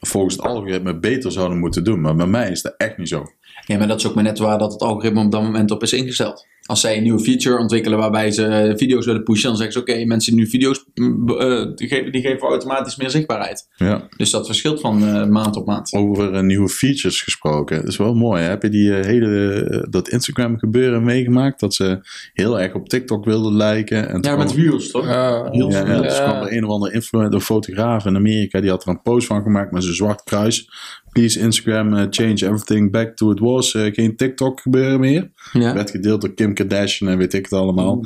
volgens 0.00 0.34
het 0.34 0.44
algoritme 0.44 0.98
beter 0.98 1.32
zouden 1.32 1.58
moeten 1.58 1.84
doen. 1.84 2.00
Maar 2.00 2.16
bij 2.16 2.26
mij 2.26 2.50
is 2.50 2.62
dat 2.62 2.74
echt 2.76 2.98
niet 2.98 3.08
zo. 3.08 3.24
Ja, 3.66 3.78
maar 3.78 3.88
dat 3.88 3.98
is 3.98 4.06
ook 4.06 4.14
maar 4.14 4.24
net 4.24 4.38
waar 4.38 4.58
dat 4.58 4.72
het 4.72 4.82
algoritme 4.82 5.24
op 5.24 5.32
dat 5.32 5.42
moment 5.42 5.70
op 5.70 5.82
is 5.82 5.92
ingesteld. 5.92 6.46
Als 6.68 6.80
zij 6.80 6.96
een 6.96 7.02
nieuwe 7.02 7.20
feature 7.20 7.58
ontwikkelen 7.58 7.98
waarbij 7.98 8.30
ze 8.30 8.72
video's 8.76 9.06
willen 9.06 9.22
pushen, 9.22 9.48
dan 9.48 9.56
zeggen 9.56 9.72
ze: 9.72 9.80
Oké, 9.80 10.04
mensen 10.04 10.32
die 10.32 10.40
nu 10.40 10.48
video's 10.50 10.84
eh, 10.94 11.66
die, 11.74 11.88
geven, 11.88 12.12
die 12.12 12.20
geven 12.22 12.48
automatisch 12.48 12.96
meer 12.96 13.10
zichtbaarheid. 13.10 13.68
Ja. 13.76 14.08
Dus 14.16 14.30
dat 14.30 14.46
verschilt 14.46 14.80
van 14.80 15.04
eh, 15.06 15.26
maand 15.26 15.56
op 15.56 15.66
maand. 15.66 15.92
Over 15.92 16.34
eh, 16.34 16.42
nieuwe 16.42 16.68
features 16.68 17.22
gesproken. 17.22 17.76
Dat 17.76 17.88
is 17.88 17.96
wel 17.96 18.14
mooi. 18.14 18.42
Hè? 18.42 18.48
Heb 18.48 18.62
je 18.62 18.68
die 18.68 18.92
hele, 18.92 19.86
dat 19.90 20.08
Instagram 20.08 20.58
gebeuren 20.58 21.04
meegemaakt? 21.04 21.60
Dat 21.60 21.74
ze 21.74 21.98
heel 22.32 22.60
erg 22.60 22.74
op 22.74 22.88
TikTok 22.88 23.24
wilden 23.24 23.56
lijken. 23.56 24.08
En 24.08 24.20
toen 24.20 24.34
kwam- 24.34 24.46
Reels 24.56 24.90
toch? 24.90 25.04
Ja, 25.06 25.48
ja, 25.52 25.68
Ja. 25.68 26.00
dus 26.00 26.16
kwam 26.16 26.36
er 26.42 26.52
een 26.52 26.64
of 26.64 26.70
andere 26.70 26.92
influencer, 26.92 27.34
een 27.34 27.40
fotograaf 27.40 28.04
in 28.04 28.16
Amerika, 28.16 28.60
die 28.60 28.70
had 28.70 28.82
er 28.82 28.88
een 28.88 29.02
post 29.02 29.26
van 29.26 29.42
gemaakt 29.42 29.72
met 29.72 29.82
zijn 29.82 29.94
zwart 29.94 30.22
kruis. 30.24 30.68
Please 31.12 31.40
Instagram, 31.40 32.06
change 32.10 32.34
everything 32.46 32.90
back 32.90 33.16
to 33.16 33.30
it 33.30 33.38
was. 33.38 33.70
Geen 33.70 34.16
TikTok 34.16 34.60
gebeuren 34.60 35.00
meer. 35.00 35.30
Ja. 35.52 35.74
Werd 35.74 35.90
gedeeld 35.90 36.20
door 36.20 36.34
Kim 36.34 36.54
Kardashian 36.66 37.10
en 37.10 37.18
weet 37.18 37.34
ik 37.34 37.42
het 37.44 37.52
allemaal. 37.52 38.04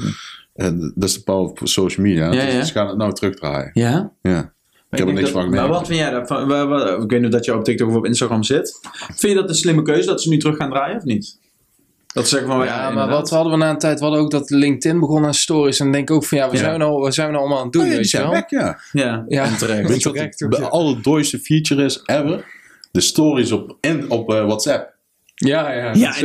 En 0.55 0.93
dat 0.95 1.09
is 1.09 1.15
de 1.15 1.23
power 1.23 1.51
of 1.63 1.69
social 1.69 2.07
media. 2.07 2.33
Ja, 2.33 2.45
dus 2.45 2.55
ja. 2.55 2.65
ze 2.65 2.73
gaan 2.73 2.89
het 2.89 2.97
nou 2.97 3.13
terugdraaien. 3.13 3.71
Ja? 3.73 4.13
Ja. 4.23 4.53
Ik 4.91 4.99
heb 4.99 5.07
er 5.09 5.15
niks 5.15 5.25
dat- 5.25 5.33
van 5.33 5.43
gemerkt. 5.43 5.67
Maar 5.69 5.79
wat 5.79 5.87
vind 5.87 5.99
jij 5.99 6.11
daarvan? 6.11 7.03
Ik 7.03 7.11
weet 7.11 7.21
niet 7.21 7.33
dat 7.33 7.45
je 7.45 7.55
op 7.55 7.65
TikTok 7.65 7.89
of 7.89 7.95
op 7.95 8.07
Instagram 8.07 8.43
zit. 8.43 8.79
Vind 9.07 9.21
je 9.33 9.35
dat 9.35 9.49
een 9.49 9.55
slimme 9.55 9.83
keuze 9.83 10.07
dat 10.09 10.23
ze 10.23 10.29
nu 10.29 10.37
terug 10.37 10.57
gaan 10.57 10.71
draaien 10.71 10.97
of 10.97 11.05
niet? 11.05 11.41
Dat 12.15 12.25
ze 12.29 12.31
zeggen 12.31 12.49
van 12.49 12.65
Ja, 12.67 12.77
maar 12.77 12.89
inderdaad. 12.89 13.11
wat 13.21 13.31
hadden 13.31 13.53
we 13.53 13.59
na 13.59 13.71
een 13.71 13.79
tijd? 13.79 13.99
We 13.99 14.05
hadden 14.05 14.23
ook 14.23 14.31
dat 14.31 14.51
LinkedIn 14.51 15.01
begon 15.01 15.25
aan 15.25 15.35
stories. 15.35 15.81
En 15.81 15.93
denk 15.93 16.11
ook 16.11 16.25
van 16.25 16.39
ja, 16.39 16.45
wat, 16.45 16.53
Ja. 16.53 16.59
Zijn, 16.59 16.73
we 16.73 16.79
nou, 16.79 17.01
wat 17.01 17.15
zijn 17.15 17.27
we 17.27 17.33
nou 17.33 17.45
allemaal 17.45 17.63
aan 17.63 17.71
het 17.71 17.73
doen? 17.75 17.83
Oh 17.83 17.89
ja, 17.89 17.95
die 17.95 18.03
weet 18.03 18.11
je 18.11 18.17
zijn 18.17 18.31
wel? 18.31 18.41
weg, 18.41 18.51
ja. 18.51 18.79
Ja, 18.93 19.25
Ja. 19.29 19.45
en 19.45 19.57
terecht. 19.57 19.89
Weet 19.89 20.03
je 20.03 20.47
wat 20.49 20.59
ja. 20.59 20.65
allerdooiste 20.67 21.39
feature 21.39 21.85
is 21.85 22.01
ever? 22.05 22.45
De 22.91 23.01
stories 23.01 23.53
op, 23.53 23.77
in, 23.81 24.11
op 24.11 24.33
eh, 24.33 24.45
WhatsApp. 24.45 24.92
Ja, 25.47 25.73
ja. 25.73 25.93
Ja, 25.95 26.21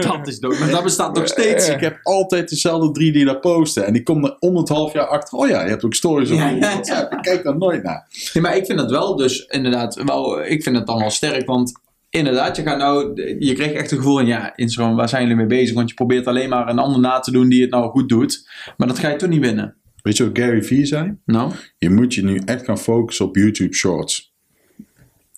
dat 0.00 0.28
is 0.28 0.38
dood. 0.44 0.58
Maar 0.58 0.70
dat 0.70 0.82
bestaat 0.82 1.14
nog 1.14 1.26
steeds. 1.26 1.68
Ik 1.68 1.80
heb 1.80 1.98
altijd 2.02 2.48
dezelfde 2.48 2.90
drie 2.90 3.12
die 3.12 3.24
daar 3.24 3.40
posten. 3.40 3.86
En 3.86 3.92
die 3.92 4.02
komen 4.02 4.30
er 4.30 4.36
om 4.38 4.56
het 4.56 4.68
half 4.68 4.92
jaar 4.92 5.06
achter. 5.06 5.38
Oh 5.38 5.48
ja, 5.48 5.62
je 5.62 5.68
hebt 5.68 5.84
ook 5.84 5.94
stories 5.94 6.30
op. 6.30 6.38
WhatsApp. 6.38 7.12
Ik 7.14 7.22
kijk 7.22 7.44
daar 7.44 7.58
nooit 7.58 7.82
naar. 7.82 8.06
Ja, 8.32 8.40
maar 8.40 8.56
ik 8.56 8.66
vind 8.66 8.78
dat 8.78 8.90
wel 8.90 9.16
dus 9.16 9.46
inderdaad 9.46 9.94
wel, 9.94 10.44
ik 10.44 10.62
vind 10.62 10.76
het 10.76 10.86
dan 10.86 10.98
wel 10.98 11.10
sterk, 11.10 11.46
want 11.46 11.72
inderdaad, 12.10 12.56
je 12.56 12.62
gaat 12.62 12.78
nou, 12.78 13.22
je 13.38 13.52
krijgt 13.52 13.74
echt 13.74 13.90
het 13.90 13.98
gevoel 13.98 14.16
van 14.16 14.26
ja, 14.26 14.56
Instagram, 14.56 14.96
waar 14.96 15.08
zijn 15.08 15.22
jullie 15.22 15.36
mee 15.36 15.46
bezig? 15.46 15.74
Want 15.74 15.88
je 15.88 15.94
probeert 15.94 16.26
alleen 16.26 16.48
maar 16.48 16.68
een 16.68 16.78
ander 16.78 17.00
na 17.00 17.18
te 17.18 17.30
doen 17.30 17.48
die 17.48 17.62
het 17.62 17.70
nou 17.70 17.90
goed 17.90 18.08
doet, 18.08 18.48
maar 18.76 18.88
dat 18.88 18.98
ga 18.98 19.08
je 19.08 19.16
toch 19.16 19.28
niet 19.28 19.40
winnen. 19.40 19.76
Weet 20.02 20.16
je 20.16 20.24
wat 20.24 20.38
Gary 20.38 20.62
Vee 20.62 20.86
zei? 20.86 21.16
Nou? 21.24 21.52
Je 21.78 21.90
moet 21.90 22.14
je 22.14 22.24
nu 22.24 22.40
echt 22.44 22.64
gaan 22.64 22.78
focussen 22.78 23.26
op 23.26 23.36
YouTube 23.36 23.74
Shorts. 23.74 24.34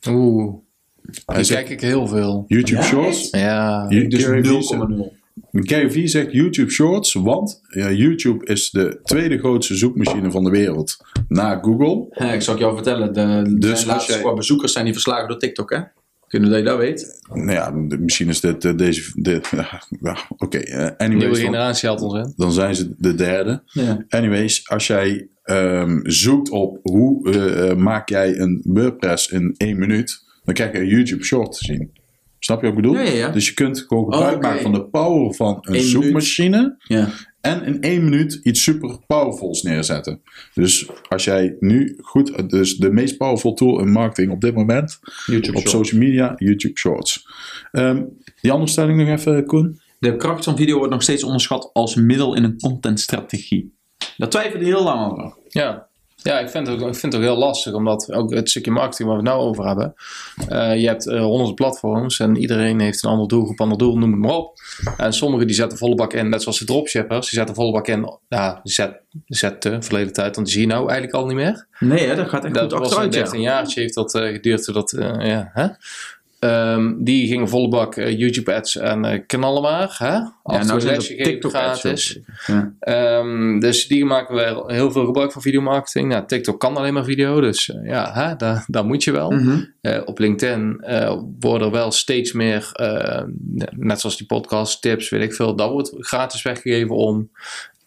Oeh, 0.08 0.54
die 1.26 1.44
zegt 1.44 1.60
kijk 1.60 1.68
ik 1.70 1.80
heel 1.80 2.06
veel. 2.06 2.44
YouTube 2.46 2.80
Ja, 2.80 2.86
Shorts. 2.86 3.28
Ja. 3.30 3.86
Dus 3.88 4.24
Gary 4.24 4.44
Vee 4.44 4.62
zegt- 4.62 4.82
0,0. 4.88 5.14
Gary 5.52 5.90
Vee 5.90 6.06
zegt 6.08 6.32
YouTube 6.32 6.70
Shorts, 6.70 7.12
want 7.12 7.60
ja, 7.68 7.90
YouTube 7.90 8.44
is 8.46 8.70
de 8.70 8.98
tweede 9.02 9.38
grootste 9.38 9.74
zoekmachine 9.76 10.30
van 10.30 10.44
de 10.44 10.50
wereld 10.50 10.96
na 11.28 11.58
Google. 11.62 12.06
Ja, 12.10 12.32
ik 12.32 12.42
zal 12.42 12.54
het 12.54 12.62
jou 12.62 12.74
vertellen, 12.74 13.12
de, 13.12 13.56
Dus 13.58 13.80
de 13.80 13.86
laatste 13.86 14.12
jij- 14.12 14.20
qua 14.20 14.34
bezoekers 14.34 14.72
zijn 14.72 14.84
die 14.84 14.92
verslagen 14.92 15.28
door 15.28 15.38
TikTok, 15.38 15.70
hè? 15.70 15.78
Kunnen 16.28 16.50
dat 16.50 16.58
je 16.58 16.64
dat 16.64 16.78
weet? 16.78 17.20
Nou 17.32 17.50
ja, 17.52 17.70
de- 17.88 17.98
misschien 17.98 18.28
is 18.28 18.40
dit 18.40 18.78
deze. 18.78 19.10
dit- 19.14 19.50
ja, 20.00 20.18
Oké, 20.38 20.58
eh, 20.58 20.76
Nieuwe 20.78 20.94
anyways, 20.98 21.36
dan, 21.36 21.44
generatie 21.44 21.88
had 21.88 22.00
ons 22.02 22.14
in. 22.14 22.32
dan 22.36 22.52
zijn 22.52 22.74
ze 22.74 22.94
de 22.98 23.14
derde. 23.14 23.62
Ja. 23.66 24.04
Anyways, 24.08 24.68
als 24.68 24.86
jij 24.86 25.28
ehm, 25.42 26.00
zoekt 26.02 26.50
op 26.50 26.78
hoe 26.82 27.30
eh, 27.32 27.70
eh, 27.70 27.76
maak 27.76 28.08
jij 28.08 28.38
een 28.38 28.60
WordPress 28.64 29.28
in 29.28 29.54
één 29.56 29.78
minuut, 29.78 30.24
dan 30.46 30.54
krijg 30.54 30.72
je 30.72 30.78
een 30.78 30.86
YouTube 30.88 31.24
Short 31.24 31.52
te 31.58 31.64
zien. 31.64 31.90
Snap 32.38 32.60
je 32.60 32.66
wat 32.66 32.76
ik 32.76 32.82
bedoel? 32.82 32.96
Ja, 32.98 33.02
ja, 33.02 33.10
ja. 33.10 33.28
Dus 33.28 33.46
je 33.46 33.54
kunt 33.54 33.78
gewoon 33.80 34.04
gebruik 34.04 34.30
Oh, 34.32 34.36
oké. 34.38 34.46
maken 34.46 34.62
van 34.62 34.72
de 34.72 34.84
power 34.84 35.34
van 35.34 35.58
een 35.60 35.74
Eén 35.74 35.82
zoekmachine. 35.82 36.76
Ja. 36.84 37.08
En 37.40 37.64
in 37.64 37.80
één 37.82 38.04
minuut 38.04 38.40
iets 38.42 38.62
super 38.62 38.98
powerfuls 39.06 39.62
neerzetten. 39.62 40.20
Dus 40.54 40.86
als 41.08 41.24
jij 41.24 41.56
nu 41.60 41.98
goed, 42.02 42.50
dus 42.50 42.76
de 42.76 42.90
meest 42.90 43.16
powerful 43.16 43.54
tool 43.54 43.80
in 43.80 43.90
marketing 43.90 44.32
op 44.32 44.40
dit 44.40 44.54
moment, 44.54 44.98
YouTube 45.26 45.56
op 45.58 45.66
Shorts. 45.68 45.70
social 45.70 46.00
media, 46.00 46.34
YouTube 46.36 46.78
Shorts. 46.78 47.26
Ehm, 47.72 48.02
die 48.40 48.50
andere 48.52 48.70
stelling 48.70 48.98
nog 48.98 49.08
even, 49.18 49.46
Koen? 49.46 49.80
De 49.98 50.16
kracht 50.16 50.44
van 50.44 50.56
video 50.56 50.76
wordt 50.76 50.92
nog 50.92 51.02
steeds 51.02 51.24
onderschat 51.24 51.70
als 51.72 51.94
middel 51.94 52.34
in 52.34 52.44
een 52.44 52.58
contentstrategie. 52.60 53.74
Daar 54.16 54.28
twijfelde 54.28 54.64
heel 54.64 54.82
lang 54.82 55.12
over. 55.12 55.36
Ja. 55.48 55.85
Ja, 56.26 56.38
ik 56.38 56.48
vind, 56.48 56.66
het 56.66 56.82
ook, 56.82 56.88
ik 56.88 56.94
vind 56.94 57.12
het 57.12 57.22
ook 57.22 57.28
heel 57.28 57.38
lastig, 57.38 57.72
omdat 57.72 58.12
ook 58.12 58.34
het 58.34 58.50
stukje 58.50 58.70
marketing 58.70 59.08
waar 59.08 59.18
we 59.18 59.22
het 59.22 59.32
nou 59.32 59.48
over 59.48 59.66
hebben. 59.66 59.94
eh, 60.48 60.80
je 60.80 60.86
hebt 60.86 61.06
eh, 61.06 61.20
honderden 61.20 61.54
platforms 61.54 62.18
en 62.20 62.36
iedereen 62.36 62.80
heeft 62.80 63.04
een 63.04 63.10
ander 63.10 63.28
doelgroep, 63.28 63.60
ander 63.60 63.78
doel, 63.78 63.98
noem 63.98 64.10
het 64.10 64.20
maar 64.20 64.34
op. 64.34 64.58
En 64.96 65.12
sommigen 65.12 65.46
die 65.46 65.56
zetten 65.56 65.78
volle 65.78 65.94
bak 65.94 66.12
in, 66.12 66.28
net 66.28 66.42
zoals 66.42 66.58
de 66.58 66.64
dropshippers, 66.64 67.30
die 67.30 67.38
zetten 67.38 67.54
volle 67.54 67.72
bak 67.72 67.88
in, 67.88 68.18
ja, 68.28 68.60
zet, 68.62 69.00
zetten 69.26 69.82
verleden 69.82 70.12
tijd, 70.12 70.34
want 70.34 70.46
die 70.46 70.56
zie 70.56 70.66
je 70.66 70.72
nou 70.72 70.88
eigenlijk 70.88 71.18
al 71.18 71.26
niet 71.26 71.36
meer. 71.36 71.66
Nee, 71.78 72.06
hè, 72.06 72.14
dat 72.14 72.28
gaat 72.28 72.44
echt 72.44 72.54
Dat 72.54 72.62
goed 72.62 72.72
was 72.72 72.90
een 72.90 72.96
achteruit. 72.96 73.12
13 73.12 73.40
ja. 73.40 73.50
jaartje 73.50 73.80
heeft 73.80 73.94
dat 73.94 74.14
eh, 74.14 74.32
geduurd. 74.32 74.92
eh, 74.92 75.28
ja, 75.28 75.50
hè? 75.52 75.66
Ehm, 76.46 76.94
die 76.98 77.28
gingen 77.28 77.48
volle 77.48 77.68
bak 77.68 77.96
eh, 77.96 78.18
YouTube 78.18 78.54
ads 78.54 78.76
en 78.76 79.04
eh, 79.04 79.20
knallen 79.26 79.62
maar. 79.62 79.94
Hè? 79.98 80.12
Ja, 80.12 80.64
nou 80.64 80.80
zijn 80.80 80.98
TikTok 80.98 81.50
gratis. 81.50 82.18
Ja. 82.46 82.72
Ehm, 82.80 83.58
dus 83.58 83.86
die 83.88 84.04
maken 84.04 84.34
we 84.34 84.72
heel 84.72 84.90
veel 84.92 85.04
gebruik 85.04 85.32
van 85.32 85.42
videomarketing. 85.42 86.08
Nou, 86.08 86.26
TikTok 86.26 86.60
kan 86.60 86.76
alleen 86.76 86.94
maar 86.94 87.04
video, 87.04 87.40
dus 87.40 87.70
eh, 87.70 87.88
ja, 87.88 88.12
hè, 88.12 88.36
daar, 88.36 88.64
daar 88.66 88.84
moet 88.84 89.04
je 89.04 89.12
wel. 89.12 89.30
Mhm. 89.30 89.64
Op 90.04 90.18
LinkedIn 90.18 90.84
worden 91.40 91.66
er 91.66 91.72
wel 91.72 91.90
steeds 91.90 92.32
meer, 92.32 92.70
net 93.70 94.00
zoals 94.00 94.16
die 94.16 94.26
podcast, 94.26 94.82
tips, 94.82 95.08
weet 95.08 95.22
ik 95.22 95.34
veel, 95.34 95.56
dat 95.56 95.70
wordt 95.70 95.94
gratis 95.98 96.42
weggegeven 96.42 96.96
om 96.96 97.30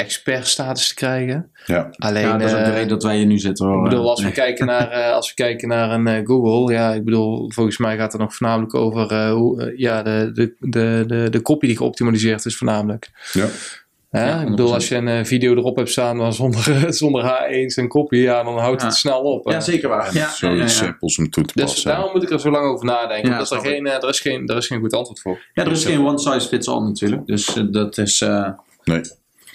expertstatus 0.04 0.88
te 0.88 0.94
krijgen. 0.94 1.52
Ja. 1.66 1.90
Alleen, 1.98 2.22
Ja, 2.24 2.38
dat 2.38 2.48
is 2.48 2.54
ook 2.54 2.58
de 2.60 2.64
eh, 2.66 2.74
reden 2.74 2.88
dat 2.88 3.04
wij 3.04 3.18
hier 3.18 3.26
nu 3.26 3.38
zitten. 3.40 3.66
Hoor. 3.68 3.78
ik 3.84 3.90
bedoel, 3.90 4.10
als 4.10 4.24
we, 4.24 4.32
kijken 4.32 4.66
naar, 4.74 4.90
eh, 4.92 5.14
als 5.14 5.28
we 5.30 5.34
kijken 5.36 5.68
naar 5.68 5.92
een 5.92 6.08
eh, 6.08 6.26
Google, 6.26 6.74
ja, 6.74 6.94
ik 6.94 7.04
bedoel, 7.06 7.52
volgens 7.52 7.78
mij 7.78 7.98
gaat 7.98 8.12
het 8.12 8.22
nog 8.22 8.36
voornamelijk 8.36 8.76
over 8.76 9.12
eh, 9.12 9.32
hoe, 9.32 9.74
ja, 9.78 10.04
de, 10.04 10.32
de, 10.34 10.54
de, 10.60 11.04
de, 11.08 11.28
de 11.30 11.40
kopie 11.42 11.70
die 11.70 11.78
geoptimaliseerd 11.78 12.46
is, 12.46 12.58
voornamelijk. 12.58 13.10
Ja. 13.34 13.46
Ja, 14.12 14.42
ik 14.42 14.50
bedoel, 14.50 14.68
100%. 14.70 14.74
als 14.74 14.88
je 14.88 14.96
een 14.96 15.26
video 15.26 15.56
erop 15.56 15.76
hebt 15.78 15.90
staan 15.90 16.18
maar 16.18 16.34
zonder, 16.34 16.86
zonder 16.94 17.24
H1's 17.24 17.76
en 17.78 17.88
kopie, 17.88 18.22
ja, 18.22 18.44
dan 18.44 18.58
houdt 18.58 18.82
Ja. 18.82 18.88
het 18.88 18.96
snel 18.96 19.22
op. 19.22 19.46
hè. 19.46 19.52
Ja, 19.54 19.60
zeker 19.60 19.90
waar. 19.90 20.14
Ja, 20.14 20.30
Zoiets 20.30 20.40
ja, 20.42 20.50
ja, 20.50 20.56
ja. 20.62 20.68
simpels 20.68 21.18
om 21.18 21.30
toe 21.30 21.44
te 21.46 21.54
Dus 21.56 21.64
passen. 21.64 21.90
daarom 21.92 22.12
moet 22.14 22.24
ik 22.24 22.30
er 22.30 22.40
zo 22.40 22.50
lang 22.52 22.66
over 22.66 22.86
nadenken. 22.86 23.30
Ja, 23.30 23.34
omdat 23.34 23.52
er, 23.52 23.60
geen, 23.60 23.88
er, 23.88 24.10
is 24.10 24.20
geen, 24.20 24.48
er 24.48 24.58
is 24.58 24.68
geen 24.68 24.80
goed 24.80 24.94
antwoord 24.94 25.20
voor. 25.20 25.40
Ja, 25.54 25.66
er 25.66 25.72
is 25.72 25.86
geen 25.86 26.06
one 26.06 26.20
size 26.20 26.48
fits 26.48 26.68
all 26.68 26.82
natuurlijk. 26.82 27.26
Dus 27.28 27.58
dat 27.72 27.98
is... 27.98 28.22
eh, 28.22 28.50
Nee. 28.84 29.02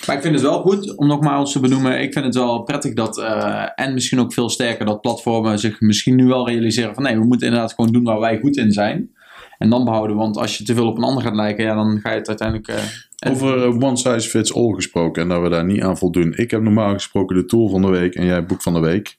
Maar 0.06 0.16
ik 0.16 0.22
vind 0.22 0.34
het 0.34 0.42
wel 0.42 0.60
goed 0.60 0.96
om 0.96 1.06
nogmaals 1.06 1.52
te 1.52 1.60
benoemen. 1.60 2.00
Ik 2.02 2.12
vind 2.12 2.24
het 2.24 2.34
wel 2.34 2.62
prettig 2.62 2.92
dat, 2.94 3.18
eh, 3.18 3.64
en 3.74 3.94
misschien 3.94 4.20
ook 4.20 4.32
veel 4.32 4.48
sterker, 4.48 4.86
dat 4.86 5.00
platformen 5.00 5.58
zich 5.58 5.80
misschien 5.80 6.14
nu 6.14 6.26
wel 6.26 6.48
realiseren 6.48 6.94
van 6.94 7.02
nee, 7.02 7.18
we 7.18 7.24
moeten 7.24 7.46
inderdaad 7.46 7.72
gewoon 7.72 7.92
doen 7.92 8.04
waar 8.04 8.20
wij 8.20 8.38
goed 8.38 8.56
in 8.56 8.72
zijn. 8.72 9.10
En 9.58 9.70
dan 9.70 9.84
behouden, 9.84 10.16
want 10.16 10.36
als 10.36 10.58
je 10.58 10.64
te 10.64 10.74
veel 10.74 10.86
op 10.86 10.96
een 10.96 11.04
ander 11.04 11.22
gaat 11.22 11.34
lijken, 11.34 11.64
ja, 11.64 11.74
dan 11.74 12.00
ga 12.00 12.10
je 12.10 12.18
het 12.18 12.28
uiteindelijk. 12.28 12.68
eh, 12.68 13.30
Over 13.30 13.62
eh, 13.62 13.68
one 13.82 13.96
size 13.96 14.28
fits 14.28 14.54
all 14.54 14.72
gesproken 14.74 15.22
en 15.22 15.28
dat 15.28 15.42
we 15.42 15.48
daar 15.48 15.64
niet 15.64 15.82
aan 15.82 15.98
voldoen. 15.98 16.32
Ik 16.36 16.50
heb 16.50 16.62
normaal 16.62 16.92
gesproken 16.92 17.36
de 17.36 17.44
tool 17.44 17.68
van 17.68 17.82
de 17.82 17.88
week 17.88 18.14
en 18.14 18.24
jij 18.26 18.34
het 18.34 18.46
boek 18.46 18.62
van 18.62 18.72
de 18.72 18.80
week. 18.80 19.16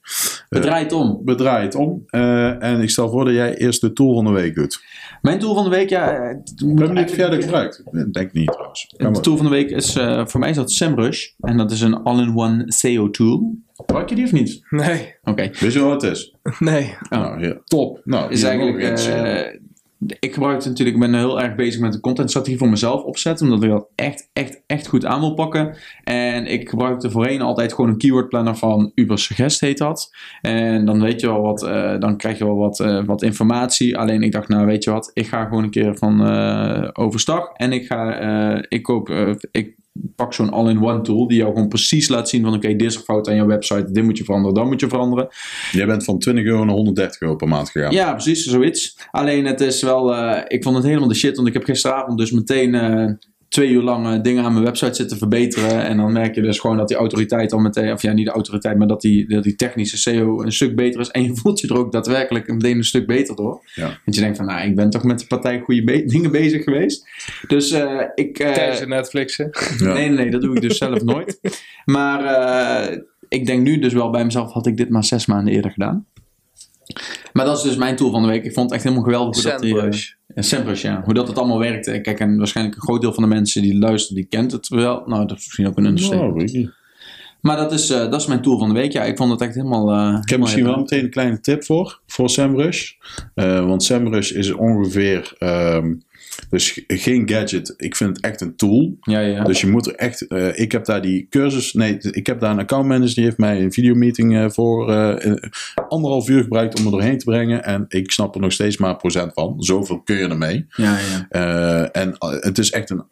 het 0.48 0.62
draait 0.62 0.92
om. 0.92 1.20
We 1.24 1.34
draaien 1.34 1.64
het 1.64 1.74
om. 1.74 2.02
eh, 2.06 2.62
en 2.62 2.80
ik 2.80 2.90
stel 2.90 3.10
voor 3.10 3.24
dat 3.24 3.34
jij 3.34 3.56
eerst 3.56 3.80
de 3.80 3.92
tool 3.92 4.14
van 4.14 4.24
de 4.24 4.30
week 4.30 4.54
doet. 4.54 4.80
Mijn 5.22 5.38
tool 5.38 5.54
van 5.54 5.64
de 5.64 5.70
week, 5.70 5.88
ja. 5.88 6.12
eh, 6.12 6.28
het 6.28 6.52
We 6.60 6.66
moet 6.66 6.78
hebben 6.78 6.96
niet 6.96 7.10
verder 7.14 7.42
gebruikt. 7.42 7.82
Denk 8.12 8.32
niet 8.32 8.52
trouwens. 8.52 8.94
Kan 8.96 9.12
De 9.12 9.20
tool 9.20 9.36
van 9.36 9.46
de 9.46 9.52
week 9.52 9.70
is, 9.70 9.96
eh, 9.96 10.26
voor 10.26 10.40
mij 10.40 10.50
is 10.50 10.56
dat 10.56 10.70
SEMrush. 10.72 11.26
En 11.40 11.56
dat 11.56 11.70
is 11.70 11.80
een 11.80 12.02
all-in-one 12.02 12.64
SEO 12.66 13.10
tool. 13.10 13.54
Gebruik 13.74 14.08
je 14.08 14.14
die 14.14 14.24
of 14.24 14.32
niet? 14.32 14.66
Nee, 14.70 15.14
Oké. 15.24 15.50
Weet 15.60 15.72
je 15.72 15.80
wat 15.80 16.02
het 16.02 16.12
is? 16.12 16.34
nee. 16.58 16.94
Nou, 17.10 17.46
ja, 17.46 17.54
top. 17.64 18.00
Nou, 18.04 18.30
is 18.32 18.42
eigenlijk. 18.42 18.98
eh, 18.98 19.60
ik 19.98 20.34
gebruik 20.34 20.64
natuurlijk, 20.64 20.96
ik 20.96 21.02
ben 21.02 21.14
heel 21.14 21.40
erg 21.40 21.54
bezig 21.54 21.80
met 21.80 21.92
de 21.92 22.00
contentstrategie 22.00 22.58
voor 22.58 22.68
mezelf 22.68 23.02
opzetten, 23.02 23.46
omdat 23.46 23.62
ik 23.62 23.70
dat 23.70 23.88
echt, 23.94 24.30
echt, 24.32 24.62
echt 24.66 24.86
goed 24.86 25.04
aan 25.04 25.20
wil 25.20 25.34
pakken. 25.34 25.76
En 26.04 26.46
ik 26.46 26.68
gebruikte 26.68 27.10
voorheen 27.10 27.40
altijd 27.40 27.72
gewoon 27.72 27.90
een 27.90 27.98
keyword 27.98 28.28
planner 28.28 28.56
van 28.56 28.92
Ubersuggest 28.94 29.60
heet 29.60 29.78
dat. 29.78 30.16
En 30.40 30.84
dan 30.84 31.00
weet 31.00 31.20
je 31.20 31.26
wel 31.26 31.40
wat, 31.40 31.62
eh, 31.62 31.98
dan 31.98 32.16
krijg 32.16 32.38
je 32.38 32.44
wel 32.44 32.56
wat, 32.56 32.80
eh, 32.80 33.04
wat 33.04 33.22
informatie. 33.22 33.98
Alleen 33.98 34.22
ik 34.22 34.32
dacht, 34.32 34.48
nou 34.48 34.66
weet 34.66 34.84
je 34.84 34.90
wat, 34.90 35.10
ik 35.14 35.26
ga 35.26 35.44
gewoon 35.44 35.64
een 35.64 35.70
keer 35.70 35.96
van 35.96 36.26
eh, 36.26 36.88
overstag 36.92 37.52
en 37.52 37.72
ik 37.72 37.86
ga, 37.86 38.64
ik 38.68 38.82
koop, 38.82 39.08
ik 39.50 39.74
pak 40.16 40.34
zo'n 40.34 40.50
all-in-one 40.50 41.00
tool 41.00 41.26
die 41.26 41.38
jou 41.38 41.52
gewoon 41.52 41.68
precies 41.68 42.08
laat 42.08 42.28
zien 42.28 42.42
van 42.42 42.54
oké, 42.54 42.68
dit 42.68 42.82
is 42.82 42.94
er 42.94 43.00
fout 43.00 43.28
aan 43.28 43.34
jouw 43.34 43.46
website, 43.46 43.92
dit 43.92 44.04
moet 44.04 44.18
je 44.18 44.24
veranderen, 44.24 44.54
dat 44.54 44.66
moet 44.66 44.80
je 44.80 44.88
veranderen. 44.88 45.28
Jij 45.72 45.86
bent 45.86 46.04
van 46.04 46.18
20 46.18 46.44
euro 46.44 46.64
naar 46.64 46.74
130 46.74 47.20
euro 47.20 47.36
per 47.36 47.48
maand 47.48 47.70
gegaan. 47.70 47.92
Ja, 47.92 48.12
precies, 48.12 48.44
zoiets. 48.44 48.98
Alleen 49.10 49.44
het 49.44 49.60
is 49.60 49.82
wel, 49.82 50.14
eh, 50.14 50.42
ik 50.48 50.62
vond 50.62 50.76
het 50.76 50.84
helemaal 50.84 51.08
de 51.08 51.14
shit, 51.14 51.36
want 51.36 51.48
ik 51.48 51.54
heb 51.54 51.64
gisteravond 51.64 52.18
dus 52.18 52.30
meteen 52.30 52.74
eh, 52.74 53.10
twee 53.48 53.68
uur 53.68 53.82
lang 53.82 54.22
dingen 54.22 54.44
aan 54.44 54.52
mijn 54.52 54.64
website 54.64 54.94
zitten 54.94 55.18
verbeteren. 55.18 55.84
En 55.84 55.96
dan 55.96 56.12
merk 56.12 56.34
je 56.34 56.42
dus 56.42 56.58
gewoon 56.58 56.76
dat 56.76 56.88
die 56.88 56.96
autoriteit 56.96 57.52
al 57.52 57.58
meteen, 57.58 57.92
of 57.92 58.02
ja, 58.02 58.12
niet 58.12 58.26
de 58.26 58.32
autoriteit, 58.32 58.78
maar 58.78 58.86
dat 58.86 59.00
die, 59.00 59.28
dat 59.28 59.42
die 59.42 59.54
technische 59.54 59.96
SEO 59.98 60.42
een 60.42 60.52
stuk 60.52 60.76
beter 60.76 61.00
is. 61.00 61.08
En 61.10 61.22
je 61.22 61.34
voelt 61.36 61.60
je 61.60 61.68
er 61.68 61.76
ook 61.78 61.92
daadwerkelijk 61.92 62.48
meteen 62.52 62.76
een 62.76 62.84
stuk 62.84 63.06
beter 63.06 63.36
door. 63.36 63.60
Ja. 63.74 63.86
Want 64.04 64.16
je 64.16 64.20
denkt 64.20 64.36
van, 64.36 64.46
nou, 64.46 64.68
ik 64.68 64.76
ben 64.76 64.90
toch 64.90 65.04
met 65.04 65.18
de 65.18 65.26
partij 65.26 65.60
goede 65.60 65.84
be- 65.84 66.04
dingen 66.04 66.30
bezig 66.30 66.64
geweest. 66.64 67.08
Dus 67.46 67.70
eh, 67.70 68.00
ik... 68.14 68.38
eh, 68.38 68.52
Tijdens 68.52 68.80
het 68.80 68.88
Netflixen. 68.88 69.50
Ja. 69.78 69.92
Nee, 69.92 70.08
nee, 70.08 70.16
nee, 70.16 70.30
dat 70.30 70.40
doe 70.42 70.54
ik 70.56 70.60
dus 70.62 70.78
zelf 70.78 71.02
nooit. 71.02 71.40
Maar 71.84 72.24
eh, 72.24 72.98
ik 73.28 73.46
denk 73.46 73.62
nu 73.62 73.78
dus 73.78 73.92
wel 73.92 74.10
bij 74.10 74.24
mezelf, 74.24 74.52
had 74.52 74.66
ik 74.66 74.76
dit 74.76 74.88
maar 74.88 75.04
zes 75.04 75.26
maanden 75.26 75.54
eerder 75.54 75.70
gedaan. 75.70 76.06
Maar 77.32 77.44
dat 77.44 77.56
is 77.56 77.62
dus 77.62 77.76
mijn 77.76 77.96
tool 77.96 78.10
van 78.10 78.22
de 78.22 78.28
week. 78.28 78.44
Ik 78.44 78.52
vond 78.52 78.64
het 78.66 78.74
echt 78.74 78.82
helemaal 78.82 79.04
geweldig 79.04 79.42
hoe 79.42 79.50
dat 79.52 79.60
die... 79.60 79.70
eh, 79.70 79.76
Sandbrush. 79.80 80.10
ja, 80.34 80.42
SEMrush, 80.42 80.82
ja. 80.82 81.02
Hoe 81.04 81.14
dat 81.14 81.28
het 81.28 81.38
allemaal 81.38 81.58
werkte. 81.58 82.00
Kijk, 82.00 82.20
en 82.20 82.36
waarschijnlijk 82.38 82.76
een 82.76 82.82
groot 82.82 83.00
deel 83.00 83.12
van 83.12 83.22
de 83.22 83.28
mensen 83.28 83.62
die 83.62 83.78
luisteren, 83.78 84.16
die 84.16 84.26
kent 84.30 84.52
het 84.52 84.68
wel. 84.68 85.02
Nou, 85.06 85.26
dat 85.26 85.36
is 85.38 85.44
misschien 85.44 85.66
ook 85.66 85.76
een 85.76 85.84
understatement. 85.84 86.28
Nou, 86.30 86.40
weet 86.40 86.54
ik 86.54 86.56
niet. 86.60 86.70
Maar 87.40 87.56
dat 87.56 87.72
is, 87.72 87.90
eh, 87.90 88.10
dat 88.10 88.20
is 88.20 88.26
mijn 88.26 88.42
tool 88.42 88.58
van 88.58 88.68
de 88.68 88.74
week. 88.74 88.92
Ja, 88.92 89.02
ik 89.04 89.16
vond 89.16 89.30
het 89.30 89.40
echt 89.40 89.54
helemaal... 89.54 89.90
eh, 89.90 90.18
Ik 90.22 90.28
heb 90.28 90.40
misschien 90.40 90.64
wel 90.64 90.76
meteen 90.76 91.04
een 91.04 91.10
kleine 91.10 91.40
tip 91.40 91.64
voor, 91.64 92.00
voor 92.06 92.30
SEMrush. 92.30 92.90
Eh, 93.34 93.66
want 93.66 93.82
SEMrush 93.82 94.30
is 94.30 94.52
ongeveer, 94.52 95.34
ehm, 95.38 95.94
dus 96.50 96.84
geen 96.86 97.28
gadget. 97.28 97.74
Ik 97.76 97.96
vind 97.96 98.16
het 98.16 98.24
echt 98.24 98.40
een 98.40 98.56
tool. 98.56 98.96
Ja, 99.00 99.20
ja. 99.20 99.44
Dus 99.44 99.60
je 99.60 99.66
moet 99.66 99.86
er 99.86 99.94
echt, 99.94 100.26
eh, 100.26 100.58
ik 100.58 100.72
heb 100.72 100.84
daar 100.84 101.02
die 101.02 101.26
cursus, 101.30 101.72
nee, 101.72 101.98
ik 101.98 102.26
heb 102.26 102.40
daar 102.40 102.50
een 102.50 102.58
accountmanager 102.58 103.14
die 103.14 103.24
heeft 103.24 103.38
mij 103.38 103.62
een 103.62 103.72
videomeeting 103.72 104.36
eh, 104.36 104.48
voor 104.48 104.92
eh, 104.92 105.34
anderhalf 105.88 106.28
uur 106.28 106.42
gebruikt 106.42 106.78
om 106.78 106.84
me 106.84 106.90
doorheen 106.90 107.18
te 107.18 107.24
brengen. 107.24 107.64
En 107.64 107.84
ik 107.88 108.10
snap 108.10 108.34
er 108.34 108.40
nog 108.40 108.52
steeds 108.52 108.76
maar 108.76 108.90
een 108.90 108.96
procent 108.96 109.32
van. 109.32 109.54
Zoveel 109.58 110.00
kun 110.00 110.16
je 110.16 110.28
ermee. 110.28 110.66
ja, 110.68 110.98
ja. 110.98 111.90
En 111.90 112.16
het 112.18 112.58
is 112.58 112.70
echt 112.70 112.90
een 112.90 113.04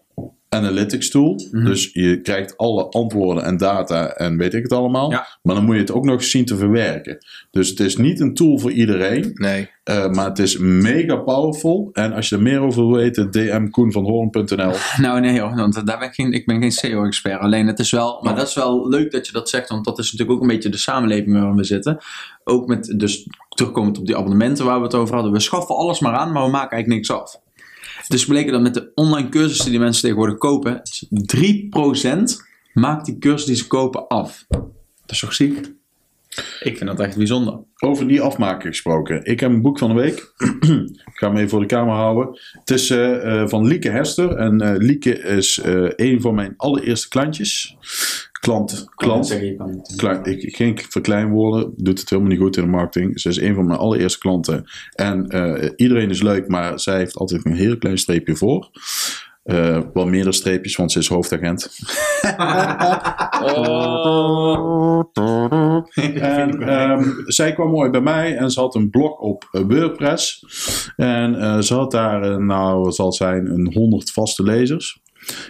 analytics 0.54 1.10
tool. 1.10 1.40
Mhm. 1.50 1.64
Dus 1.64 1.90
je 1.92 2.20
krijgt 2.20 2.56
alle 2.56 2.88
antwoorden 2.88 3.44
en 3.44 3.56
data 3.56 4.08
en 4.08 4.36
weet 4.36 4.54
ik 4.54 4.62
het 4.62 4.72
allemaal. 4.72 5.10
Ja. 5.10 5.26
Maar 5.42 5.54
dan 5.54 5.64
moet 5.64 5.74
je 5.74 5.80
het 5.80 5.92
ook 5.92 6.04
nog 6.04 6.24
zien 6.24 6.44
te 6.44 6.56
verwerken. 6.56 7.18
Dus 7.50 7.68
het 7.68 7.80
is 7.80 7.96
niet 7.96 8.20
een 8.20 8.34
tool 8.34 8.58
voor 8.58 8.70
iedereen. 8.70 9.30
Nee. 9.34 9.70
eh, 9.84 10.10
maar 10.10 10.28
het 10.28 10.38
is 10.38 10.58
mega 10.58 11.16
powerful. 11.16 11.90
En 11.92 12.12
als 12.12 12.28
je 12.28 12.36
er 12.36 12.42
meer 12.42 12.60
over 12.60 12.86
wil 12.86 12.96
weten, 12.96 13.30
DM 13.30 13.68
Koen 13.68 13.92
van 13.92 14.04
Hoorn.nl. 14.04 14.72
Nou 14.96 15.20
nee 15.20 15.40
hoor, 15.40 15.54
want 15.54 15.86
daar 15.86 15.98
ben 15.98 16.08
ik, 16.08 16.14
geen, 16.14 16.32
ik 16.32 16.46
ben 16.46 16.60
geen 16.60 16.72
SEO-expert. 16.72 17.40
Alleen 17.40 17.66
het 17.66 17.78
is 17.78 17.90
wel, 17.90 18.20
maar 18.22 18.36
dat 18.36 18.48
is 18.48 18.54
wel 18.54 18.88
leuk 18.88 19.10
dat 19.10 19.26
je 19.26 19.32
dat 19.32 19.48
zegt, 19.48 19.68
want 19.68 19.84
dat 19.84 19.98
is 19.98 20.12
natuurlijk 20.12 20.38
ook 20.38 20.42
een 20.42 20.54
beetje 20.54 20.68
de 20.68 20.76
samenleving 20.76 21.32
waarin 21.32 21.56
we 21.56 21.64
zitten. 21.64 21.98
Ook 22.44 22.66
met, 22.66 22.94
dus 22.96 23.26
terugkomend 23.48 23.98
op 23.98 24.06
die 24.06 24.16
abonnementen 24.16 24.64
waar 24.64 24.78
we 24.78 24.84
het 24.84 24.94
over 24.94 25.14
hadden. 25.14 25.32
We 25.32 25.40
schaffen 25.40 25.76
alles 25.76 26.00
maar 26.00 26.14
aan, 26.14 26.32
maar 26.32 26.44
we 26.44 26.50
maken 26.50 26.70
eigenlijk 26.70 26.88
niks 26.88 27.20
af. 27.20 27.42
Dus 28.08 28.26
bleken 28.26 28.52
dat 28.52 28.62
met 28.62 28.74
de 28.74 28.90
online 28.94 29.28
cursussen 29.28 29.70
die 29.70 29.80
mensen 29.80 30.02
tegenwoordig 30.02 30.38
kopen, 30.38 30.82
3% 31.36 32.44
maakt 32.72 33.06
die 33.06 33.18
cursus 33.18 33.46
die 33.46 33.56
ze 33.56 33.66
kopen 33.66 34.08
af. 34.08 34.44
Dat 34.48 34.70
is 35.06 35.18
toch 35.18 35.34
ziek? 35.34 35.72
Ik 36.60 36.76
vind 36.76 36.86
dat 36.86 37.00
echt 37.00 37.16
bijzonder. 37.16 37.58
Over 37.78 38.08
die 38.08 38.20
afmaken 38.20 38.68
gesproken. 38.68 39.24
Ik 39.24 39.40
heb 39.40 39.50
een 39.50 39.62
boek 39.62 39.78
van 39.78 39.88
de 39.88 40.00
week. 40.00 40.32
ik 41.12 41.12
ga 41.14 41.26
hem 41.26 41.36
even 41.36 41.48
voor 41.48 41.60
de 41.60 41.66
camera 41.66 41.96
houden. 41.96 42.38
Het 42.52 42.70
is 42.70 42.90
eh, 42.90 43.40
eh, 43.40 43.48
van 43.48 43.66
Lieke 43.66 43.90
Hester. 43.90 44.36
En 44.36 44.60
eh, 44.60 44.74
Lieke 44.76 45.18
is 45.18 45.58
eh, 45.58 45.90
een 45.96 46.20
van 46.20 46.34
mijn 46.34 46.54
allereerste 46.56 47.08
klantjes. 47.08 47.76
Klant, 48.44 48.86
klant. 48.94 49.26
Zeggen, 49.26 49.46
je 49.46 49.56
kan 49.56 49.68
het. 49.68 49.92
Klein, 49.96 50.24
ik, 50.24 50.56
geen 50.56 50.78
verkleinwoorden, 50.88 51.72
doet 51.76 52.00
het 52.00 52.10
helemaal 52.10 52.30
niet 52.30 52.40
goed 52.40 52.56
in 52.56 52.62
de 52.62 52.68
marketing. 52.68 53.20
Ze 53.20 53.28
is 53.28 53.40
een 53.40 53.54
van 53.54 53.66
mijn 53.66 53.78
allereerste 53.78 54.18
klanten. 54.18 54.64
En 54.94 55.28
eh, 55.28 55.70
iedereen 55.76 56.10
is 56.10 56.22
leuk, 56.22 56.48
maar 56.48 56.80
zij 56.80 56.96
heeft 56.96 57.16
altijd 57.16 57.44
een 57.44 57.54
heel 57.54 57.78
klein 57.78 57.98
streepje 57.98 58.36
voor. 58.36 58.70
Eh, 59.42 59.80
wel 59.94 60.06
meerdere 60.06 60.32
streepjes, 60.32 60.76
want 60.76 60.92
ze 60.92 60.98
is 60.98 61.08
hoofdagent. 61.08 61.70
En 66.20 66.62
ehm, 66.62 67.10
zij 67.24 67.52
kwam 67.52 67.70
mooi 67.70 67.90
bij 67.90 68.00
mij 68.00 68.36
en 68.36 68.50
ze 68.50 68.60
had 68.60 68.74
een 68.74 68.90
blog 68.90 69.18
op 69.18 69.48
eh, 69.50 69.62
WordPress. 69.68 70.44
En 70.96 71.40
eh, 71.40 71.58
ze 71.58 71.74
had 71.74 71.90
daar, 71.90 72.42
nou, 72.42 72.82
wat 72.82 72.94
zal 72.94 73.06
het 73.06 73.14
zijn, 73.14 73.46
een 73.46 73.72
100 73.72 74.10
vaste 74.10 74.42
lezers. 74.42 75.02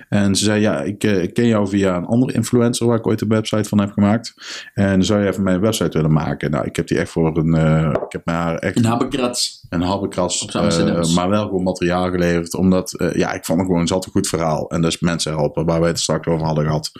En 0.08 0.36
ze 0.36 0.44
zei, 0.44 0.60
ja, 0.60 0.80
ik, 0.80 1.04
eh, 1.04 1.22
ik 1.22 1.34
ken 1.34 1.46
jou 1.46 1.68
via 1.68 1.96
een 1.96 2.04
andere 2.04 2.32
influencer 2.32 2.86
waar 2.86 2.98
ik 2.98 3.06
ooit 3.06 3.20
een 3.20 3.28
website 3.28 3.68
van 3.68 3.80
heb 3.80 3.92
gemaakt. 3.92 4.34
En 4.74 5.04
zou 5.04 5.20
je 5.22 5.28
even 5.28 5.42
mijn 5.42 5.60
website 5.60 5.96
willen 5.96 6.12
maken? 6.12 6.50
Nou, 6.50 6.64
ik 6.64 6.76
heb 6.76 6.86
die 6.86 6.98
echt 6.98 7.10
voor 7.10 7.36
een, 7.36 7.54
eh, 7.54 7.90
ik 8.06 8.12
heb 8.12 8.22
haar 8.24 8.56
echt 8.58 8.76
Een 9.68 9.82
habbekrats. 9.82 10.42
een 10.42 10.62
Amsterdams. 10.62 11.08
eh, 11.10 11.14
maar 11.16 11.28
wel 11.28 11.44
gewoon 11.46 11.62
materiaal 11.62 12.10
geleverd. 12.10 12.54
Omdat, 12.54 13.10
ja, 13.12 13.32
ik 13.32 13.44
vond 13.44 13.58
het 13.58 13.68
gewoon, 13.68 13.88
had 13.88 14.04
een 14.04 14.12
goed 14.12 14.28
verhaal. 14.28 14.70
En 14.70 14.80
is 14.84 15.00
mensen 15.00 15.32
helpen, 15.32 15.64
waar 15.64 15.80
wij 15.80 15.88
het 15.88 16.00
straks 16.00 16.26
over 16.26 16.46
hadden 16.46 16.64
gehad. 16.64 16.90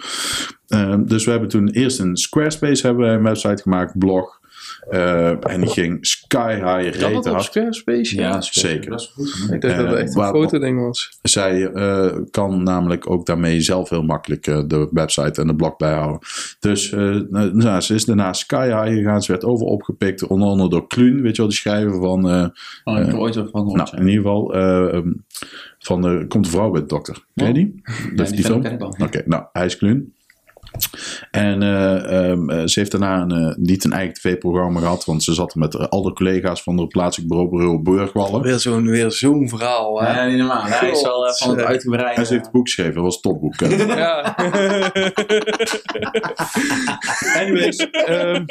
Eh, 0.66 0.94
dus 0.98 1.24
we 1.24 1.30
hebben 1.30 1.48
toen 1.48 1.68
eerst 1.68 1.98
een 1.98 2.16
Squarespace 2.16 2.86
hebben 2.86 3.08
een 3.08 3.22
website 3.22 3.62
gemaakt, 3.62 3.98
blog. 3.98 4.42
Eh, 4.90 5.50
en 5.50 5.60
die 5.60 5.70
ging 5.70 6.06
sky 6.06 6.54
high, 6.54 6.64
Kan 6.64 7.10
rete 7.10 7.20
dat 7.20 7.26
op. 7.32 7.40
Squarespace? 7.40 8.16
Ja, 8.16 8.40
zeker. 8.40 8.90
Dat 8.90 9.00
is 9.00 9.12
goed. 9.14 9.52
Ik 9.52 9.60
dacht 9.60 9.76
dat 9.76 9.86
het 9.86 9.94
Eh, 9.94 10.02
echt 10.02 10.14
een 10.14 10.24
fotoding 10.24 10.80
was. 10.80 11.18
Zij 11.22 11.66
eh, 11.66 12.16
kan 12.30 12.62
namelijk 12.62 13.10
ook 13.10 13.26
daarmee 13.26 13.60
zelf 13.60 13.88
heel 13.90 14.02
makkelijk 14.02 14.44
de 14.44 14.88
website 14.90 15.40
en 15.40 15.46
de 15.46 15.54
blog 15.54 15.76
bijhouden. 15.76 16.18
Dus 16.60 16.92
eh, 16.92 17.20
nou, 17.30 17.80
ze 17.80 17.94
is 17.94 18.04
daarna 18.04 18.32
sky 18.32 18.66
high 18.66 18.96
gegaan. 18.96 19.22
Ze 19.22 19.32
werd 19.32 19.44
over 19.44 19.66
opgepikt, 19.66 20.26
onder 20.26 20.48
andere 20.48 20.70
door 20.70 20.86
Kluun, 20.86 21.22
weet 21.22 21.36
je 21.36 21.42
wel, 21.42 21.50
die 21.50 21.58
schrijver 21.58 22.00
van... 22.00 22.24
Oh, 22.84 22.98
ik 22.98 23.06
heb 23.06 23.14
ooit 23.14 23.34
van 23.34 23.46
gehoord. 23.46 23.76
Nou, 23.76 23.88
ja. 23.92 23.98
in 23.98 24.08
ieder 24.08 24.22
geval, 24.22 24.54
ehm, 24.54 25.12
van 25.78 26.02
de, 26.02 26.24
komt 26.28 26.44
de 26.44 26.50
vrouw 26.50 26.70
bij 26.70 26.80
de 26.80 26.86
dokter. 26.86 27.24
Ken 27.34 27.46
je 27.46 27.52
die? 27.52 27.80
Ja, 27.84 28.14
Dat, 28.14 28.26
die 28.26 28.36
die 28.36 28.44
film? 28.44 28.64
Oké, 28.98 29.22
nou, 29.26 29.44
hij 29.52 29.66
is 29.66 29.76
Kluun. 29.76 30.13
En 31.30 31.62
eh, 31.62 32.30
ehm, 32.30 32.50
eh, 32.50 32.66
ze 32.66 32.78
heeft 32.78 32.90
daarna 32.90 33.20
een, 33.20 33.30
eh, 33.30 33.54
niet 33.56 33.84
een 33.84 33.92
eigen 33.92 34.14
tv-programma 34.14 34.80
gehad, 34.80 35.04
want 35.04 35.22
ze 35.22 35.34
zat 35.34 35.54
met 35.54 35.90
alle 35.90 36.12
collega's 36.12 36.62
van 36.62 36.78
het 36.78 36.88
plaatselijk 36.88 37.30
bureau 37.30 37.50
Bureau 37.50 37.82
Burgwallen. 37.82 38.42
Weer 38.42 38.58
zo'n 38.58 38.86
weer 38.86 39.10
zo'n 39.10 39.48
verhaal. 39.48 40.00
Hè? 40.02 40.20
Ja, 40.20 40.26
niet 40.26 40.38
normaal. 40.38 40.62
Hij 40.62 40.90
is 40.90 41.02
eh, 41.02 41.10
van 41.10 41.22
het 41.24 41.38
God. 41.42 41.60
uitgebreide. 41.60 42.20
En 42.20 42.26
ze 42.26 42.32
heeft 42.32 42.46
een 42.46 42.52
boek 42.52 42.66
geschreven, 42.66 42.94
dat 42.94 43.02
was 43.02 43.14
een 43.14 43.20
topboek. 43.20 43.54
Ja. 43.94 44.34
Anyways, 47.40 47.76
ehm, 47.90 48.44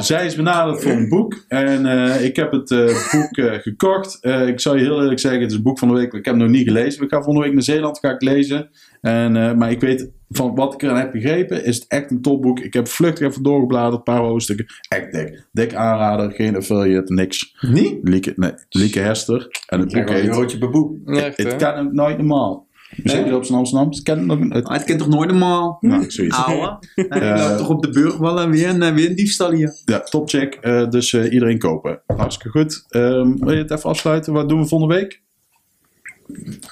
zij 0.00 0.26
is 0.26 0.34
benaderd 0.34 0.82
voor 0.82 0.92
een 0.92 1.08
boek. 1.08 1.44
En 1.48 1.86
eh, 1.86 2.24
ik 2.24 2.36
heb 2.36 2.52
het 2.52 2.70
eh, 2.70 2.86
boek 3.12 3.36
eh, 3.36 3.52
gekocht. 3.58 4.18
Eh, 4.20 4.46
ik 4.46 4.60
zal 4.60 4.76
je 4.76 4.82
heel 4.82 5.00
eerlijk 5.00 5.20
zeggen, 5.20 5.40
het 5.40 5.48
is 5.50 5.54
het 5.56 5.64
boek 5.64 5.78
van 5.78 5.88
de 5.88 5.94
week. 5.94 6.12
Ik 6.12 6.24
heb 6.24 6.34
het 6.34 6.42
nog 6.42 6.52
niet 6.52 6.66
gelezen. 6.66 7.02
Ik 7.02 7.10
ga 7.10 7.16
volgende 7.16 7.40
week 7.40 7.52
naar 7.52 7.62
Zeeland 7.62 7.98
ga 7.98 8.10
ik 8.10 8.22
lezen. 8.22 8.68
En, 9.00 9.36
eh, 9.36 9.54
maar 9.54 9.70
ik 9.70 9.80
weet 9.80 10.10
van 10.28 10.54
wat 10.54 10.74
ik 10.74 10.82
eraan 10.82 10.98
heb 10.98 11.12
begrepen, 11.12 11.64
is 11.64 11.76
het 11.76 11.86
echt 11.88 12.10
een 12.10 12.22
topboek. 12.22 12.60
Ik 12.60 12.72
heb 12.72 12.88
vluchtig 12.88 13.26
even 13.26 13.42
doorgebladerd, 13.42 13.94
een 13.94 14.02
paar 14.02 14.20
hoofdstukken. 14.20 14.66
Echt 14.88 15.12
dik. 15.12 15.46
Dik 15.52 15.74
aanrader, 15.74 16.30
geen 16.30 16.56
affiliate, 16.56 17.12
niks. 17.12 17.56
Niet? 17.60 17.98
Lieke, 18.02 18.32
nee, 18.36 18.52
Lieke 18.68 19.00
Hester. 19.00 19.48
En 19.66 19.80
het 19.80 19.92
boek 19.92 20.06
Kijk 20.06 20.08
wel 20.08 20.16
een 20.16 20.22
heet... 20.22 20.60
roodje. 20.62 21.20
Echt, 21.22 21.36
Het 21.36 21.56
kan 21.56 21.94
nooit 21.94 22.16
normaal. 22.16 22.66
Zeker 23.04 23.34
op 23.34 23.44
zijn 23.44 23.58
Amsterdam. 23.58 23.88
Het 23.88 24.02
kent 24.02 24.26
nog 24.26 24.38
het, 24.48 24.68
het 24.68 24.84
kent 24.84 24.98
toch 24.98 25.08
nooit 25.08 25.30
normaal? 25.30 25.76
nou, 25.80 26.10
zoiets. 26.10 26.36
Ouwe. 26.36 26.78
En 26.94 27.04
ik 27.04 27.38
loop 27.38 27.58
toch 27.58 27.68
op 27.68 27.82
de 27.82 27.90
burgwallen 27.90 28.50
weer 28.50 28.68
een, 28.68 28.94
weer 28.94 29.10
een 29.10 29.16
diefstal 29.16 29.50
hier. 29.50 29.80
Ja, 29.84 30.00
topcheck. 30.00 30.54
Eh, 30.54 30.88
dus 30.88 31.12
eh, 31.12 31.32
iedereen 31.32 31.58
kopen. 31.58 32.02
Hartstikke 32.06 32.58
goed. 32.58 32.84
Ehm, 32.88 33.36
wil 33.36 33.52
je 33.52 33.58
het 33.58 33.70
even 33.70 33.90
afsluiten? 33.90 34.32
Wat 34.32 34.48
doen 34.48 34.60
we 34.60 34.66
volgende 34.66 34.94
week? 34.94 35.22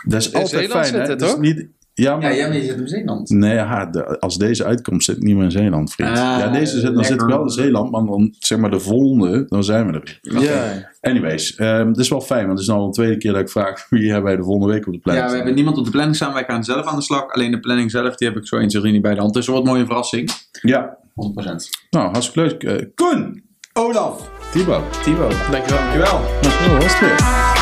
Dat 0.07 0.21
is 0.21 0.33
altijd 0.33 0.49
Zeeland 0.49 0.87
fijn, 0.87 1.07
zit 1.07 1.21
hè? 1.21 1.27
is 1.27 1.67
Ja, 1.97 2.11
maar... 2.17 2.21
maar 2.21 2.55
je 2.57 2.63
zit 2.65 2.77
in 2.81 2.89
Zeeland. 2.89 3.29
Nee, 3.31 3.55
ja, 3.55 3.87
de- 3.87 4.21
als 4.21 4.39
deze 4.39 4.65
uitkomt 4.65 5.05
zit 5.05 5.17
ik 5.17 5.23
niet 5.23 5.35
meer 5.35 5.45
in 5.45 5.51
Zeeland, 5.51 5.93
vriend. 5.93 6.09
Ah, 6.11 6.15
ja, 6.17 6.49
deze 6.49 6.81
zit, 6.81 6.95
dan 6.95 7.05
zit 7.05 7.21
ik 7.21 7.27
wel 7.29 7.43
in 7.43 7.49
Zeeland, 7.49 7.91
maar 7.91 8.05
dan 8.05 8.35
zeg 8.39 8.59
maar 8.59 8.71
de 8.71 8.81
volgende, 8.81 9.45
dan 9.49 9.65
zijn 9.65 9.87
we 9.87 9.93
er 9.93 10.19
weer. 10.23 10.43
Ja. 10.43 10.91
Anyways, 11.01 11.55
ehm 11.55 11.89
het 11.89 11.97
is 11.97 12.09
wel 12.09 12.21
fijn, 12.21 12.41
want 12.47 12.53
het 12.53 12.61
is 12.61 12.67
nou 12.67 12.81
al 12.81 12.87
de 12.87 12.93
tweede 12.93 13.17
keer 13.17 13.33
dat 13.33 13.41
ik 13.41 13.49
vraag 13.51 13.87
wie 13.91 14.05
hebben 14.07 14.25
wij 14.25 14.37
de 14.37 14.43
volgende 14.43 14.73
week 14.73 14.87
op 14.87 14.93
de 14.93 14.99
Ja, 14.99 15.01
planning 15.03 15.25
we 15.25 15.31
staan. 15.31 15.37
hebben 15.37 15.55
niemand 15.55 15.79
op 15.79 15.85
de 15.85 15.91
planning 15.91 16.17
staan. 16.17 16.33
Wij 16.33 16.45
gaan 16.45 16.65
zelf 16.65 16.87
aan 16.87 16.97
de 16.97 17.03
slag. 17.03 17.33
Alleen 17.33 17.51
de 17.51 17.61
planning 17.61 17.91
zelf, 17.91 18.17
die 18.17 18.29
heb 18.29 18.37
ik 18.37 18.47
zo 18.47 18.57
1, 18.57 18.69
2, 18.69 18.81
3 18.81 18.93
niet 18.95 19.03
bij 19.03 19.15
de 19.15 19.21
hand. 19.21 19.35
Dus 19.35 19.47
een 19.47 19.63
mooie 19.63 19.85
verrassing. 19.87 20.31
100%. 20.31 20.35
Ja, 20.61 20.97
nou, 21.91 22.11
hartstikke 22.11 22.41
leuk. 22.41 22.63
Eh, 22.63 22.87
Koen! 22.95 23.43
Olaf. 23.73 24.31
Thibaut. 24.53 25.03
Thibaut. 25.03 25.35
Dankjewel. 25.51 25.79
Dankjewel. 25.81 26.21
Nou, 26.43 26.79
was 26.83 26.99
het 26.99 27.01
weer. 27.01 27.54